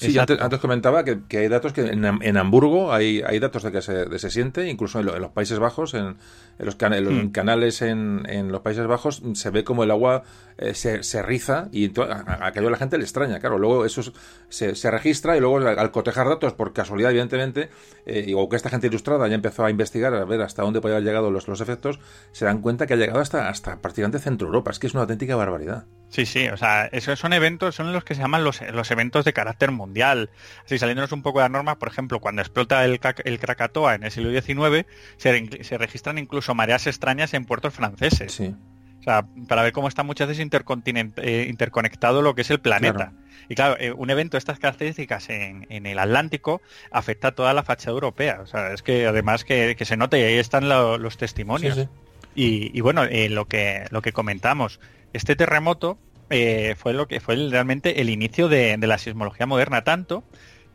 Sí, 0.00 0.18
antes, 0.18 0.60
comentaba 0.60 1.04
que, 1.04 1.20
hay 1.36 1.48
datos 1.48 1.74
que 1.74 1.82
en, 1.82 2.36
Hamburgo 2.38 2.90
hay, 2.90 3.20
hay, 3.20 3.38
datos 3.38 3.62
de 3.62 3.70
que 3.70 3.82
se, 3.82 4.18
se 4.18 4.30
siente, 4.30 4.66
incluso 4.66 4.98
en, 5.00 5.06
los 5.06 5.30
Países 5.32 5.58
Bajos, 5.58 5.92
en, 5.92 6.16
los, 6.58 6.76
hmm. 6.76 7.28
canales 7.32 7.82
en, 7.82 8.50
los 8.50 8.62
Países 8.62 8.86
Bajos, 8.86 9.22
se 9.34 9.50
ve 9.50 9.62
como 9.62 9.84
el 9.84 9.90
agua 9.90 10.22
eh, 10.56 10.72
se, 10.72 11.02
se, 11.02 11.22
riza 11.22 11.68
y 11.70 11.92
a, 12.00 12.46
aquello 12.46 12.70
la 12.70 12.78
gente 12.78 12.96
le 12.96 13.04
extraña. 13.04 13.40
Claro, 13.40 13.58
luego 13.58 13.84
eso 13.84 14.02
se, 14.48 14.74
se, 14.74 14.90
registra 14.90 15.36
y 15.36 15.40
luego 15.40 15.58
al, 15.58 15.90
cotejar 15.90 16.28
datos, 16.28 16.54
por 16.54 16.72
casualidad, 16.72 17.10
evidentemente, 17.10 17.68
eh, 18.06 18.32
o 18.34 18.48
que 18.48 18.56
esta 18.56 18.70
gente 18.70 18.86
ilustrada 18.86 19.28
ya 19.28 19.34
empezó 19.34 19.66
a 19.66 19.70
investigar, 19.70 20.14
a 20.14 20.24
ver 20.24 20.40
hasta 20.40 20.62
dónde 20.62 20.80
puede 20.80 20.94
haber 20.94 21.06
llegado 21.06 21.30
los, 21.30 21.46
los 21.46 21.60
efectos, 21.60 22.00
se 22.32 22.46
dan 22.46 22.62
cuenta 22.62 22.86
que 22.86 22.94
ha 22.94 22.96
llegado 22.96 23.20
hasta, 23.20 23.50
hasta 23.50 23.82
prácticamente 23.82 24.18
Centro 24.18 24.46
Europa. 24.46 24.70
Es 24.70 24.78
que 24.78 24.86
es 24.86 24.94
una 24.94 25.02
auténtica 25.02 25.36
barbaridad. 25.36 25.84
Sí, 26.10 26.26
sí, 26.26 26.48
o 26.48 26.56
sea, 26.56 26.86
esos 26.86 27.20
son 27.20 27.32
eventos, 27.32 27.76
son 27.76 27.92
los 27.92 28.02
que 28.02 28.16
se 28.16 28.20
llaman 28.20 28.42
los, 28.42 28.60
los 28.72 28.90
eventos 28.90 29.24
de 29.24 29.32
carácter 29.32 29.70
mundial. 29.70 30.28
Así 30.64 30.76
saliéndonos 30.76 31.12
un 31.12 31.22
poco 31.22 31.38
de 31.38 31.44
la 31.44 31.48
norma, 31.50 31.78
por 31.78 31.88
ejemplo, 31.88 32.18
cuando 32.18 32.42
explota 32.42 32.84
el, 32.84 33.00
el 33.24 33.38
Krakatoa 33.38 33.94
en 33.94 34.02
el 34.02 34.10
siglo 34.10 34.30
XIX, 34.30 34.86
se, 35.16 35.64
se, 35.64 35.78
registran 35.78 36.18
incluso 36.18 36.52
mareas 36.54 36.88
extrañas 36.88 37.32
en 37.32 37.44
puertos 37.44 37.72
franceses. 37.74 38.32
Sí. 38.32 38.54
O 38.98 39.02
sea, 39.02 39.24
para 39.48 39.62
ver 39.62 39.72
cómo 39.72 39.88
está 39.88 40.02
muchas 40.02 40.28
veces 40.28 40.46
eh, 40.46 41.46
interconectado 41.48 42.22
lo 42.22 42.34
que 42.34 42.42
es 42.42 42.50
el 42.50 42.60
planeta. 42.60 43.12
Y 43.48 43.54
claro, 43.54 43.76
eh, 43.80 43.92
un 43.92 44.10
evento 44.10 44.32
de 44.32 44.40
estas 44.40 44.58
características 44.58 45.30
en, 45.30 45.66
en, 45.70 45.86
el 45.86 45.98
Atlántico 45.98 46.60
afecta 46.90 47.28
a 47.28 47.32
toda 47.32 47.54
la 47.54 47.62
fachada 47.62 47.92
europea. 47.92 48.40
O 48.42 48.46
sea, 48.46 48.72
es 48.72 48.82
que 48.82 49.06
además 49.06 49.44
que, 49.44 49.76
se 49.80 49.96
nota 49.96 50.18
y 50.18 50.22
ahí 50.22 50.34
están 50.36 50.68
los 50.68 51.16
testimonios. 51.16 51.76
Sí, 51.76 51.82
sí. 51.82 51.88
Y, 52.34 52.78
y, 52.78 52.80
bueno, 52.80 53.04
eh, 53.04 53.28
lo 53.28 53.46
que 53.46 53.86
lo 53.90 54.02
que 54.02 54.12
comentamos, 54.12 54.78
este 55.12 55.36
terremoto 55.36 55.98
eh, 56.30 56.76
fue 56.78 56.92
lo 56.92 57.08
que 57.08 57.20
fue 57.20 57.36
realmente 57.50 58.00
el 58.00 58.10
inicio 58.10 58.48
de, 58.48 58.76
la 58.78 58.98
sismología 58.98 59.46
moderna, 59.46 59.82
tanto 59.82 60.24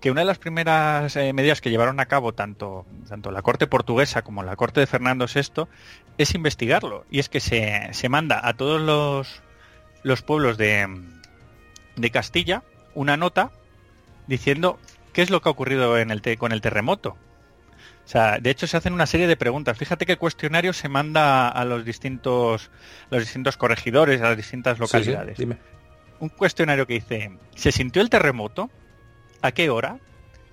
que 0.01 0.11
una 0.11 0.21
de 0.21 0.25
las 0.25 0.37
primeras 0.37 1.15
eh, 1.15 1.31
medidas 1.33 1.61
que 1.61 1.69
llevaron 1.69 1.99
a 1.99 2.05
cabo 2.05 2.33
tanto, 2.33 2.85
tanto 3.07 3.31
la 3.31 3.41
corte 3.41 3.65
portuguesa 3.65 4.21
como 4.21 4.43
la 4.43 4.55
corte 4.55 4.81
de 4.81 4.87
Fernando 4.87 5.25
VI 5.33 5.67
es 6.17 6.35
investigarlo. 6.35 7.05
Y 7.09 7.19
es 7.19 7.29
que 7.29 7.39
se, 7.39 7.89
se 7.93 8.09
manda 8.09 8.45
a 8.45 8.53
todos 8.53 8.81
los, 8.81 9.41
los 10.03 10.21
pueblos 10.21 10.57
de, 10.57 10.87
de 11.95 12.11
Castilla 12.11 12.63
una 12.93 13.17
nota 13.17 13.51
diciendo 14.27 14.79
qué 15.13 15.21
es 15.21 15.29
lo 15.29 15.41
que 15.41 15.49
ha 15.49 15.53
ocurrido 15.53 15.95
con 16.37 16.51
el 16.51 16.61
terremoto. 16.61 17.15
O 18.05 18.07
sea, 18.07 18.37
de 18.39 18.51
hecho 18.51 18.67
se 18.67 18.77
hacen 18.77 18.93
una 18.93 19.07
serie 19.07 19.27
de 19.27 19.35
preguntas. 19.35 19.77
Fíjate 19.77 20.05
qué 20.05 20.17
cuestionario 20.17 20.73
se 20.73 20.89
manda 20.89 21.49
a 21.49 21.65
los 21.65 21.83
distintos, 21.83 22.69
los 23.09 23.21
distintos 23.21 23.57
corregidores, 23.57 24.21
a 24.21 24.29
las 24.29 24.37
distintas 24.37 24.77
localidades. 24.77 25.39
Un 26.19 26.29
cuestionario 26.29 26.85
que 26.85 26.93
dice, 26.93 27.31
¿se 27.55 27.71
sintió 27.71 28.01
el 28.01 28.09
terremoto? 28.09 28.69
¿A 29.41 29.51
qué 29.51 29.69
hora? 29.69 29.97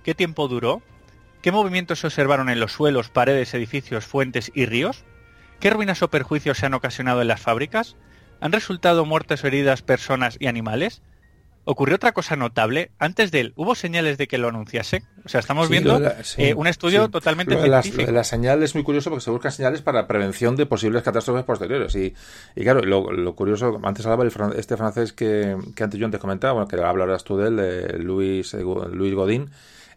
¿Qué 0.03 0.15
tiempo 0.15 0.47
duró? 0.47 0.81
¿Qué 1.43 1.51
movimientos 1.51 1.99
se 1.99 2.07
observaron 2.07 2.49
en 2.49 2.59
los 2.59 2.71
suelos, 2.71 3.09
paredes, 3.09 3.53
edificios, 3.53 4.05
fuentes 4.05 4.51
y 4.55 4.65
ríos? 4.65 5.05
¿Qué 5.59 5.69
ruinas 5.69 6.01
o 6.01 6.09
perjuicios 6.09 6.57
se 6.57 6.65
han 6.65 6.73
ocasionado 6.73 7.21
en 7.21 7.27
las 7.27 7.39
fábricas? 7.39 7.95
¿Han 8.41 8.51
resultado 8.51 9.05
muertes 9.05 9.43
o 9.43 9.47
heridas 9.47 9.81
personas 9.81 10.37
y 10.39 10.47
animales? 10.47 11.01
Ocurrió 11.65 11.95
otra 11.95 12.11
cosa 12.11 12.35
notable. 12.35 12.91
Antes 12.99 13.31
de 13.31 13.39
él, 13.39 13.53
¿hubo 13.55 13.75
señales 13.75 14.17
de 14.17 14.27
que 14.27 14.37
lo 14.37 14.49
anunciase? 14.49 15.03
O 15.25 15.29
sea, 15.29 15.39
estamos 15.39 15.69
viendo 15.69 16.01
eh, 16.37 16.53
un 16.53 16.67
estudio 16.67 17.09
totalmente 17.09 17.55
científico. 17.59 18.11
La, 18.11 18.23
señal 18.23 18.63
es 18.63 18.75
muy 18.75 18.83
curioso 18.83 19.09
porque 19.09 19.23
se 19.23 19.31
buscan 19.31 19.51
señales 19.51 19.81
para 19.81 20.07
prevención 20.07 20.55
de 20.55 20.65
posibles 20.65 21.03
catástrofes 21.03 21.43
posteriores. 21.43 21.95
Y, 21.95 22.13
y 22.55 22.63
claro, 22.63 22.81
lo, 22.81 23.35
curioso, 23.35 23.79
antes 23.83 24.05
hablaba 24.05 24.23
el, 24.23 24.31
este 24.57 24.77
francés 24.77 25.13
que, 25.13 25.57
que 25.75 25.83
antes 25.83 25.99
yo 25.99 26.05
antes 26.05 26.19
comentaba, 26.19 26.53
bueno, 26.53 26.67
que 26.67 26.81
hablarás 26.81 27.23
tú 27.23 27.37
de 27.37 27.47
él, 27.47 27.55
de 27.57 27.99
Luis, 27.99 28.53
eh, 28.53 28.63
Luis 28.91 29.13
Godín, 29.13 29.49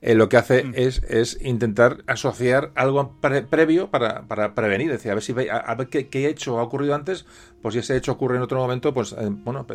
eh, 0.02 0.14
lo 0.14 0.28
que 0.28 0.36
hace 0.36 0.64
mm. 0.64 0.72
es, 0.76 1.02
es, 1.04 1.38
intentar 1.40 1.98
asociar 2.06 2.70
algo 2.74 3.16
previo 3.20 3.90
para, 3.90 4.22
para, 4.28 4.54
prevenir, 4.54 4.90
es 4.90 4.98
decir, 4.98 5.10
a 5.10 5.14
ver 5.14 5.22
si 5.22 5.32
a, 5.32 5.74
ver 5.74 5.88
qué, 5.88 6.08
qué, 6.08 6.28
hecho 6.28 6.58
ha 6.58 6.62
ocurrido 6.62 6.94
antes, 6.94 7.24
pues 7.62 7.72
si 7.74 7.80
ese 7.80 7.96
hecho 7.96 8.12
ocurre 8.12 8.36
en 8.36 8.42
otro 8.42 8.58
momento, 8.58 8.92
pues 8.92 9.14
bueno, 9.44 9.66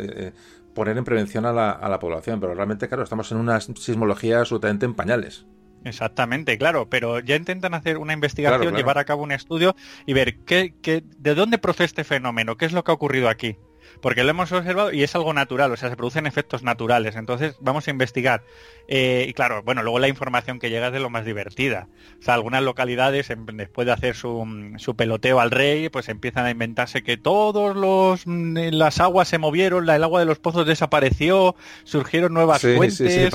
poner 0.73 0.97
en 0.97 1.03
prevención 1.03 1.45
a 1.45 1.53
la, 1.53 1.71
a 1.71 1.89
la 1.89 1.99
población. 1.99 2.39
Pero 2.39 2.53
realmente, 2.53 2.87
claro, 2.87 3.03
estamos 3.03 3.31
en 3.31 3.37
una 3.37 3.59
sismología 3.59 4.39
absolutamente 4.39 4.85
en 4.85 4.93
pañales. 4.93 5.45
Exactamente, 5.83 6.57
claro, 6.59 6.89
pero 6.89 7.19
ya 7.19 7.35
intentan 7.35 7.73
hacer 7.73 7.97
una 7.97 8.13
investigación, 8.13 8.75
llevar 8.75 8.99
a 8.99 9.05
cabo 9.05 9.23
un 9.23 9.31
estudio 9.31 9.75
y 10.05 10.13
ver 10.13 10.37
qué, 10.45 10.75
qué, 10.81 11.03
de 11.17 11.33
dónde 11.33 11.57
procede 11.57 11.85
este 11.85 12.03
fenómeno, 12.03 12.55
qué 12.55 12.65
es 12.65 12.71
lo 12.71 12.83
que 12.83 12.91
ha 12.91 12.93
ocurrido 12.93 13.29
aquí 13.29 13.57
porque 14.01 14.23
lo 14.23 14.31
hemos 14.31 14.51
observado 14.51 14.91
y 14.91 15.03
es 15.03 15.15
algo 15.15 15.33
natural, 15.33 15.71
o 15.71 15.77
sea, 15.77 15.89
se 15.89 15.95
producen 15.95 16.25
efectos 16.25 16.63
naturales. 16.63 17.15
Entonces, 17.15 17.55
vamos 17.59 17.87
a 17.87 17.91
investigar. 17.91 18.43
Eh, 18.87 19.25
y 19.29 19.33
claro, 19.33 19.61
bueno, 19.63 19.83
luego 19.83 19.99
la 19.99 20.07
información 20.07 20.59
que 20.59 20.69
llega 20.69 20.87
es 20.87 20.93
de 20.93 20.99
lo 20.99 21.09
más 21.09 21.23
divertida. 21.23 21.87
O 22.19 22.23
sea, 22.23 22.33
algunas 22.33 22.63
localidades, 22.63 23.31
después 23.53 23.85
de 23.85 23.91
hacer 23.91 24.15
su, 24.15 24.73
su 24.77 24.95
peloteo 24.95 25.39
al 25.39 25.51
rey, 25.51 25.89
pues 25.89 26.09
empiezan 26.09 26.45
a 26.45 26.51
inventarse 26.51 27.03
que 27.03 27.17
todos 27.17 27.75
los 27.75 28.25
mm, 28.25 28.71
las 28.71 28.99
aguas 28.99 29.27
se 29.27 29.37
movieron, 29.37 29.89
el 29.89 30.03
agua 30.03 30.19
de 30.19 30.25
los 30.25 30.39
pozos 30.39 30.65
desapareció, 30.65 31.55
surgieron 31.83 32.33
nuevas 32.33 32.61
fuentes. 32.61 33.31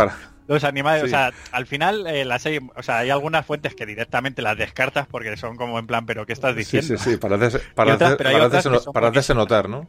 los 0.49 0.65
animales, 0.65 1.05
o 1.05 1.09
sea, 1.09 1.33
al 1.53 1.67
final 1.67 2.07
eh, 2.07 2.25
las 2.25 2.47
hay, 2.47 2.59
o 2.75 2.83
sea, 2.83 2.99
hay 2.99 3.11
algunas 3.11 3.45
fuentes 3.47 3.75
que 3.75 3.87
directamente 3.87 4.43
las 4.43 4.57
descartas 4.57 5.07
porque 5.07 5.37
son 5.37 5.57
como 5.57 5.79
en 5.79 5.87
plan, 5.87 6.07
pero 6.07 6.27
¿qué 6.27 6.33
estás 6.33 6.55
diciendo? 6.55 6.87
Sí, 6.87 6.99
sí, 6.99 7.11
sí, 7.13 7.17
para, 7.17 7.39
para, 7.75 7.99
para 7.99 9.09
hacerse 9.09 9.35
notar, 9.35 9.69
¿no? 9.69 9.89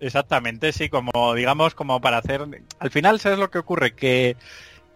Exactamente, 0.00 0.72
sí, 0.72 0.88
como 0.88 1.34
digamos, 1.34 1.74
como 1.74 2.00
para 2.00 2.18
hacer... 2.18 2.44
Al 2.78 2.90
final, 2.90 3.20
¿sabes 3.20 3.38
lo 3.38 3.50
que 3.50 3.58
ocurre? 3.58 3.94
Que 3.94 4.36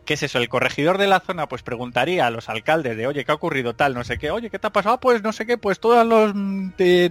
¿Qué 0.04 0.14
es 0.14 0.22
eso? 0.24 0.38
El 0.38 0.48
corregidor 0.48 0.98
de 0.98 1.06
la 1.06 1.20
zona 1.20 1.48
pues 1.48 1.62
preguntaría 1.62 2.26
a 2.26 2.30
los 2.30 2.48
alcaldes 2.48 2.96
de, 2.96 3.06
oye, 3.06 3.24
¿qué 3.24 3.30
ha 3.30 3.36
ocurrido 3.36 3.74
tal? 3.74 3.94
No 3.94 4.02
sé 4.02 4.18
qué, 4.18 4.32
oye, 4.32 4.50
¿qué 4.50 4.58
te 4.58 4.66
ha 4.66 4.70
pasado? 4.70 4.96
Ah, 4.96 5.00
pues 5.00 5.22
no 5.22 5.32
sé 5.32 5.46
qué, 5.46 5.58
pues 5.58 5.78
todas, 5.78 6.04
los, 6.04 6.32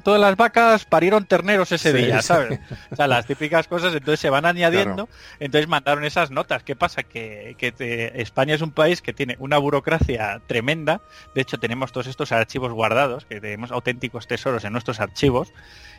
todas 0.04 0.20
las 0.20 0.36
vacas 0.36 0.84
parieron 0.84 1.26
terneros 1.26 1.72
ese 1.72 1.94
día, 1.94 2.22
¿sabes? 2.22 2.60
O 2.92 2.96
sea, 2.98 3.08
las 3.08 3.26
típicas 3.26 3.68
cosas, 3.70 3.94
entonces 3.94 4.20
se 4.20 4.30
van 4.30 4.46
añadiendo, 4.46 5.08
entonces 5.40 5.70
mandaron 5.70 6.04
esas 6.04 6.32
notas. 6.32 6.64
¿Qué 6.64 6.76
pasa? 6.76 7.04
Que, 7.04 7.56
que 7.58 8.12
España 8.16 8.56
es 8.56 8.62
un 8.62 8.72
país 8.72 9.02
que 9.02 9.14
tiene 9.14 9.38
una 9.40 9.58
burocracia 9.58 10.42
tremenda, 10.46 11.02
de 11.34 11.42
hecho 11.42 11.58
tenemos 11.58 11.94
todos 11.94 12.08
estos 12.08 12.34
archivos 12.34 12.74
guardados, 12.74 13.24
que 13.26 13.40
tenemos 13.40 13.72
auténticos 13.72 14.28
tesoros 14.28 14.66
en 14.66 14.74
nuestros 14.74 15.00
archivos, 15.00 15.54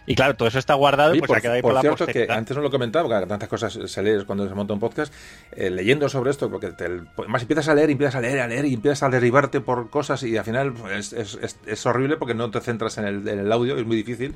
y 0.06 0.14
claro, 0.14 0.34
todo 0.34 0.48
eso 0.48 0.58
está 0.58 0.74
guardado 0.74 1.14
y 1.14 1.18
pues 1.18 1.28
por, 1.28 1.38
ha 1.38 1.40
quedado 1.40 1.56
ahí 1.56 1.62
por, 1.62 1.72
por 1.72 1.80
cierto, 1.80 2.06
que 2.06 2.26
antes 2.30 2.56
no 2.56 2.62
lo 2.62 2.70
comentaba, 2.70 3.08
porque 3.08 3.26
tantas 3.26 3.48
cosas 3.48 3.78
se 3.84 4.02
lee 4.02 4.24
cuando 4.24 4.48
se 4.48 4.54
monta 4.54 4.74
un 4.74 4.80
podcast, 4.80 5.12
eh, 5.52 5.70
leyendo 5.70 6.08
sobre 6.08 6.30
esto, 6.30 6.50
porque 6.50 6.72
más 7.28 7.42
empiezas 7.42 7.68
a 7.68 7.74
leer, 7.74 7.90
empiezas 7.90 8.16
a 8.16 8.20
leer, 8.20 8.40
a 8.40 8.48
leer 8.48 8.64
y 8.66 8.74
empiezas 8.74 9.04
a 9.04 9.08
derribarte 9.10 9.60
por 9.60 9.90
cosas 9.90 10.22
y 10.22 10.36
al 10.36 10.44
final 10.44 10.74
es, 10.92 11.12
es, 11.12 11.86
horrible 11.86 12.16
porque 12.16 12.34
no 12.34 12.50
te 12.50 12.60
centras 12.60 12.98
en 12.98 13.04
el, 13.04 13.28
en 13.28 13.38
el 13.40 13.52
audio, 13.52 13.76
es 13.76 13.86
muy 13.86 13.96
difícil 13.96 14.34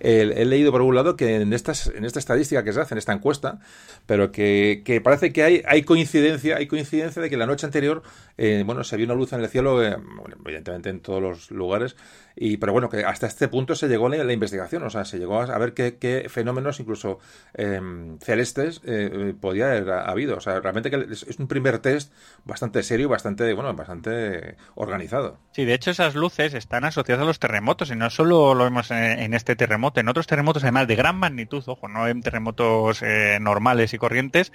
he 0.00 0.44
leído 0.44 0.72
por 0.72 0.82
un 0.82 0.94
lado 0.94 1.16
que 1.16 1.36
en, 1.36 1.52
estas, 1.52 1.88
en 1.88 2.04
esta 2.04 2.18
estadística 2.18 2.64
que 2.64 2.72
se 2.72 2.80
hace, 2.80 2.94
en 2.94 2.98
esta 2.98 3.12
encuesta, 3.12 3.60
pero 4.06 4.32
que, 4.32 5.00
parece 5.04 5.32
que 5.32 5.42
hay, 5.42 5.62
hay 5.66 5.82
coincidencia, 5.82 6.56
hay 6.56 6.66
coincidencia 6.66 7.20
de 7.20 7.30
que 7.30 7.36
la 7.36 7.46
noche 7.46 7.66
anterior, 7.66 8.02
eh, 8.38 8.62
bueno, 8.64 8.84
se 8.84 8.96
vio 8.96 9.06
una 9.06 9.14
luz 9.14 9.32
en 9.32 9.40
el 9.40 9.48
cielo, 9.48 9.84
eh, 9.84 9.96
evidentemente 10.44 10.88
en 10.88 11.00
todos 11.00 11.22
los 11.22 11.50
lugares, 11.50 11.96
y 12.36 12.56
pero 12.56 12.72
bueno, 12.72 12.88
que 12.88 13.04
hasta 13.04 13.26
este 13.26 13.48
punto 13.48 13.74
se 13.74 13.88
llegó 13.88 14.08
la, 14.08 14.32
investigación, 14.32 14.82
o 14.84 14.90
sea, 14.90 15.04
se 15.04 15.18
llegó 15.18 15.40
a 15.40 15.58
ver 15.58 15.74
qué, 15.74 16.26
fenómenos, 16.30 16.80
incluso 16.80 17.18
em, 17.54 18.18
celestes, 18.18 18.80
eh, 18.84 19.34
podía 19.38 19.66
haber 19.66 19.90
habido. 19.90 20.36
O 20.36 20.40
sea, 20.40 20.60
realmente 20.60 20.90
que 20.90 21.06
es, 21.10 21.38
un 21.38 21.48
primer 21.48 21.80
test 21.80 22.12
bastante 22.44 22.82
serio, 22.82 23.08
bastante, 23.08 23.52
bueno, 23.52 23.74
bastante 23.74 24.56
organizado. 24.74 25.38
Sí, 25.52 25.64
de 25.64 25.74
hecho 25.74 25.90
esas 25.90 26.14
luces 26.14 26.54
están 26.54 26.84
asociadas 26.84 27.24
a 27.24 27.26
los 27.26 27.38
terremotos, 27.38 27.90
y 27.90 27.96
no 27.96 28.08
solo 28.10 28.54
lo 28.54 28.64
vemos 28.64 28.90
en 28.90 29.34
este 29.34 29.56
terremoto, 29.56 29.89
en 29.94 30.08
otros 30.08 30.26
terremotos 30.26 30.62
además 30.62 30.86
de 30.88 30.96
gran 30.96 31.16
magnitud, 31.16 31.62
ojo, 31.66 31.88
no 31.88 32.06
en 32.08 32.22
terremotos 32.22 33.02
eh, 33.02 33.38
normales 33.40 33.92
y 33.94 33.98
corrientes, 33.98 34.52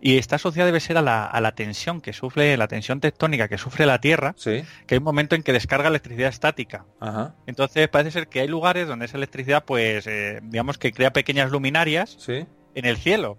y 0.00 0.16
está 0.18 0.36
asociada 0.36 0.66
debe 0.66 0.80
ser 0.80 0.96
a 0.96 1.02
la, 1.02 1.52
tensión 1.54 2.00
que 2.00 2.12
sufre, 2.12 2.56
la 2.56 2.68
tensión 2.68 3.00
tectónica 3.00 3.48
que 3.48 3.58
sufre 3.58 3.86
la 3.86 4.00
Tierra, 4.00 4.34
que 4.42 4.94
hay 4.94 4.98
un 4.98 5.04
momento 5.04 5.34
en 5.34 5.42
que 5.42 5.52
descarga 5.52 5.88
electricidad 5.88 6.28
estática. 6.28 6.84
Entonces 7.46 7.88
parece 7.88 8.12
ser 8.12 8.28
que 8.28 8.40
hay 8.40 8.48
lugares 8.48 8.86
donde 8.86 9.06
esa 9.06 9.16
electricidad, 9.16 9.64
pues, 9.64 10.06
eh, 10.06 10.40
digamos 10.42 10.78
que 10.78 10.92
crea 10.92 11.12
pequeñas 11.12 11.50
luminarias 11.50 12.16
en 12.28 12.84
el 12.84 12.96
cielo. 12.96 13.38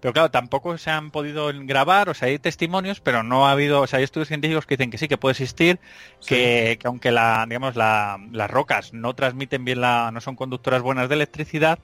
Pero 0.00 0.12
claro, 0.12 0.30
tampoco 0.30 0.78
se 0.78 0.90
han 0.90 1.10
podido 1.10 1.50
grabar, 1.54 2.08
o 2.08 2.14
sea, 2.14 2.28
hay 2.28 2.38
testimonios, 2.38 3.00
pero 3.00 3.22
no 3.22 3.46
ha 3.46 3.52
habido, 3.52 3.82
o 3.82 3.86
sea, 3.86 3.98
hay 3.98 4.04
estudios 4.04 4.28
científicos 4.28 4.66
que 4.66 4.76
dicen 4.76 4.90
que 4.90 4.98
sí, 4.98 5.08
que 5.08 5.18
puede 5.18 5.32
existir, 5.32 5.78
que, 6.26 6.78
aunque 6.84 7.10
la, 7.10 7.44
digamos, 7.46 7.76
las 7.76 8.50
rocas 8.50 8.92
no 8.94 9.14
transmiten 9.14 9.64
bien 9.64 9.80
la, 9.80 10.10
no 10.12 10.20
son 10.20 10.36
conductoras 10.36 10.82
buenas 10.82 11.08
de 11.08 11.16
electricidad, 11.16 11.78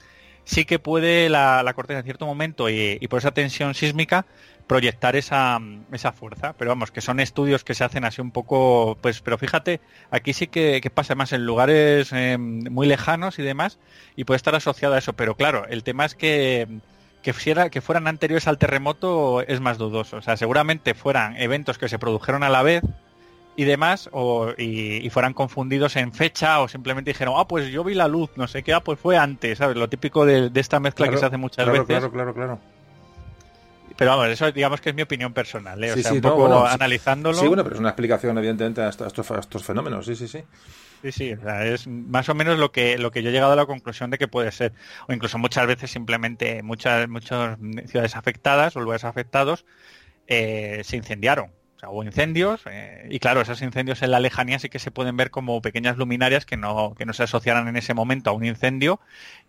sí 0.44 0.64
que 0.64 0.78
puede 0.78 1.28
la, 1.28 1.62
la 1.62 1.74
corteza 1.74 1.98
en 1.98 2.04
cierto 2.04 2.24
momento 2.24 2.70
y, 2.70 2.98
por 3.08 3.18
esa 3.18 3.32
tensión 3.32 3.74
sísmica 3.74 4.24
proyectar 4.66 5.14
esa, 5.14 5.60
esa 5.92 6.12
fuerza. 6.12 6.54
Pero 6.54 6.70
vamos, 6.70 6.90
que 6.90 7.00
son 7.00 7.20
estudios 7.20 7.64
que 7.64 7.74
se 7.74 7.84
hacen 7.84 8.04
así 8.04 8.20
un 8.20 8.30
poco, 8.30 8.96
pues, 9.00 9.20
pero 9.20 9.38
fíjate, 9.38 9.80
aquí 10.10 10.32
sí 10.32 10.46
que, 10.46 10.80
pasa 10.92 11.14
más 11.14 11.32
en 11.32 11.44
lugares 11.44 12.10
eh, 12.12 12.38
muy 12.38 12.86
lejanos 12.86 13.38
y 13.38 13.42
demás, 13.42 13.78
y 14.16 14.24
puede 14.24 14.36
estar 14.36 14.54
asociado 14.54 14.94
a 14.94 14.98
eso. 14.98 15.12
Pero 15.12 15.36
claro, 15.36 15.66
el 15.68 15.82
tema 15.82 16.04
es 16.04 16.14
que 16.14 16.66
que, 17.32 17.70
que 17.70 17.80
fueran 17.80 18.06
anteriores 18.06 18.46
al 18.46 18.58
terremoto 18.58 19.40
es 19.42 19.60
más 19.60 19.78
dudoso. 19.78 20.18
O 20.18 20.22
sea, 20.22 20.36
seguramente 20.36 20.94
fueran 20.94 21.36
eventos 21.36 21.78
que 21.78 21.88
se 21.88 21.98
produjeron 21.98 22.44
a 22.44 22.48
la 22.48 22.62
vez 22.62 22.84
y 23.56 23.64
demás, 23.64 24.08
o, 24.12 24.50
y, 24.56 25.08
fueran 25.10 25.32
confundidos 25.32 25.96
en 25.96 26.12
fecha, 26.12 26.60
o 26.60 26.68
simplemente 26.68 27.10
dijeron, 27.10 27.34
ah, 27.38 27.48
pues 27.48 27.68
yo 27.68 27.82
vi 27.82 27.94
la 27.94 28.06
luz, 28.06 28.30
no 28.36 28.46
sé 28.46 28.62
qué, 28.62 28.74
ah, 28.74 28.80
pues 28.80 29.00
fue 29.00 29.16
antes, 29.16 29.58
¿sabes? 29.58 29.76
Lo 29.76 29.88
típico 29.88 30.26
de, 30.26 30.50
esta 30.54 30.78
mezcla 30.78 31.08
que 31.08 31.16
se 31.16 31.24
hace 31.24 31.38
muchas 31.38 31.66
veces. 31.66 31.86
Claro, 31.86 32.12
claro, 32.12 32.34
claro. 32.34 32.58
Pero 33.96 34.10
vamos, 34.10 34.28
eso 34.28 34.52
digamos 34.52 34.82
que 34.82 34.90
es 34.90 34.94
mi 34.94 35.00
opinión 35.00 35.32
personal, 35.32 35.82
¿eh? 35.82 35.92
O 35.92 35.96
sea, 35.96 36.12
un 36.12 36.20
poco 36.20 36.66
analizándolo. 36.66 37.38
Sí, 37.38 37.46
bueno, 37.46 37.64
pero 37.64 37.76
es 37.76 37.80
una 37.80 37.88
explicación, 37.88 38.36
evidentemente, 38.36 38.82
a 38.82 38.90
estos, 38.90 39.30
a 39.30 39.38
estos 39.38 39.64
fenómenos, 39.64 40.04
sí, 40.04 40.14
sí, 40.14 40.28
sí. 40.28 40.44
Sí, 41.02 41.12
sí, 41.12 41.34
es 41.62 41.86
más 41.86 42.28
o 42.28 42.34
menos 42.34 42.58
lo 42.58 42.72
que, 42.72 42.98
lo 42.98 43.10
que 43.12 43.22
yo 43.22 43.28
he 43.28 43.32
llegado 43.32 43.52
a 43.52 43.56
la 43.56 43.66
conclusión 43.66 44.10
de 44.10 44.18
que 44.18 44.28
puede 44.28 44.50
ser. 44.50 44.74
O 45.08 45.12
incluso 45.12 45.38
muchas 45.38 45.66
veces 45.66 45.90
simplemente 45.90 46.62
muchas, 46.62 47.08
muchas 47.08 47.58
ciudades 47.86 48.16
afectadas 48.16 48.74
o 48.76 48.80
lugares 48.80 49.04
afectados 49.04 49.64
eh, 50.28 50.82
se 50.84 50.96
incendiaron. 50.96 51.52
Sea, 51.86 51.90
hubo 51.90 52.04
incendios 52.04 52.62
eh, 52.70 53.06
y 53.10 53.18
claro, 53.18 53.40
esos 53.40 53.60
incendios 53.62 54.02
en 54.02 54.10
la 54.10 54.20
lejanía 54.20 54.58
sí 54.58 54.68
que 54.68 54.78
se 54.78 54.90
pueden 54.90 55.16
ver 55.16 55.30
como 55.30 55.60
pequeñas 55.60 55.96
luminarias 55.96 56.46
que 56.46 56.56
no, 56.56 56.94
que 56.96 57.06
no 57.06 57.12
se 57.12 57.22
asociaran 57.22 57.68
en 57.68 57.76
ese 57.76 57.94
momento 57.94 58.30
a 58.30 58.32
un 58.32 58.44
incendio 58.44 59.00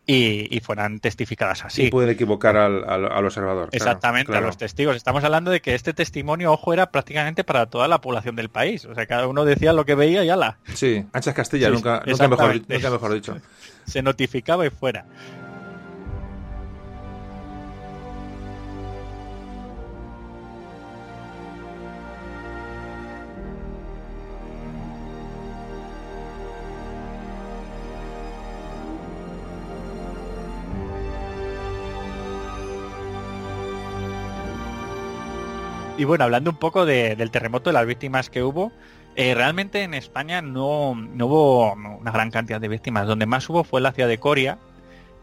y, 0.06 0.62
fueran 0.62 1.00
testificadas 1.00 1.66
así. 1.66 1.86
Y 1.86 1.90
pueden 1.90 2.10
equivocar 2.10 2.56
al, 2.56 2.84
al, 2.86 3.26
observador. 3.26 3.70
Exactamente, 3.74 4.36
a 4.36 4.42
los 4.42 4.58
testigos. 4.58 4.96
Estamos 4.96 5.24
hablando 5.24 5.52
de 5.52 5.62
que 5.62 5.76
este 5.76 5.94
testimonio, 5.94 6.54
ojo, 6.54 6.74
era 6.74 6.92
prácticamente 6.92 7.44
para 7.44 7.66
toda 7.66 7.90
la 7.90 8.00
población 8.00 8.36
del 8.38 8.50
país. 8.50 8.86
O 8.86 8.96
sea, 8.96 9.06
cada 9.06 9.28
uno 9.28 9.44
decía 9.44 9.74
lo 9.74 9.86
que 9.86 9.96
veía 9.96 10.24
y 10.24 10.30
ala. 10.30 10.60
Sí, 10.74 11.06
anchas 11.12 11.34
Castilla, 11.34 11.70
nunca, 11.70 12.04
nunca, 12.06 12.28
mejor, 12.30 12.62
nunca 12.68 12.90
mejor 12.90 13.14
dicho. 13.14 13.38
se 13.86 14.02
notificaba 14.02 14.66
y 14.66 14.70
fuera. 14.70 15.06
Y 35.98 36.04
bueno, 36.04 36.26
hablando 36.26 36.52
un 36.52 36.58
poco 36.58 36.86
del 36.86 37.32
terremoto, 37.32 37.72
de 37.72 37.74
las 37.74 37.86
víctimas 37.86 38.30
que 38.30 38.44
hubo, 38.44 38.72
eh, 39.16 39.34
realmente 39.34 39.82
en 39.82 39.96
España 39.96 40.44
no, 40.44 40.92
hubo 40.92 41.74
una 41.74 42.12
gran 42.12 42.30
cantidad 42.30 42.62
de 42.62 42.68
víctimas. 42.68 43.08
Donde 43.08 43.26
más 43.26 43.50
hubo 43.50 43.64
fue 43.64 43.80
en 43.80 43.86
la 43.86 43.92
ciudad 43.92 44.08
de 44.08 44.20
Coria, 44.20 44.60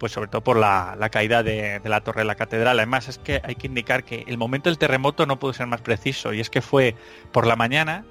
pues 0.00 0.10
sobre 0.10 0.28
todo 0.28 0.42
por 0.42 0.56
la, 0.56 0.96
caída 1.12 1.44
de, 1.44 1.80
la 1.84 2.00
torre 2.00 2.22
de 2.22 2.24
la 2.24 2.34
catedral. 2.34 2.76
Además 2.80 3.08
es 3.08 3.18
que 3.18 3.40
hay 3.44 3.54
que 3.54 3.68
indicar 3.68 4.02
que 4.02 4.24
el 4.26 4.36
momento 4.36 4.68
del 4.68 4.78
terremoto 4.78 5.26
no 5.26 5.38
pudo 5.38 5.52
ser 5.52 5.68
más 5.68 5.80
preciso 5.80 6.32
y 6.32 6.40
es 6.40 6.50
que 6.50 6.60
fue 6.60 6.96
por 7.30 7.46
la 7.46 7.54
mañana 7.54 8.04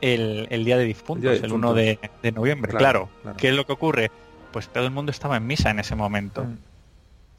el, 0.00 0.64
día 0.64 0.78
de 0.78 0.84
difuntos, 0.84 1.42
el, 1.42 1.52
1 1.52 1.74
de, 1.74 1.98
noviembre. 2.34 2.72
Claro, 2.72 3.10
¿qué 3.36 3.50
es 3.50 3.54
lo 3.54 3.66
que 3.66 3.72
ocurre? 3.72 4.10
Pues 4.52 4.70
todo 4.70 4.84
el 4.84 4.90
mundo 4.90 5.10
estaba 5.10 5.36
en 5.36 5.46
misa 5.46 5.68
en 5.68 5.80
ese 5.80 5.94
momento. 5.94 6.44
Mm. 6.44 6.56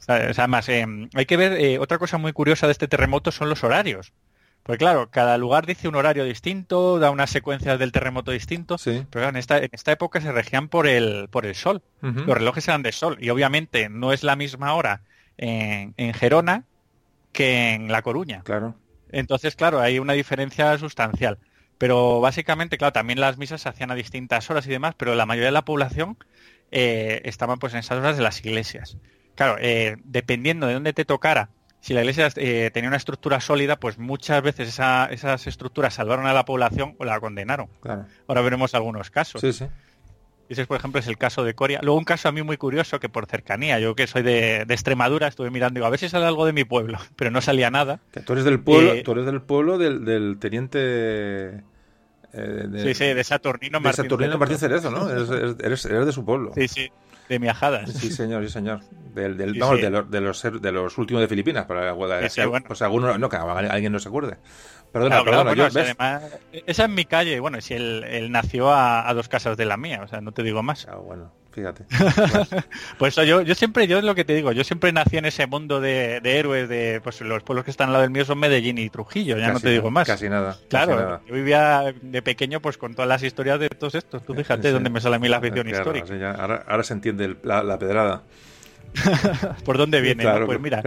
además, 0.06 0.68
eh, 0.68 0.86
hay 1.14 1.26
que 1.26 1.36
ver, 1.36 1.54
eh, 1.54 1.80
otra 1.80 1.98
cosa 1.98 2.16
muy 2.16 2.32
curiosa 2.32 2.66
de 2.66 2.72
este 2.72 2.86
terremoto 2.86 3.32
son 3.32 3.48
los 3.48 3.64
horarios. 3.64 4.12
Pues 4.68 4.76
claro, 4.76 5.08
cada 5.10 5.38
lugar 5.38 5.64
dice 5.64 5.88
un 5.88 5.94
horario 5.94 6.26
distinto, 6.26 6.98
da 6.98 7.10
unas 7.10 7.30
secuencias 7.30 7.78
del 7.78 7.90
terremoto 7.90 8.32
distinto, 8.32 8.76
pero 9.08 9.26
en 9.30 9.36
esta, 9.36 9.56
en 9.56 9.70
esta 9.72 9.92
época 9.92 10.20
se 10.20 10.30
regían 10.30 10.68
por 10.68 10.86
el, 10.86 11.28
por 11.30 11.46
el 11.46 11.54
sol. 11.54 11.80
Los 12.02 12.36
relojes 12.36 12.68
eran 12.68 12.82
de 12.82 12.92
sol 12.92 13.16
y 13.18 13.30
obviamente 13.30 13.88
no 13.88 14.12
es 14.12 14.22
la 14.24 14.36
misma 14.36 14.74
hora 14.74 15.00
en, 15.38 15.94
Gerona 16.12 16.64
que 17.32 17.72
en 17.72 17.90
La 17.90 18.02
Coruña. 18.02 18.42
Claro. 18.44 18.74
Entonces, 19.10 19.56
claro, 19.56 19.80
hay 19.80 19.98
una 20.00 20.12
diferencia 20.12 20.76
sustancial. 20.76 21.38
Pero 21.78 22.20
básicamente, 22.20 22.76
claro, 22.76 22.92
también 22.92 23.20
las 23.20 23.38
misas 23.38 23.62
se 23.62 23.70
hacían 23.70 23.90
a 23.90 23.94
distintas 23.94 24.50
horas 24.50 24.66
y 24.66 24.70
demás, 24.70 24.94
pero 24.98 25.14
la 25.14 25.24
mayoría 25.24 25.46
de 25.48 25.52
la 25.52 25.64
población 25.64 26.18
eh, 26.72 27.22
estaban 27.24 27.58
pues 27.58 27.72
en 27.72 27.78
esas 27.78 27.96
horas 27.96 28.18
de 28.18 28.22
las 28.22 28.44
iglesias. 28.44 28.98
Claro, 29.34 29.56
eh, 29.60 29.96
dependiendo 30.04 30.66
de 30.66 30.74
dónde 30.74 30.92
te 30.92 31.06
tocara 31.06 31.48
si 31.88 31.94
la 31.94 32.00
iglesia 32.02 32.28
eh, 32.36 32.70
tenía 32.70 32.88
una 32.88 32.98
estructura 32.98 33.40
sólida, 33.40 33.80
pues 33.80 33.96
muchas 33.96 34.42
veces 34.42 34.68
esas 34.68 35.46
estructuras 35.46 35.94
salvaron 35.94 36.26
a 36.26 36.34
la 36.34 36.44
población 36.44 36.94
o 36.98 37.06
la 37.06 37.18
condenaron. 37.18 37.70
Ahora 38.26 38.42
veremos 38.42 38.74
algunos 38.74 39.10
casos. 39.10 39.40
Sí, 39.40 39.54
sí. 39.54 39.64
Ese, 40.50 40.66
por 40.66 40.76
ejemplo, 40.76 41.00
es 41.00 41.06
el 41.06 41.16
caso 41.16 41.44
de 41.44 41.54
Coria. 41.54 41.80
Luego 41.82 41.96
un 41.96 42.04
caso 42.04 42.28
a 42.28 42.32
mí 42.32 42.42
muy 42.42 42.58
curioso 42.58 43.00
que 43.00 43.08
por 43.08 43.24
cercanía, 43.24 43.80
yo 43.80 43.94
que 43.94 44.06
soy 44.06 44.20
de, 44.20 44.66
Extremadura, 44.68 45.28
estuve 45.28 45.50
mirando, 45.50 45.78
digo, 45.78 45.86
a 45.86 45.90
ver 45.90 45.98
si 45.98 46.10
sale 46.10 46.26
algo 46.26 46.44
de 46.44 46.52
mi 46.52 46.64
pueblo, 46.64 46.98
pero 47.16 47.30
no 47.30 47.40
salía 47.40 47.70
nada. 47.70 48.00
Que 48.12 48.20
tú 48.20 48.34
eres 48.34 48.44
del 48.44 48.60
pueblo, 48.60 48.92
eh, 48.92 49.02
tú 49.02 49.12
eres 49.12 49.24
del 49.24 49.40
pueblo 49.40 49.78
del, 49.78 50.36
teniente... 50.38 51.62
Eh, 52.34 52.68
sí, 52.82 52.94
sí, 52.94 53.04
de 53.14 53.24
Saturnino 53.24 53.80
Martín. 53.80 54.02
De 54.02 54.08
Saturnino 54.10 54.36
Martín 54.36 54.58
Cerezo, 54.58 54.90
¿no? 54.90 55.08
eres, 55.08 55.86
eres 55.86 56.06
de 56.06 56.12
su 56.12 56.22
pueblo. 56.22 56.52
Sí, 56.54 56.68
sí 56.68 56.92
de 57.28 57.38
miajadas. 57.38 57.90
Sí, 57.92 58.10
señor, 58.10 58.44
sí, 58.44 58.50
señor. 58.50 58.80
Del, 59.14 59.36
del 59.36 59.58
vamos, 59.58 59.80
De, 59.80 59.90
los, 59.90 60.10
de, 60.10 60.20
los, 60.20 60.42
de, 60.42 60.72
los, 60.72 60.98
últimos 60.98 61.20
de 61.20 61.28
Filipinas, 61.28 61.66
para 61.66 61.94
sí, 62.28 62.44
bueno. 62.44 62.66
pues 62.66 62.82
alguno, 62.82 63.18
no, 63.18 63.28
que 63.28 63.36
alguien 63.36 63.92
no 63.92 63.98
se 63.98 64.08
acuerde. 64.08 64.36
Perdona, 64.92 65.22
perdona, 65.22 65.54
yo, 65.54 65.66
además, 65.66 66.22
esa 66.52 66.84
es 66.84 66.90
mi 66.90 67.04
calle, 67.04 67.40
bueno, 67.40 67.60
si 67.60 67.74
él, 67.74 68.04
él 68.08 68.32
nació 68.32 68.70
a, 68.70 69.08
a, 69.08 69.14
dos 69.14 69.28
casas 69.28 69.56
de 69.56 69.66
la 69.66 69.76
mía, 69.76 70.00
o 70.02 70.08
sea, 70.08 70.20
no 70.20 70.32
te 70.32 70.42
digo 70.42 70.62
más. 70.62 70.86
Ah, 70.88 70.96
bueno 70.96 71.32
fíjate. 71.58 71.84
pues 72.98 73.16
yo, 73.16 73.42
yo 73.42 73.54
siempre, 73.54 73.86
yo 73.86 73.98
es 73.98 74.04
lo 74.04 74.14
que 74.14 74.24
te 74.24 74.34
digo, 74.34 74.52
yo 74.52 74.64
siempre 74.64 74.92
nací 74.92 75.16
en 75.16 75.24
ese 75.24 75.46
mundo 75.46 75.80
de, 75.80 76.20
héroes, 76.22 76.68
de 76.68 77.00
pues 77.02 77.20
los 77.20 77.42
pueblos 77.42 77.64
que 77.64 77.70
están 77.70 77.88
al 77.88 77.92
lado 77.94 78.02
del 78.02 78.10
mío 78.10 78.24
son 78.24 78.38
Medellín 78.38 78.78
y 78.78 78.88
Trujillo, 78.90 79.36
ya 79.36 79.52
no 79.52 79.60
te 79.60 79.70
digo 79.70 79.90
más. 79.90 80.06
Casi 80.06 80.28
nada. 80.28 80.56
Claro, 80.68 81.20
yo 81.26 81.34
vivía 81.34 81.94
de 82.00 82.22
pequeño 82.22 82.60
pues 82.60 82.78
con 82.78 82.94
todas 82.94 83.08
las 83.08 83.22
historias 83.22 83.58
de 83.60 83.68
todos 83.68 83.94
estos. 83.94 84.24
Tú 84.24 84.34
fíjate 84.34 84.70
dónde 84.70 84.90
me 84.90 85.00
sale 85.00 85.16
a 85.16 85.18
mí 85.18 85.28
la 85.28 85.38
afición 85.38 85.68
histórica. 85.68 86.32
ahora, 86.32 86.82
se 86.82 86.94
entiende 86.94 87.36
la, 87.42 87.78
pedrada. 87.78 88.22
¿Por 89.64 89.76
dónde 89.76 90.00
viene? 90.00 90.24
Pues 90.46 90.60
mira. 90.60 90.82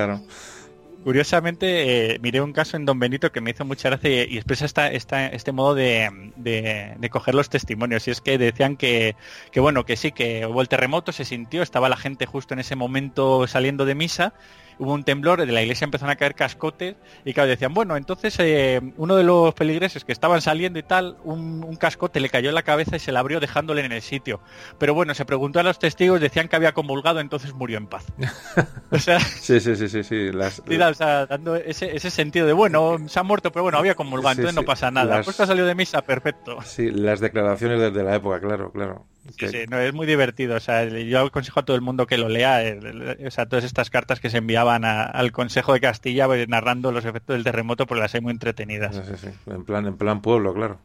Curiosamente, 1.03 2.13
eh, 2.13 2.19
miré 2.19 2.41
un 2.41 2.53
caso 2.53 2.77
en 2.77 2.85
Don 2.85 2.99
Benito 2.99 3.31
que 3.31 3.41
me 3.41 3.51
hizo 3.51 3.65
mucha 3.65 3.89
gracia 3.89 4.23
y, 4.23 4.37
expresa 4.37 4.65
esta, 4.87 5.27
este 5.27 5.51
modo 5.51 5.73
de, 5.73 6.31
de, 6.35 7.09
coger 7.09 7.33
los 7.33 7.49
testimonios. 7.49 8.07
Y 8.07 8.11
es 8.11 8.21
que 8.21 8.37
decían 8.37 8.77
que, 8.77 9.15
que, 9.51 9.59
bueno, 9.59 9.83
que 9.83 9.97
sí, 9.97 10.11
que 10.11 10.45
hubo 10.45 10.61
el 10.61 10.69
terremoto, 10.69 11.11
se 11.11 11.25
sintió, 11.25 11.63
estaba 11.63 11.89
la 11.89 11.97
gente 11.97 12.27
justo 12.27 12.53
en 12.53 12.59
ese 12.59 12.75
momento 12.75 13.47
saliendo 13.47 13.85
de 13.85 13.95
misa 13.95 14.33
hubo 14.79 14.93
un 14.93 15.03
temblor, 15.03 15.45
de 15.45 15.51
la 15.51 15.61
iglesia 15.61 15.85
empezaron 15.85 16.11
a 16.11 16.15
caer 16.15 16.35
cascotes 16.35 16.95
y 17.25 17.33
claro, 17.33 17.49
decían, 17.49 17.73
bueno, 17.73 17.97
entonces 17.97 18.35
eh, 18.39 18.81
uno 18.97 19.15
de 19.15 19.23
los 19.23 19.53
peligreses 19.53 20.03
que 20.03 20.11
estaban 20.11 20.41
saliendo 20.41 20.79
y 20.79 20.83
tal, 20.83 21.17
un, 21.23 21.63
un, 21.63 21.75
cascote 21.75 22.19
le 22.19 22.29
cayó 22.29 22.49
en 22.49 22.55
la 22.55 22.63
cabeza 22.63 22.95
y 22.95 22.99
se 22.99 23.11
la 23.11 23.19
abrió 23.19 23.39
dejándole 23.39 23.83
en 23.83 23.91
el 23.91 24.01
sitio. 24.01 24.41
Pero 24.77 24.93
bueno, 24.93 25.13
se 25.13 25.25
preguntó 25.25 25.59
a 25.59 25.63
los 25.63 25.79
testigos, 25.79 26.21
decían 26.21 26.47
que 26.47 26.55
había 26.55 26.73
comulgado, 26.73 27.19
entonces 27.19 27.53
murió 27.53 27.77
en 27.77 27.87
paz. 27.87 28.05
o 28.91 28.99
sea, 28.99 29.19
sí, 29.19 29.59
sí, 29.59 29.75
sí, 29.75 29.87
sí, 29.87 30.03
sí. 30.03 30.31
Las, 30.31 30.59
o 30.59 30.93
sea, 30.93 31.25
dando 31.25 31.55
ese, 31.55 31.95
ese, 31.95 32.09
sentido 32.09 32.45
de, 32.47 32.53
bueno, 32.53 32.97
se 33.07 33.19
ha 33.19 33.23
muerto, 33.23 33.51
pero 33.51 33.63
bueno, 33.63 33.77
había 33.77 33.95
comulgado, 33.95 34.31
entonces 34.31 34.55
no 34.55 34.63
pasa 34.63 34.91
nada. 34.91 35.17
Las, 35.17 35.25
pues 35.25 35.39
ha 35.39 35.45
salido 35.45 35.65
de 35.65 35.75
misa, 35.75 36.01
perfecto. 36.01 36.57
Sí, 36.63 36.91
las 36.91 37.19
declaraciones 37.19 37.79
desde 37.79 38.03
la 38.03 38.15
época, 38.15 38.39
claro, 38.39 38.71
claro. 38.71 39.05
Sí, 39.37 39.47
sí, 39.49 39.57
no, 39.69 39.79
es 39.79 39.93
muy 39.93 40.07
divertido. 40.07 40.55
O 40.55 40.59
sea, 40.59 40.85
yo 40.85 41.19
aconsejo 41.19 41.59
a 41.59 41.63
todo 41.63 41.75
el 41.75 41.81
mundo 41.81 42.07
que 42.07 42.17
lo 42.17 42.27
lea. 42.27 42.63
Eh, 42.63 43.23
o 43.25 43.31
sea, 43.31 43.45
todas 43.45 43.63
estas 43.63 43.89
cartas 43.89 44.19
que 44.19 44.29
se 44.29 44.41
enviaban 44.61 44.85
a, 44.85 45.03
al 45.03 45.31
Consejo 45.31 45.73
de 45.73 45.81
Castilla 45.81 46.25
pues, 46.27 46.47
narrando 46.47 46.91
los 46.91 47.05
efectos 47.05 47.35
del 47.35 47.43
terremoto, 47.43 47.85
pues 47.85 47.99
las 47.99 48.13
hay 48.15 48.21
muy 48.21 48.31
entretenidas. 48.31 48.95
Sí, 48.95 49.13
sí, 49.17 49.27
En 49.47 49.63
plan, 49.65 49.85
en 49.85 49.97
plan 49.97 50.21
pueblo, 50.21 50.53
claro. 50.53 50.79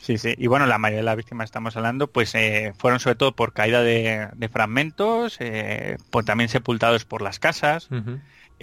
Sí, 0.00 0.18
sí. 0.18 0.34
Y 0.36 0.48
bueno, 0.48 0.66
la 0.66 0.78
mayoría 0.78 0.98
de 0.98 1.04
las 1.04 1.16
víctimas 1.16 1.44
estamos 1.44 1.76
hablando, 1.76 2.08
pues 2.08 2.34
eh, 2.34 2.72
fueron 2.76 2.98
sobre 2.98 3.14
todo 3.14 3.32
por 3.36 3.52
caída 3.52 3.82
de, 3.82 4.28
de 4.34 4.48
fragmentos, 4.48 5.36
eh, 5.38 5.96
por 6.10 6.24
también 6.24 6.48
sepultados 6.48 7.04
por 7.04 7.22
las 7.22 7.38
casas. 7.38 7.88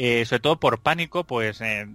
Eh, 0.02 0.24
sobre 0.24 0.40
todo 0.40 0.62
por 0.62 0.80
pánico, 0.80 1.26
pues 1.26 1.60
eh, 1.60 1.86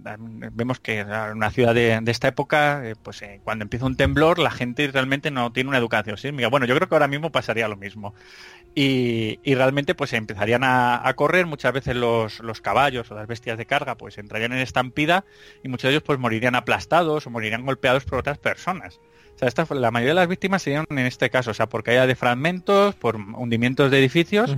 vemos 0.51 0.79
que 0.79 0.99
en 0.99 1.09
una 1.09 1.49
ciudad 1.49 1.73
de, 1.73 1.99
esta 2.05 2.27
época, 2.27 2.87
eh, 2.87 2.93
pues 3.01 3.23
cuando 3.43 3.63
empieza 3.63 3.87
un 3.87 3.97
temblor, 3.97 4.37
la 4.37 4.51
gente 4.51 4.87
realmente 4.93 5.31
no 5.31 5.51
tiene 5.51 5.69
una 5.69 5.79
educación 5.79 6.15
sísmica. 6.15 6.49
Bueno, 6.49 6.67
yo 6.67 6.75
creo 6.75 6.87
que 6.87 6.93
ahora 6.93 7.07
mismo 7.07 7.31
pasaría 7.31 7.67
lo 7.67 7.77
mismo. 7.77 8.13
Y, 8.75 9.39
realmente 9.55 9.95
pues 9.95 10.13
empezarían 10.13 10.61
a, 10.63 11.11
correr, 11.15 11.47
muchas 11.47 11.73
veces 11.73 11.95
los, 11.95 12.41
los, 12.41 12.61
caballos 12.61 13.09
o 13.09 13.15
las 13.15 13.25
bestias 13.25 13.57
de 13.57 13.65
carga 13.65 13.95
pues 13.95 14.19
entrarían 14.19 14.53
en 14.53 14.59
estampida 14.59 15.25
y 15.63 15.69
muchos 15.69 15.87
de 15.87 15.93
ellos 15.95 16.03
pues 16.03 16.19
morirían 16.19 16.53
aplastados 16.53 17.25
o 17.25 17.31
morirían 17.31 17.65
golpeados 17.65 18.05
por 18.05 18.19
otras 18.19 18.37
personas. 18.37 18.99
O 19.33 19.39
sea, 19.39 19.47
esta, 19.47 19.65
la 19.73 19.89
mayoría 19.89 20.11
de 20.11 20.19
las 20.21 20.27
víctimas 20.27 20.61
serían 20.61 20.85
en 20.91 20.99
este 20.99 21.31
caso, 21.31 21.51
o 21.51 21.53
sea, 21.55 21.67
por 21.69 21.83
caída 21.83 22.05
de 22.05 22.15
fragmentos, 22.15 22.93
por 22.93 23.15
hundimientos 23.15 23.89
de 23.89 23.97
edificios 23.97 24.55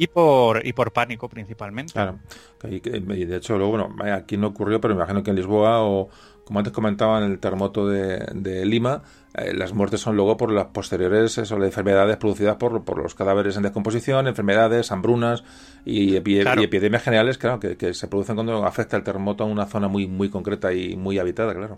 y 0.00 0.06
por 0.06 0.66
y 0.66 0.72
por 0.72 0.92
pánico 0.92 1.28
principalmente. 1.28 1.92
Claro. 1.92 2.18
Y 2.64 2.80
de 3.26 3.36
hecho, 3.36 3.58
luego, 3.58 3.72
bueno, 3.76 4.14
aquí 4.14 4.38
no 4.38 4.46
ocurrió, 4.46 4.80
pero 4.80 4.94
me 4.94 5.00
imagino 5.00 5.22
que 5.22 5.28
en 5.28 5.36
Lisboa 5.36 5.82
o, 5.82 6.08
como 6.42 6.58
antes 6.58 6.72
comentaba, 6.72 7.18
en 7.18 7.30
el 7.30 7.38
terremoto 7.38 7.86
de, 7.86 8.64
Lima, 8.64 9.02
eh, 9.34 9.52
las 9.52 9.74
muertes 9.74 10.00
son 10.00 10.16
luego 10.16 10.38
por 10.38 10.52
las 10.52 10.68
posteriores 10.68 11.36
eso, 11.36 11.62
enfermedades 11.62 12.16
producidas 12.16 12.56
por, 12.56 12.82
por 12.82 12.96
los 12.96 13.14
cadáveres 13.14 13.58
en 13.58 13.62
descomposición, 13.62 14.26
enfermedades, 14.26 14.90
hambrunas 14.90 15.44
y, 15.84 16.16
epidemias 16.16 17.02
generales, 17.02 17.36
claro, 17.36 17.60
que, 17.60 17.76
que, 17.76 17.92
se 17.92 18.08
producen 18.08 18.36
cuando 18.36 18.64
afecta 18.64 18.96
el 18.96 19.02
terremoto 19.02 19.44
a 19.44 19.48
una 19.48 19.66
zona 19.66 19.88
muy, 19.88 20.06
muy 20.06 20.30
concreta 20.30 20.72
y 20.72 20.96
muy 20.96 21.18
habitada, 21.18 21.54
claro. 21.54 21.76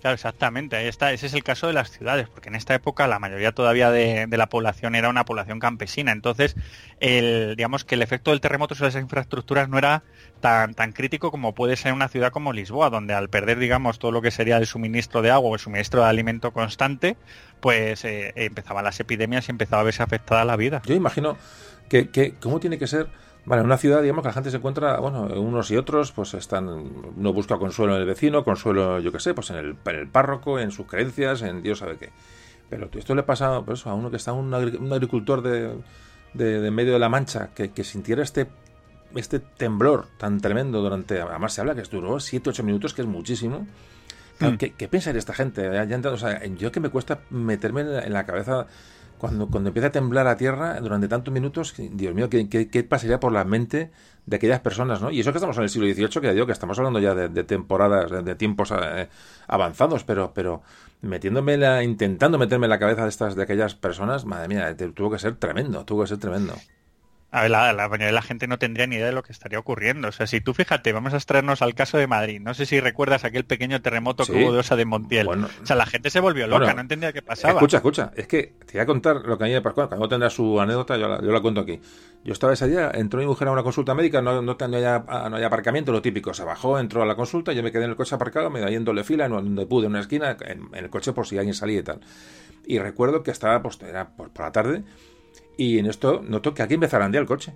Claro, 0.00 0.14
exactamente. 0.14 0.76
Ahí 0.76 0.86
está. 0.86 1.12
Ese 1.12 1.26
es 1.26 1.34
el 1.34 1.42
caso 1.42 1.66
de 1.66 1.72
las 1.72 1.90
ciudades, 1.90 2.28
porque 2.28 2.48
en 2.48 2.54
esta 2.54 2.74
época 2.74 3.08
la 3.08 3.18
mayoría 3.18 3.52
todavía 3.52 3.90
de, 3.90 4.28
la 4.30 4.48
población 4.48 4.94
era 4.94 5.08
una 5.08 5.24
población 5.24 5.58
campesina. 5.58 6.12
Entonces, 6.12 6.54
el, 7.00 7.54
digamos 7.56 7.84
que 7.84 7.96
el 7.96 8.02
efecto 8.02 8.30
del 8.30 8.40
terremoto 8.40 8.74
sobre 8.74 8.90
esas 8.90 9.02
infraestructuras 9.02 9.68
no 9.68 9.76
era 9.78 10.04
tan, 10.40 10.74
tan 10.74 10.92
crítico 10.92 11.30
como 11.30 11.54
puede 11.54 11.76
ser 11.76 11.92
una 11.92 12.08
ciudad 12.08 12.30
como 12.30 12.52
Lisboa, 12.52 12.90
donde 12.90 13.14
al 13.14 13.28
perder, 13.28 13.58
digamos, 13.58 13.98
todo 13.98 14.12
lo 14.12 14.22
que 14.22 14.30
sería 14.30 14.56
el 14.56 14.66
suministro 14.66 15.20
de 15.20 15.30
agua 15.30 15.50
o 15.50 15.54
el 15.54 15.60
suministro 15.60 16.02
de 16.02 16.08
alimento 16.08 16.52
constante, 16.52 17.16
pues 17.60 18.04
eh, 18.04 18.32
empezaban 18.36 18.84
las 18.84 19.00
epidemias 19.00 19.48
y 19.48 19.50
empezaba 19.50 19.82
a 19.82 19.84
verse 19.84 20.02
afectada 20.02 20.44
la 20.44 20.56
vida. 20.56 20.80
Yo 20.86 20.94
imagino 20.94 21.36
que 21.88 22.34
cómo 22.40 22.60
tiene 22.60 22.78
que 22.78 22.86
ser 22.86 23.08
Vale, 23.44 23.60
en 23.60 23.66
una 23.66 23.78
ciudad, 23.78 24.02
digamos, 24.02 24.22
que 24.22 24.28
la 24.28 24.34
gente 24.34 24.50
se 24.50 24.58
encuentra, 24.58 25.00
bueno, 25.00 25.22
unos 25.40 25.70
y 25.70 25.76
otros, 25.76 26.12
pues 26.12 26.34
están, 26.34 26.68
uno 26.68 27.32
busca 27.32 27.56
consuelo 27.56 27.94
en 27.94 28.02
el 28.02 28.06
vecino, 28.06 28.44
consuelo, 28.44 29.00
yo 29.00 29.10
qué 29.10 29.20
sé, 29.20 29.32
pues 29.32 29.48
en 29.50 29.56
el, 29.56 29.76
en 29.86 29.94
el 29.94 30.08
párroco, 30.08 30.58
en 30.58 30.70
sus 30.70 30.86
creencias, 30.86 31.42
en 31.42 31.62
Dios 31.62 31.78
sabe 31.78 31.96
qué. 31.96 32.10
Pero 32.68 32.90
esto 32.92 33.14
le 33.14 33.22
pasa 33.22 33.62
pues, 33.62 33.86
a 33.86 33.94
uno 33.94 34.10
que 34.10 34.16
está, 34.16 34.34
un, 34.34 34.52
agricultor 34.52 35.40
de, 35.40 35.78
de, 36.34 36.70
medio 36.70 36.92
de 36.92 36.98
la 36.98 37.08
Mancha, 37.08 37.50
que, 37.54 37.70
que 37.70 37.84
sintiera 37.84 38.22
este 38.22 38.48
este 39.16 39.38
temblor 39.38 40.06
tan 40.18 40.40
tremendo 40.40 40.80
durante, 40.82 41.20
además 41.20 41.52
se 41.52 41.60
habla 41.60 41.74
que 41.74 41.82
duró 41.82 42.20
7, 42.20 42.50
8 42.50 42.62
minutos, 42.62 42.94
que 42.94 43.02
es 43.02 43.08
muchísimo. 43.08 43.66
Hmm. 44.38 44.56
¿Qué, 44.56 44.72
¿Qué, 44.72 44.88
pensaría 44.88 45.18
esta 45.18 45.34
gente? 45.34 45.62
Ya, 45.62 46.10
o 46.10 46.16
sea, 46.16 46.44
yo 46.46 46.70
que 46.70 46.80
me 46.80 46.90
cuesta 46.90 47.20
meterme 47.30 47.80
en 47.80 48.12
la 48.12 48.24
cabeza 48.26 48.66
cuando, 49.18 49.48
cuando 49.48 49.68
empieza 49.68 49.88
a 49.88 49.92
temblar 49.92 50.24
la 50.24 50.36
tierra 50.36 50.80
durante 50.80 51.08
tantos 51.08 51.32
minutos, 51.32 51.74
Dios 51.76 52.14
mío, 52.14 52.28
¿qué, 52.30 52.48
qué, 52.48 52.84
pasaría 52.84 53.20
por 53.20 53.32
la 53.32 53.44
mente 53.44 53.90
de 54.26 54.36
aquellas 54.36 54.60
personas, 54.60 55.00
¿no? 55.00 55.10
Y 55.10 55.20
eso 55.20 55.32
que 55.32 55.38
estamos 55.38 55.56
en 55.56 55.64
el 55.64 55.68
siglo 55.68 55.86
XVIII, 55.92 56.20
que 56.20 56.32
digo 56.32 56.46
que 56.46 56.52
estamos 56.52 56.78
hablando 56.78 56.98
ya 56.98 57.14
de, 57.14 57.44
temporadas, 57.44 58.24
de, 58.24 58.34
tiempos 58.34 58.72
eh, 58.72 59.08
avanzados, 59.46 60.04
pero, 60.04 60.32
pero 60.34 60.62
metiéndome 61.02 61.56
la, 61.56 61.82
intentando 61.82 62.38
meterme 62.38 62.66
en 62.66 62.70
la 62.70 62.78
cabeza 62.78 63.02
de 63.02 63.08
estas, 63.08 63.34
de 63.34 63.42
aquellas 63.42 63.74
personas, 63.74 64.24
madre 64.24 64.48
mía, 64.48 64.76
tuvo 64.94 65.10
que 65.10 65.18
ser 65.18 65.36
tremendo, 65.36 65.84
tuvo 65.84 66.02
que 66.02 66.08
ser 66.08 66.18
tremendo. 66.18 66.54
A 67.30 67.42
ver, 67.42 67.50
la, 67.50 67.74
mayoría 67.74 68.06
de 68.06 68.12
la 68.12 68.22
gente 68.22 68.46
no 68.46 68.58
tendría 68.58 68.86
ni 68.86 68.96
idea 68.96 69.06
de 69.06 69.12
lo 69.12 69.22
que 69.22 69.32
estaría 69.32 69.58
ocurriendo. 69.58 70.08
O 70.08 70.12
sea, 70.12 70.26
si 70.26 70.40
tú 70.40 70.54
fíjate, 70.54 70.92
vamos 70.92 71.12
a 71.12 71.18
extraernos 71.18 71.60
al 71.60 71.74
caso 71.74 71.98
de 71.98 72.06
Madrid. 72.06 72.40
No 72.40 72.54
sé 72.54 72.64
si 72.64 72.80
recuerdas 72.80 73.24
aquel 73.24 73.44
pequeño 73.44 73.82
terremoto 73.82 74.24
que 74.24 74.32
hubo 74.32 74.52
de 74.52 74.60
Osa 74.60 74.76
de 74.76 74.86
Montiel. 74.86 75.28
o 75.28 75.48
sea, 75.62 75.76
la 75.76 75.84
gente 75.84 76.08
se 76.08 76.20
volvió 76.20 76.46
loca, 76.46 76.72
no 76.72 76.80
entendía 76.80 77.12
qué 77.12 77.20
pasaba. 77.20 77.54
Escucha, 77.54 77.76
escucha. 77.78 78.12
Es 78.16 78.26
que 78.26 78.54
te 78.64 78.72
voy 78.72 78.80
a 78.80 78.86
contar 78.86 79.16
lo 79.26 79.36
que 79.36 79.44
a 79.44 79.46
mí 79.46 79.52
me 79.52 79.60
pasó. 79.60 79.88
Uno 79.94 80.08
tendrá 80.08 80.30
su 80.30 80.58
anécdota, 80.58 80.96
yo 80.96 81.06
la, 81.06 81.20
yo 81.20 81.30
la, 81.30 81.40
cuento 81.42 81.60
aquí. 81.60 81.78
Yo 82.24 82.32
estaba 82.32 82.54
ese 82.54 82.66
día, 82.66 82.90
entró 82.94 83.20
mi 83.20 83.26
mujer 83.26 83.48
a 83.48 83.52
una 83.52 83.62
consulta 83.62 83.94
médica, 83.94 84.22
no, 84.22 84.40
no, 84.40 84.56
no, 84.58 84.64
había, 84.64 84.98
no 84.98 85.36
había 85.36 85.46
aparcamiento, 85.48 85.92
lo 85.92 86.00
típico. 86.00 86.32
Se 86.32 86.44
bajó, 86.44 86.78
entró 86.78 87.02
a 87.02 87.06
la 87.06 87.14
consulta, 87.14 87.52
yo 87.52 87.62
me 87.62 87.70
quedé 87.70 87.84
en 87.84 87.90
el 87.90 87.96
coche 87.96 88.14
aparcado, 88.14 88.48
me 88.48 88.60
iba 88.60 88.70
en 88.70 88.84
doble 88.86 89.04
fila, 89.04 89.26
en 89.26 89.32
donde 89.32 89.66
pude, 89.66 89.86
en 89.86 89.92
una 89.92 90.00
esquina, 90.00 90.34
en, 90.40 90.70
el 90.72 90.88
coche 90.88 91.12
por 91.12 91.26
si 91.26 91.36
alguien 91.36 91.54
salía 91.54 91.80
y 91.80 91.82
tal. 91.82 92.00
Y 92.64 92.78
recuerdo 92.78 93.22
que 93.22 93.30
estaba, 93.30 93.62
pues, 93.62 93.78
era 93.82 94.08
por, 94.16 94.30
por 94.30 94.46
la 94.46 94.52
tarde, 94.52 94.84
y 95.58 95.78
en 95.78 95.86
esto 95.86 96.22
noto 96.26 96.54
que 96.54 96.62
aquí 96.62 96.76
a 96.80 97.04
andar 97.04 97.20
el 97.20 97.26
coche. 97.26 97.52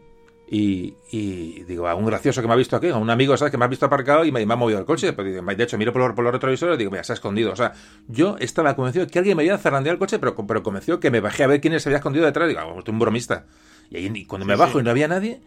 Y, 0.54 1.62
digo, 1.66 1.88
a 1.88 1.94
un 1.94 2.04
gracioso 2.04 2.42
que 2.42 2.48
me 2.48 2.52
ha 2.52 2.56
visto 2.56 2.76
aquí, 2.76 2.88
a 2.88 2.96
un 2.96 3.08
amigo, 3.08 3.34
¿sabes? 3.38 3.50
Que 3.50 3.56
me 3.56 3.64
ha 3.64 3.68
visto 3.68 3.86
aparcado 3.86 4.22
y 4.26 4.32
me, 4.32 4.42
ha 4.42 4.56
movido 4.56 4.78
el 4.78 4.84
coche. 4.84 5.14
Pues, 5.14 5.56
de 5.56 5.64
hecho, 5.64 5.78
miro 5.78 5.94
por, 5.94 6.14
los, 6.14 6.32
retrovisores 6.32 6.74
y 6.74 6.78
digo, 6.78 6.90
mira, 6.90 7.04
se 7.04 7.12
ha 7.12 7.14
escondido. 7.14 7.52
O 7.52 7.56
sea, 7.56 7.72
yo 8.06 8.36
estaba 8.38 8.76
convencido 8.76 9.06
que 9.06 9.18
alguien 9.18 9.34
me 9.38 9.44
iba 9.44 9.54
a 9.54 9.58
zarandear 9.58 9.94
el 9.94 9.98
coche, 9.98 10.18
pero, 10.18 10.34
pero 10.46 10.62
convencido 10.62 11.00
que 11.00 11.10
me 11.10 11.20
bajé 11.20 11.44
a 11.44 11.46
ver 11.46 11.62
quién 11.62 11.78
se 11.80 11.88
había 11.88 11.98
escondido 11.98 12.26
detrás. 12.26 12.48
Digo, 12.48 12.60
ah, 12.60 12.66
un 12.86 12.98
bromista. 12.98 13.46
Y, 13.88 13.96
ahí, 13.96 14.26
cuando 14.26 14.44
me 14.44 14.56
bajo 14.56 14.78
y 14.78 14.82
no 14.82 14.90
había 14.90 15.08
nadie, 15.08 15.40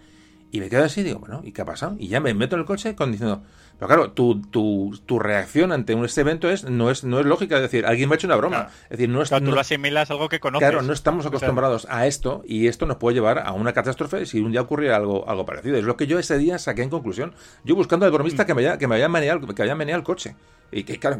y 0.50 0.60
me 0.60 0.70
quedo 0.70 0.86
así, 0.86 1.04
digo, 1.04 1.20
bueno, 1.20 1.42
¿y 1.44 1.52
qué 1.52 1.62
ha 1.62 1.66
pasado? 1.66 1.98
Y 2.00 2.08
ya 2.08 2.20
me 2.20 2.34
meto 2.34 2.56
en 2.56 2.62
el 2.62 2.66
coche 2.66 2.96
con 2.96 3.12
diciendo, 3.12 3.44
pero 3.78 3.88
claro, 3.88 4.12
tu, 4.12 4.42
tu, 4.42 4.98
tu 5.06 5.20
reacción 5.20 5.72
ante 5.72 5.94
este 6.06 6.22
evento 6.22 6.50
es 6.50 6.64
no 6.64 6.90
es 6.90 7.04
no 7.04 7.20
es 7.20 7.26
lógica, 7.26 7.58
es 7.58 7.62
decir, 7.62 7.86
alguien 7.86 8.08
me 8.10 8.16
ha 8.16 8.18
hecho 8.18 8.28
una 8.28 8.36
broma. 8.38 8.70
Es 8.86 8.92
decir, 8.92 9.10
no 9.10 9.22
es, 9.22 9.30
tú 9.30 9.40
lo 9.40 9.60
asimilas 9.60 10.10
algo 10.12 10.30
que 10.30 10.40
conoces. 10.40 10.68
Claro, 10.68 10.82
no 10.82 10.94
estamos 10.94 11.26
acostumbrados 11.26 11.86
a 11.90 12.08
esto 12.08 12.44
y 12.48 12.68
esto 12.68 12.86
nos 12.86 12.98
puede 12.98 13.16
llevar 13.16 13.40
a 13.40 13.52
una 13.52 13.74
catástrofe 13.74 14.26
si 14.26 14.40
un 14.40 14.52
día 14.52 14.62
ocurriera 14.62 14.96
algo, 14.96 15.28
algo 15.28 15.46
parecido. 15.46 15.78
Es 15.78 15.84
lo 15.84 15.98
que 15.98 16.08
yo 16.08 16.20
ese 16.20 16.38
día 16.38 16.58
saqué 16.58 16.84
en 16.84 16.90
conclusión. 16.90 17.34
Yo 17.64 17.76
buscando 17.76 18.06
al 18.06 18.12
bromista 18.12 18.44
mm. 18.44 18.48
que 18.48 18.54
me 18.54 18.62
haya, 18.62 18.78
que 18.78 18.88
me 18.88 18.96
haya 18.96 19.10
meneado, 19.10 19.46
que 19.48 19.64
haya 19.64 19.76
meneado 19.76 20.00
el 20.00 20.06
coche. 20.06 20.36
Y 20.76 20.84
que 20.84 21.00
claro, 21.00 21.18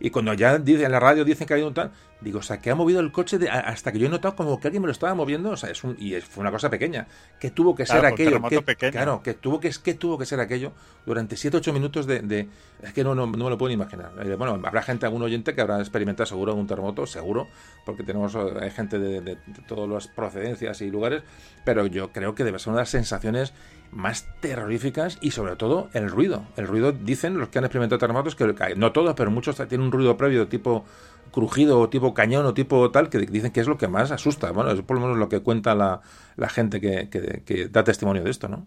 y 0.00 0.10
cuando 0.10 0.34
ya 0.34 0.58
dice, 0.58 0.84
en 0.84 0.92
la 0.92 1.00
radio 1.00 1.24
dicen 1.24 1.46
que 1.46 1.54
ha 1.54 1.56
habido 1.56 1.68
un 1.68 1.72
tal, 1.72 1.92
digo, 2.20 2.40
o 2.40 2.42
sea, 2.42 2.58
que 2.58 2.70
ha 2.70 2.74
movido 2.74 3.00
el 3.00 3.10
coche 3.10 3.38
hasta 3.48 3.90
que 3.90 3.98
yo 3.98 4.06
he 4.06 4.10
notado 4.10 4.36
como 4.36 4.60
que 4.60 4.68
alguien 4.68 4.82
me 4.82 4.86
lo 4.86 4.92
estaba 4.92 5.14
moviendo, 5.14 5.48
o 5.48 5.56
sea, 5.56 5.70
es 5.70 5.82
un, 5.82 5.96
y 5.98 6.12
fue 6.20 6.42
una 6.42 6.50
cosa 6.50 6.68
pequeña, 6.68 7.06
que 7.40 7.50
tuvo 7.50 7.74
que 7.74 7.86
ser 7.86 8.04
aquello, 8.04 8.42
que, 8.42 8.90
claro, 8.90 9.22
que 9.22 9.32
tuvo 9.32 9.60
que, 9.60 9.70
que 9.82 9.94
tuvo 9.94 10.18
que 10.18 10.26
ser 10.26 10.40
aquello 10.40 10.72
durante 11.06 11.38
7 11.38 11.56
8 11.56 11.72
minutos 11.72 12.06
de, 12.06 12.48
es 12.82 12.92
que 12.92 13.02
no, 13.02 13.14
no, 13.14 13.26
no, 13.26 13.44
me 13.44 13.50
lo 13.50 13.56
puedo 13.56 13.68
ni 13.68 13.76
imaginar. 13.76 14.12
Eh, 14.22 14.34
bueno, 14.34 14.60
habrá 14.62 14.82
gente, 14.82 15.06
algún 15.06 15.22
oyente 15.22 15.54
que 15.54 15.62
habrá 15.62 15.78
experimentado 15.78 16.26
seguro 16.26 16.54
un 16.54 16.66
terremoto, 16.66 17.06
seguro, 17.06 17.48
porque 17.86 18.02
tenemos 18.02 18.34
eh, 18.34 18.38
hay 18.60 18.70
gente 18.70 18.98
de, 18.98 19.22
de, 19.22 19.38
todas 19.66 19.88
las 19.88 20.06
procedencias 20.06 20.82
y 20.82 20.90
lugares, 20.90 21.22
pero 21.64 21.86
yo 21.86 22.12
creo 22.12 22.34
que 22.34 22.44
debe 22.44 22.58
ser 22.58 22.68
una 22.68 22.80
de 22.80 22.82
las 22.82 22.90
sensaciones 22.90 23.54
más 23.92 24.26
terroríficas 24.40 25.18
y 25.20 25.30
sobre 25.30 25.56
todo 25.56 25.88
el 25.92 26.10
ruido. 26.10 26.44
El 26.56 26.66
ruido, 26.66 26.92
dicen 26.92 27.38
los 27.38 27.48
que 27.48 27.58
han 27.58 27.64
experimentado 27.64 27.98
terremotos, 27.98 28.34
que 28.34 28.74
no 28.76 28.92
todos, 28.92 29.14
pero 29.14 29.30
muchos 29.30 29.56
tienen 29.68 29.86
un 29.86 29.92
ruido 29.92 30.16
previo 30.16 30.48
tipo 30.48 30.84
crujido 31.30 31.78
o 31.80 31.88
tipo 31.88 32.14
cañón 32.14 32.46
o 32.46 32.54
tipo 32.54 32.90
tal, 32.90 33.10
que 33.10 33.18
dicen 33.18 33.52
que 33.52 33.60
es 33.60 33.66
lo 33.66 33.78
que 33.78 33.88
más 33.88 34.10
asusta. 34.10 34.50
Bueno, 34.52 34.70
es 34.70 34.80
por 34.82 34.96
lo 34.96 35.02
menos 35.02 35.18
lo 35.18 35.28
que 35.28 35.40
cuenta 35.40 35.74
la, 35.74 36.00
gente 36.48 36.80
que, 36.80 37.08
que 37.08 37.68
da 37.68 37.84
testimonio 37.84 38.22
de 38.24 38.30
esto, 38.30 38.48
¿no? 38.48 38.66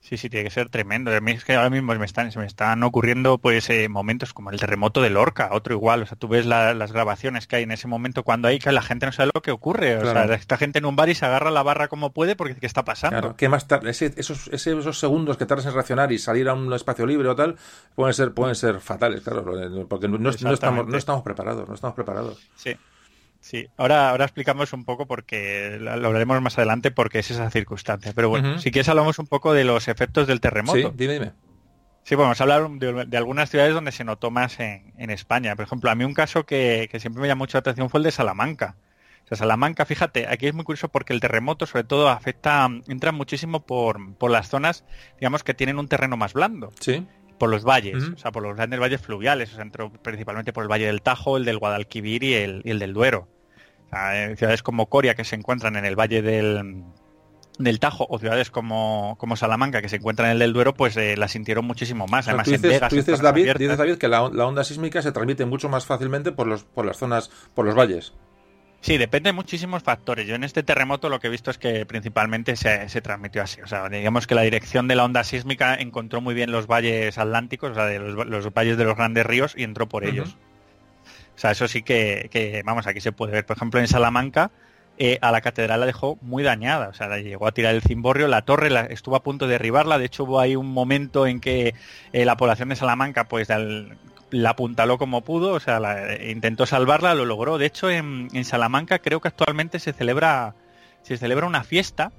Sí, 0.00 0.16
sí, 0.16 0.30
tiene 0.30 0.44
que 0.44 0.50
ser 0.50 0.68
tremendo. 0.68 1.14
A 1.14 1.20
mí 1.20 1.32
es 1.32 1.44
que 1.44 1.54
ahora 1.54 1.70
mismo 1.70 1.94
me 1.94 2.06
están, 2.06 2.30
se 2.32 2.38
me 2.38 2.46
están 2.46 2.82
ocurriendo 2.82 3.38
pues 3.38 3.68
eh, 3.68 3.88
momentos 3.88 4.32
como 4.32 4.50
el 4.50 4.58
terremoto 4.58 5.02
de 5.02 5.10
Lorca, 5.10 5.50
otro 5.52 5.74
igual. 5.74 6.02
O 6.02 6.06
sea, 6.06 6.16
tú 6.16 6.28
ves 6.28 6.46
las 6.46 6.92
grabaciones 6.92 7.46
que 7.46 7.56
hay 7.56 7.62
en 7.64 7.72
ese 7.72 7.88
momento 7.88 8.22
cuando 8.22 8.48
hay 8.48 8.58
que 8.58 8.72
la 8.72 8.82
gente 8.82 9.06
no 9.06 9.12
sabe 9.12 9.30
lo 9.34 9.42
que 9.42 9.50
ocurre. 9.50 9.96
O 9.98 10.10
sea, 10.10 10.24
esta 10.24 10.56
gente 10.56 10.78
en 10.78 10.86
un 10.86 10.96
bar 10.96 11.08
y 11.08 11.14
se 11.14 11.26
agarra 11.26 11.50
la 11.50 11.62
barra 11.62 11.88
como 11.88 12.12
puede 12.12 12.36
porque 12.36 12.54
¿qué 12.56 12.66
está 12.66 12.84
pasando? 12.84 13.20
Claro, 13.20 13.36
que 13.36 13.48
más 13.48 13.66
tarde, 13.66 13.90
esos, 13.90 14.48
esos 14.48 14.98
segundos 14.98 15.36
que 15.36 15.46
tardas 15.46 15.66
en 15.66 15.74
reaccionar 15.74 16.12
y 16.12 16.18
salir 16.18 16.48
a 16.48 16.54
un 16.54 16.72
espacio 16.72 17.06
libre 17.06 17.28
o 17.28 17.36
tal, 17.36 17.56
pueden 17.94 18.14
ser, 18.14 18.32
pueden 18.32 18.54
ser 18.54 18.80
fatales, 18.80 19.22
claro, 19.22 19.44
porque 19.88 20.08
no, 20.08 20.30
estamos, 20.30 20.86
no 20.86 20.96
estamos 20.96 21.22
preparados, 21.22 21.68
no 21.68 21.74
estamos 21.74 21.94
preparados. 21.94 22.38
Sí. 22.56 22.76
Sí, 23.40 23.68
ahora, 23.76 24.10
ahora 24.10 24.24
explicamos 24.24 24.72
un 24.72 24.84
poco 24.84 25.06
porque 25.06 25.78
lo 25.80 25.90
hablaremos 25.90 26.42
más 26.42 26.58
adelante 26.58 26.90
porque 26.90 27.20
es 27.20 27.30
esa 27.30 27.50
circunstancia. 27.50 28.12
Pero 28.14 28.28
bueno, 28.28 28.58
si 28.58 28.70
quieres 28.70 28.88
hablamos 28.88 29.18
un 29.18 29.26
poco 29.26 29.52
de 29.52 29.64
los 29.64 29.88
efectos 29.88 30.26
del 30.26 30.40
terremoto. 30.40 30.78
Sí, 30.78 30.94
dime, 30.94 31.14
dime. 31.14 31.32
Sí, 32.02 32.14
bueno, 32.14 32.28
vamos 32.28 32.40
a 32.40 32.44
hablar 32.44 32.70
de, 33.06 33.16
algunas 33.16 33.50
ciudades 33.50 33.74
donde 33.74 33.92
se 33.92 34.02
notó 34.02 34.30
más 34.30 34.58
en, 34.60 35.10
España. 35.10 35.54
Por 35.56 35.66
ejemplo, 35.66 35.90
a 35.90 35.94
mí 35.94 36.04
un 36.04 36.14
caso 36.14 36.46
que, 36.46 36.88
siempre 36.98 37.20
me 37.20 37.28
llamó 37.28 37.40
mucho 37.40 37.58
la 37.58 37.60
atención 37.60 37.90
fue 37.90 37.98
el 37.98 38.04
de 38.04 38.10
Salamanca. 38.12 38.76
O 39.24 39.28
sea, 39.28 39.36
Salamanca, 39.36 39.84
fíjate, 39.84 40.26
aquí 40.26 40.46
es 40.46 40.54
muy 40.54 40.64
curioso 40.64 40.88
porque 40.88 41.12
el 41.12 41.20
terremoto 41.20 41.66
sobre 41.66 41.84
todo 41.84 42.08
afecta, 42.08 42.66
entra 42.88 43.12
muchísimo 43.12 43.66
por, 43.66 44.14
por 44.14 44.30
las 44.30 44.48
zonas, 44.48 44.84
digamos, 45.20 45.44
que 45.44 45.52
tienen 45.52 45.78
un 45.78 45.86
terreno 45.86 46.16
más 46.16 46.32
blando. 46.32 46.72
Sí 46.80 47.06
por 47.38 47.48
los 47.50 47.64
valles, 47.64 48.02
o 48.02 48.18
sea, 48.18 48.32
por 48.32 48.42
los 48.42 48.56
grandes 48.56 48.80
valles 48.80 49.00
fluviales, 49.00 49.52
o 49.52 49.54
sea, 49.54 49.62
entró 49.62 49.90
principalmente 49.90 50.52
por 50.52 50.64
el 50.64 50.70
Valle 50.70 50.86
del 50.86 51.02
Tajo, 51.02 51.36
el 51.36 51.44
del 51.44 51.58
Guadalquivir 51.58 52.22
y 52.24 52.34
el, 52.34 52.62
y 52.64 52.70
el 52.70 52.78
del 52.78 52.92
Duero. 52.92 53.28
O 53.86 53.88
sea, 53.90 54.36
ciudades 54.36 54.62
como 54.62 54.86
Coria, 54.86 55.14
que 55.14 55.24
se 55.24 55.36
encuentran 55.36 55.76
en 55.76 55.84
el 55.84 55.96
Valle 55.96 56.20
del, 56.20 56.84
del 57.58 57.80
Tajo, 57.80 58.06
o 58.08 58.18
ciudades 58.18 58.50
como, 58.50 59.16
como 59.18 59.36
Salamanca, 59.36 59.80
que 59.80 59.88
se 59.88 59.96
encuentran 59.96 60.28
en 60.28 60.32
el 60.32 60.38
del 60.40 60.52
Duero, 60.52 60.74
pues 60.74 60.96
eh, 60.96 61.16
la 61.16 61.28
sintieron 61.28 61.64
muchísimo 61.64 62.06
más. 62.06 62.28
Además, 62.28 62.46
tú 62.46 62.52
dices, 62.52 62.82
tú 62.88 62.96
dices 62.96 63.20
David, 63.20 63.54
dices, 63.56 63.78
David, 63.78 63.96
que 63.96 64.08
la, 64.08 64.24
onda 64.24 64.64
sísmica 64.64 65.02
se 65.02 65.12
transmite 65.12 65.44
mucho 65.46 65.68
más 65.68 65.86
fácilmente 65.86 66.32
por, 66.32 66.46
los, 66.46 66.64
por 66.64 66.84
las 66.84 66.96
zonas, 66.96 67.30
por 67.54 67.64
los 67.64 67.74
valles. 67.74 68.12
Sí, 68.80 68.96
depende 68.96 69.28
de 69.28 69.32
muchísimos 69.32 69.82
factores. 69.82 70.26
Yo 70.26 70.36
en 70.36 70.44
este 70.44 70.62
terremoto 70.62 71.08
lo 71.08 71.18
que 71.18 71.26
he 71.26 71.30
visto 71.30 71.50
es 71.50 71.58
que 71.58 71.84
principalmente 71.84 72.54
se, 72.54 72.88
se, 72.88 73.00
transmitió 73.00 73.42
así. 73.42 73.60
O 73.60 73.66
sea, 73.66 73.88
digamos 73.88 74.26
que 74.26 74.34
la 74.36 74.42
dirección 74.42 74.86
de 74.86 74.94
la 74.94 75.04
onda 75.04 75.24
sísmica 75.24 75.74
encontró 75.74 76.20
muy 76.20 76.34
bien 76.34 76.52
los 76.52 76.66
valles 76.66 77.18
atlánticos, 77.18 77.72
o 77.72 77.74
sea, 77.74 77.86
de 77.86 77.98
los, 77.98 78.54
valles 78.54 78.78
de 78.78 78.84
los 78.84 78.96
grandes 78.96 79.26
ríos 79.26 79.54
y 79.56 79.64
entró 79.64 79.88
por 79.88 80.04
ellos. 80.04 80.36
O 81.36 81.40
sea, 81.40 81.50
eso 81.50 81.68
sí 81.68 81.82
que, 81.82 82.62
vamos, 82.64 82.86
aquí 82.86 83.00
se 83.00 83.12
puede 83.12 83.32
ver. 83.32 83.46
Por 83.46 83.56
ejemplo, 83.56 83.80
en 83.80 83.88
Salamanca 83.88 84.50
eh, 84.96 85.18
a 85.22 85.30
la 85.32 85.40
catedral 85.40 85.80
la 85.80 85.86
dejó 85.86 86.16
muy 86.22 86.44
dañada. 86.44 86.88
O 86.88 86.94
sea, 86.94 87.08
la 87.08 87.18
llegó 87.18 87.48
a 87.48 87.52
tirar 87.52 87.74
el 87.74 87.82
cimborrio, 87.82 88.28
la 88.28 88.42
torre 88.42 88.70
la, 88.70 88.82
estuvo 88.82 89.16
a 89.16 89.22
punto 89.22 89.46
de 89.46 89.52
derribarla. 89.52 89.98
De 89.98 90.06
hecho, 90.06 90.24
hubo 90.24 90.40
ahí 90.40 90.54
un 90.54 90.72
momento 90.72 91.26
en 91.26 91.40
que 91.40 91.74
eh, 92.12 92.24
la 92.24 92.36
población 92.36 92.68
de 92.68 92.76
Salamanca, 92.76 93.28
pues 93.28 93.48
la 94.30 94.50
apuntaló 94.50 94.98
como 94.98 95.22
pudo, 95.22 95.52
o 95.52 95.60
sea, 95.60 95.80
intentó 96.24 96.66
salvarla, 96.66 97.14
lo 97.14 97.24
logró. 97.24 97.58
De 97.58 97.66
hecho, 97.66 97.90
en, 97.90 98.28
Salamanca 98.44 98.98
creo 98.98 99.20
que 99.20 99.28
actualmente 99.28 99.78
se 99.78 99.92
celebra, 99.92 100.54
se 101.02 101.16
celebra 101.16 101.46
una 101.46 101.64
fiesta 101.64 102.12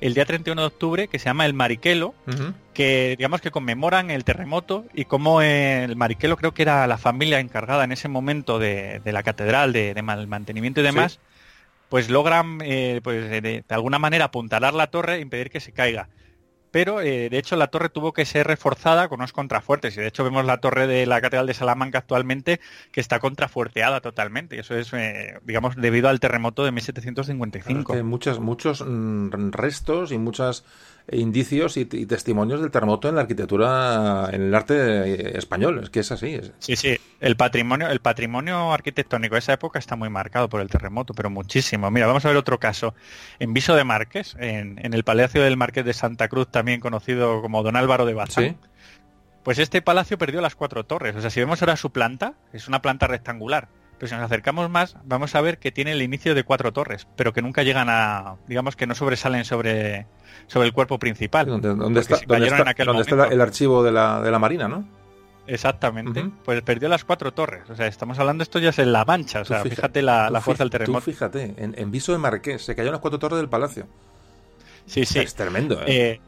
el 0.00 0.14
día 0.14 0.24
31 0.24 0.60
de 0.60 0.66
octubre 0.66 1.08
que 1.08 1.18
se 1.18 1.24
llama 1.24 1.44
el 1.44 1.54
Mariquelo, 1.54 2.14
que 2.72 3.16
digamos 3.18 3.40
que 3.40 3.50
conmemoran 3.50 4.10
el 4.10 4.24
terremoto 4.24 4.84
y 4.94 5.06
como 5.06 5.42
el 5.42 5.96
Mariquelo 5.96 6.36
creo 6.36 6.54
que 6.54 6.62
era 6.62 6.86
la 6.86 6.98
familia 6.98 7.40
encargada 7.40 7.82
en 7.82 7.90
ese 7.90 8.08
momento 8.08 8.58
de, 8.58 9.00
la 9.04 9.22
catedral, 9.24 9.72
de, 9.72 9.94
de 9.94 10.02
mantenimiento 10.02 10.80
y 10.80 10.84
demás, 10.84 11.18
pues 11.88 12.10
logran 12.10 12.60
eh, 12.62 13.00
pues, 13.02 13.28
de, 13.28 13.64
alguna 13.68 13.98
manera 13.98 14.26
apuntalar 14.26 14.74
la 14.74 14.88
torre 14.88 15.16
e 15.16 15.20
impedir 15.20 15.50
que 15.50 15.60
se 15.60 15.72
caiga 15.72 16.08
pero 16.70 17.00
eh, 17.00 17.28
de 17.30 17.38
hecho 17.38 17.56
la 17.56 17.68
torre 17.68 17.88
tuvo 17.88 18.12
que 18.12 18.24
ser 18.24 18.46
reforzada 18.46 19.08
con 19.08 19.20
unos 19.20 19.32
contrafuertes 19.32 19.96
y 19.96 20.00
de 20.00 20.08
hecho 20.08 20.24
vemos 20.24 20.44
la 20.44 20.58
torre 20.58 20.86
de 20.86 21.06
la 21.06 21.20
Catedral 21.20 21.46
de 21.46 21.54
Salamanca 21.54 21.98
actualmente 21.98 22.60
que 22.92 23.00
está 23.00 23.20
contrafuerteada 23.20 24.00
totalmente 24.00 24.56
y 24.56 24.60
eso 24.60 24.76
es 24.76 24.92
eh, 24.92 25.38
digamos 25.44 25.76
debido 25.76 26.08
al 26.08 26.20
terremoto 26.20 26.64
de 26.64 26.72
1755. 26.72 27.94
Hay 27.94 28.02
muchos 28.02 28.40
muchos 28.40 28.84
mm, 28.86 29.50
restos 29.50 30.12
y 30.12 30.18
muchas 30.18 30.64
indicios 31.10 31.76
y, 31.76 31.84
testimonios 31.84 32.60
del 32.60 32.70
terremoto 32.70 33.08
en 33.08 33.14
la 33.16 33.22
arquitectura, 33.22 34.28
en 34.32 34.42
el 34.42 34.54
arte 34.54 35.36
español. 35.38 35.80
Es 35.82 35.90
que 35.90 36.00
es 36.00 36.12
así. 36.12 36.40
Sí, 36.58 36.76
sí. 36.76 36.98
El 37.20 37.36
patrimonio, 37.36 37.88
el 37.88 38.00
patrimonio 38.00 38.72
arquitectónico 38.72 39.34
de 39.34 39.40
esa 39.40 39.54
época 39.54 39.78
está 39.78 39.96
muy 39.96 40.10
marcado 40.10 40.48
por 40.48 40.60
el 40.60 40.68
terremoto, 40.68 41.14
pero 41.14 41.30
muchísimo. 41.30 41.90
Mira, 41.90 42.06
vamos 42.06 42.24
a 42.24 42.28
ver 42.28 42.36
otro 42.36 42.58
caso. 42.58 42.94
En 43.38 43.54
Viso 43.54 43.74
de 43.74 43.84
Márquez, 43.84 44.36
en, 44.38 44.78
el 44.82 45.04
Palacio 45.04 45.42
del 45.42 45.56
Marqués 45.56 45.84
de 45.84 45.94
Santa 45.94 46.28
Cruz, 46.28 46.48
también 46.48 46.80
conocido 46.80 47.40
como 47.42 47.62
Don 47.62 47.76
Álvaro 47.76 48.04
de 48.04 48.14
Bazán. 48.14 48.56
Pues 49.42 49.58
este 49.58 49.80
palacio 49.80 50.18
perdió 50.18 50.40
las 50.40 50.54
cuatro 50.54 50.84
torres. 50.84 51.16
O 51.16 51.20
sea, 51.22 51.30
si 51.30 51.40
vemos 51.40 51.62
ahora 51.62 51.76
su 51.76 51.90
planta, 51.90 52.34
es 52.52 52.68
una 52.68 52.82
planta 52.82 53.06
rectangular 53.06 53.68
pero 53.98 54.08
si 54.08 54.14
nos 54.14 54.24
acercamos 54.24 54.70
más, 54.70 54.96
vamos 55.04 55.34
a 55.34 55.40
ver 55.40 55.58
que 55.58 55.72
tiene 55.72 55.92
el 55.92 56.02
inicio 56.02 56.34
de 56.34 56.44
cuatro 56.44 56.72
torres, 56.72 57.08
pero 57.16 57.32
que 57.32 57.42
nunca 57.42 57.62
llegan 57.62 57.88
a, 57.90 58.36
digamos 58.46 58.76
que 58.76 58.86
no 58.86 58.94
sobresalen 58.94 59.44
sobre, 59.44 60.06
sobre 60.46 60.68
el 60.68 60.72
cuerpo 60.72 60.98
principal. 60.98 61.46
¿Dónde, 61.46 62.00
está, 62.00 62.18
el 62.26 63.40
archivo 63.40 63.82
de 63.82 63.92
la, 63.92 64.20
de 64.20 64.30
la 64.30 64.38
Marina, 64.38 64.68
no? 64.68 64.84
Exactamente. 65.48 66.30
Pues 66.44 66.62
perdió 66.62 66.88
las 66.88 67.04
cuatro 67.04 67.32
torres. 67.32 67.68
O 67.70 67.74
sea, 67.74 67.86
estamos 67.86 68.18
hablando, 68.18 68.42
esto 68.42 68.58
ya 68.58 68.68
es 68.68 68.78
en 68.78 68.92
La 68.92 69.04
Mancha. 69.04 69.40
O 69.40 69.44
sea, 69.44 69.62
fíjate, 69.62 70.02
la, 70.02 70.40
fuerza 70.42 70.62
del 70.62 70.70
terremoto. 70.70 71.00
fíjate, 71.00 71.54
en, 71.56 71.90
Viso 71.90 72.12
de 72.12 72.18
Marqués 72.18 72.62
se 72.62 72.76
cayeron 72.76 72.92
las 72.92 73.00
cuatro 73.00 73.18
torres 73.18 73.38
del 73.38 73.48
palacio. 73.48 73.86
Sí, 74.86 75.04
sí. 75.04 75.18
Es 75.18 75.34
tremendo, 75.34 75.80
¿eh? 75.82 75.84
¿eh? 75.86 76.20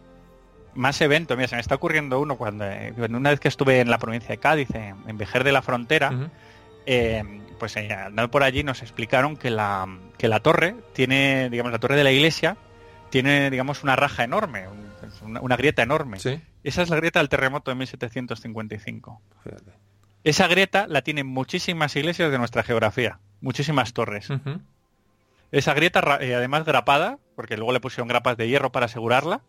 más 0.75 1.01
evento, 1.01 1.37
mira, 1.37 1.49
se 1.49 1.57
me 1.57 1.61
está 1.61 1.75
ocurriendo 1.75 2.21
uno 2.21 2.37
cuando, 2.37 2.65
eh, 2.65 2.93
una 3.09 3.31
vez 3.31 3.41
que 3.41 3.49
estuve 3.49 3.81
en 3.81 3.91
la 3.91 3.99
provincia 3.99 4.29
de 4.29 4.39
Cádiz, 4.39 4.69
en, 4.75 5.17
Vejer 5.17 5.45
de 5.45 5.53
la 5.53 5.63
Frontera, 5.63 6.31
pues 7.61 7.77
eh, 7.77 7.93
andando 7.93 8.31
por 8.33 8.43
allí 8.43 8.65
nos 8.65 8.83
explicaron 8.83 9.37
que 9.37 9.51
la, 9.51 9.87
que 10.19 10.27
la 10.27 10.41
torre 10.41 10.75
tiene, 10.93 11.49
digamos, 11.51 11.71
la 11.71 11.79
torre 11.79 11.95
de 11.95 12.03
la 12.03 12.11
iglesia 12.11 12.57
tiene, 13.11 13.51
digamos, 13.51 13.85
una 13.85 13.95
raja 13.95 14.25
enorme, 14.25 14.67
una, 15.23 15.57
grieta 15.57 15.83
enorme. 15.83 16.19
Esa 16.65 16.83
es 16.83 16.89
la 16.89 16.97
grieta 16.97 17.21
del 17.21 17.29
terremoto 17.29 17.71
de 17.71 17.77
1755. 17.77 19.23
Esa 20.25 20.49
grieta 20.49 20.87
la 20.89 21.03
tienen 21.03 21.27
muchísimas 21.27 21.95
iglesias 21.97 22.31
de 22.31 22.39
nuestra 22.39 22.63
geografía, 22.63 23.21
muchísimas 23.41 23.93
torres. 23.93 24.29
Esa 25.53 25.75
grieta, 25.75 26.19
eh, 26.21 26.35
además 26.35 26.65
grapada, 26.65 27.19
porque 27.37 27.57
luego 27.57 27.73
le 27.73 27.81
pusieron 27.81 28.09
grapas 28.09 28.37
de 28.37 28.49
hierro 28.49 28.73
para 28.73 28.87
asegurarla, 28.87 29.43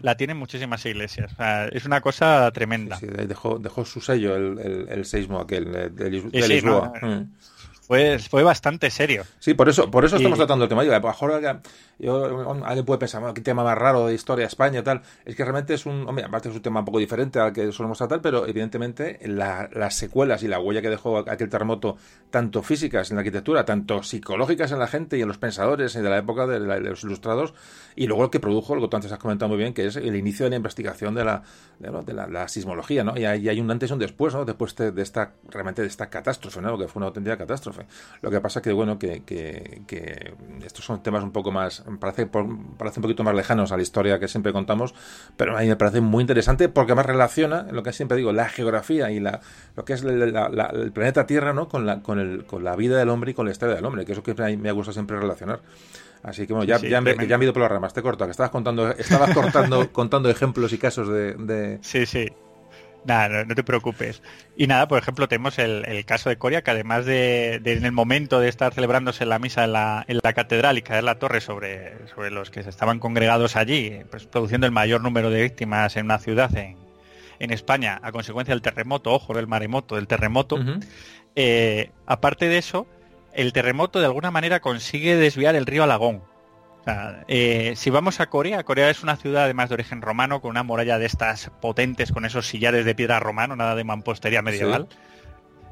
la 0.00 0.16
tienen 0.16 0.36
muchísimas 0.36 0.84
iglesias. 0.86 1.32
es 1.72 1.84
una 1.84 2.00
cosa 2.00 2.50
tremenda. 2.52 2.98
dejó, 3.00 3.58
dejó 3.58 3.84
su 3.84 4.00
sello 4.00 4.36
el, 4.36 4.86
el, 4.88 5.04
seismo 5.04 5.40
aquel 5.40 5.94
de, 5.94 6.10
Lisboa. 6.48 6.92
Mm. 7.00 7.22
Fue, 7.88 8.18
fue 8.18 8.42
bastante 8.42 8.90
serio. 8.90 9.24
Sí, 9.38 9.54
por 9.54 9.70
eso, 9.70 9.90
por 9.90 10.04
eso 10.04 10.16
estamos 10.16 10.36
tratando 10.36 10.64
el 10.64 10.68
tema. 10.68 10.84
Yo, 10.84 10.92
yo, 11.98 12.64
alguien 12.64 12.84
puede 12.84 12.98
pensar, 12.98 13.22
bueno, 13.22 13.32
qué 13.32 13.40
tema 13.40 13.64
más 13.64 13.78
raro 13.78 14.06
de 14.06 14.14
historia 14.14 14.42
de 14.42 14.48
España 14.48 14.80
y 14.80 14.82
tal. 14.82 15.00
Es 15.24 15.34
que 15.34 15.42
realmente 15.42 15.72
es 15.72 15.86
un, 15.86 16.06
hombre, 16.06 16.22
aparte 16.22 16.50
es 16.50 16.54
un 16.54 16.60
tema 16.60 16.80
un 16.80 16.84
poco 16.84 16.98
diferente 16.98 17.40
al 17.40 17.54
que 17.54 17.72
solemos 17.72 17.96
tratar, 17.96 18.20
pero 18.20 18.46
evidentemente 18.46 19.18
las 19.24 19.94
secuelas 19.94 20.42
y 20.42 20.48
la 20.48 20.60
huella 20.60 20.82
que 20.82 20.90
dejó 20.90 21.18
aquel 21.18 21.48
terremoto, 21.48 21.96
tanto 22.30 22.62
físicas 22.62 23.10
en 23.10 23.16
la 23.16 23.20
arquitectura, 23.22 23.64
tanto 23.64 24.02
psicológicas 24.02 24.70
en 24.70 24.80
la 24.80 24.86
gente 24.86 25.16
y 25.16 25.22
en 25.22 25.28
los 25.28 25.38
pensadores 25.38 25.94
de 25.94 26.02
la 26.02 26.18
época 26.18 26.46
de, 26.46 26.60
los 26.60 27.04
ilustrados, 27.04 27.54
y 27.96 28.06
luego 28.06 28.24
lo 28.24 28.30
que 28.30 28.38
produjo, 28.38 28.74
lo 28.74 28.82
que 28.82 28.88
tú 28.88 28.96
antes 28.96 29.12
has 29.12 29.18
comentado 29.18 29.48
muy 29.48 29.56
bien, 29.56 29.72
que 29.72 29.86
es 29.86 29.96
el 29.96 30.14
inicio 30.14 30.44
de 30.44 30.50
la 30.50 30.56
investigación 30.56 31.14
de 31.14 31.24
la, 31.24 31.42
de, 31.78 32.12
la, 32.12 32.48
sismología, 32.48 33.02
¿no? 33.02 33.16
Y 33.16 33.24
hay, 33.24 33.48
hay, 33.48 33.60
un 33.60 33.70
antes 33.70 33.88
y 33.88 33.92
un 33.94 33.98
después, 33.98 34.34
¿no? 34.34 34.44
Después 34.44 34.76
de, 34.76 34.92
esta, 35.02 35.32
realmente 35.48 35.80
de 35.80 35.88
esta 35.88 36.10
catástrofe, 36.10 36.60
¿no? 36.60 36.70
Lo 36.70 36.78
que 36.78 36.86
fue 36.86 37.00
una 37.00 37.06
auténtica 37.06 37.38
catástrofe. 37.38 37.77
Lo 38.22 38.30
que 38.30 38.40
pasa 38.40 38.62
que, 38.62 38.72
bueno, 38.72 38.98
que, 38.98 39.22
que, 39.24 40.34
estos 40.64 40.84
son 40.84 41.02
temas 41.02 41.22
un 41.22 41.32
poco 41.32 41.50
más, 41.50 41.84
parece, 42.00 42.26
parece 42.26 43.00
un 43.00 43.02
poquito 43.02 43.24
más 43.24 43.34
lejanos 43.34 43.72
a 43.72 43.76
la 43.76 43.82
historia 43.82 44.18
que 44.18 44.28
siempre 44.28 44.52
contamos, 44.52 44.94
pero 45.36 45.56
a 45.56 45.60
mí 45.60 45.66
me 45.66 45.76
parece 45.76 46.00
muy 46.00 46.22
interesante 46.22 46.68
porque 46.68 46.94
más 46.94 47.06
relaciona, 47.06 47.66
lo 47.70 47.82
que 47.82 47.92
siempre 47.92 48.16
digo, 48.16 48.32
la 48.32 48.48
geografía 48.48 49.10
y 49.10 49.20
la, 49.20 49.40
lo 49.76 49.84
que 49.84 49.94
es 49.94 50.02
el 50.02 50.92
planeta 50.92 51.26
Tierra, 51.26 51.52
¿no? 51.52 51.68
Con 51.68 51.86
la, 51.86 52.02
con, 52.02 52.18
el, 52.18 52.44
con 52.44 52.64
la 52.64 52.76
vida 52.76 52.98
del 52.98 53.08
hombre 53.08 53.32
y 53.32 53.34
con 53.34 53.46
la 53.46 53.52
historia 53.52 53.74
del 53.74 53.84
hombre, 53.84 54.04
que 54.04 54.12
eso 54.12 54.22
que 54.22 54.34
me 54.34 54.72
gusta 54.72 54.92
siempre 54.92 55.18
relacionar. 55.18 55.60
Así 56.22 56.46
que 56.46 56.52
bueno, 56.52 56.66
ya, 56.66 56.78
ya, 56.78 57.00
me, 57.00 57.14
ya 57.26 57.36
he 57.36 57.42
ido 57.42 57.52
por 57.52 57.62
las 57.62 57.70
ramas, 57.70 57.94
te 57.94 58.02
corto, 58.02 58.24
que 58.24 58.32
estabas 58.32 58.50
contando, 58.50 58.90
estabas 58.90 59.30
cortando, 59.34 59.92
contando 59.92 60.28
ejemplos 60.30 60.72
y 60.72 60.78
casos 60.78 61.08
de, 61.08 61.34
de... 61.34 61.78
Sí, 61.82 62.06
sí. 62.06 62.26
Nada, 63.08 63.46
no, 63.46 63.54
te 63.54 63.64
preocupes. 63.64 64.20
Y 64.54 64.66
nada, 64.66 64.86
por 64.86 64.98
ejemplo, 64.98 65.28
tenemos 65.28 65.58
el, 65.58 66.04
caso 66.04 66.28
de 66.28 66.36
Coria, 66.36 66.62
que 66.62 66.72
además 66.72 67.06
de, 67.06 67.54
en 67.54 67.86
el 67.86 67.92
momento 67.92 68.38
de 68.38 68.50
estar 68.50 68.74
celebrándose 68.74 69.24
la 69.24 69.38
misa 69.38 69.64
en 69.64 69.72
la, 69.72 70.04
en 70.08 70.18
la 70.22 70.34
catedral 70.34 70.76
y 70.76 70.82
caer 70.82 71.04
la 71.04 71.18
torre 71.18 71.40
sobre, 71.40 72.06
sobre 72.08 72.30
los 72.30 72.50
que 72.50 72.62
se 72.62 72.68
estaban 72.68 72.98
congregados 72.98 73.56
allí, 73.56 74.02
pues 74.10 74.26
produciendo 74.26 74.66
el 74.66 74.72
mayor 74.72 75.00
número 75.00 75.30
de 75.30 75.40
víctimas 75.40 75.96
en 75.96 76.04
una 76.04 76.18
ciudad 76.18 76.54
en, 76.54 76.76
en 77.38 77.50
España 77.50 77.98
a 78.02 78.12
consecuencia 78.12 78.52
del 78.52 78.60
terremoto, 78.60 79.10
ojo, 79.14 79.32
del 79.32 79.46
maremoto, 79.46 79.94
del 79.94 80.06
terremoto, 80.06 80.58
eh, 81.34 81.90
aparte 82.04 82.46
de 82.46 82.58
eso, 82.58 82.86
el 83.32 83.54
terremoto 83.54 84.00
de 84.00 84.04
alguna 84.04 84.30
manera 84.30 84.60
consigue 84.60 85.16
desviar 85.16 85.56
el 85.56 85.64
río 85.64 85.82
Alagón 85.82 86.27
eh, 87.28 87.74
si 87.76 87.90
vamos 87.90 88.20
a 88.20 88.26
Corea, 88.26 88.62
Corea 88.64 88.90
es 88.90 89.02
una 89.02 89.16
ciudad 89.16 89.44
además 89.44 89.68
de 89.68 89.74
origen 89.74 90.02
romano, 90.02 90.40
con 90.40 90.50
una 90.50 90.62
muralla 90.62 90.98
de 90.98 91.06
estas 91.06 91.50
potentes, 91.60 92.12
con 92.12 92.24
esos 92.24 92.46
sillares 92.46 92.84
de 92.84 92.94
piedra 92.94 93.20
romano, 93.20 93.56
nada 93.56 93.74
de 93.74 93.84
mampostería 93.84 94.42
medieval. 94.42 94.88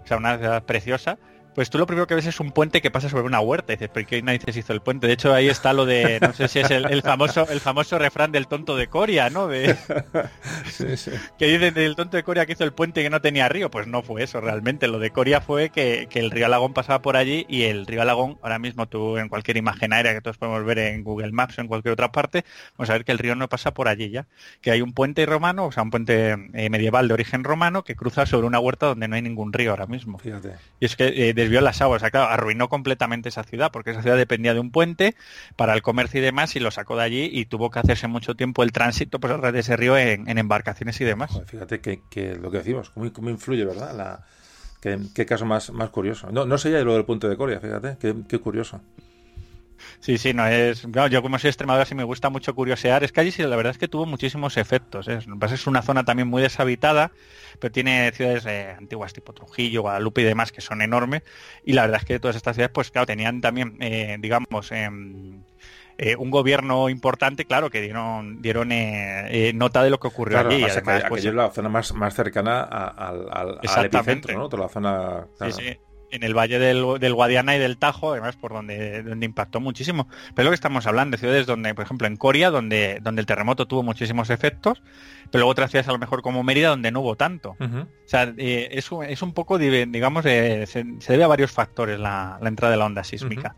O 0.05 0.07
sea, 0.07 0.17
una 0.17 0.39
ciudad 0.39 0.63
preciosa. 0.65 1.19
Pues 1.57 1.71
tú 1.71 1.79
lo 1.79 1.87
primero 1.87 2.07
que 2.07 2.15
ves 2.15 2.27
es 2.27 2.39
un 2.39 2.53
puente 2.53 2.83
que 2.83 2.91
pasa 2.91 3.09
sobre 3.09 3.25
una 3.25 3.41
huerta. 3.41 3.73
Y 3.73 3.77
dices, 3.77 3.89
¿pero 3.91 4.07
qué 4.07 4.21
narices 4.21 4.59
hizo 4.59 4.75
el 4.75 4.83
puente? 4.83 5.07
De 5.07 5.15
hecho, 5.15 5.33
ahí 5.33 5.49
está 5.49 5.73
lo 5.73 5.87
de, 5.87 6.21
no 6.21 6.35
sé 6.35 6.49
si 6.49 6.59
es 6.59 6.71
el, 6.71 7.01
famoso 7.01 7.49
el 7.49 7.61
famoso 7.61 7.99
refrán 7.99 8.31
del 8.31 8.47
tonto 8.47 8.77
de 8.77 8.89
Coria, 8.89 9.31
¿no? 9.31 9.49
De, 9.49 9.75
Que 11.39 11.47
dicen 11.47 11.73
del 11.73 11.97
tonto 11.97 12.19
de 12.19 12.25
Coria 12.25 12.45
que 12.45 12.53
hizo 12.53 12.65
el 12.65 12.75
puente 12.75 13.03
que 13.03 13.09
no 13.09 13.23
tenía 13.23 13.49
río. 13.49 13.71
Pues 13.71 13.87
no 13.87 14.03
fue 14.03 14.23
eso, 14.23 14.39
realmente. 14.43 14.87
Lo 14.87 14.99
de 14.99 15.13
Coria 15.13 15.41
fue 15.41 15.71
que, 15.71 16.07
el 16.13 16.31
río 16.31 16.45
Alagón 16.45 16.75
pasaba 16.75 17.01
por 17.01 17.17
allí 17.17 17.47
y 17.49 17.63
el 17.63 17.87
río 17.87 18.03
Alagón, 18.03 18.39
ahora 18.43 18.59
mismo 18.59 18.87
tú 18.87 19.17
en 19.17 19.31
cualquier 19.31 19.57
imagen 19.57 19.95
aérea 19.95 20.13
que 20.13 20.21
todos 20.21 20.37
podemos 20.37 20.63
ver 20.63 20.79
en 20.79 21.05
Google 21.05 21.33
Maps 21.33 21.57
o 21.57 21.63
en 21.63 21.69
cualquier 21.69 21.93
otra 21.93 22.13
parte, 22.13 22.45
vamos 22.77 22.91
a 22.91 22.93
ver 22.93 23.07
que 23.07 23.13
el 23.13 23.19
río 23.19 23.35
no 23.35 23.49
pasa 23.49 23.73
por 23.73 23.89
allí 23.89 24.11
ya. 24.11 24.27
Que 24.61 24.73
hay 24.73 24.83
un 24.83 24.93
puente 24.93 25.25
romano, 25.25 25.65
o 25.65 25.73
sea, 25.73 25.85
un 25.85 25.91
puente 25.91 26.37
eh, 26.53 26.69
medieval 26.69 27.09
de 27.09 27.15
origen 27.15 27.45
romano 27.45 27.83
que 27.83 27.97
cruza 27.97 28.27
sobre 28.27 28.47
una 28.47 28.61
huerta 28.61 28.89
donde 28.89 29.09
no 29.09 29.17
hay 29.17 29.23
ningún 29.23 29.55
río 29.55 29.71
ahora 29.71 29.87
mismo. 29.87 30.19
Fíjate. 30.19 30.53
Y 30.81 30.85
es 30.85 30.97
que 30.97 31.31
eh, 31.31 31.46
desvió 31.47 31.61
las 31.61 31.81
aguas, 31.81 32.03
o 32.03 32.07
arruinó 32.19 32.69
completamente 32.69 33.29
esa 33.29 33.45
ciudad, 33.45 33.71
porque 33.73 33.91
esa 33.91 34.03
ciudad 34.03 34.17
dependía 34.17 34.55
de 34.55 34.61
un 34.61 34.71
puente 34.71 35.15
para 35.57 35.75
el 35.75 35.83
comercio 35.83 36.21
y 36.21 36.23
demás, 36.23 36.57
y 36.57 36.61
lo 36.61 36.71
sacó 36.71 36.97
de 36.97 37.05
allí 37.05 37.31
y 37.33 37.47
tuvo 37.47 37.71
que 37.71 37.79
hacerse 37.79 38.09
mucho 38.09 38.35
tiempo 38.35 38.63
el 38.63 38.73
tránsito 38.73 39.21
pues, 39.21 39.41
de 39.41 39.59
ese 39.59 39.77
río 39.77 39.97
en, 39.97 40.27
embarcaciones 40.39 41.01
y 41.01 41.05
demás. 41.05 41.41
fíjate 41.47 41.81
que, 41.81 42.35
lo 42.35 42.51
que 42.51 42.59
decimos, 42.59 42.91
cómo, 42.91 43.31
influye, 43.31 43.65
¿verdad? 43.65 43.97
La, 43.97 44.27
qué, 45.15 45.27
caso 45.27 45.47
más, 45.47 45.71
más 45.71 45.91
curioso. 45.91 46.31
No, 46.31 46.47
no 46.47 46.59
sé 46.59 46.71
ya 46.71 46.81
lo 46.81 46.95
del 46.95 47.05
puente 47.05 47.29
de 47.29 47.37
Coria, 47.37 47.61
fíjate, 47.61 47.97
qué 48.29 48.39
curioso. 48.39 48.81
Sí, 50.01 50.19
sí, 50.19 50.33
no 50.33 50.47
es. 50.47 50.87
yo 51.11 51.23
como 51.23 51.39
soy 51.39 51.49
extremadura 51.49 51.85
sí 51.85 51.95
me 51.95 52.05
gusta 52.05 52.31
mucho 52.31 52.55
curiosear. 52.55 53.05
Es 53.05 53.13
que 53.13 53.21
allí 53.21 53.31
sí, 53.31 53.43
la 53.43 53.57
verdad 53.57 53.73
es 53.73 53.79
que 53.79 53.89
tuvo 53.89 54.07
muchísimos 54.07 54.57
efectos. 54.57 55.09
¿eh? 55.09 55.19
Es 55.53 55.67
una 55.67 55.83
zona 55.83 56.05
también 56.05 56.29
muy 56.29 56.43
deshabitada, 56.43 57.13
pero 57.59 57.73
tiene 57.73 58.13
ciudades 58.13 58.47
eh, 58.47 58.75
antiguas 58.77 59.13
tipo 59.13 59.33
Trujillo, 59.33 59.83
Guadalupe 59.83 60.23
y 60.23 60.25
demás 60.25 60.53
que 60.53 60.61
son 60.61 60.83
enormes. 60.83 61.23
Y 61.65 61.73
la 61.73 61.83
verdad 61.83 62.01
es 62.01 62.07
que 62.07 62.21
todas 62.21 62.37
estas 62.37 62.57
ciudades, 62.57 62.73
pues 62.73 62.91
claro, 62.91 63.07
tenían 63.07 63.41
también, 63.41 63.77
eh, 63.81 64.17
digamos, 64.21 64.71
em, 64.73 65.43
un 66.19 66.31
gobierno 66.31 66.91
importante, 66.91 67.47
claro, 67.47 67.71
que 67.71 67.81
dieron 67.81 68.43
dieron 68.43 68.69
nota 69.55 69.83
de 69.83 69.91
lo 69.91 69.99
que 69.99 70.09
ocurrió 70.09 70.39
allí. 70.41 70.63
Además, 70.63 71.05
pues, 71.09 71.25
es 71.25 71.33
la 71.33 71.51
zona 71.51 71.71
más, 71.71 71.95
más 71.95 72.15
cercana 72.15 72.63
al, 72.63 73.29
al, 73.33 73.87
epicentro, 73.87 74.37
¿no? 74.37 74.49
Toda 74.51 74.65
la 74.65 74.69
zona. 74.69 75.27
Sí, 75.41 75.53
sí 75.53 75.79
en 76.17 76.25
el 76.25 76.35
valle 76.35 76.59
del, 76.59 77.15
Guadiana 77.15 77.57
y 77.57 77.59
del 77.59 77.79
Tajo, 77.79 78.13
además 78.13 78.37
por 78.37 78.53
donde, 78.53 79.03
donde 79.03 79.27
impactó 79.27 79.61
muchísimo. 79.61 80.09
Pero 80.35 80.45
lo 80.45 80.51
que 80.51 80.57
estamos 80.57 80.87
hablando, 80.87 81.17
de 81.17 81.21
ciudades 81.21 81.47
donde, 81.47 81.75
por 81.75 81.85
ejemplo, 81.85 82.07
en 82.07 82.17
Coria, 82.17 82.51
donde, 82.51 82.99
donde 83.03 83.21
el 83.21 83.27
terremoto 83.27 83.67
tuvo 83.67 83.83
muchísimos 83.83 84.31
efectos, 84.31 84.83
pero 85.31 85.41
luego 85.41 85.51
otras 85.51 85.71
ciudades 85.71 85.89
a 85.89 85.93
lo 85.93 85.99
mejor 85.99 86.23
como 86.23 86.43
Mérida, 86.43 86.71
donde 86.71 86.91
no 86.91 87.01
hubo 87.01 87.17
tanto. 87.17 87.57
O 87.61 87.87
sea, 88.09 88.33
eh, 88.37 88.69
es, 88.73 88.91
es, 89.09 89.23
un 89.23 89.33
poco, 89.33 89.59
digamos, 89.59 90.25
se, 90.25 90.67
debe 91.09 91.25
a 91.25 91.29
varios 91.29 91.51
factores 91.51 91.99
la, 91.99 92.39
entrada 92.43 92.73
de 92.73 92.79
la 92.79 92.87
onda 92.87 93.05
sísmica. 93.05 93.57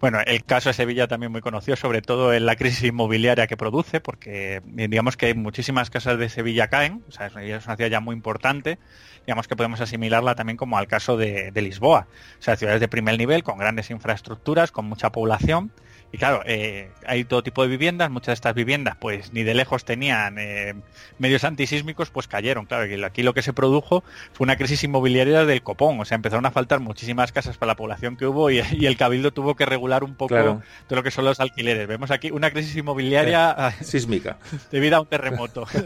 Bueno, 0.00 0.20
el 0.24 0.44
caso 0.44 0.68
de 0.68 0.74
Sevilla 0.74 1.08
también 1.08 1.32
muy 1.32 1.40
conocido, 1.40 1.76
sobre 1.76 2.02
todo 2.02 2.32
en 2.32 2.46
la 2.46 2.54
crisis 2.54 2.84
inmobiliaria 2.84 3.48
que 3.48 3.56
produce, 3.56 4.00
porque 4.00 4.56
eh, 4.56 4.88
digamos 4.88 5.16
que 5.16 5.34
muchísimas 5.34 5.90
casas 5.90 6.18
de 6.18 6.28
Sevilla 6.28 6.68
caen, 6.68 7.02
o 7.08 7.10
sea, 7.10 7.26
es 7.26 7.66
una 7.66 7.76
ciudad 7.76 7.90
ya 7.90 8.00
muy 8.00 8.14
importante, 8.14 8.78
digamos 9.26 9.48
que 9.48 9.56
podemos 9.56 9.80
asimilarla 9.80 10.36
también 10.36 10.56
como 10.56 10.78
al 10.78 10.86
caso 10.86 11.16
de, 11.16 11.50
Lisboa. 11.54 12.06
O 12.38 12.42
sea, 12.42 12.56
ciudades 12.56 12.80
de 12.80 12.86
primer 12.86 13.18
nivel, 13.18 13.42
con 13.42 13.58
grandes 13.58 13.90
infraestructuras, 13.90 14.70
con 14.70 14.84
mucha 14.86 15.10
población. 15.10 15.72
Y 16.10 16.16
claro, 16.16 16.42
eh, 16.46 16.90
hay 17.06 17.24
todo 17.24 17.42
tipo 17.42 17.62
de 17.62 17.68
viviendas, 17.68 18.10
muchas 18.10 18.28
de 18.28 18.34
estas 18.34 18.54
viviendas 18.54 18.96
pues 18.98 19.32
ni 19.34 19.42
de 19.42 19.52
lejos 19.52 19.84
tenían 19.84 20.36
eh, 20.38 20.74
medios 21.18 21.44
antisísmicos, 21.44 22.10
pues 22.10 22.28
cayeron. 22.28 22.64
Claro, 22.64 22.86
y 22.86 23.04
aquí 23.04 23.22
lo 23.22 23.34
que 23.34 23.42
se 23.42 23.52
produjo 23.52 24.02
fue 24.32 24.44
una 24.44 24.56
crisis 24.56 24.82
inmobiliaria 24.84 25.44
del 25.44 25.62
copón, 25.62 26.00
o 26.00 26.04
sea, 26.06 26.14
empezaron 26.14 26.46
a 26.46 26.50
faltar 26.50 26.80
muchísimas 26.80 27.32
casas 27.32 27.58
para 27.58 27.72
la 27.72 27.76
población 27.76 28.16
que 28.16 28.26
hubo 28.26 28.50
y, 28.50 28.58
el 28.58 28.96
cabildo 28.96 29.32
tuvo 29.32 29.54
que 29.54 29.66
regular 29.66 30.02
un 30.02 30.14
poco 30.14 30.34
todo 30.34 30.96
lo 30.96 31.02
que 31.02 31.10
son 31.10 31.26
los 31.26 31.40
alquileres. 31.40 31.86
Vemos 31.86 32.10
aquí 32.10 32.30
una 32.30 32.50
crisis 32.50 32.74
inmobiliaria 32.76 33.74
sísmica 33.82 34.38
debido 34.70 34.96
a 34.96 35.00
un 35.00 35.06
terremoto. 35.06 35.66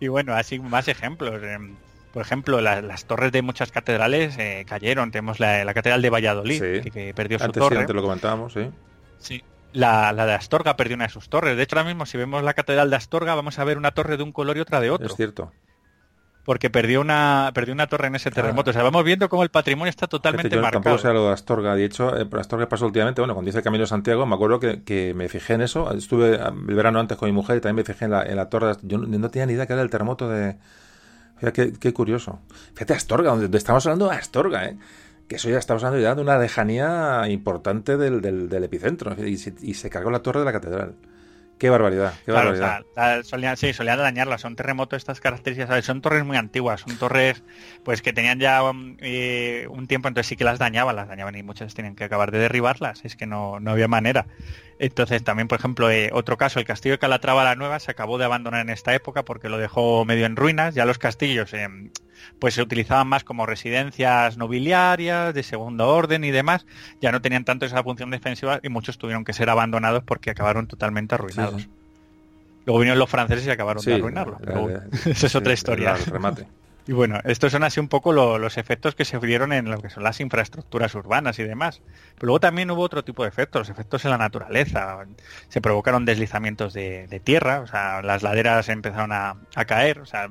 Y 0.00 0.08
bueno, 0.08 0.34
así 0.34 0.58
más 0.58 0.88
ejemplos. 0.88 1.40
Por 2.14 2.22
ejemplo, 2.22 2.60
las 2.60 3.06
torres 3.06 3.32
de 3.32 3.42
muchas 3.42 3.72
catedrales 3.72 4.38
eh, 4.38 4.64
cayeron. 4.68 5.10
Tenemos 5.10 5.40
la, 5.40 5.74
Catedral 5.74 6.00
de 6.00 6.10
Valladolid, 6.10 6.62
que, 6.92 7.12
perdió 7.12 7.40
su 7.40 7.50
torre. 7.50 7.74
Sí, 7.74 7.80
antes 7.80 7.96
lo 7.96 8.02
comentábamos, 8.02 8.52
sí. 8.52 8.70
Sí. 9.18 9.42
La, 9.72 10.12
de 10.14 10.32
Astorga 10.32 10.76
perdió 10.76 10.94
una 10.94 11.06
de 11.06 11.10
sus 11.10 11.28
torres. 11.28 11.56
De 11.56 11.64
hecho, 11.64 11.76
ahora 11.76 11.88
mismo, 11.88 12.06
si 12.06 12.16
vemos 12.16 12.44
la 12.44 12.54
Catedral 12.54 12.88
de 12.88 12.94
Astorga, 12.94 13.34
vamos 13.34 13.58
a 13.58 13.64
ver 13.64 13.78
una 13.78 13.90
torre 13.90 14.16
de 14.16 14.22
un 14.22 14.30
color 14.30 14.56
y 14.56 14.60
otra 14.60 14.80
de 14.80 14.90
otro. 14.90 15.08
Es 15.08 15.16
cierto 15.16 15.50
porque 16.44 16.68
perdió 16.68 17.00
una 17.00 17.50
perdió 17.54 17.72
una 17.72 17.86
torre 17.86 18.08
en 18.08 18.14
ese 18.14 18.30
terremoto. 18.30 18.70
O 18.70 18.72
sea, 18.72 18.82
vamos 18.82 19.02
viendo 19.02 19.28
cómo 19.28 19.42
el 19.42 19.48
patrimonio 19.48 19.88
está 19.88 20.06
totalmente 20.06 20.54
yo 20.54 20.62
marcado. 20.62 20.82
Tampoco 20.82 21.02
sé 21.02 21.12
lo 21.12 21.26
de 21.26 21.32
Astorga. 21.32 21.74
De 21.74 21.84
hecho, 21.84 22.16
eh, 22.16 22.28
Astorga 22.38 22.68
pasó 22.68 22.86
últimamente, 22.86 23.20
bueno, 23.20 23.34
cuando 23.34 23.48
hice 23.48 23.58
el 23.58 23.64
Camino 23.64 23.82
de 23.82 23.88
Santiago, 23.88 24.26
me 24.26 24.34
acuerdo 24.34 24.60
que, 24.60 25.12
me 25.16 25.28
fijé 25.28 25.54
en 25.54 25.62
eso. 25.62 25.90
Estuve 25.92 26.34
el 26.36 26.74
verano 26.74 27.00
antes 27.00 27.16
con 27.16 27.28
mi 27.28 27.32
mujer 27.32 27.56
y 27.56 27.60
también 27.60 27.76
me 27.76 27.84
fijé 27.84 28.04
en 28.04 28.10
la, 28.10 28.22
en 28.22 28.36
la 28.36 28.50
torre. 28.50 28.76
Yo 28.82 28.98
no, 28.98 29.30
tenía 29.30 29.46
ni 29.46 29.54
idea 29.54 29.66
que 29.66 29.72
era 29.72 29.82
el 29.82 29.90
terremoto 29.90 30.28
de... 30.28 30.56
Fíjate, 31.36 31.72
qué, 31.72 31.92
curioso. 31.92 32.40
Fíjate, 32.74 32.94
Astorga, 32.94 33.30
donde 33.34 33.58
estamos 33.58 33.84
hablando 33.86 34.08
de 34.08 34.16
Astorga, 34.16 34.66
¿eh? 34.66 34.78
Que 35.28 35.36
eso 35.36 35.48
ya 35.48 35.58
estamos 35.58 35.82
hablando 35.84 36.02
ya 36.02 36.14
de 36.14 36.22
una 36.22 36.38
lejanía 36.38 37.28
importante 37.28 37.96
del, 37.96 38.20
del, 38.20 38.64
epicentro. 38.64 39.16
y 39.24 39.36
se 39.36 39.90
cargó 39.90 40.10
la 40.10 40.22
torre 40.22 40.40
de 40.40 40.44
la 40.44 40.52
catedral. 40.52 40.94
Qué 41.58 41.70
barbaridad, 41.70 42.14
qué 42.24 42.32
barbaridad. 42.32 42.82
solían, 43.22 43.56
sí, 43.56 43.72
solían 43.72 43.98
dañarlas. 43.98 44.40
Son 44.40 44.56
terremotos 44.56 44.96
estas 44.96 45.20
características, 45.20 45.84
Son 45.84 46.00
torres 46.00 46.24
muy 46.24 46.36
antiguas, 46.36 46.80
son 46.80 46.96
torres 46.98 47.42
pues 47.84 48.02
que 48.02 48.12
tenían 48.12 48.40
ya 48.40 48.62
um, 48.62 48.96
eh, 49.00 49.66
un 49.70 49.86
tiempo, 49.86 50.08
entonces 50.08 50.28
sí 50.28 50.36
que 50.36 50.44
las 50.44 50.58
dañaban, 50.58 50.96
las 50.96 51.08
dañaban 51.08 51.36
y 51.36 51.42
muchas 51.42 51.72
tienen 51.74 51.94
que 51.94 52.04
acabar 52.04 52.32
de 52.32 52.38
derribarlas. 52.38 53.04
Es 53.04 53.16
que 53.16 53.26
no, 53.26 53.60
no 53.60 53.70
había 53.70 53.88
manera. 53.88 54.26
Entonces 54.78 55.22
también, 55.22 55.46
por 55.46 55.58
ejemplo, 55.58 55.90
eh, 55.90 56.10
otro 56.12 56.36
caso, 56.36 56.58
el 56.58 56.64
castillo 56.64 56.94
de 56.94 56.98
Calatrava 56.98 57.44
la 57.44 57.54
Nueva 57.54 57.78
se 57.78 57.90
acabó 57.90 58.18
de 58.18 58.24
abandonar 58.24 58.60
en 58.60 58.70
esta 58.70 58.94
época 58.94 59.24
porque 59.24 59.48
lo 59.48 59.58
dejó 59.58 60.04
medio 60.04 60.26
en 60.26 60.36
ruinas. 60.36 60.74
Ya 60.74 60.84
los 60.84 60.98
castillos 60.98 61.54
eh, 61.54 61.68
pues 62.38 62.54
se 62.54 62.62
utilizaban 62.62 63.08
más 63.08 63.24
como 63.24 63.46
residencias 63.46 64.36
nobiliarias, 64.36 65.34
de 65.34 65.42
segundo 65.42 65.88
orden 65.88 66.24
y 66.24 66.30
demás. 66.30 66.66
Ya 67.00 67.12
no 67.12 67.20
tenían 67.22 67.44
tanto 67.44 67.66
esa 67.66 67.82
función 67.82 68.10
defensiva 68.10 68.60
y 68.62 68.68
muchos 68.68 68.98
tuvieron 68.98 69.24
que 69.24 69.32
ser 69.32 69.50
abandonados 69.50 70.02
porque 70.04 70.30
acabaron 70.30 70.66
totalmente 70.66 71.14
arruinados. 71.14 71.68
Luego 72.66 72.78
vinieron 72.78 72.98
los 72.98 73.10
franceses 73.10 73.46
y 73.46 73.50
acabaron 73.50 73.84
de 73.84 73.94
arruinarlo. 73.94 74.38
esa 75.04 75.26
es 75.26 75.34
otra 75.34 75.52
historia. 75.52 75.94
remate. 75.94 76.46
Y 76.86 76.92
bueno, 76.92 77.18
estos 77.24 77.50
son 77.52 77.64
así 77.64 77.80
un 77.80 77.88
poco 77.88 78.12
los 78.12 78.58
efectos 78.58 78.94
que 78.94 79.06
se 79.06 79.18
dieron 79.18 79.54
en 79.54 79.70
lo 79.70 79.80
que 79.80 79.88
son 79.88 80.02
las 80.02 80.20
infraestructuras 80.20 80.94
urbanas 80.94 81.38
y 81.38 81.42
demás. 81.42 81.80
Pero 82.16 82.26
luego 82.26 82.40
también 82.40 82.70
hubo 82.70 82.82
otro 82.82 83.02
tipo 83.02 83.22
de 83.22 83.30
efectos, 83.30 83.60
los 83.60 83.70
efectos 83.70 84.04
en 84.04 84.10
la 84.10 84.18
naturaleza. 84.18 85.06
Se 85.48 85.62
provocaron 85.62 86.04
deslizamientos 86.04 86.74
de, 86.74 87.20
tierra, 87.24 87.60
o 87.60 87.66
sea, 87.66 88.02
las 88.02 88.22
laderas 88.22 88.68
empezaron 88.68 89.12
a, 89.12 89.36
caer. 89.66 90.00
O 90.00 90.06
sea, 90.06 90.28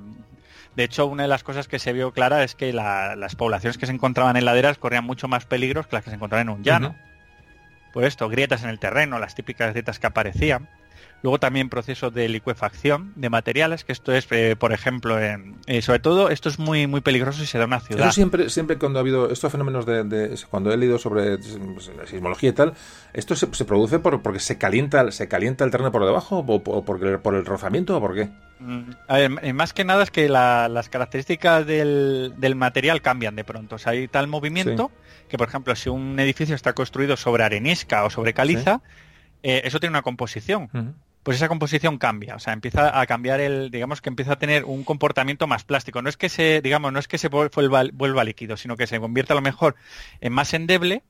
de 0.76 0.84
hecho, 0.84 1.06
una 1.06 1.24
de 1.24 1.30
las 1.30 1.44
cosas 1.44 1.68
que 1.68 1.80
se 1.80 1.94
vio 1.94 2.12
clara 2.14 2.44
es 2.44 2.56
que 2.56 2.74
las 2.74 3.36
poblaciones 3.36 3.78
que 3.78 3.86
se 3.86 3.92
encontraban 3.92 4.38
en 4.38 4.46
laderas 4.46 4.78
corrían 4.78 5.06
mucho 5.06 5.28
más 5.28 5.46
peligros 5.46 5.88
que 5.88 5.96
las 5.96 6.04
que 6.04 6.10
se 6.10 6.16
encontraban 6.16 6.48
en 6.48 6.54
un 6.54 6.64
llano. 6.64 6.96
Por 7.92 8.06
esto, 8.06 8.28
grietas 8.28 8.64
en 8.64 8.70
el 8.70 8.80
terreno, 8.80 9.20
las 9.20 9.36
típicas 9.36 9.72
grietas 9.72 10.00
que 10.00 10.08
aparecían. 10.08 10.68
Luego 11.24 11.40
también 11.40 11.70
procesos 11.70 12.14
de 12.14 12.28
licuefacción 12.28 13.14
de 13.16 13.30
materiales, 13.30 13.86
que 13.86 13.94
esto 13.94 14.12
es, 14.12 14.28
eh, 14.32 14.58
por 14.60 14.74
ejemplo, 14.74 15.18
eh, 15.20 15.82
sobre 15.82 16.00
todo 16.00 16.30
esto 16.30 16.50
es 16.50 16.60
muy 16.60 16.86
muy 16.86 17.00
peligroso 17.00 17.40
si 17.40 17.46
se 17.46 17.58
da 17.58 17.66
una 17.66 17.80
ciudad. 17.80 18.08
Eso 18.08 18.12
siempre, 18.12 18.50
siempre 18.50 18.78
cuando 18.78 19.00
ha 19.00 19.02
habido 19.02 19.30
estos 19.30 19.50
fenómenos 19.50 19.86
de, 19.86 20.38
cuando 20.50 20.74
he 20.74 20.78
leído 20.78 21.00
sobre 21.00 21.42
sismología 22.06 22.50
y 22.50 22.54
tal, 22.54 22.74
esto 23.14 23.36
se, 23.38 23.48
produce 23.64 24.00
por, 24.00 24.22
porque 24.22 24.40
se 24.40 24.58
calienta, 24.58 25.10
se 25.12 25.30
calienta 25.30 25.64
el 25.64 25.72
terreno 25.72 25.94
por 25.94 26.06
debajo 26.06 26.40
o, 26.40 26.64
por, 26.64 27.22
por, 27.22 27.36
el 27.36 27.46
rozamiento 27.46 27.96
o 27.96 28.02
por 28.02 28.16
qué. 28.16 28.30
Mm, 28.60 28.82
eh, 29.10 29.54
más 29.54 29.72
que 29.72 29.86
nada 29.86 30.04
es 30.04 30.12
que 30.12 30.28
las 30.28 30.90
características 30.90 31.66
del, 31.66 32.54
material 32.56 33.02
cambian 33.02 33.38
de 33.38 33.46
pronto. 33.46 33.76
O 33.76 33.80
sea, 33.80 33.94
hay 33.94 34.10
tal 34.10 34.28
movimiento 34.28 34.92
que, 35.30 35.38
por 35.38 35.48
ejemplo, 35.48 35.74
si 35.76 35.90
un 35.90 36.20
edificio 36.20 36.54
está 36.54 36.74
construido 36.74 37.16
sobre 37.16 37.44
arenisca 37.44 38.04
o 38.04 38.10
sobre 38.10 38.34
caliza, 38.34 38.82
eso 39.44 39.80
tiene 39.80 39.92
una 39.92 40.02
composición 40.02 40.70
pues 41.24 41.38
esa 41.38 41.48
composición 41.48 41.98
cambia, 41.98 42.36
o 42.36 42.40
sea, 42.40 42.52
empieza 42.52 43.00
a 43.00 43.06
cambiar 43.06 43.40
el, 43.40 43.72
digamos 43.72 44.02
que 44.02 44.10
empieza 44.10 44.34
a 44.34 44.40
tener 44.40 44.66
un 44.66 44.84
comportamiento 44.84 45.48
más 45.48 45.64
plástico. 45.64 46.02
No 46.02 46.10
es 46.10 46.18
que 46.18 46.28
se, 46.28 46.62
digamos, 46.62 46.92
no 46.92 47.00
es 47.00 47.08
que 47.08 47.18
se 47.18 47.30
vuelva, 47.30 47.86
vuelva 47.94 48.24
líquido, 48.26 48.58
sino 48.58 48.76
que 48.76 48.88
se 48.88 49.00
convierte 49.00 49.32
a 49.32 49.38
lo 49.38 49.42
mejor 49.42 49.76
en 50.20 50.34
más 50.34 50.54
endeble 50.54 51.02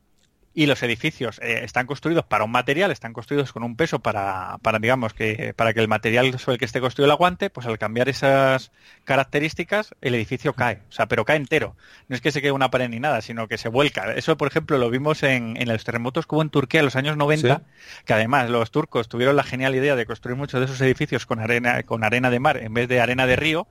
y 0.53 0.67
los 0.67 0.83
edificios 0.83 1.39
eh, 1.41 1.61
están 1.63 1.87
construidos 1.87 2.25
para 2.25 2.43
un 2.43 2.51
material, 2.51 2.91
están 2.91 3.13
construidos 3.13 3.51
con 3.51 3.63
un 3.63 3.75
peso 3.75 3.99
para, 3.99 4.57
para, 4.61 4.79
digamos, 4.79 5.13
que 5.13 5.53
para 5.55 5.73
que 5.73 5.79
el 5.79 5.87
material 5.87 6.37
sobre 6.39 6.55
el 6.55 6.59
que 6.59 6.65
esté 6.65 6.79
construido 6.79 7.05
el 7.05 7.11
aguante, 7.11 7.49
pues 7.49 7.65
al 7.65 7.79
cambiar 7.79 8.07
esas 8.09 8.71
características, 9.03 9.95
el 10.01 10.13
edificio 10.15 10.53
cae, 10.53 10.81
o 10.89 10.91
sea, 10.91 11.07
pero 11.07 11.25
cae 11.25 11.37
entero. 11.37 11.75
No 12.07 12.15
es 12.15 12.21
que 12.21 12.31
se 12.31 12.41
quede 12.41 12.51
una 12.51 12.69
pared 12.69 12.89
ni 12.89 12.99
nada, 12.99 13.21
sino 13.21 13.47
que 13.47 13.57
se 13.57 13.69
vuelca. 13.69 14.13
Eso, 14.13 14.37
por 14.37 14.47
ejemplo, 14.47 14.77
lo 14.77 14.89
vimos 14.89 15.23
en, 15.23 15.57
en 15.57 15.67
los 15.67 15.83
terremotos 15.83 16.27
que 16.27 16.35
hubo 16.35 16.41
en 16.43 16.49
Turquía 16.49 16.81
en 16.81 16.85
los 16.85 16.95
años 16.95 17.17
90, 17.17 17.63
que 18.05 18.13
además 18.13 18.49
los 18.49 18.69
turcos 18.69 19.09
tuvieron 19.09 19.35
la 19.35 19.43
genial 19.43 19.73
idea 19.73 19.95
de 19.95 20.05
construir 20.05 20.37
muchos 20.37 20.59
de 20.59 20.65
esos 20.65 20.79
edificios 20.81 21.25
con 21.25 21.39
arena, 21.39 21.81
con 21.83 22.03
arena 22.03 22.29
de 22.29 22.39
mar 22.39 22.57
en 22.57 22.73
vez 22.73 22.87
de 22.87 23.01
arena 23.01 23.25
de 23.25 23.35
río. 23.35 23.67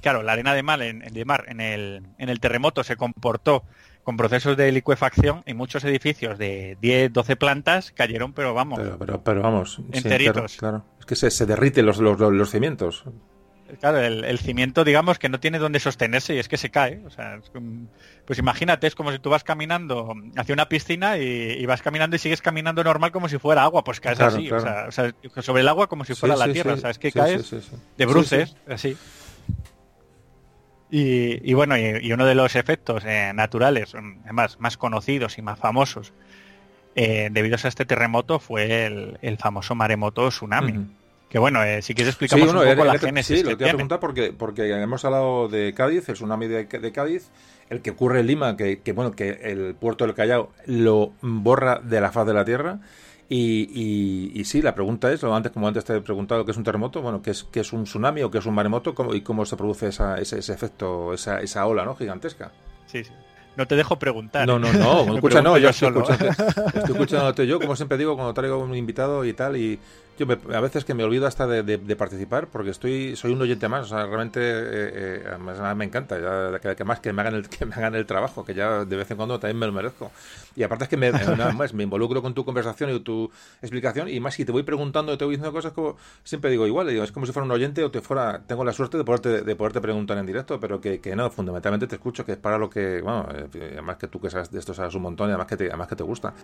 claro, 0.00 0.22
la 0.22 0.32
arena 0.32 0.54
de 0.54 0.62
mar, 0.64 0.82
en, 0.82 0.98
de 0.98 1.24
mar 1.24 1.44
en, 1.48 1.60
el, 1.60 2.02
en 2.18 2.28
el 2.28 2.40
terremoto 2.40 2.82
se 2.82 2.96
comportó 2.96 3.64
con 4.04 4.16
procesos 4.18 4.56
de 4.56 4.70
licuefacción 4.70 5.42
y 5.46 5.54
muchos 5.54 5.82
edificios 5.84 6.38
de 6.38 6.76
10, 6.80 7.12
12 7.12 7.36
plantas 7.36 7.90
cayeron, 7.90 8.34
pero 8.34 8.54
vamos. 8.54 8.78
Pero, 8.98 9.24
pero, 9.24 9.42
vamos, 9.42 9.80
enteritos. 9.92 10.56
claro, 10.56 10.84
Es 11.00 11.06
que 11.06 11.16
se, 11.16 11.30
se 11.30 11.46
derriten 11.46 11.86
los, 11.86 11.98
los, 11.98 12.20
los, 12.20 12.50
cimientos. 12.50 13.04
Claro, 13.80 13.98
el, 13.98 14.38
cimiento, 14.38 14.84
digamos, 14.84 15.18
que 15.18 15.30
no 15.30 15.40
tiene 15.40 15.58
dónde 15.58 15.80
sostenerse 15.80 16.34
y 16.34 16.38
es 16.38 16.48
que 16.48 16.58
se 16.58 16.70
cae. 16.70 17.00
O 17.06 17.10
sea, 17.10 17.40
pues 18.26 18.38
imagínate, 18.38 18.86
es 18.86 18.94
como 18.94 19.10
si 19.10 19.18
tú 19.18 19.30
vas 19.30 19.42
caminando 19.42 20.14
hacia 20.36 20.52
una 20.52 20.68
piscina 20.68 21.16
y, 21.16 21.64
vas 21.64 21.80
caminando 21.80 22.14
y 22.14 22.18
sigues 22.18 22.42
caminando 22.42 22.84
normal 22.84 23.10
como 23.10 23.28
si 23.28 23.38
fuera 23.38 23.62
agua, 23.62 23.82
pues 23.82 24.00
caes 24.00 24.20
así. 24.20 24.52
O, 24.52 24.60
sea, 24.60 24.90
sobre 25.40 25.62
el 25.62 25.68
agua 25.68 25.88
como 25.88 26.04
si 26.04 26.14
fuera 26.14 26.36
la 26.36 26.52
tierra. 26.52 26.74
o 26.74 26.76
sea, 26.76 26.90
es 26.90 26.98
que 26.98 27.10
caes 27.10 27.54
de 27.96 28.06
bruces, 28.06 28.54
así. 28.68 28.96
Y, 30.96 31.54
bueno, 31.54 31.76
y, 31.76 32.12
uno 32.12 32.24
de 32.24 32.36
los 32.36 32.54
efectos 32.54 33.02
eh, 33.04 33.32
naturales, 33.34 33.96
además 33.96 34.60
más 34.60 34.76
conocidos 34.76 35.38
y 35.38 35.42
más 35.42 35.58
famosos, 35.58 36.12
eh, 36.94 37.30
debido 37.32 37.56
a 37.60 37.68
este 37.68 37.84
terremoto, 37.84 38.38
fue 38.38 38.86
el, 39.20 39.38
famoso 39.38 39.74
maremoto 39.74 40.28
tsunami. 40.28 40.86
Que 41.28 41.40
bueno, 41.40 41.64
eh, 41.64 41.82
si 41.82 41.94
quieres 41.94 42.12
explicamos 42.12 42.54
un 42.54 42.64
poco 42.64 42.84
la 42.84 42.96
génesis. 42.96 43.40
Sí, 43.40 43.42
lo 43.42 43.58
que 43.58 43.64
preguntar 43.64 43.98
porque, 43.98 44.32
porque 44.32 44.70
hemos 44.70 45.04
hablado 45.04 45.48
de 45.48 45.74
Cádiz, 45.74 46.08
el 46.08 46.14
tsunami 46.14 46.46
de, 46.46 46.92
Cádiz, 46.92 47.28
el 47.70 47.82
que 47.82 47.90
ocurre 47.90 48.20
en 48.20 48.28
Lima, 48.28 48.56
que, 48.56 48.78
que, 48.78 48.92
bueno, 48.92 49.10
que 49.16 49.30
el 49.30 49.74
puerto 49.74 50.06
del 50.06 50.14
Callao 50.14 50.52
lo 50.66 51.12
borra 51.22 51.80
de 51.80 52.00
la 52.00 52.12
faz 52.12 52.24
de 52.24 52.34
la 52.34 52.44
tierra. 52.44 52.78
Y, 53.28 54.30
y, 54.34 54.44
sí, 54.44 54.60
la 54.60 54.74
pregunta 54.74 55.10
es, 55.10 55.22
lo 55.22 55.34
antes 55.34 55.50
como 55.50 55.66
antes 55.66 55.84
te 55.84 55.96
he 55.96 56.00
preguntado 56.00 56.44
qué 56.44 56.50
es 56.50 56.56
un 56.56 56.64
terremoto, 56.64 57.00
bueno, 57.00 57.22
qué 57.22 57.30
es, 57.30 57.44
qué 57.44 57.60
es 57.60 57.72
un 57.72 57.84
tsunami 57.84 58.22
o 58.22 58.30
qué 58.30 58.38
es 58.38 58.46
un 58.46 58.54
maremoto 58.54 58.94
y 59.14 59.22
cómo 59.22 59.46
se 59.46 59.56
produce 59.56 59.88
esa, 59.88 60.18
ese, 60.18 60.38
ese, 60.40 60.52
efecto, 60.52 61.14
esa, 61.14 61.40
esa 61.40 61.66
ola 61.66 61.84
¿no? 61.84 61.96
gigantesca. 61.96 62.52
Sí, 62.86 63.02
sí. 63.02 63.12
No 63.56 63.66
te 63.66 63.76
dejo 63.76 63.98
preguntar. 63.98 64.46
No, 64.46 64.58
no, 64.58 64.72
no. 64.72 65.14
escucha, 65.14 65.40
no, 65.40 65.56
yo, 65.56 65.70
estoy, 65.70 65.88
estoy 65.88 66.82
escuchándote 66.92 67.46
yo, 67.46 67.58
como 67.58 67.76
siempre 67.76 67.96
digo, 67.96 68.14
cuando 68.14 68.34
traigo 68.34 68.58
un 68.58 68.74
invitado 68.74 69.24
y 69.24 69.32
tal, 69.32 69.56
y 69.56 69.78
yo 70.16 70.26
a 70.54 70.60
veces 70.60 70.84
que 70.84 70.94
me 70.94 71.04
olvido 71.04 71.26
hasta 71.26 71.46
de, 71.46 71.96
participar 71.96 72.48
porque 72.48 72.70
estoy 72.70 73.16
soy 73.16 73.32
un 73.32 73.42
oyente 73.42 73.68
más, 73.68 73.86
o 73.86 73.88
sea, 73.88 74.06
realmente 74.06 74.40
eh, 74.40 75.24
eh 75.26 75.74
me 75.74 75.84
encanta, 75.84 76.18
ya, 76.18 76.74
que, 76.74 76.84
más 76.84 77.00
que 77.00 77.12
me, 77.12 77.22
hagan 77.22 77.34
el, 77.34 77.48
que 77.48 77.66
me 77.66 77.74
hagan 77.74 77.94
el 77.94 78.06
trabajo, 78.06 78.44
que 78.44 78.54
ya 78.54 78.84
de 78.84 78.96
vez 78.96 79.10
en 79.10 79.16
cuando 79.16 79.38
también 79.38 79.58
me 79.58 79.66
lo 79.66 79.72
merezco. 79.72 80.10
Y 80.56 80.62
aparte 80.62 80.84
es 80.84 80.90
que 80.90 80.96
me, 80.96 81.12
más, 81.54 81.74
me 81.74 81.82
involucro 81.82 82.22
con 82.22 82.34
tu 82.34 82.44
conversación 82.44 82.90
y 82.90 83.00
tu 83.00 83.30
explicación 83.60 84.08
y 84.08 84.20
más 84.20 84.34
si 84.34 84.44
te 84.44 84.52
voy 84.52 84.62
preguntando 84.62 85.12
y 85.12 85.16
te 85.16 85.24
voy 85.24 85.36
diciendo 85.36 85.52
cosas 85.52 85.72
como 85.72 85.96
siempre 86.22 86.50
digo 86.50 86.66
igual, 86.66 86.88
digo, 86.88 87.04
es 87.04 87.12
como 87.12 87.26
si 87.26 87.32
fuera 87.32 87.44
un 87.44 87.52
oyente 87.52 87.82
o 87.82 87.90
te 87.90 88.00
fuera, 88.00 88.42
tengo 88.46 88.64
la 88.64 88.72
suerte 88.72 88.96
de 88.96 89.04
poderte, 89.04 89.42
de 89.42 89.56
poderte 89.56 89.80
preguntar 89.80 90.18
en 90.18 90.26
directo, 90.26 90.60
pero 90.60 90.80
que, 90.80 91.00
que 91.00 91.16
no, 91.16 91.30
fundamentalmente 91.30 91.86
te 91.86 91.96
escucho, 91.96 92.24
que 92.24 92.32
es 92.32 92.38
para 92.38 92.58
lo 92.58 92.70
que, 92.70 93.00
bueno, 93.00 93.28
eh, 93.32 93.70
además 93.72 93.96
que 93.96 94.08
tú 94.08 94.20
que 94.20 94.30
sabes 94.30 94.50
de 94.50 94.58
esto 94.58 94.74
sabes 94.74 94.94
un 94.94 95.02
montón 95.02 95.28
y 95.28 95.32
además 95.32 95.46
que 95.46 95.56
te, 95.56 95.68
además 95.68 95.88
que 95.88 95.96
te 95.96 96.04
gusta. 96.04 96.34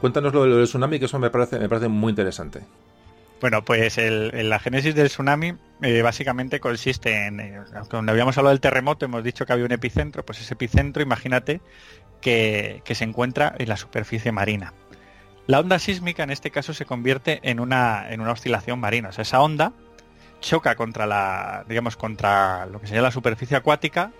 Cuéntanos 0.00 0.32
lo 0.32 0.44
del 0.44 0.64
tsunami, 0.64 0.98
que 0.98 1.06
eso 1.06 1.18
me 1.18 1.30
parece, 1.30 1.58
me 1.58 1.68
parece 1.68 1.88
muy 1.88 2.10
interesante. 2.10 2.60
Bueno, 3.40 3.62
pues 3.64 3.98
el, 3.98 4.48
la 4.48 4.58
génesis 4.58 4.94
del 4.94 5.08
tsunami 5.08 5.54
eh, 5.82 6.00
básicamente 6.00 6.58
consiste 6.58 7.26
en, 7.26 7.40
eh, 7.40 7.60
cuando 7.90 8.12
habíamos 8.12 8.38
hablado 8.38 8.54
del 8.54 8.60
terremoto, 8.60 9.04
hemos 9.04 9.22
dicho 9.22 9.44
que 9.44 9.52
había 9.52 9.66
un 9.66 9.72
epicentro, 9.72 10.24
pues 10.24 10.40
ese 10.40 10.54
epicentro, 10.54 11.02
imagínate 11.02 11.60
que, 12.22 12.82
se 12.86 13.04
encuentra 13.04 13.54
en 13.58 13.68
la 13.68 13.76
superficie 13.76 14.32
marina. 14.32 14.72
La 15.46 15.60
onda 15.60 15.78
sísmica 15.78 16.22
en 16.22 16.30
este 16.30 16.50
caso 16.50 16.72
se 16.72 16.86
convierte 16.86 17.40
en 17.42 17.60
una, 17.60 18.10
en 18.10 18.20
una 18.20 18.32
oscilación 18.32 18.80
marina, 18.80 19.10
o 19.10 19.12
sea, 19.12 19.22
esa 19.22 19.42
onda 19.42 19.72
choca 20.40 20.74
contra 20.74 21.06
la, 21.06 21.64
digamos, 21.68 21.96
contra 21.96 22.66
lo 22.66 22.80
que 22.80 22.86
sería 22.86 23.02
la 23.02 23.10
superficie 23.10 23.56
acuática 23.56 24.12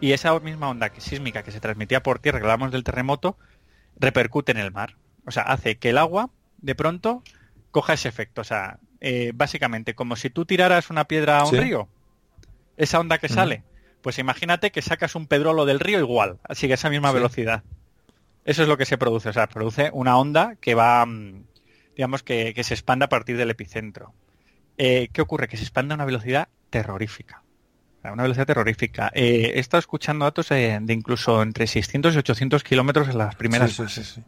y 0.00 0.12
esa 0.12 0.38
misma 0.40 0.68
onda 0.68 0.90
sísmica 0.98 1.42
que 1.42 1.50
se 1.50 1.60
transmitía 1.60 2.02
por 2.02 2.18
tierra, 2.18 2.38
que 2.38 2.44
hablamos 2.44 2.72
del 2.72 2.84
terremoto, 2.84 3.36
repercute 3.96 4.52
en 4.52 4.58
el 4.58 4.72
mar. 4.72 4.96
O 5.26 5.30
sea, 5.30 5.44
hace 5.44 5.76
que 5.76 5.90
el 5.90 5.98
agua 5.98 6.30
de 6.58 6.74
pronto 6.74 7.22
coja 7.70 7.94
ese 7.94 8.08
efecto. 8.08 8.40
O 8.40 8.44
sea, 8.44 8.78
eh, 9.00 9.32
básicamente, 9.34 9.94
como 9.94 10.16
si 10.16 10.30
tú 10.30 10.44
tiraras 10.44 10.90
una 10.90 11.04
piedra 11.04 11.40
a 11.40 11.46
un 11.46 11.56
río, 11.56 11.88
esa 12.76 13.00
onda 13.00 13.18
que 13.18 13.28
sale, 13.28 13.62
pues 14.02 14.18
imagínate 14.18 14.70
que 14.70 14.82
sacas 14.82 15.14
un 15.14 15.26
pedrolo 15.26 15.64
del 15.64 15.80
río 15.80 15.98
igual, 15.98 16.38
así 16.44 16.68
que 16.68 16.74
esa 16.74 16.90
misma 16.90 17.12
velocidad. 17.12 17.62
Eso 18.44 18.62
es 18.62 18.68
lo 18.68 18.76
que 18.76 18.84
se 18.84 18.98
produce. 18.98 19.30
O 19.30 19.32
sea, 19.32 19.48
produce 19.48 19.90
una 19.92 20.18
onda 20.18 20.56
que 20.56 20.74
va, 20.74 21.04
mm, 21.06 21.44
digamos, 21.96 22.22
que, 22.22 22.54
se 22.62 22.74
expanda 22.74 23.06
a 23.06 23.08
partir 23.08 23.36
del 23.36 23.50
epicentro. 23.50 24.12
Eh, 24.76 25.08
¿Qué 25.12 25.22
ocurre? 25.22 25.48
Que 25.48 25.56
se 25.56 25.62
expande 25.62 25.94
a 25.94 25.96
una 25.96 26.04
velocidad 26.04 26.48
terrorífica 26.70 27.44
una 28.12 28.22
velocidad 28.22 28.46
terrorífica. 28.46 29.10
Eh, 29.14 29.52
he 29.54 29.58
estado 29.58 29.78
escuchando 29.78 30.24
datos 30.24 30.48
de, 30.48 30.80
incluso 30.88 31.42
entre 31.42 31.66
600 31.66 32.14
y 32.14 32.18
800 32.18 32.62
kilómetros 32.62 33.08
en 33.08 33.18
las 33.18 33.34
primeras 33.34 33.72
sí, 33.72 33.84
sí, 33.88 34.04
sí, 34.04 34.22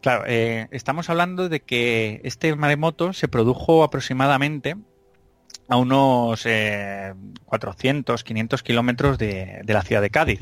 Claro, 0.00 0.24
eh, 0.26 0.68
estamos 0.72 1.10
hablando 1.10 1.48
de 1.48 1.60
que 1.60 2.20
este 2.24 2.54
maremoto 2.56 3.12
se 3.12 3.28
produjo 3.28 3.84
aproximadamente 3.84 4.76
a 5.68 5.76
unos 5.76 6.42
400, 7.44 8.20
eh, 8.20 8.24
500 8.24 8.62
kilómetros 8.62 9.18
de, 9.18 9.60
de 9.64 9.72
la 9.72 9.82
ciudad 9.82 10.02
de 10.02 10.10
Cádiz. 10.10 10.40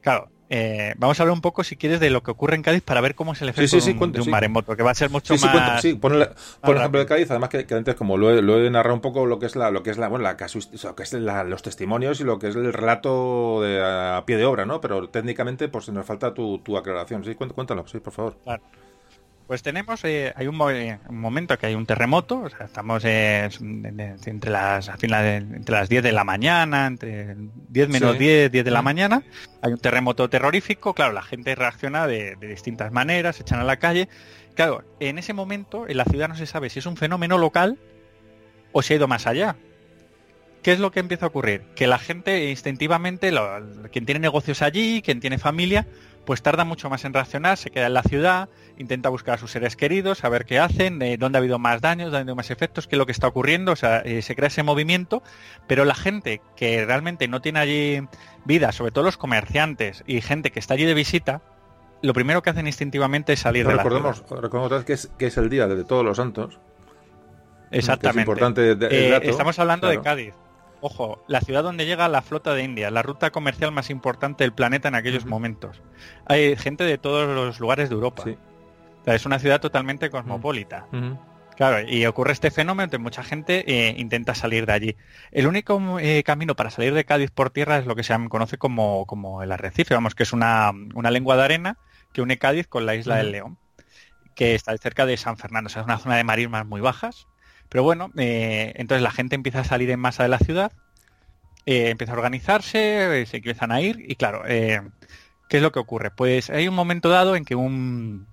Claro, 0.00 0.30
eh, 0.50 0.94
vamos 0.96 1.20
a 1.20 1.22
hablar 1.22 1.34
un 1.34 1.40
poco, 1.40 1.62
si 1.62 1.76
quieres, 1.76 2.00
de 2.00 2.10
lo 2.10 2.22
que 2.22 2.30
ocurre 2.30 2.56
en 2.56 2.62
Cádiz 2.62 2.82
para 2.82 3.00
ver 3.00 3.14
cómo 3.14 3.32
es 3.32 3.42
el 3.42 3.50
efecto 3.50 3.76
de, 3.76 4.20
un, 4.20 4.30
maremoto, 4.30 4.76
que 4.76 4.82
va 4.82 4.92
a 4.92 4.94
ser 4.94 5.10
mucho 5.10 5.34
más. 5.36 5.82
Sí, 5.82 5.94
pon, 5.94 6.14
el, 6.14 6.22
ejemplo 6.22 7.00
de 7.00 7.06
Cádiz, 7.06 7.30
además 7.30 7.50
que, 7.50 7.66
antes, 7.74 7.94
como 7.94 8.16
lo 8.16 8.30
he, 8.30 8.40
lo 8.40 8.58
he, 8.58 8.70
narrado 8.70 8.94
un 8.94 9.02
poco 9.02 9.26
lo 9.26 9.38
que 9.38 9.46
es 9.46 9.56
la, 9.56 9.70
lo 9.70 9.82
que 9.82 9.90
es 9.90 9.98
la, 9.98 10.08
bueno, 10.08 10.22
la 10.22 10.36
que 10.36 10.44
es 10.44 11.12
los 11.12 11.62
testimonios 11.62 12.20
y 12.20 12.24
lo 12.24 12.38
que 12.38 12.48
es 12.48 12.56
el 12.56 12.72
relato 12.72 13.60
de, 13.62 13.82
a, 13.84 14.22
pie 14.26 14.36
de 14.36 14.46
obra, 14.46 14.64
¿no? 14.64 14.80
Pero 14.80 15.08
técnicamente, 15.10 15.68
pues 15.68 15.88
nos 15.90 16.06
falta 16.06 16.32
tu, 16.32 16.58
tu 16.58 16.76
aclaración. 16.78 17.24
Sí, 17.24 17.34
cuéntalo, 17.34 17.86
sí, 17.86 18.00
por 18.00 18.12
favor. 18.12 18.36
Claro. 18.42 18.62
Pues 19.48 19.62
tenemos, 19.62 20.04
eh, 20.04 20.34
hay 20.36 20.46
un, 20.46 20.56
momento 20.56 21.56
que 21.56 21.64
hay 21.64 21.74
un 21.74 21.86
terremoto, 21.86 22.40
o 22.40 22.50
sea, 22.50 22.66
estamos 22.66 23.02
eh, 23.06 23.48
entre, 24.26 24.50
las, 24.50 24.90
entre 24.90 25.74
las 25.74 25.88
10 25.88 26.02
de 26.02 26.12
la 26.12 26.22
mañana, 26.22 26.86
entre 26.86 27.34
10 27.70 27.88
menos 27.88 28.18
10, 28.18 28.52
10 28.52 28.62
de 28.62 28.70
la 28.70 28.82
mañana, 28.82 29.22
hay 29.62 29.72
un 29.72 29.78
terremoto 29.78 30.28
terrorífico, 30.28 30.92
claro, 30.92 31.14
la 31.14 31.22
gente 31.22 31.54
reacciona 31.54 32.06
de, 32.06 32.36
distintas 32.36 32.92
maneras, 32.92 33.36
se 33.36 33.42
echan 33.42 33.58
a 33.58 33.64
la 33.64 33.78
calle. 33.78 34.10
Claro, 34.54 34.84
en 35.00 35.16
ese 35.16 35.32
momento 35.32 35.88
en 35.88 35.96
la 35.96 36.04
ciudad 36.04 36.28
no 36.28 36.36
se 36.36 36.44
sabe 36.44 36.68
si 36.68 36.80
es 36.80 36.86
un 36.86 36.98
fenómeno 36.98 37.38
local 37.38 37.78
o 38.72 38.82
si 38.82 38.92
ha 38.92 38.96
ido 38.96 39.08
más 39.08 39.26
allá. 39.26 39.56
¿Qué 40.62 40.72
es 40.72 40.78
lo 40.78 40.90
que 40.90 41.00
empieza 41.00 41.24
a 41.24 41.28
ocurrir? 41.28 41.62
Que 41.74 41.86
la 41.86 41.98
gente 41.98 42.50
instintivamente, 42.50 43.32
quien 43.92 44.04
tiene 44.04 44.20
negocios 44.20 44.60
allí, 44.60 45.00
quien 45.00 45.20
tiene 45.20 45.38
familia, 45.38 45.86
pues 46.28 46.42
tarda 46.42 46.64
mucho 46.64 46.90
más 46.90 47.06
en 47.06 47.14
reaccionar, 47.14 47.56
se 47.56 47.70
queda 47.70 47.86
en 47.86 47.94
la 47.94 48.02
ciudad, 48.02 48.50
intenta 48.76 49.08
buscar 49.08 49.36
a 49.36 49.38
sus 49.38 49.50
seres 49.50 49.76
queridos, 49.76 50.18
saber 50.18 50.44
qué 50.44 50.58
hacen, 50.58 51.00
eh, 51.00 51.16
dónde 51.16 51.38
ha 51.38 51.40
habido 51.40 51.58
más 51.58 51.80
daños, 51.80 52.08
dónde 52.08 52.18
ha 52.18 52.20
habido 52.20 52.36
más 52.36 52.50
efectos, 52.50 52.86
qué 52.86 52.96
es 52.96 52.98
lo 52.98 53.06
que 53.06 53.12
está 53.12 53.28
ocurriendo, 53.28 53.72
o 53.72 53.76
sea, 53.76 54.00
eh, 54.00 54.20
se 54.20 54.36
crea 54.36 54.48
ese 54.48 54.62
movimiento, 54.62 55.22
pero 55.66 55.86
la 55.86 55.94
gente 55.94 56.42
que 56.54 56.84
realmente 56.84 57.28
no 57.28 57.40
tiene 57.40 57.60
allí 57.60 58.06
vida, 58.44 58.72
sobre 58.72 58.90
todo 58.90 59.04
los 59.04 59.16
comerciantes 59.16 60.04
y 60.06 60.20
gente 60.20 60.50
que 60.50 60.58
está 60.58 60.74
allí 60.74 60.84
de 60.84 60.92
visita, 60.92 61.40
lo 62.02 62.12
primero 62.12 62.42
que 62.42 62.50
hacen 62.50 62.66
instintivamente 62.66 63.32
es 63.32 63.40
salir 63.40 63.66
de 63.66 63.74
la 63.74 63.82
recordemos, 63.82 64.22
Recordemos 64.28 64.84
que 64.84 64.92
es, 64.92 65.10
que 65.18 65.28
es 65.28 65.36
el 65.38 65.48
día 65.48 65.66
de 65.66 65.82
todos 65.84 66.04
los 66.04 66.18
santos. 66.18 66.58
Exactamente. 67.70 68.20
es 68.20 68.22
importante 68.22 68.76
eh, 68.90 69.20
estamos 69.22 69.58
hablando 69.58 69.88
de 69.88 70.02
Cádiz. 70.02 70.34
Ojo, 70.80 71.24
la 71.26 71.40
ciudad 71.40 71.64
donde 71.64 71.86
llega 71.86 72.08
la 72.08 72.22
flota 72.22 72.54
de 72.54 72.62
India, 72.62 72.90
la 72.90 73.02
ruta 73.02 73.30
comercial 73.30 73.72
más 73.72 73.90
importante 73.90 74.44
del 74.44 74.52
planeta 74.52 74.88
en 74.88 74.94
aquellos 74.94 75.26
momentos. 75.26 75.82
Hay 76.26 76.56
gente 76.56 76.84
de 76.84 76.98
todos 76.98 77.28
los 77.28 77.58
lugares 77.58 77.88
de 77.88 77.96
Europa. 77.96 78.24
es 79.06 79.26
una 79.26 79.40
ciudad 79.40 79.60
totalmente 79.60 80.08
cosmopolita. 80.08 80.86
Claro, 81.56 81.80
y 81.88 82.06
ocurre 82.06 82.32
este 82.32 82.52
fenómeno 82.52 82.88
que 82.88 82.98
mucha 82.98 83.24
gente 83.24 83.64
eh, 83.66 83.92
intenta 83.98 84.36
salir 84.36 84.64
de 84.64 84.72
allí. 84.72 84.96
El 85.32 85.48
único 85.48 85.98
eh, 85.98 86.22
camino 86.22 86.54
para 86.54 86.70
salir 86.70 86.94
de 86.94 87.04
Cádiz 87.04 87.32
por 87.32 87.50
tierra 87.50 87.78
es 87.78 87.86
lo 87.86 87.96
que 87.96 88.04
se 88.04 88.14
conoce 88.28 88.58
como, 88.58 89.06
como 89.06 89.42
el 89.42 89.50
arrecife, 89.50 89.94
vamos, 89.94 90.14
que 90.14 90.22
es 90.22 90.32
una, 90.32 90.70
una, 90.94 91.10
lengua 91.10 91.36
de 91.36 91.42
arena 91.42 91.78
que 92.12 92.22
une 92.22 92.38
Cádiz 92.38 92.68
con 92.68 92.86
la 92.86 92.94
isla 92.94 93.16
del 93.16 93.32
León, 93.32 93.58
que 94.36 94.54
está 94.54 94.78
cerca 94.78 95.04
de 95.04 95.16
San 95.16 95.36
Fernando. 95.36 95.66
O 95.66 95.70
sea, 95.70 95.82
es 95.82 95.86
una 95.86 95.98
zona 95.98 96.16
de 96.16 96.22
marismas 96.22 96.64
muy 96.64 96.80
bajas 96.80 97.26
pero 97.68 97.84
bueno, 97.84 98.10
eh, 98.16 98.72
entonces 98.76 99.02
la 99.02 99.10
gente 99.10 99.34
empieza 99.34 99.60
a 99.60 99.64
salir 99.64 99.90
en 99.90 100.00
masa 100.00 100.22
de 100.22 100.28
la 100.28 100.38
ciudad, 100.38 100.72
eh, 101.66 101.90
empieza 101.90 102.12
a 102.12 102.16
organizarse, 102.16 103.22
eh, 103.22 103.26
se 103.26 103.38
empiezan 103.38 103.72
a 103.72 103.80
ir 103.80 104.04
y 104.08 104.16
claro, 104.16 104.42
¿qué 104.44 105.56
es 105.56 105.62
lo 105.62 105.72
que 105.72 105.78
ocurre? 105.78 106.10
Pues 106.10 106.50
hay 106.50 106.68
un 106.68 106.74
momento 106.74 107.08
dado 107.08 107.36
en 107.36 107.44
que 107.44 107.54
un 107.54 108.26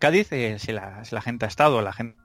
Cádiz, 0.00 0.28
si 0.58 0.72
la, 0.72 1.22
gente 1.22 1.44
ha 1.44 1.48
estado, 1.48 1.82
la 1.82 1.92
gente 1.92 2.16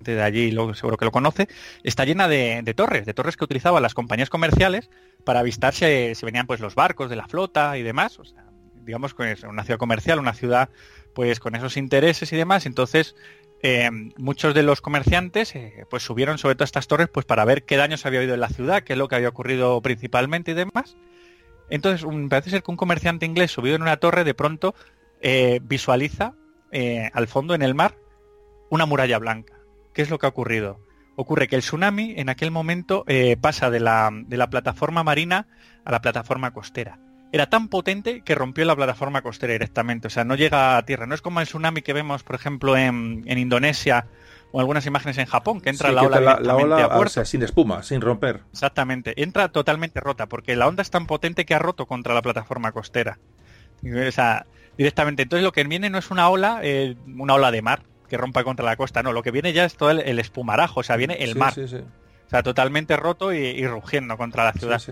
de 0.00 0.22
allí 0.22 0.50
lo, 0.50 0.74
seguro 0.74 0.96
que 0.96 1.04
lo 1.04 1.12
conoce, 1.12 1.48
está 1.84 2.04
llena 2.04 2.26
de, 2.26 2.74
torres, 2.74 3.06
de 3.06 3.14
torres 3.14 3.36
que 3.36 3.44
utilizaban 3.44 3.82
las 3.82 3.94
compañías 3.94 4.30
comerciales 4.30 4.90
para 5.24 5.40
avistarse 5.40 6.14
si 6.14 6.26
venían 6.26 6.46
pues 6.46 6.58
los 6.58 6.74
barcos 6.74 7.08
de 7.08 7.16
la 7.16 7.28
flota 7.28 7.78
y 7.78 7.84
demás. 7.84 8.18
O 8.18 8.24
sea, 8.24 8.44
digamos 8.82 9.14
que 9.14 9.30
es 9.30 9.44
una 9.44 9.62
ciudad 9.62 9.78
comercial, 9.78 10.18
una 10.18 10.34
ciudad 10.34 10.70
pues 11.14 11.38
con 11.38 11.54
esos 11.54 11.76
intereses 11.76 12.32
y 12.32 12.36
demás. 12.36 12.66
Entonces, 12.66 13.14
eh, 13.62 13.90
muchos 14.16 14.54
de 14.54 14.62
los 14.62 14.80
comerciantes 14.80 15.54
eh, 15.54 15.84
pues 15.90 16.02
subieron 16.02 16.38
sobre 16.38 16.54
todo 16.54 16.64
estas 16.64 16.88
torres 16.88 17.08
pues 17.12 17.26
para 17.26 17.44
ver 17.44 17.64
qué 17.64 17.76
daños 17.76 18.06
había 18.06 18.20
habido 18.20 18.34
en 18.34 18.40
la 18.40 18.48
ciudad, 18.48 18.82
qué 18.82 18.94
es 18.94 18.98
lo 18.98 19.08
que 19.08 19.16
había 19.16 19.28
ocurrido 19.28 19.80
principalmente 19.82 20.52
y 20.52 20.54
demás. 20.54 20.96
Entonces, 21.68 22.06
parece 22.28 22.50
ser 22.50 22.62
que 22.62 22.70
un 22.70 22.76
comerciante 22.76 23.26
inglés 23.26 23.52
subido 23.52 23.76
en 23.76 23.82
una 23.82 23.98
torre 23.98 24.24
de 24.24 24.34
pronto 24.34 24.74
eh, 25.20 25.60
visualiza 25.62 26.34
al 27.12 27.26
fondo 27.26 27.54
en 27.54 27.62
el 27.62 27.74
mar 27.74 27.96
una 28.70 28.86
muralla 28.86 29.18
blanca. 29.18 29.54
¿Qué 29.92 30.02
es 30.02 30.10
lo 30.10 30.18
que 30.18 30.26
ha 30.26 30.28
ocurrido? 30.28 30.78
Ocurre 31.16 31.48
que 31.48 31.56
el 31.56 31.62
tsunami 31.62 32.14
en 32.16 32.28
aquel 32.28 32.52
momento 32.52 33.04
pasa 33.40 33.70
de 33.70 33.80
la, 33.80 34.10
de 34.12 34.36
la 34.36 34.50
plataforma 34.50 35.02
marina 35.02 35.48
a 35.84 35.90
la 35.90 36.00
plataforma 36.00 36.52
costera 36.52 37.00
era 37.32 37.48
tan 37.48 37.68
potente 37.68 38.22
que 38.22 38.34
rompió 38.34 38.64
la 38.64 38.74
plataforma 38.74 39.22
costera 39.22 39.52
directamente. 39.52 40.08
O 40.08 40.10
sea, 40.10 40.24
no 40.24 40.34
llega 40.34 40.76
a 40.76 40.84
tierra. 40.84 41.06
No 41.06 41.14
es 41.14 41.22
como 41.22 41.40
el 41.40 41.46
tsunami 41.46 41.82
que 41.82 41.92
vemos, 41.92 42.22
por 42.22 42.34
ejemplo, 42.34 42.76
en, 42.76 43.24
Indonesia 43.26 44.06
o 44.52 44.58
algunas 44.58 44.84
imágenes 44.86 45.16
en 45.18 45.26
Japón, 45.26 45.60
que 45.60 45.70
entra 45.70 45.92
la 45.92 46.02
ola, 46.02 46.20
la, 46.40 46.56
ola 46.56 46.86
a 46.86 47.08
sea, 47.08 47.24
sin 47.24 47.42
espuma, 47.42 47.84
sin 47.84 48.00
romper. 48.00 48.40
Exactamente. 48.52 49.22
Entra 49.22 49.48
totalmente 49.48 50.00
rota, 50.00 50.26
porque 50.26 50.56
la 50.56 50.66
onda 50.66 50.82
es 50.82 50.90
tan 50.90 51.06
potente 51.06 51.44
que 51.44 51.54
ha 51.54 51.60
roto 51.60 51.86
contra 51.86 52.14
la 52.14 52.22
plataforma 52.22 52.72
costera. 52.72 53.18
O 53.84 54.10
sea, 54.10 54.46
directamente. 54.76 55.22
Entonces 55.22 55.44
lo 55.44 55.52
que 55.52 55.62
viene 55.62 55.88
no 55.88 55.98
es 55.98 56.10
una 56.10 56.28
ola, 56.28 56.60
eh, 56.62 56.96
una 57.06 57.34
ola 57.34 57.52
de 57.52 57.62
mar 57.62 57.82
que 58.08 58.16
rompa 58.16 58.42
contra 58.42 58.66
la 58.66 58.74
costa, 58.74 59.04
no. 59.04 59.12
Lo 59.12 59.22
que 59.22 59.30
viene 59.30 59.52
ya 59.52 59.64
es 59.64 59.76
todo 59.76 59.92
el, 59.92 60.18
espumarajo, 60.18 60.80
o 60.80 60.82
sea, 60.82 60.96
viene 60.96 61.14
el 61.20 61.36
mar. 61.36 61.54
o 61.56 62.28
sea, 62.28 62.42
totalmente 62.42 62.96
roto 62.96 63.32
y, 63.32 63.64
rugiendo 63.68 64.16
contra 64.16 64.44
la 64.44 64.52
ciudad. 64.52 64.82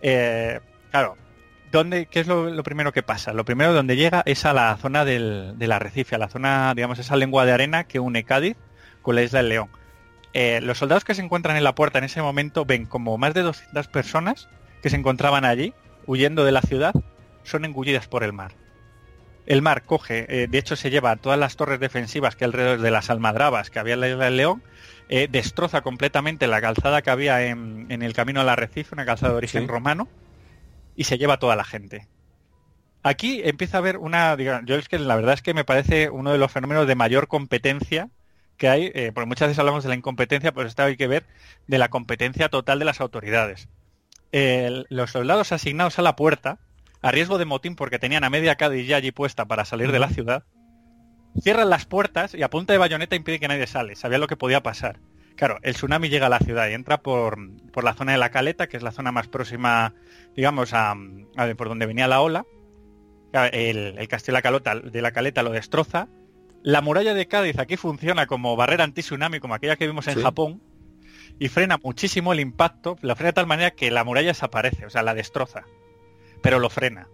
Eh, 0.00 0.60
claro, 0.90 1.16
¿Dónde, 1.72 2.06
¿Qué 2.06 2.20
es 2.20 2.26
lo, 2.26 2.62
primero 2.62 2.92
que 2.92 3.02
pasa? 3.02 3.32
Lo 3.32 3.44
primero 3.44 3.72
donde 3.72 3.96
llega 3.96 4.22
es 4.24 4.44
a 4.44 4.52
la 4.52 4.76
zona 4.76 5.04
del, 5.04 5.56
arrecife, 5.70 6.14
a 6.14 6.18
la 6.18 6.28
zona, 6.28 6.72
digamos, 6.74 6.98
esa 6.98 7.16
lengua 7.16 7.44
de 7.44 7.52
arena 7.52 7.84
que 7.84 8.00
une 8.00 8.24
Cádiz 8.24 8.56
con 9.02 9.14
la 9.14 9.22
isla 9.22 9.40
del 9.40 9.48
León. 9.48 9.68
Eh, 10.32 10.60
los 10.62 10.78
soldados 10.78 11.04
que 11.04 11.14
se 11.14 11.22
encuentran 11.22 11.56
en 11.56 11.64
la 11.64 11.74
puerta 11.74 11.98
en 11.98 12.04
ese 12.04 12.22
momento 12.22 12.64
ven 12.64 12.86
como 12.86 13.18
más 13.18 13.34
de 13.34 13.42
200 13.42 13.88
personas 13.88 14.48
que 14.82 14.90
se 14.90 14.96
encontraban 14.96 15.44
allí, 15.44 15.74
huyendo 16.06 16.44
de 16.44 16.52
la 16.52 16.62
ciudad, 16.62 16.94
son 17.42 17.64
engullidas 17.64 18.06
por 18.06 18.22
el 18.22 18.32
mar. 18.32 18.52
El 19.46 19.62
mar 19.62 19.84
coge, 19.84 20.26
eh, 20.28 20.48
de 20.48 20.58
hecho 20.58 20.76
se 20.76 20.90
lleva 20.90 21.16
todas 21.16 21.38
las 21.38 21.56
torres 21.56 21.78
defensivas 21.78 22.34
que 22.34 22.44
alrededor 22.44 22.80
de 22.80 22.90
las 22.90 23.10
almadrabas 23.10 23.70
que 23.70 23.78
había 23.78 23.94
en 23.94 24.00
la 24.00 24.08
isla 24.08 24.24
del 24.24 24.36
León, 24.36 24.62
eh, 25.08 25.28
destroza 25.30 25.82
completamente 25.82 26.48
la 26.48 26.60
calzada 26.60 27.00
que 27.00 27.10
había 27.10 27.46
en, 27.46 27.86
el 27.90 28.12
camino 28.12 28.40
al 28.40 28.48
arrecife, 28.48 28.94
una 28.94 29.06
calzada 29.06 29.32
de 29.32 29.38
origen 29.38 29.68
romano, 29.68 30.08
y 30.96 31.04
se 31.04 31.18
lleva 31.18 31.38
toda 31.38 31.56
la 31.56 31.64
gente. 31.64 32.08
Aquí 33.02 33.40
empieza 33.44 33.76
a 33.76 33.80
haber 33.80 33.98
una, 33.98 34.36
yo 34.36 34.74
es 34.74 34.88
que 34.88 34.98
la 34.98 35.14
verdad 35.14 35.34
es 35.34 35.42
que 35.42 35.54
me 35.54 35.64
parece 35.64 36.10
uno 36.10 36.32
de 36.32 36.38
los 36.38 36.50
fenómenos 36.50 36.88
de 36.88 36.96
mayor 36.96 37.28
competencia 37.28 38.10
que 38.56 38.68
hay, 38.68 38.90
eh, 38.94 39.12
porque 39.14 39.28
muchas 39.28 39.48
veces 39.48 39.58
hablamos 39.58 39.84
de 39.84 39.90
la 39.90 39.94
incompetencia, 39.94 40.52
pues 40.52 40.66
está 40.66 40.84
hay 40.84 40.96
que 40.96 41.06
ver 41.06 41.24
de 41.66 41.78
la 41.78 41.88
competencia 41.88 42.48
total 42.48 42.78
de 42.78 42.84
las 42.84 43.00
autoridades. 43.00 43.68
los 44.32 45.10
soldados 45.10 45.52
asignados 45.52 45.98
a 45.98 46.02
la 46.02 46.16
puerta, 46.16 46.58
a 47.02 47.12
riesgo 47.12 47.38
de 47.38 47.44
motín 47.44 47.76
porque 47.76 47.98
tenían 47.98 48.24
a 48.24 48.30
media 48.30 48.56
Cádiz 48.56 48.88
ya 48.88 48.96
allí 48.96 49.12
puesta 49.12 49.44
para 49.44 49.64
salir 49.64 49.92
de 49.92 49.98
la 49.98 50.08
ciudad, 50.08 50.44
cierran 51.40 51.70
las 51.70 51.86
puertas 51.86 52.34
y 52.34 52.42
a 52.42 52.50
punta 52.50 52.72
de 52.72 52.78
bayoneta 52.78 53.14
impide 53.16 53.38
que 53.38 53.48
nadie 53.48 53.66
sale. 53.66 53.94
Sabía 53.94 54.18
lo 54.18 54.26
que 54.26 54.36
podía 54.36 54.62
pasar. 54.62 54.98
Claro, 55.36 55.58
el 55.62 55.74
tsunami 55.74 56.08
llega 56.08 56.26
a 56.26 56.30
la 56.30 56.38
ciudad 56.38 56.68
y 56.68 56.72
entra 56.72 56.98
por, 56.98 57.38
por 57.70 57.84
la 57.84 57.92
zona 57.92 58.12
de 58.12 58.18
la 58.18 58.30
caleta, 58.30 58.68
que 58.68 58.78
es 58.78 58.82
la 58.82 58.90
zona 58.90 59.12
más 59.12 59.28
próxima, 59.28 59.94
digamos, 60.36 60.72
a, 60.72 60.94
por 61.56 61.68
donde 61.68 61.86
venía 61.86 62.06
la 62.06 62.20
ola. 62.20 62.46
El, 63.32 63.94
castillo 64.08 64.32
de 64.32 64.38
la, 64.38 64.42
calota, 64.42 64.74
de 64.76 65.02
la 65.02 65.10
caleta 65.10 65.42
lo 65.42 65.50
destroza. 65.50 66.08
La 66.62 66.80
muralla 66.80 67.14
de 67.14 67.26
Cádiz 67.26 67.58
aquí 67.58 67.76
funciona 67.76 68.26
como 68.26 68.56
barrera 68.56 68.84
anti-tsunami, 68.84 69.40
como 69.40 69.54
aquella 69.54 69.76
que 69.76 69.86
vimos 69.86 70.08
en 70.08 70.20
Japón, 70.20 70.62
y 71.38 71.48
frena 71.48 71.78
muchísimo 71.82 72.32
el 72.32 72.40
impacto, 72.40 72.96
la 73.02 73.14
frena 73.14 73.28
de 73.28 73.34
tal 73.34 73.46
manera 73.46 73.70
que 73.72 73.90
la 73.90 74.04
muralla 74.04 74.28
desaparece, 74.28 74.86
o 74.86 74.90
sea, 74.90 75.02
la 75.02 75.14
destroza, 75.14 75.64
pero 76.42 76.58
lo 76.58 76.70
frena. 76.70 77.08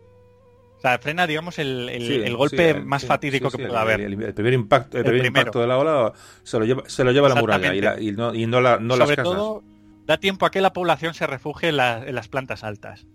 O 0.78 0.80
sea, 0.80 0.98
frena, 0.98 1.26
digamos, 1.26 1.58
el, 1.58 2.34
golpe 2.36 2.74
más 2.74 3.04
fatídico 3.04 3.50
que 3.50 3.66
pueda 3.66 3.82
haber. 3.82 4.00
El, 4.00 4.34
primer 4.34 4.52
impacto, 4.52 4.98
el, 4.98 5.04
primer 5.04 5.26
impacto 5.26 5.60
de 5.60 5.66
la 5.66 5.78
ola 5.78 6.12
se 6.42 6.58
lo 6.58 6.64
lleva, 6.64 6.82
se 6.86 7.04
lo 7.04 7.12
lleva 7.12 7.28
la 7.28 7.36
muralla 7.36 8.00
y, 8.00 8.12
no, 8.12 8.34
y 8.34 8.46
no, 8.46 8.60
la, 8.60 8.78
no 8.78 8.96
Sobre 8.96 9.16
todo, 9.16 9.62
da 10.06 10.18
tiempo 10.18 10.46
a 10.46 10.50
que 10.50 10.60
la 10.60 10.72
población 10.72 11.14
se 11.14 11.26
refugie 11.26 11.68
en, 11.68 11.76
las 11.76 12.28
plantas 12.28 12.64
altas. 12.64 13.06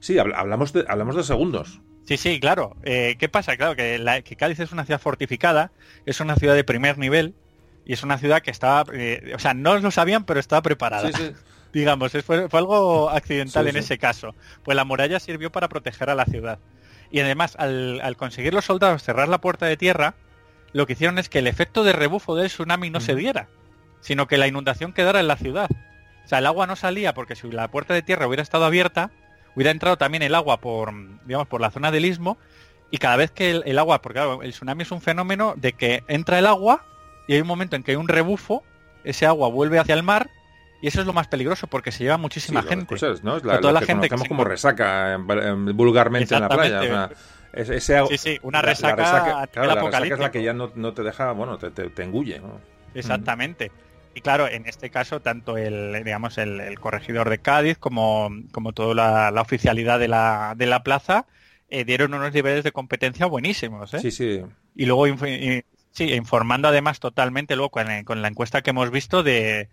Sí, 0.00 0.18
hablamos 0.18 0.72
de, 0.72 0.84
hablamos 0.88 1.16
de 1.16 1.24
segundos. 1.24 1.80
Sí, 2.04 2.16
sí, 2.16 2.40
claro. 2.40 2.76
Eh, 2.82 3.16
¿Qué 3.18 3.28
pasa? 3.28 3.56
Claro, 3.56 3.76
que, 3.76 4.22
que, 4.24 4.36
Cádiz 4.36 4.60
es 4.60 4.72
una 4.72 4.84
ciudad 4.84 5.00
fortificada, 5.00 5.72
es 6.04 6.20
una 6.20 6.36
ciudad 6.36 6.54
de 6.54 6.64
primer 6.64 6.98
nivel 6.98 7.34
y 7.84 7.92
es 7.92 8.02
una 8.02 8.18
ciudad 8.18 8.42
que 8.42 8.50
estaba, 8.50 8.84
eh, 8.92 9.32
o 9.34 9.38
sea, 9.38 9.54
no 9.54 9.78
lo 9.78 9.90
sabían, 9.90 10.24
pero 10.24 10.40
estaba 10.40 10.62
preparada. 10.62 11.08
Sí, 11.08 11.14
sí. 11.16 11.32
Digamos, 11.72 12.12
fue, 12.12 12.50
fue, 12.50 12.58
algo 12.58 13.08
accidental 13.08 13.66
en 13.66 13.78
ese 13.78 13.96
caso. 13.96 14.34
Pues 14.62 14.76
la 14.76 14.84
muralla 14.84 15.18
sirvió 15.18 15.50
para 15.50 15.68
proteger 15.68 16.10
a 16.10 16.14
la 16.14 16.26
ciudad. 16.26 16.58
Y 17.12 17.20
además, 17.20 17.56
al, 17.58 18.16
conseguir 18.16 18.54
los 18.54 18.64
soldados 18.64 19.02
cerrar 19.02 19.28
la 19.28 19.40
puerta 19.40 19.66
de 19.66 19.76
tierra, 19.76 20.14
lo 20.72 20.86
que 20.86 20.94
hicieron 20.94 21.18
es 21.18 21.28
que 21.28 21.38
el 21.40 21.46
efecto 21.46 21.84
de 21.84 21.92
rebufo 21.92 22.34
del 22.34 22.48
tsunami 22.48 22.88
no 22.88 23.00
se 23.00 23.14
diera, 23.14 23.48
sino 24.00 24.26
que 24.26 24.38
la 24.38 24.48
inundación 24.48 24.94
quedara 24.94 25.20
en 25.20 25.28
la 25.28 25.36
ciudad. 25.36 25.68
O 26.24 26.28
sea, 26.28 26.38
el 26.38 26.46
agua 26.46 26.66
no 26.66 26.76
salía 26.76 27.14
porque 27.14 27.36
si 27.36 27.50
la 27.50 27.68
puerta 27.68 27.94
de 27.94 28.02
tierra 28.02 28.26
hubiera 28.26 28.42
estado 28.42 28.64
abierta, 28.64 29.10
hubiera 29.54 29.70
entrado 29.70 29.96
también 29.98 30.22
el 30.22 30.34
agua 30.34 30.58
por, 30.58 30.92
digamos, 31.24 31.48
por 31.48 31.60
la 31.60 31.70
zona 31.70 31.90
del 31.90 32.04
istmo 32.04 32.38
y 32.90 32.98
cada 32.98 33.16
vez 33.16 33.30
que 33.30 33.50
el, 33.50 33.78
agua, 33.78 34.02
porque 34.02 34.18
claro, 34.18 34.42
el 34.42 34.50
tsunami 34.50 34.82
es 34.82 34.90
un 34.90 35.00
fenómeno 35.00 35.54
de 35.56 35.72
que 35.72 36.04
entra 36.08 36.38
el 36.38 36.46
agua 36.46 36.84
y 37.26 37.34
hay 37.34 37.40
un 37.40 37.46
momento 37.46 37.74
en 37.74 37.82
que 37.82 37.92
hay 37.92 37.96
un 37.96 38.08
rebufo, 38.08 38.62
ese 39.02 39.26
agua 39.26 39.48
vuelve 39.48 39.78
hacia 39.78 39.94
el 39.94 40.02
mar 40.02 40.28
y 40.82 40.88
eso 40.88 41.00
es 41.00 41.06
lo 41.06 41.12
más 41.12 41.28
peligroso 41.28 41.68
porque 41.68 41.92
se 41.92 42.04
lleva 42.04 42.18
muchísima 42.18 42.62
gente. 42.62 42.94
¿no? 43.22 43.36
Es 43.36 43.44
la, 43.44 43.60
toda 43.60 43.72
la 43.72 43.80
gente 43.80 44.08
que 44.08 44.16
como 44.28 44.44
resaca 44.44 45.16
vulgarmente 45.16 46.34
en 46.34 46.40
la 46.40 46.48
playa. 46.48 47.10
sí, 47.64 48.18
sí, 48.18 48.38
una 48.42 48.60
resaca, 48.60 48.96
la 48.96 49.74
resaca, 49.74 50.04
es 50.04 50.18
la 50.18 50.30
que 50.30 50.42
ya 50.42 50.52
no, 50.52 50.68
te 50.92 51.02
deja, 51.02 51.32
bueno, 51.32 51.56
te, 51.56 51.70
te, 51.70 52.02
engulle. 52.02 52.42
Exactamente. 52.94 53.70
Y 54.14 54.20
claro, 54.20 54.46
en 54.48 54.66
este 54.66 54.90
caso, 54.90 55.20
tanto 55.20 55.56
el, 55.56 56.02
digamos, 56.04 56.36
el, 56.38 56.78
corregidor 56.78 57.30
de 57.30 57.38
Cádiz 57.38 57.78
como, 57.78 58.30
como 58.52 58.72
toda 58.72 59.30
la, 59.30 59.40
oficialidad 59.40 59.98
de 59.98 60.08
la, 60.08 60.54
de 60.56 60.66
la 60.66 60.82
plaza 60.82 61.26
eh, 61.70 61.84
dieron 61.84 62.12
unos 62.12 62.34
niveles 62.34 62.64
de 62.64 62.72
competencia 62.72 63.26
buenísimos. 63.26 63.94
¿eh? 63.94 64.00
Sí, 64.00 64.10
sí. 64.10 64.42
Y 64.74 64.86
luego, 64.86 65.06
sí, 65.92 66.12
informando 66.12 66.68
además 66.68 67.00
totalmente 67.00 67.56
luego 67.56 67.70
con 67.70 68.22
la 68.22 68.28
encuesta 68.28 68.62
que 68.62 68.70
hemos 68.70 68.90
visto 68.90 69.22
de, 69.22 69.68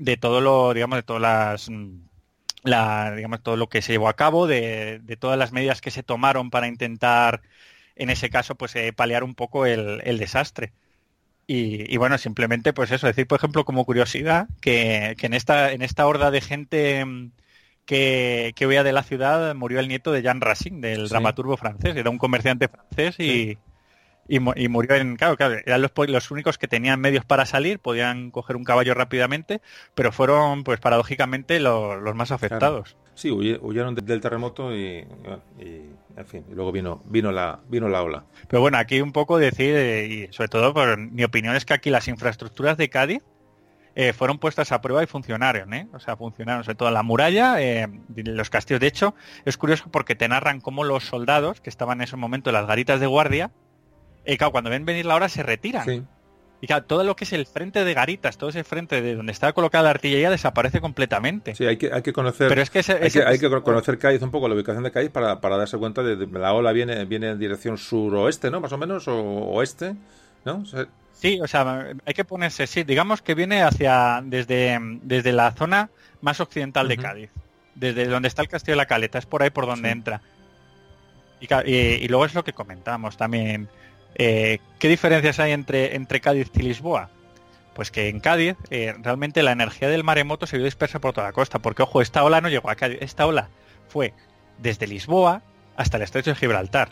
de 0.00 0.16
todo 0.16 0.40
lo, 0.40 0.74
digamos, 0.74 0.96
de 0.96 1.02
todas 1.02 1.22
las 1.22 1.70
la, 2.62 3.14
digamos, 3.14 3.42
todo 3.42 3.56
lo 3.56 3.68
que 3.68 3.82
se 3.82 3.92
llevó 3.92 4.08
a 4.08 4.16
cabo, 4.16 4.46
de, 4.46 5.00
todas 5.18 5.38
las 5.38 5.52
medidas 5.52 5.80
que 5.80 5.90
se 5.90 6.02
tomaron 6.02 6.50
para 6.50 6.68
intentar, 6.68 7.42
en 7.96 8.10
ese 8.10 8.30
caso, 8.30 8.54
pues 8.54 8.74
eh, 8.76 8.92
paliar 8.92 9.24
un 9.24 9.34
poco 9.34 9.66
el, 9.66 10.18
desastre. 10.18 10.72
Y, 11.46 11.96
bueno, 11.96 12.16
simplemente, 12.16 12.72
pues 12.72 12.92
eso, 12.92 13.08
decir, 13.08 13.26
por 13.26 13.38
ejemplo, 13.38 13.64
como 13.64 13.84
curiosidad, 13.84 14.46
que, 14.60 15.16
en 15.20 15.34
esta, 15.34 15.72
en 15.72 15.82
esta 15.82 16.06
horda 16.06 16.30
de 16.30 16.40
gente 16.40 17.04
mm, 17.04 17.32
que, 17.86 18.52
que 18.54 18.66
huía 18.68 18.84
de 18.84 18.92
la 18.92 19.02
ciudad 19.02 19.52
murió 19.56 19.80
el 19.80 19.88
nieto 19.88 20.12
de 20.12 20.22
Jean 20.22 20.40
Racine, 20.40 20.86
del 20.86 21.08
dramaturgo 21.08 21.56
francés, 21.56 21.96
era 21.96 22.08
un 22.08 22.18
comerciante 22.18 22.68
francés 22.68 23.18
y, 23.18 23.58
y, 24.30 24.38
murió 24.38 24.94
en... 24.94 25.16
Claro, 25.16 25.36
claro, 25.36 25.56
eran 25.66 25.82
los, 25.82 25.90
los, 26.06 26.30
únicos 26.30 26.56
que 26.56 26.68
tenían 26.68 27.00
medios 27.00 27.24
para 27.24 27.46
salir, 27.46 27.80
podían 27.80 28.30
coger 28.30 28.54
un 28.54 28.62
caballo 28.62 28.94
rápidamente, 28.94 29.60
pero 29.96 30.12
fueron, 30.12 30.62
pues 30.62 30.78
paradójicamente, 30.78 31.58
los, 31.58 32.14
más 32.14 32.30
afectados. 32.30 32.96
Sí, 33.14 33.30
huyeron 33.30 33.94
del 33.94 34.20
terremoto 34.20 34.74
y, 34.74 35.06
en 35.58 36.26
fin, 36.26 36.44
y 36.50 36.54
luego 36.54 36.72
vino, 36.72 37.02
vino, 37.06 37.32
la, 37.32 37.60
vino 37.68 37.88
la 37.88 38.02
ola. 38.02 38.24
Pero 38.48 38.60
bueno, 38.60 38.78
aquí 38.78 39.00
un 39.00 39.12
poco 39.12 39.38
decir, 39.38 39.74
eh, 39.76 40.06
y 40.06 40.32
sobre 40.32 40.48
todo 40.48 40.72
por 40.72 40.96
mi 40.98 41.24
opinión 41.24 41.54
es 41.54 41.64
que 41.64 41.74
aquí 41.74 41.90
las 41.90 42.08
infraestructuras 42.08 42.76
de 42.76 42.88
Cádiz 42.88 43.22
eh, 43.94 44.12
fueron 44.12 44.38
puestas 44.38 44.72
a 44.72 44.80
prueba 44.80 45.02
y 45.02 45.06
funcionaron, 45.06 45.74
¿eh? 45.74 45.88
O 45.92 46.00
sea, 46.00 46.16
funcionaron 46.16 46.64
sobre 46.64 46.76
todo 46.76 46.90
la 46.90 47.02
muralla, 47.02 47.60
eh, 47.60 47.88
los 48.14 48.48
castillos. 48.48 48.80
De 48.80 48.86
hecho, 48.86 49.14
es 49.44 49.56
curioso 49.56 49.90
porque 49.90 50.14
te 50.14 50.28
narran 50.28 50.60
cómo 50.60 50.84
los 50.84 51.04
soldados 51.04 51.60
que 51.60 51.68
estaban 51.70 51.98
en 51.98 52.04
ese 52.04 52.16
momento 52.16 52.50
en 52.50 52.54
las 52.54 52.66
garitas 52.66 53.00
de 53.00 53.06
guardia 53.06 53.50
claro, 54.36 54.52
cuando 54.52 54.70
ven 54.70 54.84
venir 54.84 55.06
la 55.06 55.14
hora 55.14 55.28
se 55.28 55.42
retiran. 55.42 56.06
Y 56.62 56.66
claro, 56.66 56.84
todo 56.84 57.04
lo 57.04 57.16
que 57.16 57.24
es 57.24 57.32
el 57.32 57.46
frente 57.46 57.84
de 57.84 57.94
Garitas, 57.94 58.36
todo 58.36 58.50
ese 58.50 58.64
frente 58.64 59.00
de 59.00 59.14
donde 59.14 59.32
estaba 59.32 59.52
colocada 59.54 59.84
la 59.84 59.90
artillería 59.90 60.30
desaparece 60.30 60.80
completamente. 60.80 61.54
Sí, 61.54 61.64
hay 61.64 61.78
que, 61.78 61.90
hay 61.92 62.02
que 62.02 62.12
conocer. 62.12 62.48
Pero 62.48 62.60
es 62.60 62.68
que 62.68 62.80
hay, 63.24 63.38
que, 63.38 63.48
conocer 63.62 63.98
Cádiz 63.98 64.20
un 64.20 64.30
poco, 64.30 64.46
la 64.46 64.54
ubicación 64.54 64.84
de 64.84 64.90
Cádiz 64.90 65.10
para, 65.10 65.36
darse 65.36 65.78
cuenta 65.78 66.02
de, 66.02 66.18
que 66.18 66.38
la 66.38 66.52
ola 66.52 66.72
viene, 66.72 67.04
viene 67.06 67.30
en 67.30 67.38
dirección 67.38 67.78
suroeste, 67.78 68.50
¿no? 68.50 68.60
Más 68.60 68.72
o 68.72 68.78
menos, 68.78 69.08
o 69.08 69.14
oeste, 69.14 69.94
¿no? 70.44 70.64
Sí, 71.20 71.40
o 71.40 71.46
sea, 71.46 71.92
hay 72.04 72.14
que 72.14 72.24
ponerse, 72.24 72.66
sí, 72.66 72.82
digamos 72.82 73.22
que 73.22 73.34
viene 73.34 73.62
hacia, 73.62 74.22
desde, 74.24 74.78
desde 75.02 75.32
la 75.32 75.52
zona 75.52 75.90
más 76.20 76.40
occidental 76.40 76.88
de 76.88 76.96
Cádiz, 76.98 77.30
desde 77.74 78.06
donde 78.06 78.28
está 78.28 78.42
el 78.42 78.48
Castillo 78.48 78.72
de 78.72 78.78
la 78.78 78.86
Caleta, 78.86 79.18
es 79.18 79.26
por 79.26 79.42
ahí 79.42 79.50
por 79.50 79.66
donde 79.66 79.90
entra. 79.90 80.20
Y, 81.40 82.08
luego 82.08 82.24
es 82.26 82.34
lo 82.34 82.44
que 82.44 82.52
comentamos 82.52 83.16
también. 83.16 83.68
Eh, 84.14 84.58
¿Qué 84.78 84.88
diferencias 84.88 85.38
hay 85.38 85.52
entre, 85.52 85.96
entre 85.96 86.20
Cádiz 86.20 86.50
y 86.54 86.62
Lisboa? 86.62 87.10
Pues 87.74 87.90
que 87.90 88.08
en 88.08 88.20
Cádiz 88.20 88.56
eh, 88.70 88.94
realmente 89.02 89.42
la 89.42 89.52
energía 89.52 89.88
del 89.88 90.04
maremoto 90.04 90.46
se 90.46 90.56
vio 90.56 90.64
dispersa 90.64 91.00
por 91.00 91.12
toda 91.12 91.28
la 91.28 91.32
costa, 91.32 91.60
porque 91.60 91.82
ojo, 91.82 92.02
esta 92.02 92.24
ola 92.24 92.40
no 92.40 92.48
llegó 92.48 92.70
a 92.70 92.74
Cádiz, 92.74 92.98
esta 93.00 93.26
ola 93.26 93.48
fue 93.88 94.12
desde 94.58 94.86
Lisboa 94.86 95.42
hasta 95.76 95.96
el 95.96 96.02
estrecho 96.02 96.30
de 96.30 96.36
Gibraltar. 96.36 96.90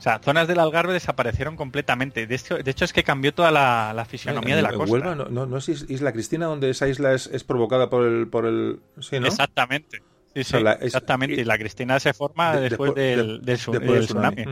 O 0.00 0.02
sea, 0.02 0.18
zonas 0.18 0.48
del 0.48 0.58
Algarve 0.58 0.94
desaparecieron 0.94 1.56
completamente. 1.56 2.26
De 2.26 2.34
hecho, 2.34 2.56
de 2.56 2.70
hecho 2.70 2.86
es 2.86 2.92
que 2.94 3.04
cambió 3.04 3.34
toda 3.34 3.50
la, 3.50 4.06
fisionomía 4.08 4.56
de 4.56 4.62
la 4.62 4.72
costa. 4.72 4.92
Huelva 4.92 5.14
no, 5.14 5.46
no, 5.46 5.56
es 5.58 5.68
Isla 5.68 6.12
Cristina 6.12 6.46
donde 6.46 6.70
esa 6.70 6.88
isla 6.88 7.12
es, 7.12 7.44
provocada 7.44 7.90
por 7.90 8.06
el, 8.06 8.26
por 8.26 8.46
el... 8.46 8.80
Sí, 9.00 9.20
¿no? 9.20 9.26
Exactamente. 9.26 10.02
Sí, 10.34 10.44
sí, 10.44 10.56
exactamente. 10.80 11.38
Y 11.38 11.44
la 11.44 11.58
Cristina 11.58 12.00
se 12.00 12.14
forma 12.14 12.56
después, 12.56 12.94
del, 12.94 13.42
del, 13.42 13.58
tsunami. 13.58 14.44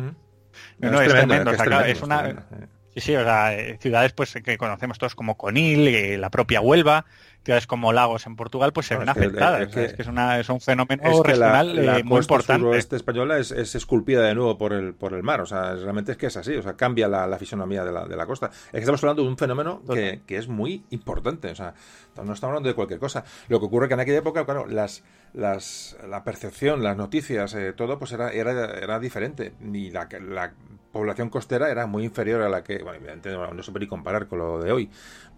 No, 0.78 1.00
es, 1.00 1.09
tremendo. 1.09 1.50
Es, 1.84 2.02
una... 2.02 2.46
Sí, 2.94 3.00
sí, 3.00 3.16
o 3.16 3.22
sea, 3.22 3.55
eh, 3.55 3.78
ciudades 3.80 4.12
pues 4.12 4.34
que 4.44 4.59
conocemos 4.59 4.98
todos 4.98 5.14
como 5.14 5.36
Conil, 5.36 5.86
eh, 5.88 6.18
la 6.18 6.30
propia 6.30 6.60
Huelva, 6.60 7.05
ciudades 7.44 7.66
como 7.66 7.93
Lagos 7.93 8.27
en 8.27 8.36
Portugal 8.36 8.73
pues 8.73 8.86
se 8.86 8.97
ven 8.97 9.09
afectadas. 9.09 9.62
Es 9.62 9.94
que, 9.94 10.02
es, 10.02 10.09
una, 10.09 10.39
es, 10.39 10.48
un 10.48 10.60
fenómeno 10.60 11.23
regional 11.23 11.86
la, 11.86 11.98
eh, 11.98 12.05
muy 12.05 12.20
importante. 12.20 12.77
Española 12.77 13.39
es, 13.39 13.52
esculpida 13.52 14.23
de 14.23 14.35
nuevo 14.35 14.59
por 14.59 14.73
el, 14.73 14.94
por 14.94 15.15
el 15.15 15.23
mar. 15.23 15.40
O 15.40 15.47
sea, 15.47 15.74
realmente 15.74 16.12
es 16.12 16.19
que 16.19 16.27
es 16.27 16.36
así. 16.36 16.55
O 16.56 16.62
sea, 16.62 16.77
cambia 16.77 17.09
la, 17.09 17.39
fisonomía 17.39 17.85
de 17.85 17.93
la, 17.93 18.06
de 18.06 18.16
la 18.16 18.27
costa. 18.27 18.51
Es 18.51 18.73
que 18.73 18.78
estamos 18.81 19.02
hablando 19.02 19.23
de 19.23 19.28
un 19.28 19.39
fenómeno 19.39 19.82
que, 19.90 20.20
que, 20.27 20.36
es 20.36 20.48
muy 20.48 20.85
importante. 20.90 21.51
O 21.51 21.55
sea, 21.55 21.74
no 22.16 22.32
estamos 22.32 22.44
hablando 22.44 22.69
de 22.69 22.74
cualquier 22.74 23.01
cosa. 23.01 23.24
Lo 23.48 23.60
que 23.60 23.66
ocurre 23.66 23.89
que 23.89 23.94
en 23.94 24.01
aquella 24.01 24.19
época, 24.19 24.44
claro, 24.44 24.66
las, 24.66 25.05
las, 25.32 25.97
la 26.06 26.24
percepción, 26.24 26.82
las 26.82 26.97
noticias, 26.97 27.55
eh, 27.55 27.73
todo, 27.73 27.98
pues 27.98 28.12
era, 28.12 28.31
era, 28.31 28.78
era 28.78 28.98
diferente. 28.98 29.55
Y 29.73 29.90
la, 29.90 30.09
la 30.20 30.52
población 30.93 31.31
costera 31.31 31.70
era 31.70 31.86
muy 31.86 32.05
inferior 32.05 32.43
a 32.43 32.48
la 32.48 32.65
que, 32.65 32.78
bueno, 32.82 32.98
evidentemente 32.98 33.55
no 33.55 33.62
se 33.62 33.73
puede 33.73 33.86
comparar 33.86 34.27
con 34.27 34.39
lo 34.39 34.60
de 34.60 34.73
hoy 34.73 34.90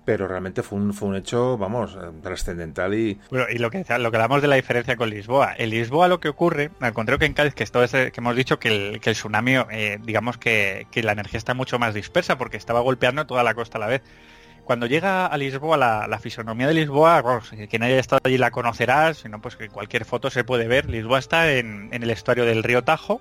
pero 0.04 0.26
realmente 0.26 0.62
fue 0.62 0.78
un, 0.78 0.94
fue 0.94 1.08
un 1.08 1.16
hecho, 1.16 1.58
vamos, 1.58 1.94
eh, 1.94 2.10
trascendental 2.22 2.94
y... 2.94 3.18
Bueno, 3.30 3.46
y 3.50 3.58
lo 3.58 3.70
que, 3.70 3.84
lo 3.98 4.10
que 4.10 4.16
hablamos 4.16 4.42
de 4.42 4.48
la 4.48 4.56
diferencia 4.56 4.96
con 4.96 5.10
Lisboa. 5.10 5.54
En 5.56 5.70
Lisboa 5.70 6.08
lo 6.08 6.20
que 6.20 6.28
ocurre, 6.28 6.70
al 6.80 6.92
contrario 6.92 7.18
que 7.18 7.26
en 7.26 7.34
Cádiz, 7.34 7.54
que, 7.54 7.62
esto 7.62 7.82
es, 7.82 7.92
que 7.92 8.12
hemos 8.16 8.34
dicho 8.34 8.58
que 8.58 8.68
el, 8.68 9.00
que 9.00 9.10
el 9.10 9.16
tsunami, 9.16 9.56
eh, 9.70 9.98
digamos 10.02 10.38
que, 10.38 10.86
que, 10.90 11.02
la 11.02 11.12
energía 11.12 11.38
está 11.38 11.54
mucho 11.54 11.78
más 11.78 11.94
dispersa 11.94 12.38
porque 12.38 12.56
estaba 12.56 12.80
golpeando 12.80 13.26
toda 13.26 13.42
la 13.42 13.54
costa 13.54 13.78
a 13.78 13.80
la 13.80 13.86
vez. 13.86 14.02
Cuando 14.64 14.86
llega 14.86 15.26
a 15.26 15.36
Lisboa, 15.36 15.76
la, 15.76 16.06
la 16.06 16.18
fisonomía 16.18 16.66
de 16.68 16.74
Lisboa, 16.74 17.42
quien 17.68 17.82
haya 17.82 17.98
estado 17.98 18.20
allí 18.24 18.38
la 18.38 18.50
conocerá, 18.50 19.12
si 19.14 19.28
no, 19.28 19.40
pues 19.40 19.56
que 19.56 19.68
cualquier 19.68 20.04
foto 20.04 20.30
se 20.30 20.44
puede 20.44 20.68
ver. 20.68 20.88
Lisboa 20.88 21.18
está 21.18 21.52
en, 21.52 21.88
en 21.92 22.02
el 22.02 22.10
estuario 22.10 22.44
del 22.44 22.62
río 22.62 22.84
Tajo, 22.84 23.20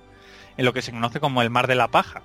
en 0.56 0.64
lo 0.64 0.72
que 0.72 0.82
se 0.82 0.92
conoce 0.92 1.18
como 1.18 1.42
el 1.42 1.50
Mar 1.50 1.66
de 1.66 1.74
la 1.74 1.88
Paja. 1.88 2.22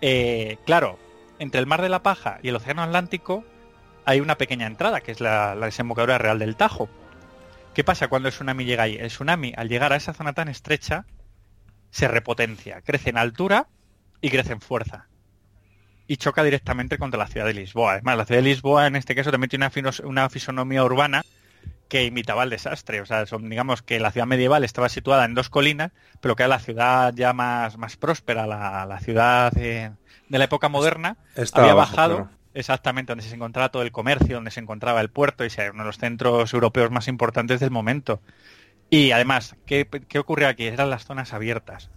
Eh, 0.00 0.56
claro, 0.64 0.98
entre 1.38 1.60
el 1.60 1.66
Mar 1.66 1.82
de 1.82 1.88
la 1.88 2.02
Paja 2.02 2.38
y 2.42 2.48
el 2.48 2.56
Océano 2.56 2.82
Atlántico 2.82 3.44
hay 4.10 4.20
una 4.20 4.36
pequeña 4.36 4.66
entrada, 4.66 5.02
que 5.02 5.12
es 5.12 5.20
la, 5.20 5.54
desembocadura 5.54 6.18
real 6.18 6.40
del 6.40 6.56
Tajo. 6.56 6.88
¿Qué 7.74 7.84
pasa 7.84 8.08
cuando 8.08 8.26
el 8.26 8.34
tsunami 8.34 8.64
llega 8.64 8.82
ahí? 8.82 8.96
El 8.96 9.06
tsunami, 9.06 9.52
al 9.56 9.68
llegar 9.68 9.92
a 9.92 9.96
esa 9.96 10.12
zona 10.12 10.32
tan 10.32 10.48
estrecha, 10.48 11.06
se 11.90 12.08
repotencia, 12.08 12.82
crece 12.82 13.10
en 13.10 13.18
altura 13.18 13.68
y 14.20 14.30
crece 14.30 14.52
en 14.52 14.60
fuerza. 14.60 15.06
Y 16.08 16.16
choca 16.16 16.42
directamente 16.42 16.98
contra 16.98 17.18
la 17.18 17.28
ciudad 17.28 17.46
de 17.46 17.54
Lisboa. 17.54 17.92
Además, 17.92 18.16
la 18.16 18.24
ciudad 18.24 18.40
de 18.40 18.48
Lisboa 18.48 18.88
en 18.88 18.96
este 18.96 19.14
caso 19.14 19.30
también 19.30 19.48
tiene 19.48 19.70
una, 20.02 20.28
fisonomía 20.28 20.82
urbana 20.82 21.22
que 21.88 22.04
imitaba 22.04 22.42
el 22.42 22.50
desastre. 22.50 23.00
O 23.00 23.06
sea, 23.06 23.26
son, 23.26 23.48
digamos 23.48 23.82
que 23.82 24.00
la 24.00 24.10
ciudad 24.10 24.26
medieval 24.26 24.64
estaba 24.64 24.88
situada 24.88 25.24
en 25.24 25.34
dos 25.34 25.50
colinas, 25.50 25.92
pero 26.20 26.34
que 26.34 26.42
era 26.42 26.48
la 26.48 26.58
ciudad 26.58 27.14
ya 27.14 27.32
más, 27.32 27.78
más 27.78 27.96
próspera, 27.96 28.48
la, 28.48 28.98
ciudad 29.04 29.52
de, 29.52 29.92
la 30.28 30.44
época 30.44 30.68
moderna, 30.68 31.16
había 31.52 31.74
bajado. 31.74 32.28
Exactamente, 32.54 33.12
donde 33.12 33.24
se 33.24 33.34
encontraba 33.34 33.70
todo 33.70 33.82
el 33.82 33.92
comercio, 33.92 34.36
donde 34.36 34.50
se 34.50 34.60
encontraba 34.60 35.00
el 35.00 35.10
puerto 35.10 35.44
y 35.44 35.50
sea 35.50 35.70
uno 35.70 35.82
de 35.82 35.86
los 35.86 35.98
centros 35.98 36.52
europeos 36.52 36.90
más 36.90 37.08
importantes 37.08 37.60
del 37.60 37.70
momento. 37.70 38.20
Y 38.88 39.12
además, 39.12 39.56
¿qué, 39.66 39.86
qué 40.08 40.18
ocurre 40.18 40.46
aquí? 40.46 40.66
Eran 40.66 40.90
las 40.90 41.04
zonas 41.04 41.32
abiertas 41.32 41.90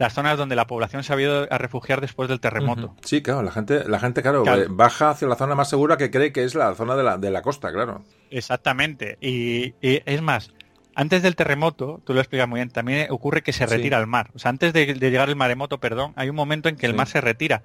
las 0.00 0.14
zonas 0.14 0.38
donde 0.38 0.56
la 0.56 0.66
población 0.66 1.04
se 1.04 1.12
ha 1.12 1.20
ido 1.20 1.46
a 1.50 1.58
refugiar 1.58 2.00
después 2.00 2.26
del 2.26 2.40
terremoto. 2.40 2.96
Sí, 3.04 3.20
claro, 3.20 3.42
la 3.42 3.52
gente, 3.52 3.86
la 3.86 4.00
gente 4.00 4.22
claro, 4.22 4.46
eh, 4.46 4.66
baja 4.70 5.10
hacia 5.10 5.28
la 5.28 5.36
zona 5.36 5.54
más 5.54 5.68
segura 5.68 5.98
que 5.98 6.10
cree 6.10 6.32
que 6.32 6.42
es 6.42 6.54
la 6.54 6.74
zona 6.74 6.96
de 6.96 7.02
la, 7.02 7.18
de 7.18 7.30
la 7.30 7.42
costa, 7.42 7.70
claro. 7.70 8.02
Exactamente. 8.30 9.18
Y, 9.20 9.74
es 9.82 10.22
más, 10.22 10.54
antes 10.94 11.22
del 11.22 11.36
terremoto, 11.36 12.00
tú 12.02 12.14
lo 12.14 12.20
explicas 12.20 12.48
muy 12.48 12.60
bien, 12.60 12.70
también 12.70 13.08
ocurre 13.10 13.42
que 13.42 13.52
se 13.52 13.66
retira 13.66 13.98
al 13.98 14.06
mar. 14.06 14.30
O 14.34 14.38
sea, 14.38 14.48
antes 14.48 14.72
de, 14.72 14.86
llegar 14.94 15.28
el 15.28 15.36
maremoto, 15.36 15.80
perdón, 15.80 16.14
hay 16.16 16.30
un 16.30 16.36
momento 16.36 16.70
en 16.70 16.76
que 16.76 16.86
el 16.86 16.94
mar 16.94 17.06
se 17.06 17.20
retira 17.20 17.62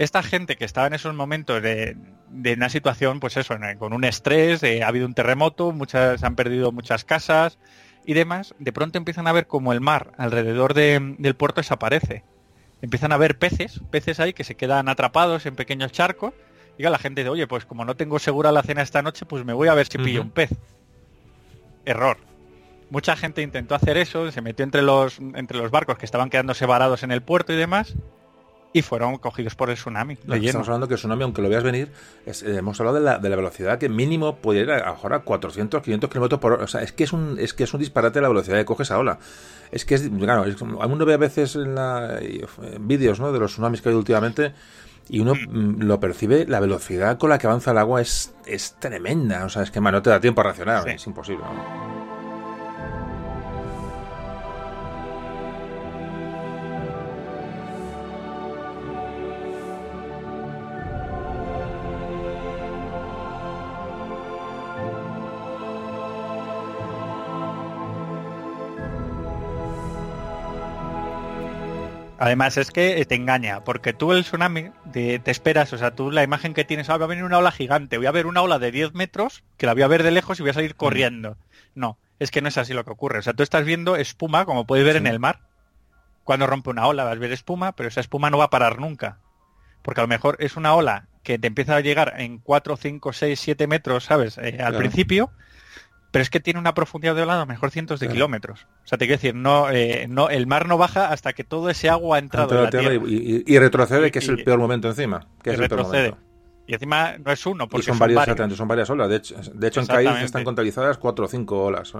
esta 0.00 0.22
gente 0.22 0.56
que 0.56 0.64
estaba 0.64 0.86
en 0.86 0.94
esos 0.94 1.14
momentos 1.14 1.60
de, 1.62 1.94
una 2.56 2.70
situación, 2.70 3.20
pues 3.20 3.36
eso, 3.36 3.54
con 3.78 3.92
un 3.92 4.04
estrés, 4.04 4.62
ha 4.62 4.88
habido 4.88 5.04
un 5.04 5.12
terremoto, 5.12 5.72
muchas 5.72 6.24
han 6.24 6.36
perdido 6.36 6.72
muchas 6.72 7.04
casas 7.04 7.58
y 8.06 8.14
demás, 8.14 8.54
de 8.58 8.72
pronto 8.72 8.96
empiezan 8.96 9.26
a 9.26 9.32
ver 9.32 9.46
como 9.46 9.74
el 9.74 9.82
mar 9.82 10.12
alrededor 10.16 10.72
del 10.72 11.34
puerto 11.36 11.60
desaparece. 11.60 12.24
Empiezan 12.80 13.12
a 13.12 13.18
ver 13.18 13.38
peces, 13.38 13.82
peces 13.90 14.20
ahí 14.20 14.32
que 14.32 14.42
se 14.42 14.54
quedan 14.54 14.88
atrapados 14.88 15.44
en 15.44 15.54
pequeños 15.54 15.92
charcos. 15.92 16.32
Y 16.78 16.82
la 16.84 16.98
gente 16.98 17.20
dice, 17.20 17.28
oye, 17.28 17.46
pues 17.46 17.66
como 17.66 17.84
no 17.84 17.94
tengo 17.94 18.18
segura 18.18 18.52
la 18.52 18.62
cena 18.62 18.80
esta 18.80 19.02
noche, 19.02 19.26
pues 19.26 19.44
me 19.44 19.52
voy 19.52 19.68
a 19.68 19.74
ver 19.74 19.86
si 19.86 19.98
pillo 19.98 20.22
un 20.22 20.30
pez. 20.30 20.48
Error. 21.84 22.16
Mucha 22.88 23.16
gente 23.16 23.42
intentó 23.42 23.74
hacer 23.74 23.98
eso, 23.98 24.32
se 24.32 24.40
metió 24.40 24.64
entre 24.64 24.80
los, 24.80 25.18
entre 25.18 25.58
los 25.58 25.70
barcos 25.70 25.98
que 25.98 26.06
estaban 26.06 26.30
quedándose 26.30 26.64
varados 26.64 27.02
en 27.02 27.12
el 27.12 27.22
puerto 27.22 27.52
y 27.52 27.56
demás, 27.56 27.94
y 28.72 28.82
fueron 28.82 29.18
cogidos 29.18 29.54
por 29.54 29.70
el 29.70 29.76
tsunami. 29.76 30.14
estamos 30.14 30.68
hablando 30.68 30.86
que 30.86 30.94
el 30.94 30.98
tsunami, 30.98 31.24
aunque 31.24 31.42
lo 31.42 31.48
veas 31.48 31.64
venir, 31.64 31.90
eh, 32.26 32.32
hemos 32.44 32.78
hablado 32.80 32.98
de 32.98 33.04
la, 33.04 33.18
de 33.18 33.28
la, 33.28 33.36
velocidad 33.36 33.78
que 33.78 33.88
mínimo 33.88 34.36
puede 34.36 34.60
ir 34.60 34.70
a, 34.70 34.90
a, 34.90 35.18
400, 35.20 35.82
500 35.82 36.10
kilómetros 36.10 36.40
por 36.40 36.52
hora. 36.52 36.64
O 36.64 36.68
sea, 36.68 36.82
es 36.82 36.92
que 36.92 37.04
es 37.04 37.12
un, 37.12 37.36
es 37.38 37.52
que 37.52 37.64
es 37.64 37.74
un 37.74 37.80
disparate 37.80 38.20
la 38.20 38.28
velocidad 38.28 38.58
que 38.58 38.64
coge 38.64 38.84
esa 38.84 38.98
ola. 38.98 39.18
Es 39.72 39.84
que 39.84 39.96
es, 39.96 40.08
claro, 40.08 40.44
uno 40.88 41.04
ve 41.04 41.14
a 41.14 41.16
veces 41.16 41.56
en, 41.56 41.76
vídeos 42.86 43.18
¿no? 43.20 43.32
de 43.32 43.40
los 43.40 43.52
tsunamis 43.52 43.82
que 43.82 43.88
hay 43.88 43.94
últimamente 43.94 44.52
y 45.08 45.20
uno 45.20 45.34
mm. 45.34 45.48
Mm, 45.48 45.82
lo 45.82 45.98
percibe, 45.98 46.46
la 46.46 46.60
velocidad 46.60 47.18
con 47.18 47.30
la 47.30 47.38
que 47.38 47.48
avanza 47.48 47.72
el 47.72 47.78
agua 47.78 48.00
es, 48.00 48.32
es 48.46 48.76
tremenda. 48.78 49.44
O 49.44 49.48
sea, 49.48 49.62
es 49.62 49.70
que 49.70 49.80
no 49.80 50.02
te 50.02 50.10
da 50.10 50.20
tiempo 50.20 50.40
a 50.42 50.44
reaccionar, 50.44 50.88
es 50.88 51.06
imposible. 51.06 51.44
Además 72.20 72.58
es 72.58 72.70
que 72.70 73.02
te 73.06 73.14
engaña, 73.14 73.64
porque 73.64 73.94
tú 73.94 74.12
el 74.12 74.24
tsunami 74.24 74.72
te, 74.92 75.22
esperas, 75.24 75.72
o 75.72 75.78
sea, 75.78 75.94
tú 75.94 76.10
la 76.10 76.22
imagen 76.22 76.52
que 76.52 76.66
tienes, 76.66 76.90
ah, 76.90 76.98
va 76.98 77.06
a 77.06 77.08
venir 77.08 77.24
una 77.24 77.38
ola 77.38 77.50
gigante, 77.50 77.96
voy 77.96 78.04
a 78.04 78.10
ver 78.10 78.26
una 78.26 78.42
ola 78.42 78.58
de 78.58 78.70
10 78.70 78.92
metros, 78.92 79.42
que 79.56 79.64
la 79.64 79.72
voy 79.72 79.80
a 79.80 79.86
ver 79.86 80.02
de 80.02 80.10
lejos 80.10 80.38
y 80.38 80.42
voy 80.42 80.50
a 80.50 80.54
salir 80.54 80.74
mm. 80.74 80.76
corriendo. 80.76 81.38
No, 81.74 81.96
es 82.18 82.30
que 82.30 82.42
no 82.42 82.48
es 82.48 82.58
así 82.58 82.74
lo 82.74 82.84
que 82.84 82.90
ocurre. 82.90 83.20
O 83.20 83.22
sea, 83.22 83.32
tú 83.32 83.42
estás 83.42 83.64
viendo 83.64 83.96
espuma, 83.96 84.44
como 84.44 84.66
puedes 84.66 84.84
ver 84.84 84.96
en 84.96 85.06
el 85.06 85.18
mar. 85.18 85.40
Cuando 86.22 86.46
rompe 86.46 86.68
una 86.68 86.86
ola 86.86 87.04
vas 87.04 87.16
a 87.16 87.18
ver 87.18 87.32
espuma, 87.32 87.72
pero 87.72 87.88
esa 87.88 88.02
espuma 88.02 88.28
no 88.28 88.36
va 88.36 88.44
a 88.44 88.50
parar 88.50 88.78
nunca. 88.78 89.16
Porque 89.80 90.02
a 90.02 90.04
lo 90.04 90.08
mejor 90.08 90.36
es 90.40 90.58
una 90.58 90.74
ola 90.74 91.06
que 91.22 91.38
te 91.38 91.46
empieza 91.46 91.74
a 91.74 91.80
llegar 91.80 92.12
en 92.18 92.36
4, 92.36 92.76
5, 92.76 93.14
6, 93.14 93.40
7 93.40 93.66
metros, 93.66 94.04
¿sabes? 94.04 94.36
Eh, 94.36 94.58
al 94.62 94.76
principio, 94.76 95.30
pero 96.10 96.22
es 96.22 96.30
que 96.30 96.40
tiene 96.40 96.58
una 96.58 96.74
profundidad 96.74 97.14
de 97.14 97.22
ola 97.22 97.36
a 97.36 97.38
lo 97.38 97.46
mejor 97.46 97.70
cientos 97.70 98.00
de 98.00 98.08
kilómetros. 98.08 98.66
O 98.84 98.86
sea, 98.86 98.98
te 98.98 99.06
quiero 99.06 99.18
decir, 99.18 99.34
no, 99.34 99.70
eh, 99.70 100.06
no, 100.08 100.28
el 100.28 100.46
mar 100.46 100.66
no 100.66 100.76
baja 100.76 101.12
hasta 101.12 101.32
que 101.32 101.44
todo 101.44 101.70
ese 101.70 101.88
agua 101.88 102.16
ha 102.16 102.18
entrado 102.18 102.56
en 102.56 102.64
la 102.64 102.70
tierra. 102.70 102.94
Y, 102.94 103.58
retrocede, 103.58 104.10
que 104.10 104.18
es 104.18 104.28
el 104.28 104.42
peor 104.42 104.58
momento 104.58 104.88
encima. 104.88 105.26
Que 105.42 105.50
es 105.50 105.58
retrocede. 105.58 106.14
Y 106.66 106.74
encima 106.74 107.16
no 107.18 107.32
es 107.32 107.46
uno, 107.46 107.68
porque 107.68 107.86
son, 107.86 107.98
varias, 107.98 108.56
son 108.56 108.68
varias 108.68 108.88
olas. 108.90 109.08
De 109.08 109.16
hecho, 109.16 109.34
de 109.54 109.66
hecho 109.66 109.80
en 109.80 109.86
Cádiz 109.86 110.22
están 110.22 110.44
contabilizadas 110.44 110.98
cuatro 110.98 111.24
o 111.24 111.28
cinco 111.28 111.64
olas. 111.64 111.92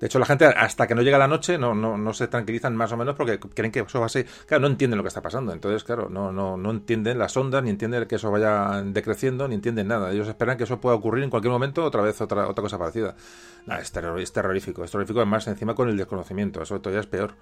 De 0.00 0.06
hecho, 0.06 0.18
la 0.18 0.26
gente 0.26 0.46
hasta 0.46 0.86
que 0.86 0.94
no 0.94 1.02
llega 1.02 1.18
la 1.18 1.26
noche 1.26 1.58
no, 1.58 1.74
no, 1.74 1.98
no 1.98 2.12
se 2.12 2.28
tranquilizan 2.28 2.76
más 2.76 2.92
o 2.92 2.96
menos 2.96 3.16
porque 3.16 3.40
creen 3.40 3.72
que 3.72 3.80
eso 3.80 4.00
va 4.00 4.06
a 4.06 4.08
ser... 4.08 4.26
Claro, 4.46 4.62
no 4.62 4.68
entienden 4.68 4.96
lo 4.96 5.02
que 5.02 5.08
está 5.08 5.22
pasando. 5.22 5.52
Entonces, 5.52 5.82
claro, 5.82 6.08
no, 6.08 6.30
no, 6.30 6.56
no 6.56 6.70
entienden 6.70 7.18
las 7.18 7.36
ondas, 7.36 7.62
ni 7.64 7.70
entienden 7.70 8.06
que 8.06 8.14
eso 8.14 8.30
vaya 8.30 8.82
decreciendo, 8.84 9.48
ni 9.48 9.56
entienden 9.56 9.88
nada. 9.88 10.12
Ellos 10.12 10.28
esperan 10.28 10.56
que 10.56 10.64
eso 10.64 10.80
pueda 10.80 10.94
ocurrir 10.94 11.24
en 11.24 11.30
cualquier 11.30 11.52
momento 11.52 11.84
otra 11.84 12.02
vez 12.02 12.20
otra, 12.20 12.48
otra 12.48 12.62
cosa 12.62 12.78
parecida. 12.78 13.16
es, 13.80 13.92
es 13.92 14.32
terrorífico. 14.32 14.84
Es 14.84 14.90
terrorífico 14.90 15.18
además 15.18 15.46
encima 15.48 15.74
con 15.74 15.88
el 15.88 15.96
desconocimiento. 15.96 16.62
Eso 16.62 16.80
todavía 16.80 17.00
es 17.00 17.06
peor. 17.06 17.34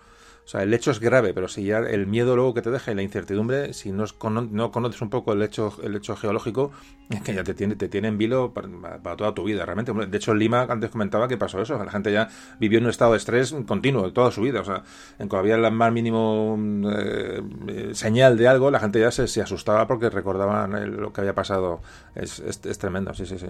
O 0.47 0.49
sea, 0.49 0.63
el 0.63 0.73
hecho 0.73 0.93
es 0.93 1.01
grave, 1.01 1.35
pero 1.35 1.49
si 1.49 1.65
ya 1.65 1.79
el 1.79 2.07
miedo 2.07 2.37
luego 2.37 2.55
que 2.55 2.63
te 2.63 2.71
deja 2.71 2.93
y 2.93 2.95
la 2.95 3.03
incertidumbre, 3.03 3.73
si 3.73 3.91
no, 3.91 4.05
no 4.31 4.71
conoces 4.71 5.03
un 5.03 5.11
poco 5.11 5.33
el 5.33 5.43
hecho, 5.43 5.77
el 5.83 5.97
hecho 5.97 6.15
geológico, 6.15 6.71
es 7.11 7.21
que 7.23 7.35
ya 7.35 7.43
te 7.43 7.53
tiene, 7.53 7.75
te 7.75 7.89
tiene 7.89 8.07
en 8.07 8.17
vilo 8.17 8.55
para, 8.55 9.17
toda 9.17 9.35
tu 9.35 9.43
vida, 9.43 9.67
realmente. 9.67 9.93
De 9.93 10.17
hecho, 10.17 10.35
Lima 10.35 10.63
antes 10.63 10.91
comentaba 10.91 11.27
que 11.27 11.37
pasó 11.37 11.61
eso, 11.61 11.83
la 11.83 11.91
gente 11.91 12.13
ya 12.13 12.29
vivió 12.61 12.79
en 12.79 12.85
un 12.85 12.91
estado 12.91 13.11
de 13.11 13.19
estrés 13.19 13.57
continuo 13.67 14.13
toda 14.13 14.31
su 14.31 14.41
vida. 14.41 14.61
O 14.61 14.65
sea, 14.65 14.85
en 15.19 15.29
cuando 15.29 15.53
había 15.53 15.57
el 15.57 15.73
más 15.73 15.93
mínimo 15.93 16.57
eh, 16.93 17.91
señal 17.95 18.37
de 18.37 18.47
algo, 18.47 18.71
la 18.71 18.79
gente 18.79 19.01
ya 19.01 19.11
se, 19.11 19.43
asustaba 19.43 19.89
porque 19.89 20.11
recordaban 20.11 20.97
lo 20.97 21.13
que 21.13 21.23
había 21.23 21.35
pasado. 21.35 21.83
Es, 22.15 22.41
tremendo, 22.79 23.13
sí, 23.15 23.27
sí, 23.27 23.37
sí. 23.37 23.49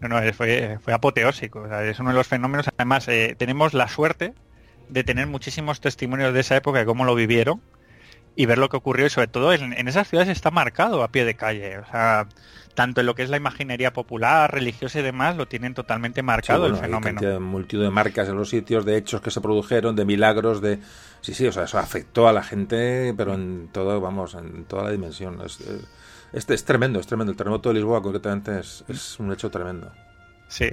No, 0.00 0.08
no, 0.08 0.32
fue, 0.34 0.78
fue 0.82 0.92
apoteósico. 0.92 1.64
es 1.64 1.98
uno 1.98 2.10
de 2.10 2.16
los 2.16 2.26
fenómenos. 2.26 2.68
Además, 2.76 3.08
eh, 3.08 3.34
tenemos 3.38 3.72
la 3.72 3.88
suerte 3.88 4.34
de 4.88 5.04
tener 5.04 5.26
muchísimos 5.26 5.80
testimonios 5.80 6.32
de 6.32 6.40
esa 6.40 6.56
época 6.56 6.78
de 6.78 6.86
cómo 6.86 7.04
lo 7.04 7.14
vivieron 7.14 7.60
y 8.38 8.46
ver 8.46 8.58
lo 8.58 8.68
que 8.68 8.76
ocurrió 8.76 9.06
y 9.06 9.10
sobre 9.10 9.26
todo 9.26 9.52
en, 9.52 9.88
esas 9.88 10.08
ciudades 10.08 10.30
está 10.30 10.52
marcado 10.52 11.02
a 11.02 11.08
pie 11.08 11.24
de 11.24 11.34
calle. 11.34 11.78
O 11.78 11.86
sea, 11.86 12.28
tanto 12.74 13.00
en 13.00 13.06
lo 13.06 13.16
que 13.16 13.24
es 13.24 13.30
la 13.30 13.36
imaginería 13.36 13.92
popular, 13.92 14.52
religiosa 14.52 15.00
y 15.00 15.02
demás, 15.02 15.36
lo 15.36 15.48
tienen 15.48 15.74
totalmente 15.74 16.22
marcado 16.22 16.66
el 16.66 16.76
fenómeno. 16.76 17.20
Hay 17.20 17.38
multitud 17.40 17.82
de 17.82 17.90
marcas 17.90 18.28
en 18.28 18.36
los 18.36 18.48
sitios, 18.48 18.84
de 18.84 18.96
hechos 18.96 19.20
que 19.20 19.32
se 19.32 19.40
produjeron, 19.40 19.96
de 19.96 20.04
milagros, 20.04 20.60
de... 20.60 20.78
Sí, 21.20 21.34
sí, 21.34 21.48
o 21.48 21.52
sea, 21.52 21.64
eso 21.64 21.78
afectó 21.78 22.28
a 22.28 22.32
la 22.32 22.44
gente, 22.44 23.12
pero 23.16 23.34
en 23.34 23.70
todo, 23.72 24.00
vamos, 24.00 24.34
en 24.34 24.64
toda 24.66 24.84
la 24.84 24.90
dimensión. 24.92 25.40
Es, 25.44 25.58
es, 26.32 26.48
es 26.48 26.64
tremendo, 26.64 27.00
es 27.00 27.08
tremendo. 27.08 27.32
El 27.32 27.36
terremoto 27.36 27.70
de 27.70 27.74
Lisboa 27.74 28.00
concretamente 28.00 28.60
es, 28.60 28.84
es 28.86 29.18
un 29.18 29.32
hecho 29.32 29.50
tremendo. 29.50 29.90
Sí, 30.46 30.68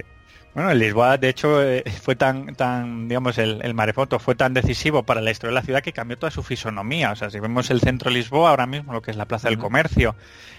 bueno, 0.56 0.70
el 0.70 0.78
Lisboa, 0.78 1.18
de 1.18 1.28
hecho, 1.28 1.62
eh, 1.62 1.84
fue 2.00 2.16
tan, 2.16 2.54
tan 2.54 3.08
digamos, 3.08 3.36
el, 3.36 3.60
el, 3.62 3.74
maremoto 3.74 4.18
fue 4.18 4.34
tan 4.34 4.54
decisivo 4.54 5.02
para 5.02 5.20
la 5.20 5.30
historia 5.30 5.50
de 5.50 5.54
la 5.56 5.62
ciudad 5.62 5.82
que 5.82 5.92
cambió 5.92 6.16
toda 6.16 6.30
su 6.30 6.42
fisonomía. 6.42 7.12
O 7.12 7.14
sea, 7.14 7.28
si 7.28 7.38
vemos 7.40 7.68
el 7.68 7.82
centro 7.82 8.10
de 8.10 8.16
Lisboa 8.16 8.48
ahora 8.48 8.66
mismo, 8.66 8.94
lo 8.94 9.02
que 9.02 9.10
es 9.10 9.18
la 9.18 9.26
Plaza 9.26 9.50
del 9.50 9.58
Comercio 9.58 10.16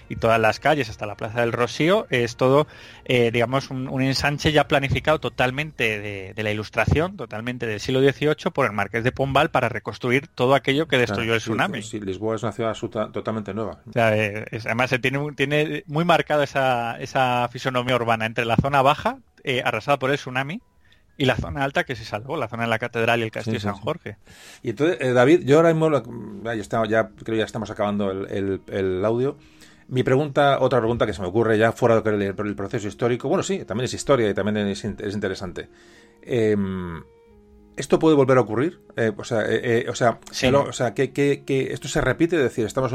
y 0.08 0.14
todas 0.14 0.40
las 0.40 0.60
calles 0.60 0.88
hasta 0.88 1.04
la 1.04 1.16
Plaza 1.16 1.40
del 1.40 1.50
Rocío, 1.50 2.06
es 2.10 2.36
todo, 2.36 2.68
eh, 3.06 3.32
digamos, 3.32 3.70
un, 3.70 4.00
ensanche 4.00 4.52
ya 4.52 4.68
planificado 4.68 5.18
totalmente 5.18 5.98
de, 6.32 6.42
la 6.44 6.52
Ilustración, 6.52 7.16
totalmente 7.16 7.66
del 7.66 7.80
siglo 7.80 8.00
XVIII 8.00 8.52
por 8.54 8.66
el 8.66 8.72
Marqués 8.74 9.02
de 9.02 9.10
Pombal 9.10 9.50
para 9.50 9.68
reconstruir 9.68 10.28
todo 10.28 10.54
aquello 10.54 10.86
que 10.86 10.96
destruyó 10.96 11.34
el 11.34 11.40
tsunami. 11.40 11.82
Sí, 11.82 11.98
Lisboa 11.98 12.36
es 12.36 12.44
una 12.44 12.52
ciudad 12.52 12.76
totalmente 13.10 13.52
nueva. 13.52 13.80
O 13.88 13.92
sea, 13.92 14.16
eh, 14.16 14.46
además 14.64 14.90
se 14.90 15.00
tiene, 15.00 15.18
tiene 15.34 15.82
muy 15.88 16.04
marcada 16.04 16.44
esa, 16.44 17.00
esa 17.00 17.48
fisonomía 17.50 17.96
urbana 17.96 18.26
entre 18.26 18.44
la 18.44 18.54
zona 18.54 18.80
baja, 18.80 19.18
eh, 19.44 19.62
arrasada 19.64 19.98
por 19.98 20.10
el 20.10 20.16
tsunami 20.16 20.60
y 21.16 21.24
la 21.24 21.36
zona 21.36 21.64
alta 21.64 21.84
que 21.84 21.96
se 21.96 22.04
salvó, 22.04 22.36
la 22.36 22.48
zona 22.48 22.62
de 22.62 22.68
la 22.68 22.78
catedral 22.78 23.20
y 23.20 23.24
el 23.24 23.30
castillo 23.30 23.56
de 23.56 23.60
San 23.60 23.74
Jorge. 23.74 24.16
Y 24.62 24.70
entonces, 24.70 24.98
eh, 25.00 25.12
David, 25.12 25.40
yo 25.44 25.56
ahora 25.56 25.74
mismo, 25.74 25.90
ya, 26.44 26.52
estamos, 26.54 26.88
ya 26.88 27.08
creo 27.08 27.24
que 27.24 27.36
ya 27.38 27.44
estamos 27.44 27.70
acabando 27.70 28.10
el, 28.10 28.60
el, 28.68 29.04
audio. 29.04 29.36
Mi 29.88 30.04
pregunta, 30.04 30.60
otra 30.60 30.78
pregunta 30.78 31.06
que 31.06 31.12
se 31.12 31.20
me 31.20 31.28
ocurre 31.28 31.58
ya 31.58 31.72
fuera 31.72 32.00
del 32.00 32.22
el 32.22 32.54
proceso 32.54 32.86
histórico, 32.86 33.28
bueno, 33.28 33.42
sí, 33.42 33.64
también 33.64 33.86
es 33.86 33.94
historia 33.94 34.30
y 34.30 34.34
también 34.34 34.58
es, 34.68 34.84
es 34.84 35.14
interesante. 35.14 35.68
Eh, 36.22 36.56
¿Esto 37.78 38.00
puede 38.00 38.16
volver 38.16 38.38
a 38.38 38.40
ocurrir? 38.40 38.80
Eh, 38.96 39.12
o 39.16 39.22
sea, 39.22 39.42
eh, 39.42 39.84
eh, 39.86 39.86
o 39.88 39.94
sea, 39.94 40.18
o 40.18 40.72
sea 40.72 40.94
que, 40.94 41.12
que, 41.12 41.44
que, 41.46 41.72
esto 41.72 41.86
se 41.86 42.00
repite, 42.00 42.34
es 42.34 42.42
decir, 42.42 42.66
estamos 42.66 42.92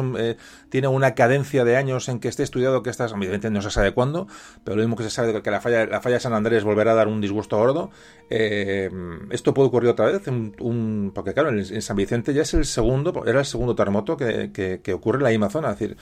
tiene 0.70 0.88
una 0.90 1.16
cadencia 1.16 1.64
de 1.64 1.78
años 1.78 2.10
en 2.10 2.20
que 2.20 2.28
esté 2.28 2.44
estudiado 2.44 2.84
que 2.84 2.90
estas, 2.90 3.14
obviamente 3.14 3.50
no 3.50 3.62
se 3.62 3.72
sabe 3.72 3.94
cuándo, 3.94 4.28
pero 4.66 4.76
lo 4.76 4.84
mismo 4.84 4.98
que 4.98 5.04
se 5.04 5.10
sabe 5.10 5.42
que 5.42 5.52
la 5.52 5.62
falla, 5.62 5.86
la 5.86 6.02
falla 6.02 6.16
de 6.16 6.20
San 6.20 6.34
Andrés 6.34 6.66
volverá 6.66 6.92
a 6.92 6.96
dar 6.96 7.08
un 7.08 7.22
disgusto 7.22 7.58
gordo. 7.58 7.92
esto 8.30 9.54
puede 9.54 9.70
ocurrir 9.70 9.90
otra 9.90 10.08
vez, 10.08 10.28
un, 10.28 11.12
porque 11.16 11.34
claro, 11.34 11.50
en, 11.50 11.82
San 11.82 11.96
Vicente 11.96 12.34
ya 12.34 12.42
es 12.42 12.54
el 12.54 12.66
segundo, 12.66 13.24
era 13.26 13.40
el 13.40 13.46
segundo 13.46 13.76
terremoto 13.76 14.18
que, 14.18 14.52
que 14.84 14.94
ocurre 14.94 15.20
en 15.20 15.24
la 15.24 15.30
misma 15.30 15.50
zona. 15.50 15.72
Es 15.72 15.80
decir, 15.80 15.98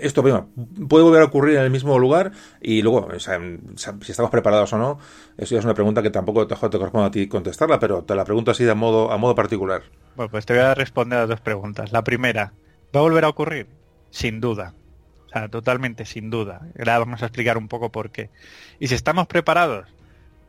esto 0.00 0.22
primero, 0.22 0.48
puede 0.88 1.04
volver 1.04 1.20
a 1.20 1.26
ocurrir 1.26 1.56
en 1.56 1.64
el 1.64 1.70
mismo 1.70 1.98
lugar 1.98 2.32
y 2.62 2.80
luego, 2.80 3.08
o 3.14 3.20
sea, 3.20 3.38
si 3.76 4.10
estamos 4.10 4.30
preparados 4.30 4.72
o 4.72 4.78
no, 4.78 4.98
eso 5.36 5.54
ya 5.54 5.58
es 5.58 5.64
una 5.66 5.74
pregunta 5.74 6.02
que 6.02 6.10
tampoco 6.10 6.46
te 6.46 6.54
corresponde 6.56 7.06
a 7.06 7.10
ti 7.10 7.28
contestarla 7.28 7.73
pero 7.78 8.02
te 8.02 8.14
la 8.14 8.24
pregunto 8.24 8.50
así 8.50 8.64
de 8.64 8.74
modo, 8.74 9.12
a 9.12 9.16
modo 9.16 9.34
particular. 9.34 9.82
Bueno, 10.16 10.30
pues 10.30 10.46
te 10.46 10.54
voy 10.54 10.62
a 10.62 10.74
responder 10.74 11.18
a 11.18 11.26
dos 11.26 11.40
preguntas. 11.40 11.92
La 11.92 12.04
primera, 12.04 12.52
¿va 12.94 13.00
a 13.00 13.02
volver 13.02 13.24
a 13.24 13.28
ocurrir? 13.28 13.66
Sin 14.10 14.40
duda. 14.40 14.74
O 15.26 15.28
sea, 15.30 15.48
totalmente 15.48 16.04
sin 16.04 16.30
duda. 16.30 16.60
Ahora 16.78 16.98
vamos 16.98 17.22
a 17.22 17.26
explicar 17.26 17.58
un 17.58 17.68
poco 17.68 17.90
por 17.90 18.10
qué. 18.10 18.30
Y 18.78 18.88
si 18.88 18.94
estamos 18.94 19.26
preparados, 19.26 19.88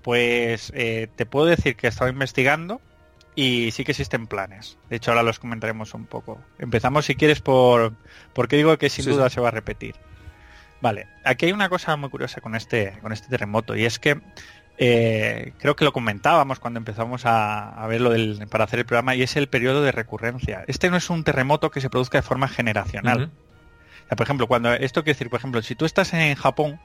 pues 0.03 0.71
eh, 0.75 1.07
te 1.15 1.25
puedo 1.25 1.47
decir 1.47 1.75
que 1.75 1.87
he 1.87 1.89
estado 1.89 2.09
investigando 2.11 2.79
y 3.33 3.71
sí 3.71 3.83
que 3.83 3.91
existen 3.91 4.27
planes. 4.27 4.77
De 4.89 4.97
hecho, 4.97 5.11
ahora 5.11 5.23
los 5.23 5.39
comentaremos 5.39 5.93
un 5.93 6.05
poco. 6.05 6.39
Empezamos, 6.59 7.05
si 7.05 7.15
quieres, 7.15 7.41
por, 7.41 7.93
por 8.33 8.47
qué 8.47 8.57
digo 8.57 8.77
que 8.77 8.89
sin 8.89 9.05
duda 9.05 9.29
se 9.29 9.41
va 9.41 9.49
a 9.49 9.51
repetir. 9.51 9.95
Vale, 10.81 11.07
aquí 11.23 11.47
hay 11.47 11.51
una 11.51 11.69
cosa 11.69 11.95
muy 11.95 12.09
curiosa 12.09 12.41
con 12.41 12.55
este, 12.55 12.97
con 13.01 13.11
este 13.11 13.27
terremoto 13.27 13.75
y 13.75 13.85
es 13.85 13.97
que 13.97 14.21
eh, 14.77 15.53
creo 15.59 15.75
que 15.75 15.85
lo 15.85 15.93
comentábamos 15.93 16.59
cuando 16.59 16.79
empezamos 16.79 17.23
a, 17.25 17.85
verlo 17.87 18.11
para 18.49 18.65
hacer 18.65 18.79
el 18.79 18.85
programa 18.85 19.15
y 19.15 19.23
es 19.23 19.35
el 19.35 19.47
periodo 19.47 19.81
de 19.81 19.91
recurrencia. 19.91 20.63
Este 20.67 20.89
no 20.89 20.97
es 20.97 21.09
un 21.09 21.23
terremoto 21.23 21.71
que 21.71 21.81
se 21.81 21.89
produzca 21.89 22.17
de 22.17 22.23
forma 22.23 22.47
generacional. 22.47 23.31
por 24.09 24.21
ejemplo, 24.21 24.47
cuando 24.47 24.73
esto 24.73 25.03
quiere 25.03 25.15
decir, 25.15 25.29
por 25.29 25.39
ejemplo, 25.39 25.61
si 25.61 25.75
tú 25.75 25.85
estás 25.85 26.13
en 26.13 26.35
Japón, 26.35 26.79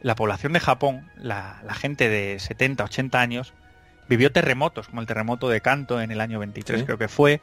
la 0.00 0.14
población 0.14 0.52
de 0.52 0.60
Japón, 0.60 1.10
la, 1.16 1.60
gente 1.74 2.08
de 2.08 2.38
70, 2.38 2.84
80 2.84 3.20
años, 3.20 3.52
vivió 4.08 4.32
terremotos, 4.32 4.88
como 4.88 5.02
el 5.02 5.06
terremoto 5.06 5.50
de 5.50 5.60
Kanto 5.60 6.00
en 6.00 6.10
el 6.10 6.20
año 6.20 6.38
23 6.38 6.84
creo 6.84 6.96
que 6.96 7.08
fue, 7.08 7.42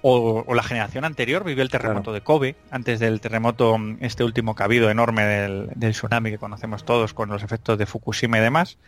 o, 0.00 0.54
la 0.54 0.62
generación 0.62 1.04
anterior 1.04 1.44
vivió 1.44 1.62
el 1.62 1.68
terremoto 1.68 2.12
de 2.12 2.22
Kobe, 2.22 2.56
antes 2.70 3.00
del 3.00 3.20
terremoto, 3.20 3.76
este 4.00 4.24
último 4.24 4.54
que 4.54 4.62
ha 4.62 4.66
habido 4.66 4.88
enorme 4.88 5.26
del, 5.26 5.68
del, 5.74 5.92
tsunami 5.92 6.30
que 6.30 6.38
conocemos 6.38 6.84
todos 6.84 7.12
con 7.12 7.28
los 7.28 7.42
efectos 7.42 7.76
de 7.76 7.84
Fukushima 7.84 8.38
y 8.38 8.40
demás. 8.40 8.78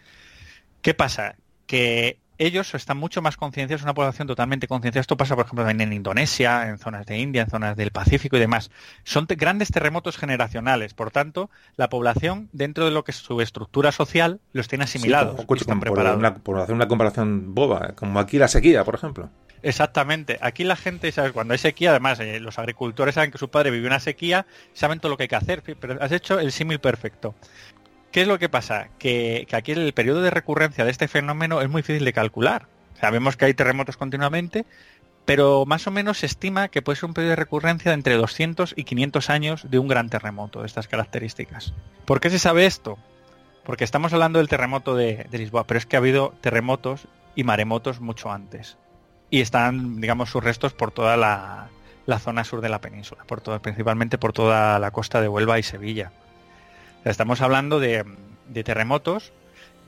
¿Qué 0.83 0.95
pasa? 0.95 1.37
Que 1.67 2.19
ellos 2.39 2.73
están 2.75 2.97
mucho 2.97 3.21
más 3.21 3.37
concienciados, 3.37 3.83
una 3.83 3.95
población 3.95 4.29
totalmente 4.29 4.69
concienciada. 4.69 5.01
Esto 5.01 5.17
pasa, 5.17 5.35
por 5.35 5.45
ejemplo, 5.45 5.65
también 5.65 5.89
en 5.89 5.97
Indonesia, 5.97 6.69
en 6.69 6.79
zonas 6.79 7.05
de 7.05 7.19
India, 7.19 7.43
en 7.43 7.51
zonas 7.51 7.77
del 7.77 7.91
Pacífico 7.91 8.37
y 8.37 8.41
demás. 8.41 8.71
Son 9.03 9.27
grandes 9.29 9.71
terremotos 9.71 10.17
generacionales. 10.17 10.95
Por 10.95 11.11
tanto, 11.11 11.51
la 11.77 11.89
población, 11.89 12.49
dentro 12.53 12.85
de 12.85 12.93
lo 12.93 13.03
que 13.03 13.11
es 13.11 13.17
su 13.17 13.41
estructura 13.41 13.91
social, 13.91 14.41
los 14.53 14.69
tiene 14.69 14.85
asimilados. 14.85 15.45
están 15.57 15.81
preparados. 15.81 16.41
Por, 16.41 16.61
hacer 16.61 16.75
una 16.75 16.87
comparación 16.87 17.55
boba, 17.55 17.95
como 17.97 18.21
aquí 18.21 18.39
la 18.39 18.49
sequía, 18.49 18.85
por 18.85 18.95
ejemplo. 18.95 19.31
Exactamente. 19.63 20.39
Aquí 20.41 20.63
la 20.63 20.77
gente, 20.77 21.11
¿sabes? 21.11 21.33
Cuando 21.33 21.53
hay 21.53 21.59
sequía, 21.59 21.91
además, 21.91 22.21
eh, 22.21 22.39
los 22.39 22.61
agricultores 22.61 23.17
saben 23.17 23.33
que 23.33 23.39
su 23.39 23.51
padre 23.51 23.73
vivió 23.73 23.89
una 23.89 23.99
sequía, 23.99 24.47
saben 24.73 25.01
todo 25.01 25.11
lo 25.11 25.17
que 25.17 25.25
hay 25.25 25.29
que 25.29 25.37
hacer. 25.37 25.63
Pero 25.63 26.01
has 26.01 26.13
hecho 26.13 26.39
el 26.39 26.53
símil 26.53 26.79
perfecto. 26.79 27.35
¿Qué 28.11 28.23
es 28.23 28.29
lo 28.29 28.39
que 28.39 28.49
pasa? 28.49 28.89
Que, 28.99 29.47
aquí 29.53 29.73
el 29.73 29.93
periodo 29.93 30.23
de 30.23 30.31
recurrencia 30.31 30.85
de 30.85 30.91
este 30.91 31.09
fenómeno 31.09 31.61
es 31.61 31.69
muy 31.69 31.83
difícil 31.83 32.05
de 32.05 32.13
calcular. 32.13 32.67
Sabemos 32.99 33.37
que 33.37 33.45
hay 33.45 33.55
terremotos 33.55 33.97
continuamente, 33.97 34.65
pero 35.25 35.67
más 35.67 35.87
o 35.87 35.91
menos 35.91 36.19
se 36.19 36.27
estima 36.27 36.69
que 36.69 36.81
puede 36.81 36.97
ser 36.97 37.09
un 37.09 37.15
periodo 37.15 37.31
de 37.31 37.37
recurrencia 37.37 37.91
de 37.91 37.97
entre 37.97 38.17
200 38.17 38.73
y 38.77 38.85
500 38.85 39.31
años 39.31 39.71
de 39.71 39.79
un 39.79 39.89
gran 39.89 40.09
terremoto 40.09 40.61
de 40.61 40.67
estas 40.67 40.89
características. 40.89 41.75
¿Por 42.07 42.21
qué 42.21 42.31
se 42.31 42.39
sabe 42.39 42.65
esto? 42.65 42.99
Porque 43.63 43.85
estamos 43.85 44.15
hablando 44.15 44.39
del 44.39 44.49
terremoto 44.49 44.97
de, 44.97 45.27
Lisboa, 45.31 45.67
pero 45.67 45.77
es 45.77 45.85
que 45.85 45.97
ha 45.97 45.99
habido 45.99 46.33
terremotos 46.41 47.07
y 47.35 47.45
maremotos 47.45 48.01
mucho 48.01 48.33
antes. 48.33 48.79
Y 49.29 49.43
están, 49.43 50.01
digamos, 50.01 50.31
sus 50.31 50.43
restos 50.43 50.73
por 50.73 50.91
toda 50.91 51.19
la, 51.19 51.69
zona 52.21 52.45
sur 52.45 52.63
de 52.63 52.71
la 52.71 52.81
península, 52.81 53.25
principalmente 53.61 54.17
por 54.17 54.33
toda 54.33 54.79
la 54.79 54.91
costa 54.93 55.21
de 55.21 55.29
Huelva 55.29 55.59
y 55.59 55.63
Sevilla. 55.63 56.11
Estamos 57.05 57.41
hablando 57.41 57.81
de, 57.81 58.05
terremotos 58.65 59.33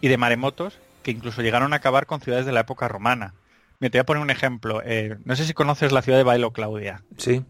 y 0.00 0.08
de 0.08 0.16
maremotos 0.16 0.78
que 1.02 1.10
incluso 1.10 1.42
llegaron 1.42 1.72
a 1.72 1.76
acabar 1.76 2.06
con 2.06 2.20
ciudades 2.20 2.46
de 2.46 2.52
la 2.52 2.60
época 2.60 2.88
romana. 2.88 3.34
Me 3.78 3.90
te 3.90 3.98
voy 3.98 4.02
a 4.02 4.06
poner 4.06 4.22
un 4.22 4.30
ejemplo. 4.30 4.82
Eh, 4.84 5.16
no 5.24 5.36
sé 5.36 5.44
si 5.44 5.54
conoces 5.54 5.92
la 5.92 6.02
ciudad 6.02 6.18
de 6.18 6.24
Bailo 6.24 6.52
Claudia. 6.52 7.02
Sí. 7.16 7.44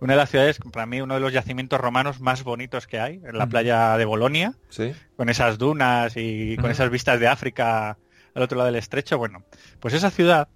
Una 0.00 0.12
de 0.12 0.18
las 0.18 0.30
ciudades, 0.30 0.58
para 0.72 0.86
mí, 0.86 1.00
uno 1.00 1.14
de 1.14 1.20
los 1.20 1.32
yacimientos 1.32 1.80
romanos 1.80 2.20
más 2.20 2.44
bonitos 2.44 2.86
que 2.86 3.00
hay, 3.00 3.20
en 3.24 3.36
la 3.36 3.46
playa 3.46 3.96
de 3.96 4.04
Bolonia, 4.04 4.54
¿Sí? 4.68 4.94
con 5.16 5.28
esas 5.28 5.58
dunas 5.58 6.12
y 6.16 6.56
con 6.56 6.70
esas 6.70 6.90
vistas 6.90 7.18
de 7.18 7.26
África 7.26 7.98
al 8.34 8.42
otro 8.42 8.58
lado 8.58 8.66
del 8.66 8.76
estrecho. 8.76 9.18
Bueno, 9.18 9.44
pues 9.80 9.94
esa 9.94 10.10
ciudad 10.10 10.48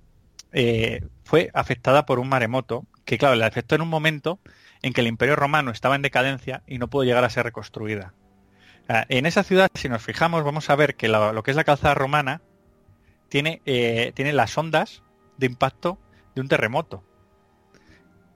eh, 0.52 1.04
fue 1.24 1.50
afectada 1.54 2.06
por 2.06 2.20
un 2.20 2.28
maremoto 2.28 2.86
que, 3.04 3.18
claro, 3.18 3.34
le 3.34 3.44
afectó 3.44 3.74
en 3.74 3.82
un 3.82 3.88
momento 3.88 4.38
en 4.82 4.92
que 4.92 5.00
el 5.00 5.08
imperio 5.08 5.34
romano 5.34 5.70
estaba 5.70 5.96
en 5.96 6.02
decadencia 6.02 6.62
y 6.66 6.78
no 6.78 6.88
pudo 6.88 7.04
llegar 7.04 7.24
a 7.24 7.30
ser 7.30 7.44
reconstruida. 7.44 8.14
En 8.88 9.26
esa 9.26 9.42
ciudad, 9.42 9.70
si 9.74 9.88
nos 9.88 10.02
fijamos, 10.02 10.44
vamos 10.44 10.68
a 10.68 10.76
ver 10.76 10.96
que 10.96 11.09
lo, 11.09 11.42
que 11.42 11.50
es 11.50 11.56
la 11.56 11.64
calzada 11.64 11.94
romana 11.94 12.42
tiene, 13.28 13.62
eh, 13.64 14.12
tiene 14.14 14.32
las 14.32 14.56
ondas 14.59 15.02
de 15.38 15.46
impacto 15.46 15.98
de 16.34 16.40
un 16.40 16.48
terremoto. 16.48 17.02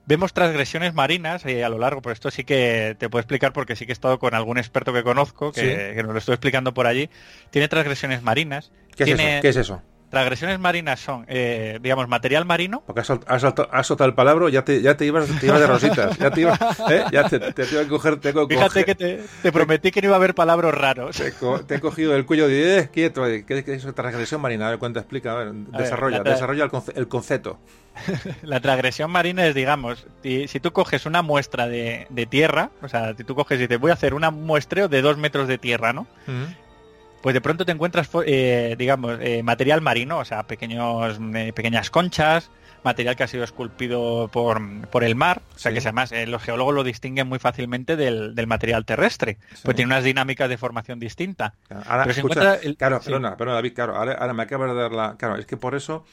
Vemos 0.05 0.33
transgresiones 0.33 0.93
marinas 0.93 1.45
eh, 1.45 1.65
a 1.65 1.69
lo 1.69 1.77
largo, 1.77 2.01
por 2.01 2.13
esto 2.13 2.31
sí 2.31 2.45
que 2.45 2.95
te 2.97 3.09
puedo 3.09 3.19
explicar 3.19 3.51
porque 3.51 3.75
sí 3.75 3.85
que 3.85 3.91
he 3.91 3.93
estado 3.93 4.19
con 4.19 4.33
algún 4.33 4.57
experto 4.57 4.93
que 4.93 5.03
conozco 5.03 5.51
que, 5.51 5.91
que 5.95 6.01
nos 6.01 6.13
lo 6.13 6.19
estoy 6.19 6.33
explicando 6.33 6.73
por 6.73 6.87
allí. 6.87 7.09
Tiene 7.49 7.67
transgresiones 7.67 8.23
marinas. 8.23 8.71
¿Qué, 8.95 9.03
tiene, 9.03 9.23
es 9.23 9.35
eso? 9.35 9.41
¿Qué 9.41 9.49
es 9.49 9.55
eso? 9.57 9.81
Transgresiones 10.09 10.57
marinas 10.57 11.01
son, 11.01 11.25
eh, 11.27 11.79
digamos, 11.81 12.07
material 12.07 12.45
marino. 12.45 12.81
Porque 12.85 13.01
has, 13.01 13.09
has, 13.09 13.43
has, 13.43 13.87
soltado 13.87 14.07
el 14.07 14.15
palabra, 14.15 14.49
ya 14.49 14.63
te, 14.63 14.81
ya 14.81 14.95
te, 14.95 15.05
ibas, 15.05 15.27
te 15.39 15.47
ibas 15.47 15.59
de 15.59 15.67
rositas. 15.67 16.17
Ya 16.17 16.31
te 16.31 16.41
ibas, 16.41 16.59
¿eh? 16.89 17.03
ya 17.11 17.27
te, 17.27 17.39
te, 17.39 17.51
te 17.51 17.71
iba 17.73 17.81
a 17.81 17.87
coger. 17.87 18.17
Te 18.17 18.31
Fíjate 18.31 18.55
coger, 18.55 18.85
que 18.85 18.95
te, 18.95 19.23
te, 19.41 19.51
prometí 19.51 19.91
que 19.91 20.01
no 20.01 20.07
iba 20.07 20.15
a 20.15 20.17
haber 20.17 20.33
palabras 20.33 20.73
raros. 20.73 21.17
Te, 21.17 21.31
te 21.31 21.75
he 21.75 21.79
cogido 21.81 22.15
el 22.15 22.25
cuello 22.25 22.47
de 22.47 22.79
eh, 22.79 22.89
quieto. 22.89 23.23
¿Qué, 23.25 23.63
qué 23.65 23.73
es 23.73 23.95
transgresión 23.95 24.39
marina? 24.39 24.67
A 24.67 24.69
ver, 24.69 24.79
cuenta, 24.79 25.01
explica. 25.01 25.33
A 25.33 25.35
ver, 25.35 25.53
desarrolla, 25.53 26.23
ver, 26.23 26.33
desarrolla 26.33 26.63
el, 26.63 26.69
conce 26.69 26.93
el, 26.95 27.07
concepto. 27.09 27.59
la 28.43 28.61
transgresión 28.61 29.11
marina 29.11 29.45
es, 29.45 29.55
digamos, 29.55 30.07
si, 30.23 30.47
si 30.47 30.61
tú 30.61 30.71
coges 30.71 31.05
una 31.05 31.21
muestra 31.21 31.67
de, 31.67 32.07
de, 32.09 32.25
tierra, 32.25 32.71
o 32.81 32.87
sea, 32.87 33.13
si 33.13 33.25
tú 33.25 33.35
coges 33.35 33.57
y 33.57 33.63
dices, 33.63 33.79
voy 33.79 33.91
a 33.91 33.95
hacer 33.95 34.13
un 34.13 34.23
muestreo 34.45 34.87
de 34.87 35.01
dos 35.01 35.17
metros 35.17 35.49
de 35.49 35.57
tierra, 35.57 35.91
¿no? 35.91 36.07
Uh 36.27 36.31
-huh 36.31 36.66
pues 37.21 37.33
de 37.33 37.41
pronto 37.41 37.65
te 37.65 37.71
encuentras, 37.71 38.09
eh, 38.25 38.75
digamos, 38.77 39.17
eh, 39.21 39.43
material 39.43 39.81
marino, 39.81 40.19
o 40.19 40.25
sea, 40.25 40.43
pequeños, 40.43 41.19
eh, 41.35 41.51
pequeñas 41.53 41.89
conchas, 41.89 42.51
material 42.83 43.15
que 43.15 43.23
ha 43.23 43.27
sido 43.27 43.43
esculpido 43.43 44.29
por, 44.31 44.61
por 44.89 45.03
el 45.03 45.15
mar, 45.15 45.41
o 45.55 45.59
sea, 45.59 45.71
sí. 45.71 45.77
que 45.77 45.81
además 45.81 46.13
los 46.27 46.41
geólogos 46.41 46.73
lo 46.73 46.83
distinguen 46.83 47.27
muy 47.27 47.39
fácilmente 47.39 47.95
del, 47.95 48.35
del 48.35 48.47
material 48.47 48.85
terrestre, 48.85 49.37
sí. 49.53 49.61
pues 49.63 49.75
tiene 49.75 49.91
unas 49.91 50.03
dinámicas 50.03 50.47
de 50.47 50.57
formación 50.57 50.99
distintas. 50.99 51.53
Ahora, 51.69 52.03
Pero 52.03 52.11
escucha, 52.11 52.55
el... 52.55 52.77
claro, 52.77 52.99
sí. 52.99 53.05
perdona, 53.05 53.35
perdona, 53.35 53.55
David, 53.55 53.73
claro, 53.73 53.95
ahora, 53.95 54.13
ahora 54.13 54.33
me 54.33 54.43
acabas 54.43 54.69
de 54.69 54.75
dar 54.75 54.91
la... 54.91 55.15
Claro, 55.17 55.37
es 55.37 55.45
que 55.45 55.57
por 55.57 55.75
eso 55.75 56.05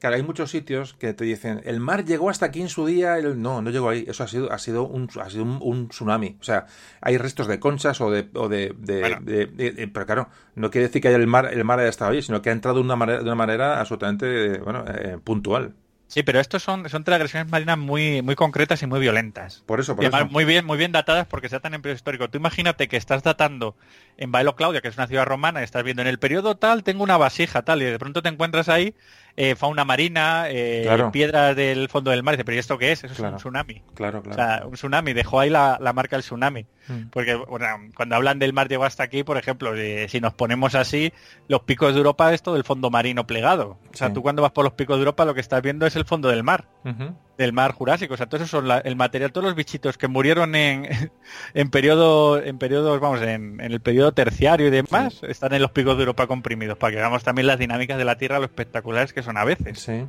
Claro, 0.00 0.16
hay 0.16 0.22
muchos 0.22 0.50
sitios 0.50 0.94
que 0.94 1.12
te 1.12 1.24
dicen, 1.24 1.60
el 1.64 1.78
mar 1.78 2.06
llegó 2.06 2.30
hasta 2.30 2.46
aquí 2.46 2.62
en 2.62 2.70
su 2.70 2.86
día, 2.86 3.18
el... 3.18 3.40
no, 3.40 3.60
no 3.60 3.68
llegó 3.68 3.90
ahí, 3.90 4.06
eso 4.08 4.24
ha 4.24 4.28
sido, 4.28 4.50
ha 4.50 4.58
sido, 4.58 4.84
un, 4.84 5.10
ha 5.20 5.28
sido 5.28 5.44
un, 5.44 5.58
un 5.60 5.88
tsunami. 5.88 6.38
O 6.40 6.42
sea, 6.42 6.64
hay 7.02 7.18
restos 7.18 7.46
de 7.46 7.60
conchas 7.60 8.00
o 8.00 8.10
de... 8.10 8.26
O 8.32 8.48
de, 8.48 8.74
de, 8.78 9.00
bueno. 9.00 9.18
de, 9.20 9.46
de 9.46 9.88
pero 9.88 10.06
claro, 10.06 10.28
no 10.54 10.70
quiere 10.70 10.86
decir 10.86 11.02
que 11.02 11.14
el 11.14 11.26
mar, 11.26 11.50
el 11.52 11.64
mar 11.64 11.80
haya 11.80 11.90
estado 11.90 12.12
ahí, 12.12 12.22
sino 12.22 12.40
que 12.40 12.48
ha 12.48 12.52
entrado 12.52 12.78
de 12.78 12.84
una 12.84 12.96
manera, 12.96 13.18
de 13.18 13.24
una 13.24 13.34
manera 13.34 13.78
absolutamente 13.78 14.58
bueno, 14.60 14.84
eh, 14.88 15.18
puntual. 15.22 15.74
Sí, 16.10 16.24
pero 16.24 16.40
estos 16.40 16.64
son, 16.64 16.88
son 16.88 17.04
transgresiones 17.04 17.52
marinas 17.52 17.78
muy, 17.78 18.20
muy 18.20 18.34
concretas 18.34 18.82
y 18.82 18.86
muy 18.88 18.98
violentas. 18.98 19.62
Por 19.64 19.78
eso, 19.78 19.94
por 19.94 20.04
y 20.04 20.08
eso. 20.08 20.26
Muy 20.26 20.44
bien, 20.44 20.64
muy 20.66 20.76
bien 20.76 20.90
datadas 20.90 21.28
porque 21.28 21.48
se 21.48 21.54
datan 21.54 21.74
en 21.74 21.82
periodo 21.82 21.94
histórico. 21.94 22.28
Tú 22.28 22.36
imagínate 22.36 22.88
que 22.88 22.96
estás 22.96 23.22
datando 23.22 23.76
en 24.16 24.32
Baelo 24.32 24.56
Claudia, 24.56 24.80
que 24.80 24.88
es 24.88 24.96
una 24.96 25.06
ciudad 25.06 25.24
romana, 25.24 25.60
y 25.60 25.64
estás 25.64 25.84
viendo 25.84 26.02
en 26.02 26.08
el 26.08 26.18
periodo 26.18 26.56
tal, 26.56 26.82
tengo 26.82 27.04
una 27.04 27.16
vasija 27.16 27.62
tal, 27.62 27.80
y 27.82 27.84
de 27.84 27.98
pronto 28.00 28.22
te 28.22 28.28
encuentras 28.28 28.68
ahí 28.68 28.96
eh, 29.36 29.54
fauna 29.54 29.84
marina, 29.84 30.44
eh, 30.48 30.82
claro. 30.84 31.12
piedras 31.12 31.56
del 31.56 31.88
fondo 31.88 32.10
del 32.10 32.22
mar. 32.22 32.34
Dice, 32.36 32.44
pero 32.44 32.56
¿y 32.56 32.58
esto 32.58 32.78
qué 32.78 32.92
es? 32.92 33.04
Eso 33.04 33.14
claro. 33.14 33.36
es 33.36 33.44
un 33.44 33.50
tsunami. 33.52 33.82
Claro, 33.94 34.22
claro. 34.22 34.30
O 34.30 34.34
sea, 34.34 34.66
un 34.66 34.74
tsunami. 34.74 35.12
Dejó 35.12 35.40
ahí 35.40 35.50
la, 35.50 35.78
la 35.80 35.92
marca 35.92 36.16
del 36.16 36.22
tsunami. 36.22 36.66
Mm. 36.88 37.10
Porque 37.10 37.34
bueno, 37.34 37.66
cuando 37.94 38.16
hablan 38.16 38.38
del 38.38 38.52
mar 38.52 38.68
llegó 38.68 38.84
hasta 38.84 39.02
aquí, 39.02 39.22
por 39.22 39.36
ejemplo, 39.36 39.76
si, 39.76 40.08
si, 40.08 40.20
nos 40.20 40.34
ponemos 40.34 40.74
así, 40.74 41.12
los 41.48 41.62
picos 41.62 41.92
de 41.92 41.98
Europa 41.98 42.32
es 42.32 42.42
todo 42.42 42.56
el 42.56 42.64
fondo 42.64 42.90
marino 42.90 43.26
plegado. 43.26 43.78
O 43.92 43.96
sea, 43.96 44.08
sí. 44.08 44.14
tú 44.14 44.22
cuando 44.22 44.42
vas 44.42 44.52
por 44.52 44.64
los 44.64 44.74
picos 44.74 44.96
de 44.96 45.00
Europa 45.00 45.24
lo 45.24 45.34
que 45.34 45.40
estás 45.40 45.62
viendo 45.62 45.86
es 45.86 45.96
el 45.96 46.04
fondo 46.04 46.28
del 46.28 46.42
mar. 46.42 46.66
Uh 46.84 46.88
-huh. 46.88 47.14
Del 47.40 47.54
mar 47.54 47.72
Jurásico. 47.72 48.12
O 48.12 48.16
sea, 48.18 48.26
todo 48.26 48.42
eso 48.42 48.58
son 48.58 48.68
la, 48.68 48.78
el 48.78 48.96
material, 48.96 49.32
todos 49.32 49.46
los 49.46 49.54
bichitos 49.54 49.96
que 49.96 50.08
murieron 50.08 50.54
en, 50.54 51.10
en 51.54 51.70
periodo, 51.70 52.40
en 52.42 52.58
periodos, 52.58 53.00
vamos, 53.00 53.22
en, 53.22 53.60
en 53.60 53.72
el 53.72 53.80
periodo 53.80 54.12
terciario 54.12 54.66
y 54.66 54.70
demás, 54.70 55.14
sí. 55.14 55.26
están 55.28 55.54
en 55.54 55.62
los 55.62 55.70
picos 55.70 55.96
de 55.96 56.02
Europa 56.02 56.26
comprimidos, 56.26 56.76
para 56.76 56.90
que 56.90 56.96
veamos 56.98 57.24
también 57.24 57.46
las 57.46 57.58
dinámicas 57.58 57.96
de 57.96 58.04
la 58.04 58.18
Tierra, 58.18 58.38
lo 58.38 58.44
espectaculares 58.44 59.14
que 59.14 59.22
son 59.22 59.38
a 59.38 59.44
veces. 59.44 59.78
Sí. 59.80 60.04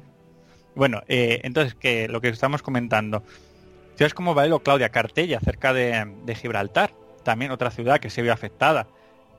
Bueno, 0.75 1.03
eh, 1.07 1.39
entonces, 1.43 1.73
que 1.73 2.07
lo 2.09 2.19
que 2.19 2.27
estamos 2.27 2.61
comentando. 2.61 3.23
Ciudades 3.95 4.13
como 4.13 4.33
Baelo, 4.33 4.59
Claudia, 4.59 4.89
Cartella, 4.89 5.39
cerca 5.39 5.73
de, 5.73 6.13
de, 6.25 6.35
Gibraltar, 6.35 6.91
también 7.23 7.51
otra 7.51 7.71
ciudad 7.71 7.99
que 7.99 8.09
se 8.09 8.21
vio 8.21 8.33
afectada. 8.33 8.87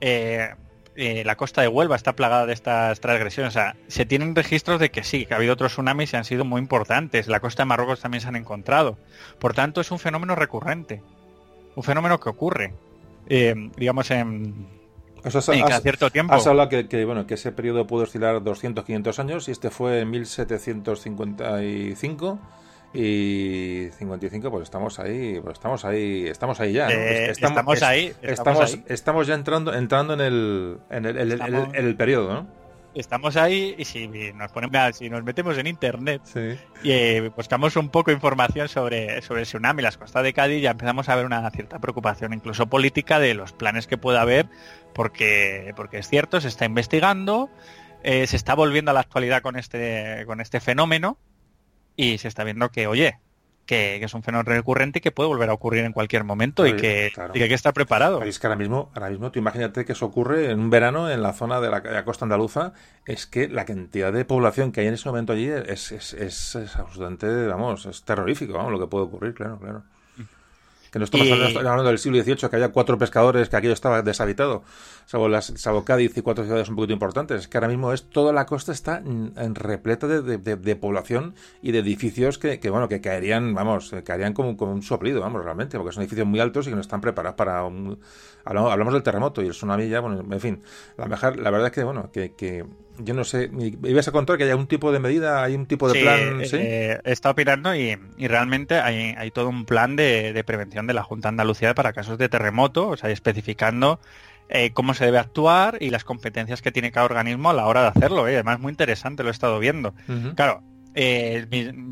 Eh, 0.01 0.49
eh, 0.95 1.23
la 1.25 1.35
costa 1.35 1.61
de 1.61 1.67
Huelva 1.67 1.95
está 1.95 2.13
plagada 2.13 2.45
de 2.45 2.53
estas 2.53 2.99
transgresiones. 2.99 3.53
O 3.53 3.53
sea, 3.53 3.75
se 3.87 4.05
tienen 4.05 4.35
registros 4.35 4.79
de 4.79 4.91
que 4.91 5.03
sí, 5.03 5.25
que 5.25 5.33
ha 5.33 5.37
habido 5.37 5.53
otros 5.53 5.73
tsunamis 5.73 6.13
y 6.13 6.17
han 6.17 6.25
sido 6.25 6.45
muy 6.45 6.59
importantes. 6.59 7.27
La 7.27 7.39
costa 7.39 7.63
de 7.63 7.67
Marruecos 7.67 8.01
también 8.01 8.21
se 8.21 8.27
han 8.27 8.35
encontrado. 8.35 8.97
Por 9.39 9.53
tanto, 9.53 9.81
es 9.81 9.91
un 9.91 9.99
fenómeno 9.99 10.35
recurrente. 10.35 11.01
Un 11.75 11.83
fenómeno 11.83 12.19
que 12.19 12.29
ocurre, 12.29 12.73
eh, 13.27 13.55
digamos, 13.75 14.11
en, 14.11 14.67
o 15.23 15.31
sea, 15.31 15.55
en 15.55 15.63
has, 15.63 15.69
cada 15.69 15.81
cierto 15.81 16.11
tiempo. 16.11 16.35
Has 16.35 16.45
hablado 16.45 16.69
que, 16.69 16.87
que, 16.87 17.03
bueno, 17.05 17.25
que 17.25 17.33
ese 17.33 17.51
periodo 17.51 17.87
pudo 17.87 18.03
oscilar 18.03 18.43
200, 18.43 18.85
500 18.85 19.19
años 19.19 19.47
y 19.47 19.51
este 19.51 19.71
fue 19.71 20.01
en 20.01 20.11
1755 20.11 22.39
y 22.93 23.89
55 23.97 24.51
pues 24.51 24.63
estamos 24.63 24.99
ahí 24.99 25.39
pues 25.43 25.57
estamos 25.57 25.83
ahí 25.83 26.27
estamos 26.27 26.59
ahí 26.59 26.73
ya 26.73 26.87
¿no? 26.87 26.93
eh, 26.93 27.31
estamos, 27.31 27.57
estamos, 27.57 27.83
ahí 27.83 28.13
estamos, 28.21 28.31
estamos, 28.31 28.73
ahí. 28.73 28.83
estamos 28.87 29.27
ya 29.27 29.33
entrando 29.33 29.73
entrando 29.73 30.13
en 30.13 30.21
el 30.21 30.77
en 30.91 31.05
el, 31.05 31.17
el, 31.17 31.31
estamos, 31.31 31.69
el, 31.73 31.85
el 31.85 31.95
periodo 31.95 32.33
¿no? 32.33 32.63
estamos 32.93 33.35
ahí 33.35 33.75
y 33.77 33.85
si 33.85 34.07
nos 34.33 34.51
ponemos 34.51 34.97
si 34.97 35.09
nos 35.09 35.23
metemos 35.23 35.57
en 35.57 35.67
internet 35.67 36.21
sí. 36.25 36.57
y 36.83 36.91
eh, 36.91 37.31
buscamos 37.35 37.75
un 37.75 37.89
poco 37.89 38.11
de 38.11 38.15
información 38.15 38.69
sobre 38.69 39.21
sobre 39.21 39.41
el 39.41 39.47
tsunami 39.47 39.81
las 39.81 39.97
costas 39.97 40.23
de 40.23 40.33
Cádiz 40.33 40.61
ya 40.61 40.71
empezamos 40.71 41.09
a 41.09 41.15
ver 41.15 41.25
una 41.25 41.49
cierta 41.51 41.79
preocupación 41.79 42.33
incluso 42.33 42.67
política 42.67 43.19
de 43.19 43.33
los 43.33 43.53
planes 43.53 43.87
que 43.87 43.97
pueda 43.97 44.21
haber 44.21 44.47
porque 44.93 45.73
porque 45.75 45.97
es 45.97 46.07
cierto 46.07 46.39
se 46.41 46.47
está 46.47 46.65
investigando 46.65 47.49
eh, 48.03 48.27
se 48.27 48.35
está 48.35 48.53
volviendo 48.53 48.91
a 48.91 48.93
la 48.93 48.99
actualidad 48.99 49.41
con 49.41 49.57
este 49.57 50.23
con 50.27 50.41
este 50.41 50.59
fenómeno 50.59 51.17
y 51.95 52.17
se 52.17 52.27
está 52.27 52.43
viendo 52.43 52.69
que, 52.69 52.87
oye, 52.87 53.19
que, 53.65 53.97
que, 53.99 54.05
es 54.05 54.13
un 54.13 54.23
fenómeno 54.23 54.49
recurrente 54.49 54.99
y 54.99 55.01
que 55.01 55.11
puede 55.11 55.27
volver 55.27 55.49
a 55.49 55.53
ocurrir 55.53 55.85
en 55.85 55.93
cualquier 55.93 56.23
momento 56.23 56.67
y, 56.67 56.75
que, 56.75 57.11
claro. 57.13 57.31
y 57.33 57.37
que 57.37 57.43
hay 57.43 57.49
que 57.49 57.55
estar 57.55 57.73
preparado. 57.73 58.19
Pero 58.19 58.29
es 58.29 58.39
que 58.39 58.47
ahora 58.47 58.57
mismo, 58.57 58.91
ahora 58.93 59.09
mismo, 59.09 59.31
tú 59.31 59.39
imagínate 59.39 59.85
que 59.85 59.93
eso 59.93 60.05
ocurre 60.05 60.51
en 60.51 60.59
un 60.59 60.69
verano 60.69 61.09
en 61.09 61.21
la 61.21 61.33
zona 61.33 61.61
de 61.61 61.69
la, 61.69 61.79
de 61.79 61.91
la 61.91 62.05
costa 62.05 62.25
andaluza, 62.25 62.73
es 63.05 63.25
que 63.25 63.47
la 63.47 63.65
cantidad 63.65 64.11
de 64.11 64.25
población 64.25 64.71
que 64.71 64.81
hay 64.81 64.87
en 64.87 64.95
ese 64.95 65.07
momento 65.07 65.33
allí 65.33 65.47
es, 65.47 65.91
es, 65.91 66.13
es, 66.13 66.55
es 66.55 66.75
absolutamente, 66.75 67.47
vamos, 67.47 67.85
es 67.85 68.03
terrorífico, 68.03 68.53
vamos, 68.53 68.71
lo 68.71 68.79
que 68.79 68.87
puede 68.87 69.05
ocurrir, 69.05 69.33
claro, 69.33 69.59
claro. 69.59 69.83
Que 70.93 70.99
no 70.99 71.05
estamos 71.05 71.27
y... 71.27 71.31
hablando 71.57 71.85
del 71.85 71.97
siglo 71.97 72.21
XVIII, 72.21 72.35
que 72.49 72.55
había 72.55 72.69
cuatro 72.69 72.99
pescadores, 72.99 73.49
que 73.49 73.55
aquello 73.55 73.73
estaba 73.73 74.03
deshabitado, 74.03 74.61
salvo, 75.07 75.27
las, 75.27 75.47
salvo 75.55 75.83
Cádiz 75.83 76.15
y 76.15 76.21
cuatro 76.21 76.43
ciudades 76.43 76.69
un 76.69 76.75
poquito 76.75 76.93
importantes. 76.93 77.41
Es 77.41 77.47
que 77.47 77.57
ahora 77.57 77.67
mismo 77.67 77.91
es 77.93 78.03
toda 78.03 78.31
la 78.31 78.45
costa 78.45 78.71
está 78.71 78.99
en, 78.99 79.55
repleta 79.55 80.05
de, 80.05 80.21
de, 80.21 80.55
de, 80.55 80.75
población 80.75 81.33
y 81.63 81.71
de 81.71 81.79
edificios 81.79 82.37
que, 82.37 82.59
que, 82.59 82.69
bueno, 82.69 82.87
que 82.87 83.01
caerían, 83.01 83.55
vamos, 83.55 83.91
caerían 84.03 84.33
como, 84.33 84.55
como, 84.55 84.71
un 84.71 84.83
soplido, 84.83 85.19
vamos, 85.21 85.43
realmente, 85.43 85.79
porque 85.79 85.93
son 85.93 86.03
edificios 86.03 86.27
muy 86.27 86.39
altos 86.39 86.67
y 86.67 86.69
que 86.69 86.75
no 86.75 86.81
están 86.81 87.01
preparados 87.01 87.37
para 87.37 87.63
un... 87.63 87.97
Hablamos, 88.45 88.71
hablamos 88.71 88.93
del 88.93 89.01
terremoto 89.01 89.41
y 89.41 89.47
el 89.47 89.53
tsunami 89.53 89.89
ya, 89.89 89.99
bueno, 89.99 90.23
en 90.31 90.39
fin, 90.39 90.61
la, 90.95 91.07
mejor, 91.07 91.39
la 91.39 91.49
verdad 91.49 91.69
es 91.69 91.73
que, 91.73 91.83
bueno, 91.83 92.11
que, 92.11 92.35
que 92.35 92.65
yo 92.99 93.13
no 93.13 93.23
sé, 93.23 93.49
ibas 93.83 94.07
a 94.07 94.11
contar 94.11 94.37
que 94.37 94.43
hay 94.43 94.51
un 94.51 94.67
tipo 94.67 94.91
de 94.91 94.99
medida, 94.99 95.43
hay 95.43 95.55
un 95.55 95.65
tipo 95.65 95.87
de 95.87 95.99
sí, 95.99 96.03
plan. 96.03 96.45
¿sí? 96.45 96.57
Eh, 96.59 96.99
he 97.03 97.11
estado 97.11 97.33
opinando 97.33 97.75
y, 97.75 97.97
y 98.17 98.27
realmente 98.27 98.75
hay, 98.75 99.15
hay, 99.17 99.31
todo 99.31 99.49
un 99.49 99.65
plan 99.65 99.95
de, 99.95 100.33
de, 100.33 100.43
prevención 100.43 100.85
de 100.87 100.93
la 100.93 101.03
Junta 101.03 101.29
Andalucía 101.29 101.73
para 101.73 101.93
casos 101.93 102.17
de 102.17 102.29
terremoto, 102.29 102.89
o 102.89 102.97
sea, 102.97 103.09
especificando 103.09 103.99
eh, 104.49 104.71
cómo 104.71 104.93
se 104.93 105.05
debe 105.05 105.17
actuar 105.17 105.77
y 105.79 105.89
las 105.89 106.03
competencias 106.03 106.61
que 106.61 106.71
tiene 106.71 106.91
cada 106.91 107.05
organismo 107.05 107.49
a 107.49 107.53
la 107.53 107.65
hora 107.65 107.81
de 107.81 107.87
hacerlo. 107.87 108.27
¿eh? 108.27 108.35
Además, 108.35 108.59
muy 108.59 108.69
interesante, 108.71 109.23
lo 109.23 109.29
he 109.29 109.31
estado 109.31 109.57
viendo. 109.59 109.95
Uh 110.07 110.11
-huh. 110.11 110.35
Claro. 110.35 110.61
Eh, 110.95 111.47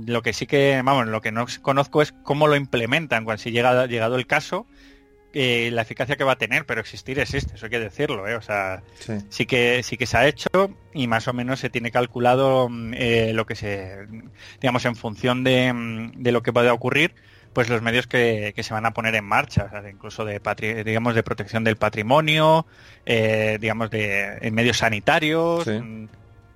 lo 0.06 0.22
que 0.22 0.32
sí 0.32 0.46
que, 0.46 0.80
vamos, 0.84 1.08
lo 1.08 1.22
que 1.22 1.32
no 1.32 1.48
conozco 1.64 2.04
es 2.04 2.12
cómo 2.12 2.48
lo 2.48 2.56
implementan, 2.56 3.24
cuando 3.26 3.42
si 3.42 3.50
llega 3.52 3.88
llegado 3.88 4.16
el 4.16 4.28
caso, 4.28 4.68
eh, 5.34 5.70
la 5.72 5.84
eficacia 5.84 6.16
que 6.16 6.24
va 6.24 6.34
a 6.34 6.38
tener, 6.38 6.66
pero 6.66 6.82
existir 6.82 7.20
existe, 7.20 7.56
eso 7.56 7.66
hay 7.66 7.70
que 7.70 7.80
decirlo, 7.80 8.28
¿eh? 8.28 8.36
o 8.36 8.42
sea, 8.42 8.84
sí. 9.00 9.14
sí. 9.30 9.46
que 9.46 9.82
sí 9.84 9.98
que 9.98 10.06
se 10.06 10.18
ha 10.18 10.28
hecho 10.28 10.50
y 10.94 11.08
más 11.08 11.28
o 11.28 11.34
menos 11.34 11.60
se 11.60 11.70
tiene 11.70 11.92
calculado 11.92 12.70
eh, 12.94 13.32
lo 13.34 13.46
que 13.46 13.56
se, 13.56 14.08
digamos, 14.60 14.86
en 14.86 14.96
función 14.96 15.44
de, 15.44 16.12
de, 16.16 16.32
lo 16.32 16.44
que 16.44 16.52
pueda 16.52 16.74
ocurrir, 16.74 17.14
pues 17.54 17.70
los 17.70 17.82
medios 17.82 18.08
que, 18.08 18.54
que 18.56 18.64
se 18.64 18.74
van 18.74 18.86
a 18.86 18.92
poner 18.92 19.16
en 19.16 19.26
marcha, 19.26 19.66
o 19.66 19.70
sea, 19.70 19.90
incluso 19.90 20.26
de 20.26 20.40
patri 20.40 20.84
digamos 20.84 21.16
de 21.16 21.24
protección 21.24 21.64
del 21.64 21.78
patrimonio, 21.78 22.66
eh, 23.06 23.58
digamos 23.62 23.90
de 23.90 24.38
en 24.42 24.54
medios 24.54 24.78
sanitarios. 24.78 25.64
Sí 25.64 26.10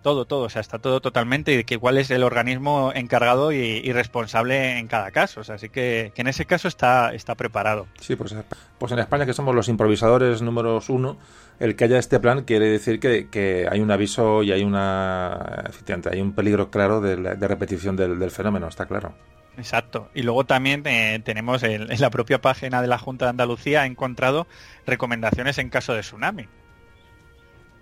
todo, 0.06 0.26
todo, 0.26 0.44
o 0.44 0.50
sea, 0.50 0.62
está 0.62 0.78
todo 0.78 1.02
totalmente 1.02 1.58
y 1.58 1.64
que 1.64 1.80
cuál 1.80 1.98
es 1.98 2.12
el 2.12 2.22
organismo 2.22 2.92
encargado 2.94 3.52
y, 3.52 3.58
y, 3.58 3.92
responsable 3.92 4.78
en 4.78 4.88
cada 4.88 5.10
caso. 5.10 5.42
O 5.42 5.44
sea, 5.44 5.56
así 5.56 5.70
que, 5.70 6.12
que, 6.14 6.22
en 6.22 6.28
ese 6.28 6.46
caso 6.46 6.68
está, 6.68 7.12
está 7.16 7.34
preparado. 7.34 7.88
Sí, 8.00 8.16
pues, 8.16 8.36
pues 8.78 8.92
en 8.92 9.00
España 9.00 9.26
que 9.26 9.34
somos 9.34 9.56
los 9.56 9.68
improvisadores 9.68 10.44
números 10.44 10.90
uno, 10.90 11.18
el 11.60 11.76
que 11.76 11.86
haya 11.86 11.98
este 11.98 12.20
plan 12.20 12.44
quiere 12.44 12.68
decir 12.68 13.00
que, 13.00 13.30
que 13.32 13.68
hay 13.68 13.80
un 13.80 13.90
aviso 13.90 14.44
y 14.44 14.52
hay 14.52 14.64
una 14.64 15.64
efectivamente, 15.68 16.10
hay 16.14 16.22
un 16.22 16.34
peligro 16.34 16.70
claro 16.70 17.02
de, 17.02 17.16
de 17.16 17.48
repetición 17.48 17.96
del, 17.96 18.20
del, 18.20 18.30
fenómeno, 18.30 18.68
está 18.68 18.86
claro. 18.86 19.16
Exacto. 19.58 20.12
Y 20.14 20.22
luego 20.22 20.44
también 20.44 20.84
eh, 20.86 21.20
tenemos 21.26 21.64
el, 21.64 21.92
en 21.92 22.00
la 22.00 22.12
propia 22.12 22.40
página 22.42 22.84
de 22.84 22.88
la 22.88 23.00
Junta 23.00 23.26
de 23.26 23.32
Andalucía 23.32 23.82
ha 23.82 23.86
encontrado 23.88 24.46
recomendaciones 24.86 25.58
en 25.58 25.72
caso 25.72 25.96
de 25.96 26.02
tsunami. 26.02 26.48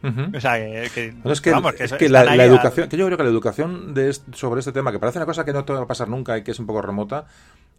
O 0.04 0.40
sea, 0.40 0.58
que, 0.58 0.84
es 0.84 0.92
que, 0.92 2.10
la, 2.10 2.36
educación, 2.44 2.90
que 2.90 2.98
yo 2.98 3.06
creo 3.06 3.18
que 3.18 3.24
la 3.24 3.30
educación 3.30 3.94
de 3.94 4.14
sobre 4.34 4.60
este 4.60 4.74
tema, 4.74 4.92
que 4.92 5.00
parece 5.00 5.20
una 5.20 5.26
cosa 5.26 5.46
que 5.46 5.54
no 5.54 5.64
te 5.64 5.72
va 5.72 5.82
a 5.82 5.88
pasar 5.88 6.10
nunca 6.10 6.38
y 6.38 6.44
que 6.44 6.52
es 6.52 6.60
un 6.60 6.66
poco 6.66 6.82
remota, 6.82 7.26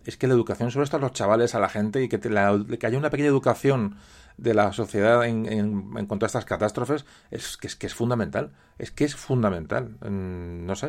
es 0.06 0.16
que 0.16 0.26
la 0.26 0.34
educación 0.34 0.70
sobre 0.70 0.84
esto 0.84 0.96
a 0.96 1.00
los 1.00 1.12
chavales, 1.12 1.54
a 1.54 1.58
la 1.58 1.68
gente 1.68 2.02
y 2.02 2.08
que, 2.08 2.20
que 2.20 2.86
haya 2.86 2.98
una 2.98 3.10
pequeña 3.10 3.28
educación 3.28 3.96
de 4.36 4.52
la 4.52 4.72
sociedad 4.72 5.24
en, 5.24 5.46
en, 5.46 6.06
cuanto 6.06 6.26
a 6.26 6.28
estas 6.28 6.44
catástrofes 6.44 7.04
es 7.30 7.56
que, 7.56 7.68
es 7.68 7.76
que 7.76 7.86
es 7.86 7.94
fundamental. 7.94 8.50
Es 8.78 8.90
que 8.90 9.04
es 9.04 9.14
fundamental. 9.14 9.96
No 10.00 10.74
sé, 10.74 10.86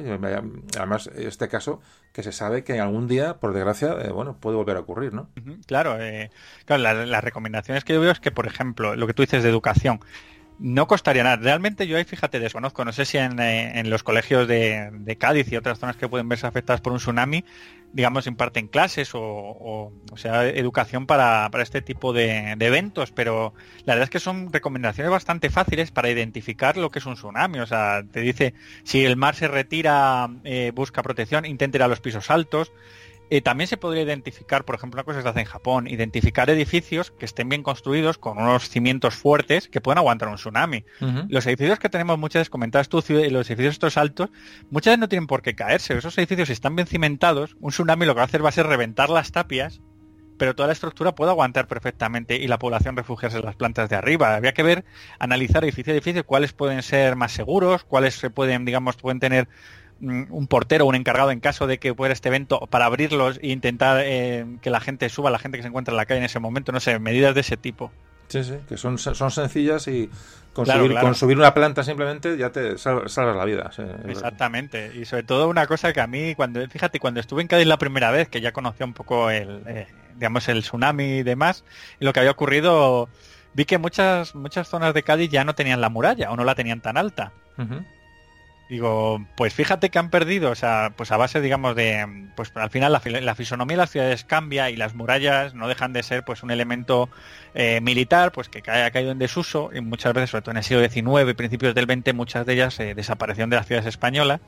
además, 0.77 1.09
este 1.15 1.47
caso 1.47 1.81
que 2.11 2.23
se 2.23 2.31
sabe 2.31 2.63
que 2.63 2.79
algún 2.79 3.07
día, 3.07 3.37
por 3.37 3.53
desgracia, 3.53 3.95
eh, 4.01 4.09
bueno, 4.09 4.37
puede 4.39 4.57
volver 4.57 4.77
a 4.77 4.79
ocurrir, 4.79 5.13
¿no? 5.13 5.29
Claro, 5.67 6.01
eh, 6.01 6.31
claro 6.65 6.81
las 7.05 7.23
recomendaciones 7.23 7.83
que 7.83 7.93
yo 7.93 8.01
veo 8.01 8.11
es 8.11 8.19
que, 8.19 8.31
por 8.31 8.47
ejemplo, 8.47 8.95
lo 8.95 9.05
que 9.05 9.13
tú 9.13 9.21
dices 9.21 9.43
de 9.43 9.49
educación, 9.49 9.99
no 10.59 10.87
costaría 10.87 11.23
nada. 11.23 11.37
Realmente 11.37 11.87
yo 11.87 11.97
ahí, 11.97 12.03
fíjate, 12.03 12.39
desconozco. 12.39 12.85
No 12.85 12.93
sé 12.93 13.05
si 13.05 13.17
en, 13.17 13.39
eh, 13.39 13.83
los 13.85 14.03
colegios 14.03 14.47
de, 14.47 15.17
Cádiz 15.19 15.51
y 15.51 15.57
otras 15.57 15.79
zonas 15.79 15.97
que 15.97 16.07
pueden 16.07 16.29
verse 16.29 16.47
afectadas 16.47 16.81
por 16.81 16.93
un 16.93 16.99
tsunami 16.99 17.43
digamos, 17.95 18.27
imparten 18.27 18.67
clases 18.67 19.11
o, 19.13 19.93
sea, 20.17 20.45
educación 20.49 21.05
para, 21.05 21.49
este 21.61 21.81
tipo 21.81 22.11
de, 22.11 22.51
eventos, 22.59 23.13
pero 23.13 23.53
la 23.85 23.93
verdad 23.93 24.03
es 24.03 24.09
que 24.09 24.19
son 24.19 24.51
recomendaciones 24.51 25.09
bastante 25.09 25.49
fáciles 25.49 25.91
para 25.91 26.09
identificar 26.09 26.75
lo 26.75 26.91
que 26.91 26.99
es 26.99 27.05
un 27.05 27.13
tsunami. 27.13 27.59
O 27.59 27.65
sea, 27.65 28.03
te 28.03 28.19
dice, 28.19 28.53
si 28.83 29.05
el 29.05 29.15
mar 29.15 29.35
se 29.35 29.47
retira, 29.47 30.29
eh, 30.43 30.73
busca 30.75 31.03
protección, 31.03 31.45
intente 31.45 31.77
ir 31.77 31.83
a 31.83 31.87
los 31.87 32.01
pisos 32.01 32.29
altos. 32.29 32.73
Eh, 33.29 33.41
también 33.41 33.67
se 33.67 33.77
podría 33.77 34.03
identificar, 34.03 34.65
por 34.65 34.75
ejemplo, 34.75 34.99
una 34.99 35.03
cosa 35.03 35.19
que 35.19 35.23
se 35.23 35.29
hace 35.29 35.39
en 35.39 35.45
Japón, 35.45 35.87
identificar 35.87 36.49
edificios 36.49 37.11
que 37.11 37.25
estén 37.25 37.49
bien 37.49 37.63
construidos 37.63 38.17
con 38.17 38.37
unos 38.37 38.69
cimientos 38.69 39.15
fuertes 39.15 39.67
que 39.67 39.81
puedan 39.81 39.97
aguantar 39.97 40.29
un 40.29 40.35
tsunami. 40.35 40.85
Los 41.29 41.45
edificios 41.47 41.79
que 41.79 41.89
tenemos 41.89 42.19
muchas 42.19 42.41
veces, 42.41 42.49
comentadas 42.49 42.89
tú, 42.89 42.97
los 43.07 43.49
edificios 43.49 43.73
estos 43.73 43.97
altos, 43.97 44.29
muchas 44.69 44.91
veces 44.91 44.99
no 44.99 45.09
tienen 45.09 45.27
por 45.27 45.41
qué 45.41 45.55
caerse. 45.55 45.97
Esos 45.97 46.17
edificios, 46.17 46.47
si 46.47 46.53
están 46.53 46.75
bien 46.75 46.87
cimentados, 46.87 47.55
un 47.59 47.71
tsunami 47.71 48.05
lo 48.05 48.13
que 48.13 48.17
va 48.17 48.23
a 48.23 48.25
hacer 48.25 48.43
va 48.45 48.49
a 48.49 48.53
ser 48.53 48.67
reventar 48.67 49.09
las 49.09 49.31
tapias, 49.31 49.81
pero 50.37 50.55
toda 50.55 50.67
la 50.67 50.73
estructura 50.73 51.15
puede 51.15 51.31
aguantar 51.31 51.67
perfectamente 51.67 52.35
y 52.35 52.47
la 52.47 52.59
población 52.59 52.95
refugiarse 52.95 53.37
en 53.37 53.45
las 53.45 53.55
plantas 53.55 53.89
de 53.89 53.95
arriba. 53.95 54.35
Había 54.35 54.53
que 54.53 54.63
ver, 54.63 54.85
analizar 55.19 55.63
edificio 55.63 55.93
a 55.93 55.95
edificio, 55.95 56.25
cuáles 56.25 56.53
pueden 56.53 56.83
ser 56.83 57.15
más 57.15 57.31
seguros, 57.31 57.83
cuáles 57.83 58.15
se 58.15 58.29
pueden, 58.29 58.65
digamos, 58.65 58.97
pueden 58.97 59.19
tener 59.19 59.47
un 60.01 60.47
portero, 60.47 60.85
un 60.85 60.95
encargado 60.95 61.31
en 61.31 61.39
caso 61.39 61.67
de 61.67 61.77
que 61.77 61.93
fuera 61.93 62.13
este 62.13 62.29
evento 62.29 62.59
para 62.69 62.85
abrirlos 62.85 63.39
e 63.41 63.47
intentar 63.47 64.01
eh, 64.03 64.45
que 64.61 64.69
la 64.69 64.79
gente 64.79 65.09
suba, 65.09 65.29
la 65.29 65.39
gente 65.39 65.57
que 65.57 65.61
se 65.61 65.69
encuentra 65.69 65.93
en 65.93 65.97
la 65.97 66.05
calle 66.05 66.19
en 66.19 66.25
ese 66.25 66.39
momento, 66.39 66.71
no 66.71 66.79
sé, 66.79 66.99
medidas 66.99 67.33
de 67.33 67.41
ese 67.41 67.57
tipo. 67.57 67.91
Sí, 68.27 68.43
sí, 68.43 68.55
que 68.67 68.77
son, 68.77 68.97
son 68.97 69.31
sencillas 69.31 69.87
y 69.87 70.09
con, 70.53 70.65
subir, 71.15 71.37
una 71.37 71.53
planta 71.53 71.83
simplemente 71.83 72.37
ya 72.37 72.49
te 72.49 72.77
salvas 72.77 73.17
la 73.17 73.45
vida. 73.45 73.71
Exactamente, 74.07 74.91
y 74.95 75.05
sobre 75.05 75.23
todo 75.23 75.49
una 75.49 75.67
cosa 75.67 75.93
que 75.93 76.01
a 76.01 76.07
mí, 76.07 76.33
cuando 76.33 76.65
fíjate, 76.67 76.99
cuando 76.99 77.19
estuve 77.19 77.41
en 77.41 77.47
Cádiz 77.47 77.67
la 77.67 77.77
primera 77.77 78.09
vez, 78.11 78.29
que 78.29 78.41
ya 78.41 78.51
conocía 78.51 78.85
un 78.85 78.93
poco 78.93 79.29
el, 79.29 79.61
eh, 79.67 79.87
digamos, 80.15 80.47
el 80.47 80.61
tsunami 80.61 81.17
y 81.17 81.23
demás, 81.23 81.65
y 81.99 82.05
lo 82.05 82.13
que 82.13 82.21
había 82.21 82.31
ocurrido, 82.31 83.09
vi 83.53 83.65
que 83.65 83.77
muchas, 83.77 84.33
muchas 84.33 84.67
zonas 84.67 84.93
de 84.93 85.03
Cádiz 85.03 85.29
ya 85.29 85.43
no 85.43 85.55
tenían 85.55 85.81
la 85.81 85.89
muralla 85.89 86.31
o 86.31 86.35
no 86.35 86.45
la 86.45 86.55
tenían 86.55 86.81
tan 86.81 86.97
alta. 86.97 87.31
Digo, 88.67 89.23
pues 89.35 89.53
fíjate 89.53 89.91
que 89.91 89.99
han 89.99 90.09
perdido, 90.09 90.49
o 90.49 90.55
sea, 90.55 90.93
pues 90.95 91.11
a 91.11 91.17
base, 91.17 91.39
digamos, 91.39 91.75
de, 91.75 92.29
pues 92.35 92.51
al 92.55 92.71
final 92.71 92.91
la, 92.91 93.35
fisonomía 93.35 93.77
de 93.77 93.83
las 93.83 93.91
ciudades 93.91 94.23
cambia 94.23 94.71
y 94.71 94.75
las 94.75 94.95
murallas 94.95 95.53
no 95.53 95.67
dejan 95.67 95.93
de 95.93 96.01
ser, 96.01 96.25
pues, 96.25 96.41
un 96.41 96.49
elemento 96.49 97.07
eh, 97.53 97.79
militar, 97.81 98.31
pues 98.31 98.49
que 98.49 98.63
ha 98.69 98.89
caído 98.89 99.11
en 99.11 99.19
desuso 99.19 99.69
y 99.71 99.81
muchas 99.81 100.13
veces, 100.13 100.31
sobre 100.31 100.41
todo 100.41 100.51
en 100.51 100.57
el 100.57 100.63
siglo 100.63 100.89
XIX, 100.89 101.35
principios 101.35 101.75
del 101.75 101.85
XX, 101.85 102.15
muchas 102.15 102.43
de 102.47 102.53
ellas 102.53 102.79
eh, 102.79 102.95
desaparecieron 102.95 103.51
de 103.51 103.57
las 103.57 103.67
ciudades 103.67 103.87
españolas. 103.87 104.41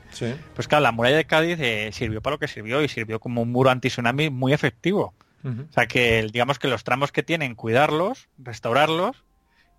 Pues 0.54 0.66
claro, 0.66 0.82
la 0.82 0.92
muralla 0.92 1.16
de 1.16 1.24
Cádiz 1.24 1.58
eh, 1.60 1.90
sirvió 1.92 2.20
para 2.20 2.34
lo 2.34 2.38
que 2.40 2.48
sirvió 2.48 2.82
y 2.82 2.88
sirvió 2.88 3.20
como 3.20 3.42
un 3.42 3.52
muro 3.52 3.70
anti-tsunami 3.70 4.30
muy 4.30 4.52
efectivo. 4.52 5.14
O 5.44 5.72
sea 5.72 5.86
que, 5.86 6.26
digamos 6.30 6.58
que 6.58 6.68
los 6.68 6.84
tramos 6.84 7.12
que 7.12 7.22
tienen, 7.22 7.54
cuidarlos, 7.54 8.28
restaurarlos 8.38 9.24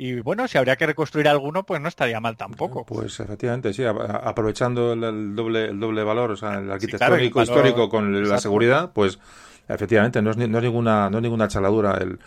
y 0.01 0.21
bueno, 0.21 0.47
si 0.47 0.57
habría 0.57 0.77
que 0.77 0.85
reconstruir 0.85 1.27
alguno, 1.27 1.65
pues 1.65 1.81
no 1.81 1.89
estaría 1.89 2.21
mal 2.21 2.37
tampoco. 2.37 2.85
Pues 2.85 3.19
efectivamente, 3.19 3.73
sí, 3.73 3.83
aprovechando 3.83 4.93
el, 4.93 5.35
doble, 5.35 5.65
el 5.65 5.79
doble 5.81 6.05
valor, 6.05 6.31
o 6.31 6.37
sea, 6.37 6.57
el 6.57 6.71
arquitectónico 6.71 7.41
histórico 7.41 7.89
con 7.89 8.29
la 8.29 8.37
seguridad, 8.37 8.93
pues 8.93 9.19
efectivamente 9.67 10.21
no 10.21 10.31
es, 10.31 10.37
no 10.37 10.57
es 10.57 10.63
ninguna 10.63 11.09
no 11.09 11.17
es 11.17 11.21
ninguna 11.21 11.47
chaladura 11.47 11.97
el, 11.97 12.17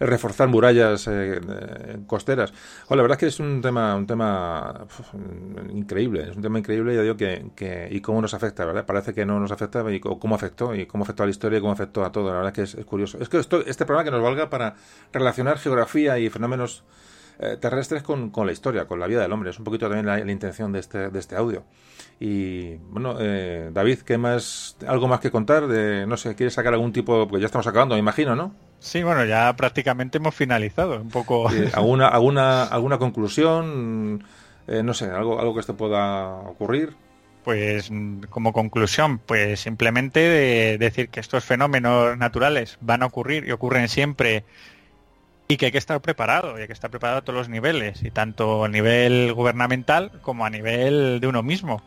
reforzar 0.00 0.48
murallas 0.48 1.06
eh, 1.08 1.40
costeras. 2.08 2.52
La 2.90 2.96
verdad 2.96 3.12
es 3.12 3.18
que 3.18 3.26
es 3.28 3.40
un 3.40 3.62
tema 3.62 3.94
un 3.94 4.06
tema 4.06 4.86
increíble 5.72 6.24
es 6.28 6.36
un 6.36 6.42
tema 6.42 6.58
increíble 6.58 6.94
ya 6.94 7.00
digo 7.00 7.16
que, 7.16 7.52
que, 7.56 7.88
y 7.90 8.02
cómo 8.02 8.20
nos 8.20 8.34
afecta 8.34 8.66
verdad 8.66 8.84
parece 8.84 9.14
que 9.14 9.24
no 9.24 9.40
nos 9.40 9.50
afecta 9.50 9.82
y 9.90 9.98
cómo 10.00 10.34
afectó 10.34 10.74
y 10.74 10.84
cómo 10.84 11.04
afectó 11.04 11.22
a 11.22 11.26
la 11.26 11.30
historia 11.30 11.58
y 11.58 11.60
cómo 11.62 11.72
afectó 11.72 12.04
a 12.04 12.12
todo 12.12 12.28
la 12.28 12.36
verdad 12.36 12.48
es 12.48 12.54
que 12.54 12.62
es, 12.62 12.74
es 12.74 12.84
curioso. 12.84 13.16
Es 13.18 13.30
que 13.30 13.38
esto, 13.38 13.64
este 13.64 13.86
programa 13.86 14.04
que 14.04 14.10
nos 14.10 14.22
valga 14.22 14.50
para 14.50 14.74
relacionar 15.10 15.58
geografía 15.58 16.18
y 16.18 16.28
fenómenos 16.28 16.84
eh, 17.42 17.56
terrestres 17.58 18.02
con, 18.02 18.28
con, 18.28 18.46
la 18.46 18.52
historia, 18.52 18.86
con 18.86 19.00
la 19.00 19.06
vida 19.06 19.22
del 19.22 19.32
hombre. 19.32 19.48
Es 19.48 19.58
un 19.58 19.64
poquito 19.64 19.88
también 19.88 20.04
la, 20.04 20.30
intención 20.30 20.72
de 20.72 20.80
este, 20.80 21.08
de 21.08 21.18
este 21.18 21.36
audio. 21.36 21.64
Y 22.18 22.74
bueno, 22.90 23.16
eh, 23.18 23.70
David, 23.72 24.00
¿qué 24.00 24.18
más? 24.18 24.76
¿Algo 24.86 25.08
más 25.08 25.20
que 25.20 25.30
contar? 25.30 25.66
De, 25.66 26.06
no 26.06 26.18
sé, 26.18 26.34
¿quieres 26.34 26.52
sacar 26.52 26.74
algún 26.74 26.92
tipo? 26.92 27.26
Porque 27.26 27.40
ya 27.40 27.46
estamos 27.46 27.66
acabando, 27.66 27.94
me 27.94 27.98
imagino, 27.98 28.36
¿no? 28.36 28.54
Sí, 28.78 29.02
bueno, 29.02 29.24
ya 29.24 29.56
prácticamente 29.56 30.18
hemos 30.18 30.34
finalizado 30.34 31.00
un 31.00 31.08
poco. 31.08 31.48
¿Alguna, 31.72 32.08
alguna, 32.08 32.64
alguna 32.64 32.98
conclusión? 32.98 34.22
Eh, 34.66 34.82
no 34.82 34.92
sé, 34.92 35.06
algo, 35.06 35.40
algo 35.40 35.54
que 35.54 35.60
esto 35.60 35.78
pueda 35.78 36.26
ocurrir. 36.40 36.94
Pues 37.42 37.90
como 38.28 38.52
conclusión, 38.52 39.18
pues 39.18 39.60
simplemente 39.60 40.20
de 40.20 40.76
decir 40.76 41.08
que 41.08 41.20
estos 41.20 41.42
fenómenos 41.42 42.18
naturales 42.18 42.76
van 42.82 43.02
a 43.02 43.06
ocurrir 43.06 43.48
y 43.48 43.52
ocurren 43.52 43.88
siempre 43.88 44.44
y 45.50 45.56
que 45.56 45.66
hay 45.66 45.72
que 45.72 45.78
estar 45.78 46.00
preparado, 46.00 46.56
y 46.56 46.62
hay 46.62 46.66
que 46.68 46.72
estar 46.72 46.90
preparado 46.90 47.18
a 47.18 47.22
todos 47.22 47.36
los 47.36 47.48
niveles, 47.48 48.04
y 48.04 48.12
tanto 48.12 48.64
a 48.64 48.68
nivel 48.68 49.32
gubernamental 49.32 50.12
como 50.22 50.46
a 50.46 50.50
nivel 50.50 51.18
de 51.20 51.26
uno 51.26 51.42
mismo. 51.42 51.82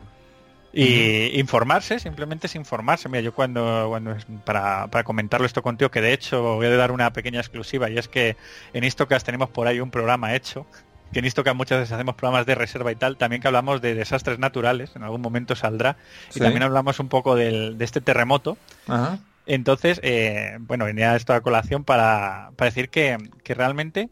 Y 0.70 1.38
informarse, 1.38 1.98
simplemente 1.98 2.46
es 2.48 2.56
informarse. 2.56 3.08
Mira, 3.08 3.22
yo 3.22 3.32
cuando, 3.32 3.86
cuando 3.88 4.16
para, 4.44 4.88
para 4.88 5.04
comentarlo 5.04 5.46
esto 5.46 5.62
contigo, 5.62 5.90
que 5.90 6.02
de 6.02 6.12
hecho 6.12 6.42
voy 6.56 6.66
a 6.66 6.76
dar 6.76 6.90
una 6.90 7.10
pequeña 7.12 7.40
exclusiva, 7.40 7.88
y 7.88 7.96
es 7.96 8.06
que 8.06 8.36
en 8.74 8.84
Istocas 8.84 9.24
tenemos 9.24 9.48
por 9.48 9.66
ahí 9.66 9.80
un 9.80 9.90
programa 9.90 10.34
hecho, 10.34 10.66
que 11.12 11.20
en 11.20 11.24
Istocas 11.24 11.54
muchas 11.54 11.78
veces 11.78 11.92
hacemos 11.92 12.16
programas 12.16 12.44
de 12.44 12.56
reserva 12.56 12.92
y 12.92 12.96
tal, 12.96 13.16
también 13.16 13.40
que 13.40 13.48
hablamos 13.48 13.80
de 13.80 13.94
desastres 13.94 14.38
naturales, 14.38 14.94
en 14.94 15.04
algún 15.04 15.22
momento 15.22 15.56
saldrá, 15.56 15.96
y 16.34 16.38
también 16.38 16.64
hablamos 16.64 17.00
un 17.00 17.08
poco 17.08 17.34
del, 17.34 17.78
de 17.78 17.84
este 17.86 18.02
terremoto. 18.02 18.58
Ajá 18.86 19.20
entonces, 19.46 20.00
eh, 20.02 20.56
bueno, 20.60 20.84
venía 20.84 21.16
esto 21.16 21.32
a 21.34 21.40
colación 21.40 21.84
para, 21.84 22.50
para 22.56 22.70
decir 22.70 22.88
que, 22.88 23.16
que 23.42 23.54
realmente 23.54 24.10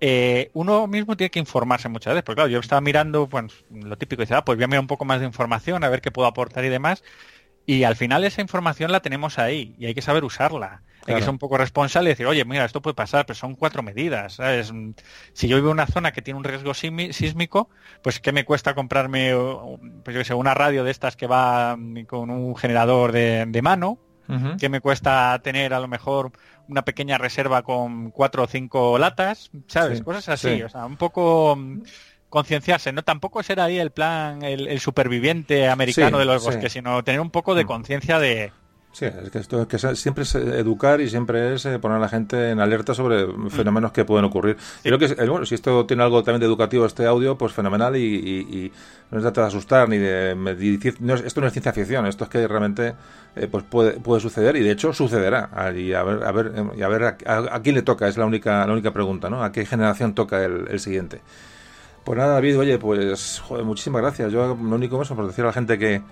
eh, 0.00 0.50
uno 0.52 0.88
mismo 0.88 1.16
tiene 1.16 1.30
que 1.30 1.38
informarse 1.38 1.88
muchas 1.88 2.12
veces, 2.14 2.24
porque 2.24 2.36
claro, 2.36 2.50
yo 2.50 2.58
estaba 2.58 2.80
mirando 2.80 3.28
pues, 3.28 3.64
lo 3.70 3.96
típico, 3.96 4.22
y 4.22 4.24
decía, 4.24 4.38
ah, 4.38 4.44
pues 4.44 4.56
voy 4.56 4.64
a 4.64 4.66
mirar 4.66 4.80
un 4.80 4.88
poco 4.88 5.04
más 5.04 5.20
de 5.20 5.26
información, 5.26 5.84
a 5.84 5.88
ver 5.88 6.00
qué 6.00 6.10
puedo 6.10 6.26
aportar 6.26 6.64
y 6.64 6.68
demás, 6.68 7.04
y 7.66 7.84
al 7.84 7.94
final 7.94 8.24
esa 8.24 8.40
información 8.40 8.90
la 8.90 9.00
tenemos 9.00 9.38
ahí 9.38 9.76
y 9.78 9.86
hay 9.86 9.94
que 9.94 10.02
saber 10.02 10.24
usarla. 10.24 10.82
Hay 11.06 11.16
que 11.16 11.20
ser 11.20 11.30
un 11.30 11.38
poco 11.38 11.58
responsable 11.58 12.10
y 12.10 12.12
decir, 12.12 12.26
oye, 12.26 12.44
mira, 12.44 12.64
esto 12.64 12.80
puede 12.80 12.94
pasar, 12.94 13.26
pero 13.26 13.36
son 13.36 13.56
cuatro 13.56 13.82
medidas. 13.82 14.38
Si 15.32 15.48
yo 15.48 15.56
vivo 15.56 15.68
en 15.68 15.74
una 15.74 15.86
zona 15.86 16.12
que 16.12 16.22
tiene 16.22 16.38
un 16.38 16.44
riesgo 16.44 16.74
sísmico, 16.74 17.68
pues 18.02 18.20
¿qué 18.20 18.30
me 18.30 18.44
cuesta 18.44 18.74
comprarme 18.74 19.34
pues, 20.04 20.16
yo 20.16 20.24
sé, 20.24 20.34
una 20.34 20.54
radio 20.54 20.84
de 20.84 20.92
estas 20.92 21.16
que 21.16 21.26
va 21.26 21.76
con 22.06 22.30
un 22.30 22.54
generador 22.54 23.10
de, 23.10 23.46
de 23.46 23.62
mano? 23.62 23.98
Que 24.58 24.68
me 24.68 24.80
cuesta 24.80 25.38
tener 25.42 25.74
a 25.74 25.80
lo 25.80 25.88
mejor 25.88 26.32
una 26.68 26.82
pequeña 26.82 27.18
reserva 27.18 27.62
con 27.62 28.10
cuatro 28.10 28.44
o 28.44 28.46
cinco 28.46 28.98
latas, 28.98 29.50
¿sabes? 29.66 30.02
Cosas 30.02 30.28
así, 30.28 30.62
o 30.62 30.68
sea, 30.68 30.86
un 30.86 30.96
poco 30.96 31.56
mm, 31.56 31.82
concienciarse, 32.28 32.92
no 32.92 33.02
tampoco 33.02 33.42
ser 33.42 33.60
ahí 33.60 33.78
el 33.78 33.90
plan, 33.90 34.42
el, 34.42 34.80
superviviente 34.80 35.68
americano 35.68 36.18
de 36.18 36.24
los 36.24 36.44
bosques, 36.44 36.72
sino 36.72 37.02
tener 37.04 37.20
un 37.20 37.30
poco 37.30 37.54
de 37.54 37.64
mm. 37.64 37.66
conciencia 37.66 38.18
de, 38.18 38.52
Sí, 38.92 39.06
es 39.06 39.30
que 39.30 39.38
esto 39.38 39.66
que 39.66 39.78
siempre 39.78 40.24
es 40.24 40.34
educar 40.34 41.00
y 41.00 41.08
siempre 41.08 41.54
es 41.54 41.64
eh, 41.64 41.78
poner 41.78 41.96
a 41.96 42.00
la 42.00 42.10
gente 42.10 42.50
en 42.50 42.60
alerta 42.60 42.92
sobre 42.92 43.26
fenómenos 43.48 43.90
que 43.90 44.04
pueden 44.04 44.26
ocurrir. 44.26 44.58
Creo 44.82 44.98
que, 44.98 45.06
eh, 45.06 45.28
bueno, 45.28 45.46
si 45.46 45.54
esto 45.54 45.86
tiene 45.86 46.02
algo 46.02 46.22
también 46.22 46.40
de 46.40 46.46
educativo, 46.46 46.84
este 46.84 47.06
audio, 47.06 47.38
pues 47.38 47.54
fenomenal 47.54 47.96
y, 47.96 48.70
no 49.10 49.18
se 49.18 49.22
trata 49.22 49.42
de 49.42 49.46
asustar 49.46 49.88
ni 49.88 49.96
de... 49.96 50.32
esto 51.24 51.40
no 51.40 51.46
es 51.46 51.52
ciencia 51.52 51.72
ficción, 51.72 52.06
esto 52.06 52.24
es 52.24 52.30
que 52.30 52.46
realmente 52.46 52.94
eh, 53.34 53.48
pues 53.50 53.64
puede, 53.64 53.92
puede 53.92 54.20
suceder 54.20 54.56
y 54.56 54.60
de 54.60 54.72
hecho 54.72 54.92
sucederá. 54.92 55.48
Y 55.74 55.94
a 55.94 56.02
ver, 56.02 56.24
a 56.24 56.32
ver, 56.32 56.52
y 56.76 56.82
a, 56.82 56.88
ver 56.88 57.04
a, 57.04 57.60
quién 57.62 57.74
le 57.74 57.82
toca, 57.82 58.08
es 58.08 58.18
la 58.18 58.26
única, 58.26 58.66
la 58.66 58.72
única 58.74 58.92
pregunta, 58.92 59.30
¿no? 59.30 59.42
¿A 59.42 59.52
qué 59.52 59.64
generación 59.64 60.14
toca 60.14 60.44
el, 60.44 60.66
el 60.68 60.80
siguiente? 60.80 61.22
Pues 62.04 62.18
nada, 62.18 62.34
David, 62.34 62.58
oye, 62.58 62.78
pues 62.78 63.40
joder, 63.40 63.64
muchísimas 63.64 64.02
gracias. 64.02 64.32
Yo 64.32 64.48
lo 64.48 64.76
único 64.76 65.00
es 65.00 65.08
por 65.08 65.26
decir 65.26 65.44
a 65.44 65.48
la 65.48 65.52
gente 65.54 65.78
que 65.78 66.02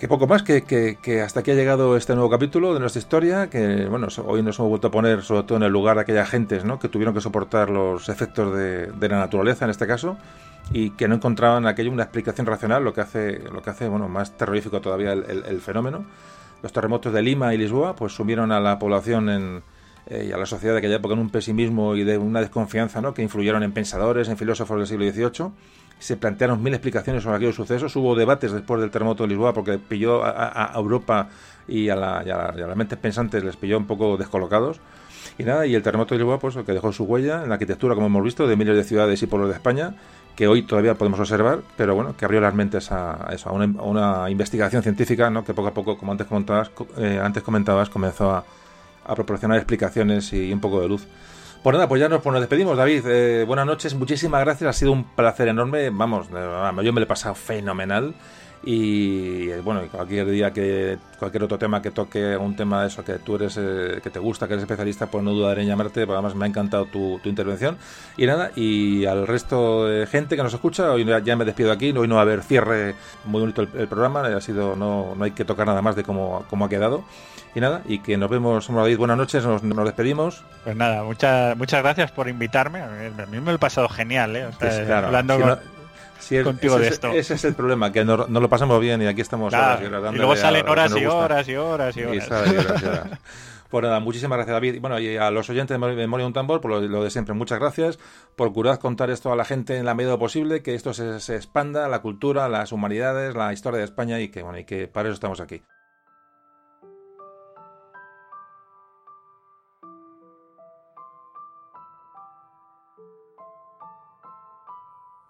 Que 0.00 0.08
poco 0.08 0.26
más, 0.26 0.42
que, 0.42 0.62
que, 0.62 1.20
hasta 1.20 1.40
aquí 1.40 1.50
ha 1.50 1.54
llegado 1.54 1.94
este 1.94 2.14
nuevo 2.14 2.30
capítulo 2.30 2.72
de 2.72 2.80
nuestra 2.80 3.00
historia, 3.00 3.50
que 3.50 3.84
bueno, 3.84 4.08
hoy 4.24 4.42
nos 4.42 4.58
hemos 4.58 4.70
vuelto 4.70 4.88
a 4.88 4.90
poner 4.90 5.20
sobre 5.20 5.42
todo 5.42 5.58
en 5.58 5.64
el 5.64 5.72
lugar 5.72 5.96
de 5.96 6.00
aquellas 6.00 6.26
gentes 6.30 6.64
¿no? 6.64 6.78
que 6.78 6.88
tuvieron 6.88 7.12
que 7.12 7.20
soportar 7.20 7.68
los 7.68 8.08
efectos 8.08 8.56
de, 8.56 8.90
la 8.98 9.18
naturaleza 9.18 9.66
en 9.66 9.70
este 9.70 9.86
caso 9.86 10.16
y 10.72 10.92
que 10.92 11.06
no 11.06 11.16
encontraban 11.16 11.66
aquello 11.66 11.92
una 11.92 12.04
explicación 12.04 12.46
racional, 12.46 12.82
lo 12.82 12.94
que 12.94 13.02
hace, 13.02 13.40
lo 13.40 13.60
que 13.60 13.68
hace 13.68 13.90
bueno, 13.90 14.08
más 14.08 14.34
terrorífico 14.38 14.80
todavía 14.80 15.12
el, 15.12 15.60
fenómeno. 15.60 16.06
Los 16.62 16.72
terremotos 16.72 17.12
de 17.12 17.20
Lima 17.20 17.52
y 17.52 17.58
Lisboa 17.58 17.94
pues 17.94 18.14
sumieron 18.14 18.52
a 18.52 18.60
la 18.60 18.78
población 18.78 19.28
en, 19.28 19.62
eh, 20.06 20.28
y 20.30 20.32
a 20.32 20.38
la 20.38 20.46
sociedad 20.46 20.72
de 20.72 20.78
aquella 20.78 20.96
época 20.96 21.12
en 21.12 21.20
un 21.20 21.28
pesimismo 21.28 21.94
y 21.94 22.04
de 22.04 22.16
una 22.16 22.40
desconfianza 22.40 23.02
¿no? 23.02 23.12
que 23.12 23.20
influyeron 23.20 23.62
en 23.62 23.72
pensadores, 23.72 24.30
en 24.30 24.38
filósofos 24.38 24.78
del 24.78 24.86
siglo 24.86 25.04
XVIII 25.04 25.50
se 26.00 26.16
plantearon 26.16 26.62
mil 26.62 26.74
explicaciones 26.74 27.22
sobre 27.22 27.36
aquellos 27.36 27.54
sucesos. 27.54 27.94
Hubo 27.94 28.16
debates 28.16 28.50
después 28.50 28.80
del 28.80 28.90
terremoto 28.90 29.22
de 29.22 29.28
Lisboa 29.28 29.52
porque 29.52 29.78
pilló 29.78 30.24
a, 30.24 30.72
Europa 30.74 31.28
y 31.68 31.90
a, 31.90 31.94
la, 31.96 32.22
las 32.24 32.76
mentes 32.76 32.98
pensantes 32.98 33.44
les 33.44 33.56
pilló 33.56 33.78
un 33.78 33.86
poco 33.86 34.16
descolocados. 34.16 34.80
Y 35.38 35.44
nada, 35.44 35.66
y 35.66 35.74
el 35.74 35.82
terremoto 35.82 36.14
de 36.14 36.18
Lisboa, 36.18 36.38
pues 36.38 36.56
que 36.56 36.72
dejó 36.72 36.92
su 36.92 37.04
huella 37.04 37.42
en 37.42 37.48
la 37.48 37.54
arquitectura, 37.54 37.94
como 37.94 38.08
hemos 38.08 38.24
visto, 38.24 38.46
de 38.46 38.56
miles 38.56 38.76
de 38.76 38.82
ciudades 38.82 39.22
y 39.22 39.26
pueblos 39.26 39.50
de 39.50 39.56
España, 39.56 39.94
que 40.34 40.48
hoy 40.48 40.62
todavía 40.62 40.94
podemos 40.94 41.20
observar, 41.20 41.60
pero 41.76 41.94
bueno, 41.94 42.16
que 42.16 42.24
abrió 42.24 42.40
las 42.40 42.54
mentes 42.54 42.90
a, 42.90 43.28
eso, 43.32 43.50
a 43.50 43.52
una, 43.52 44.30
investigación 44.30 44.82
científica, 44.82 45.30
¿no? 45.30 45.44
que 45.44 45.54
poco 45.54 45.68
a 45.68 45.74
poco, 45.74 45.98
como 45.98 46.12
antes 46.12 46.26
comentabas, 46.26 46.70
eh, 46.96 47.20
antes 47.22 47.42
comentabas 47.42 47.90
comenzó 47.90 48.32
a 48.32 48.44
proporcionar 49.14 49.58
explicaciones 49.58 50.32
y 50.32 50.52
un 50.52 50.60
poco 50.60 50.80
de 50.80 50.88
luz. 50.88 51.06
Pues 51.62 51.74
nada, 51.74 51.88
pues 51.88 52.00
ya 52.00 52.08
nos, 52.08 52.22
pues 52.22 52.32
nos 52.32 52.40
despedimos, 52.40 52.74
David. 52.74 53.04
Eh, 53.06 53.44
buenas 53.46 53.66
noches, 53.66 53.94
muchísimas 53.94 54.40
gracias. 54.40 54.70
Ha 54.70 54.72
sido 54.72 54.92
un 54.92 55.04
placer 55.04 55.48
enorme. 55.48 55.90
Vamos, 55.90 56.28
yo 56.30 56.92
me 56.92 57.00
lo 57.00 57.02
he 57.02 57.06
pasado 57.06 57.34
fenomenal. 57.34 58.14
Y 58.62 59.48
bueno, 59.60 59.82
cualquier 59.90 60.28
día 60.30 60.52
que 60.52 60.98
cualquier 61.18 61.44
otro 61.44 61.58
tema 61.58 61.80
que 61.80 61.90
toque, 61.90 62.36
un 62.36 62.54
tema 62.56 62.82
de 62.82 62.88
eso 62.88 63.02
que 63.02 63.14
tú 63.14 63.36
eres, 63.36 63.56
eh, 63.58 64.00
que 64.02 64.10
te 64.10 64.18
gusta, 64.18 64.46
que 64.46 64.54
eres 64.54 64.64
especialista, 64.64 65.06
pues 65.06 65.24
no 65.24 65.32
dudaré 65.32 65.62
en 65.62 65.68
llamarte. 65.68 66.06
Porque 66.06 66.12
además 66.12 66.34
me 66.34 66.44
ha 66.44 66.48
encantado 66.48 66.84
tu, 66.86 67.20
intervención. 67.24 67.78
Y 68.16 68.26
nada, 68.26 68.50
y 68.54 69.06
al 69.06 69.26
resto 69.26 69.86
de 69.86 70.06
gente 70.06 70.36
que 70.36 70.42
nos 70.42 70.52
escucha, 70.52 70.92
hoy 70.92 71.06
ya 71.24 71.36
me 71.36 71.44
despido 71.44 71.72
aquí. 71.72 71.90
Hoy 71.92 72.06
no 72.06 72.16
va 72.16 72.20
a 72.20 72.24
haber 72.24 72.42
cierre 72.42 72.94
muy 73.24 73.40
bonito 73.40 73.62
el, 73.62 73.88
programa. 73.88 74.26
Ha 74.26 74.40
sido, 74.40 74.76
no, 74.76 75.14
no 75.16 75.24
hay 75.24 75.30
que 75.30 75.44
tocar 75.44 75.66
nada 75.66 75.80
más 75.80 75.96
de 75.96 76.02
cómo, 76.02 76.44
cómo 76.50 76.66
ha 76.66 76.68
quedado. 76.68 77.04
Y 77.54 77.60
nada, 77.60 77.82
y 77.86 77.98
que 77.98 78.16
nos 78.16 78.30
vemos, 78.30 78.68
David, 78.68 78.96
buenas 78.96 79.16
noches, 79.16 79.44
nos, 79.44 79.62
despedimos. 79.62 80.44
Pues 80.62 80.76
nada, 80.76 81.02
muchas 81.02 81.56
muchas 81.56 81.82
gracias 81.82 82.12
por 82.12 82.28
invitarme. 82.28 82.80
A 82.80 82.90
mí 83.26 83.40
me 83.40 83.50
lo 83.50 83.54
he 83.54 83.58
pasado 83.58 83.88
genial, 83.88 84.36
¿eh? 84.36 84.48
Pues 84.58 84.88
hablando 84.88 85.58
contigo 86.44 86.78
de 86.78 86.88
esto. 86.88 87.10
Ese 87.12 87.34
es 87.34 87.44
el 87.44 87.54
problema, 87.54 87.92
que 87.92 88.04
no, 88.04 88.16
lo 88.16 88.48
pasamos 88.48 88.80
bien 88.80 89.02
y 89.02 89.06
aquí 89.06 89.20
estamos 89.20 89.52
horas 89.52 89.80
y, 89.80 89.84
y 89.84 90.16
luego 90.16 90.36
salen 90.36 90.68
horas 90.68 90.92
y 90.96 91.06
horas 91.06 91.48
y 91.48 91.56
horas 91.56 91.96
y 91.96 92.02
horas. 92.04 93.08
Pues 93.70 93.84
nada, 93.84 94.00
muchísimas 94.00 94.36
gracias 94.36 94.54
David. 94.54 94.74
Y 94.74 94.78
bueno, 94.80 94.98
y 94.98 95.16
a 95.16 95.30
los 95.30 95.48
oyentes 95.48 95.78
de 95.80 95.94
Memoria 95.94 96.26
un 96.26 96.32
Tambor, 96.32 96.60
por 96.60 96.72
lo, 96.72 97.04
de 97.04 97.10
siempre, 97.10 97.34
muchas 97.34 97.60
gracias. 97.60 98.00
Procurad 98.36 98.80
contar 98.80 99.10
esto 99.10 99.32
a 99.32 99.36
la 99.36 99.44
gente 99.44 99.76
en 99.76 99.84
la 99.84 99.94
medida 99.94 100.18
posible, 100.18 100.60
que 100.62 100.74
esto 100.74 100.92
se, 100.92 101.20
se, 101.20 101.36
expanda, 101.36 101.86
la 101.88 102.00
cultura, 102.00 102.48
las 102.48 102.72
humanidades, 102.72 103.36
la 103.36 103.52
historia 103.52 103.78
de 103.78 103.84
España 103.84 104.18
y 104.18 104.28
que, 104.28 104.42
bueno, 104.42 104.58
y 104.58 104.64
que 104.64 104.88
para 104.88 105.08
eso 105.08 105.14
estamos 105.14 105.40
aquí. 105.40 105.62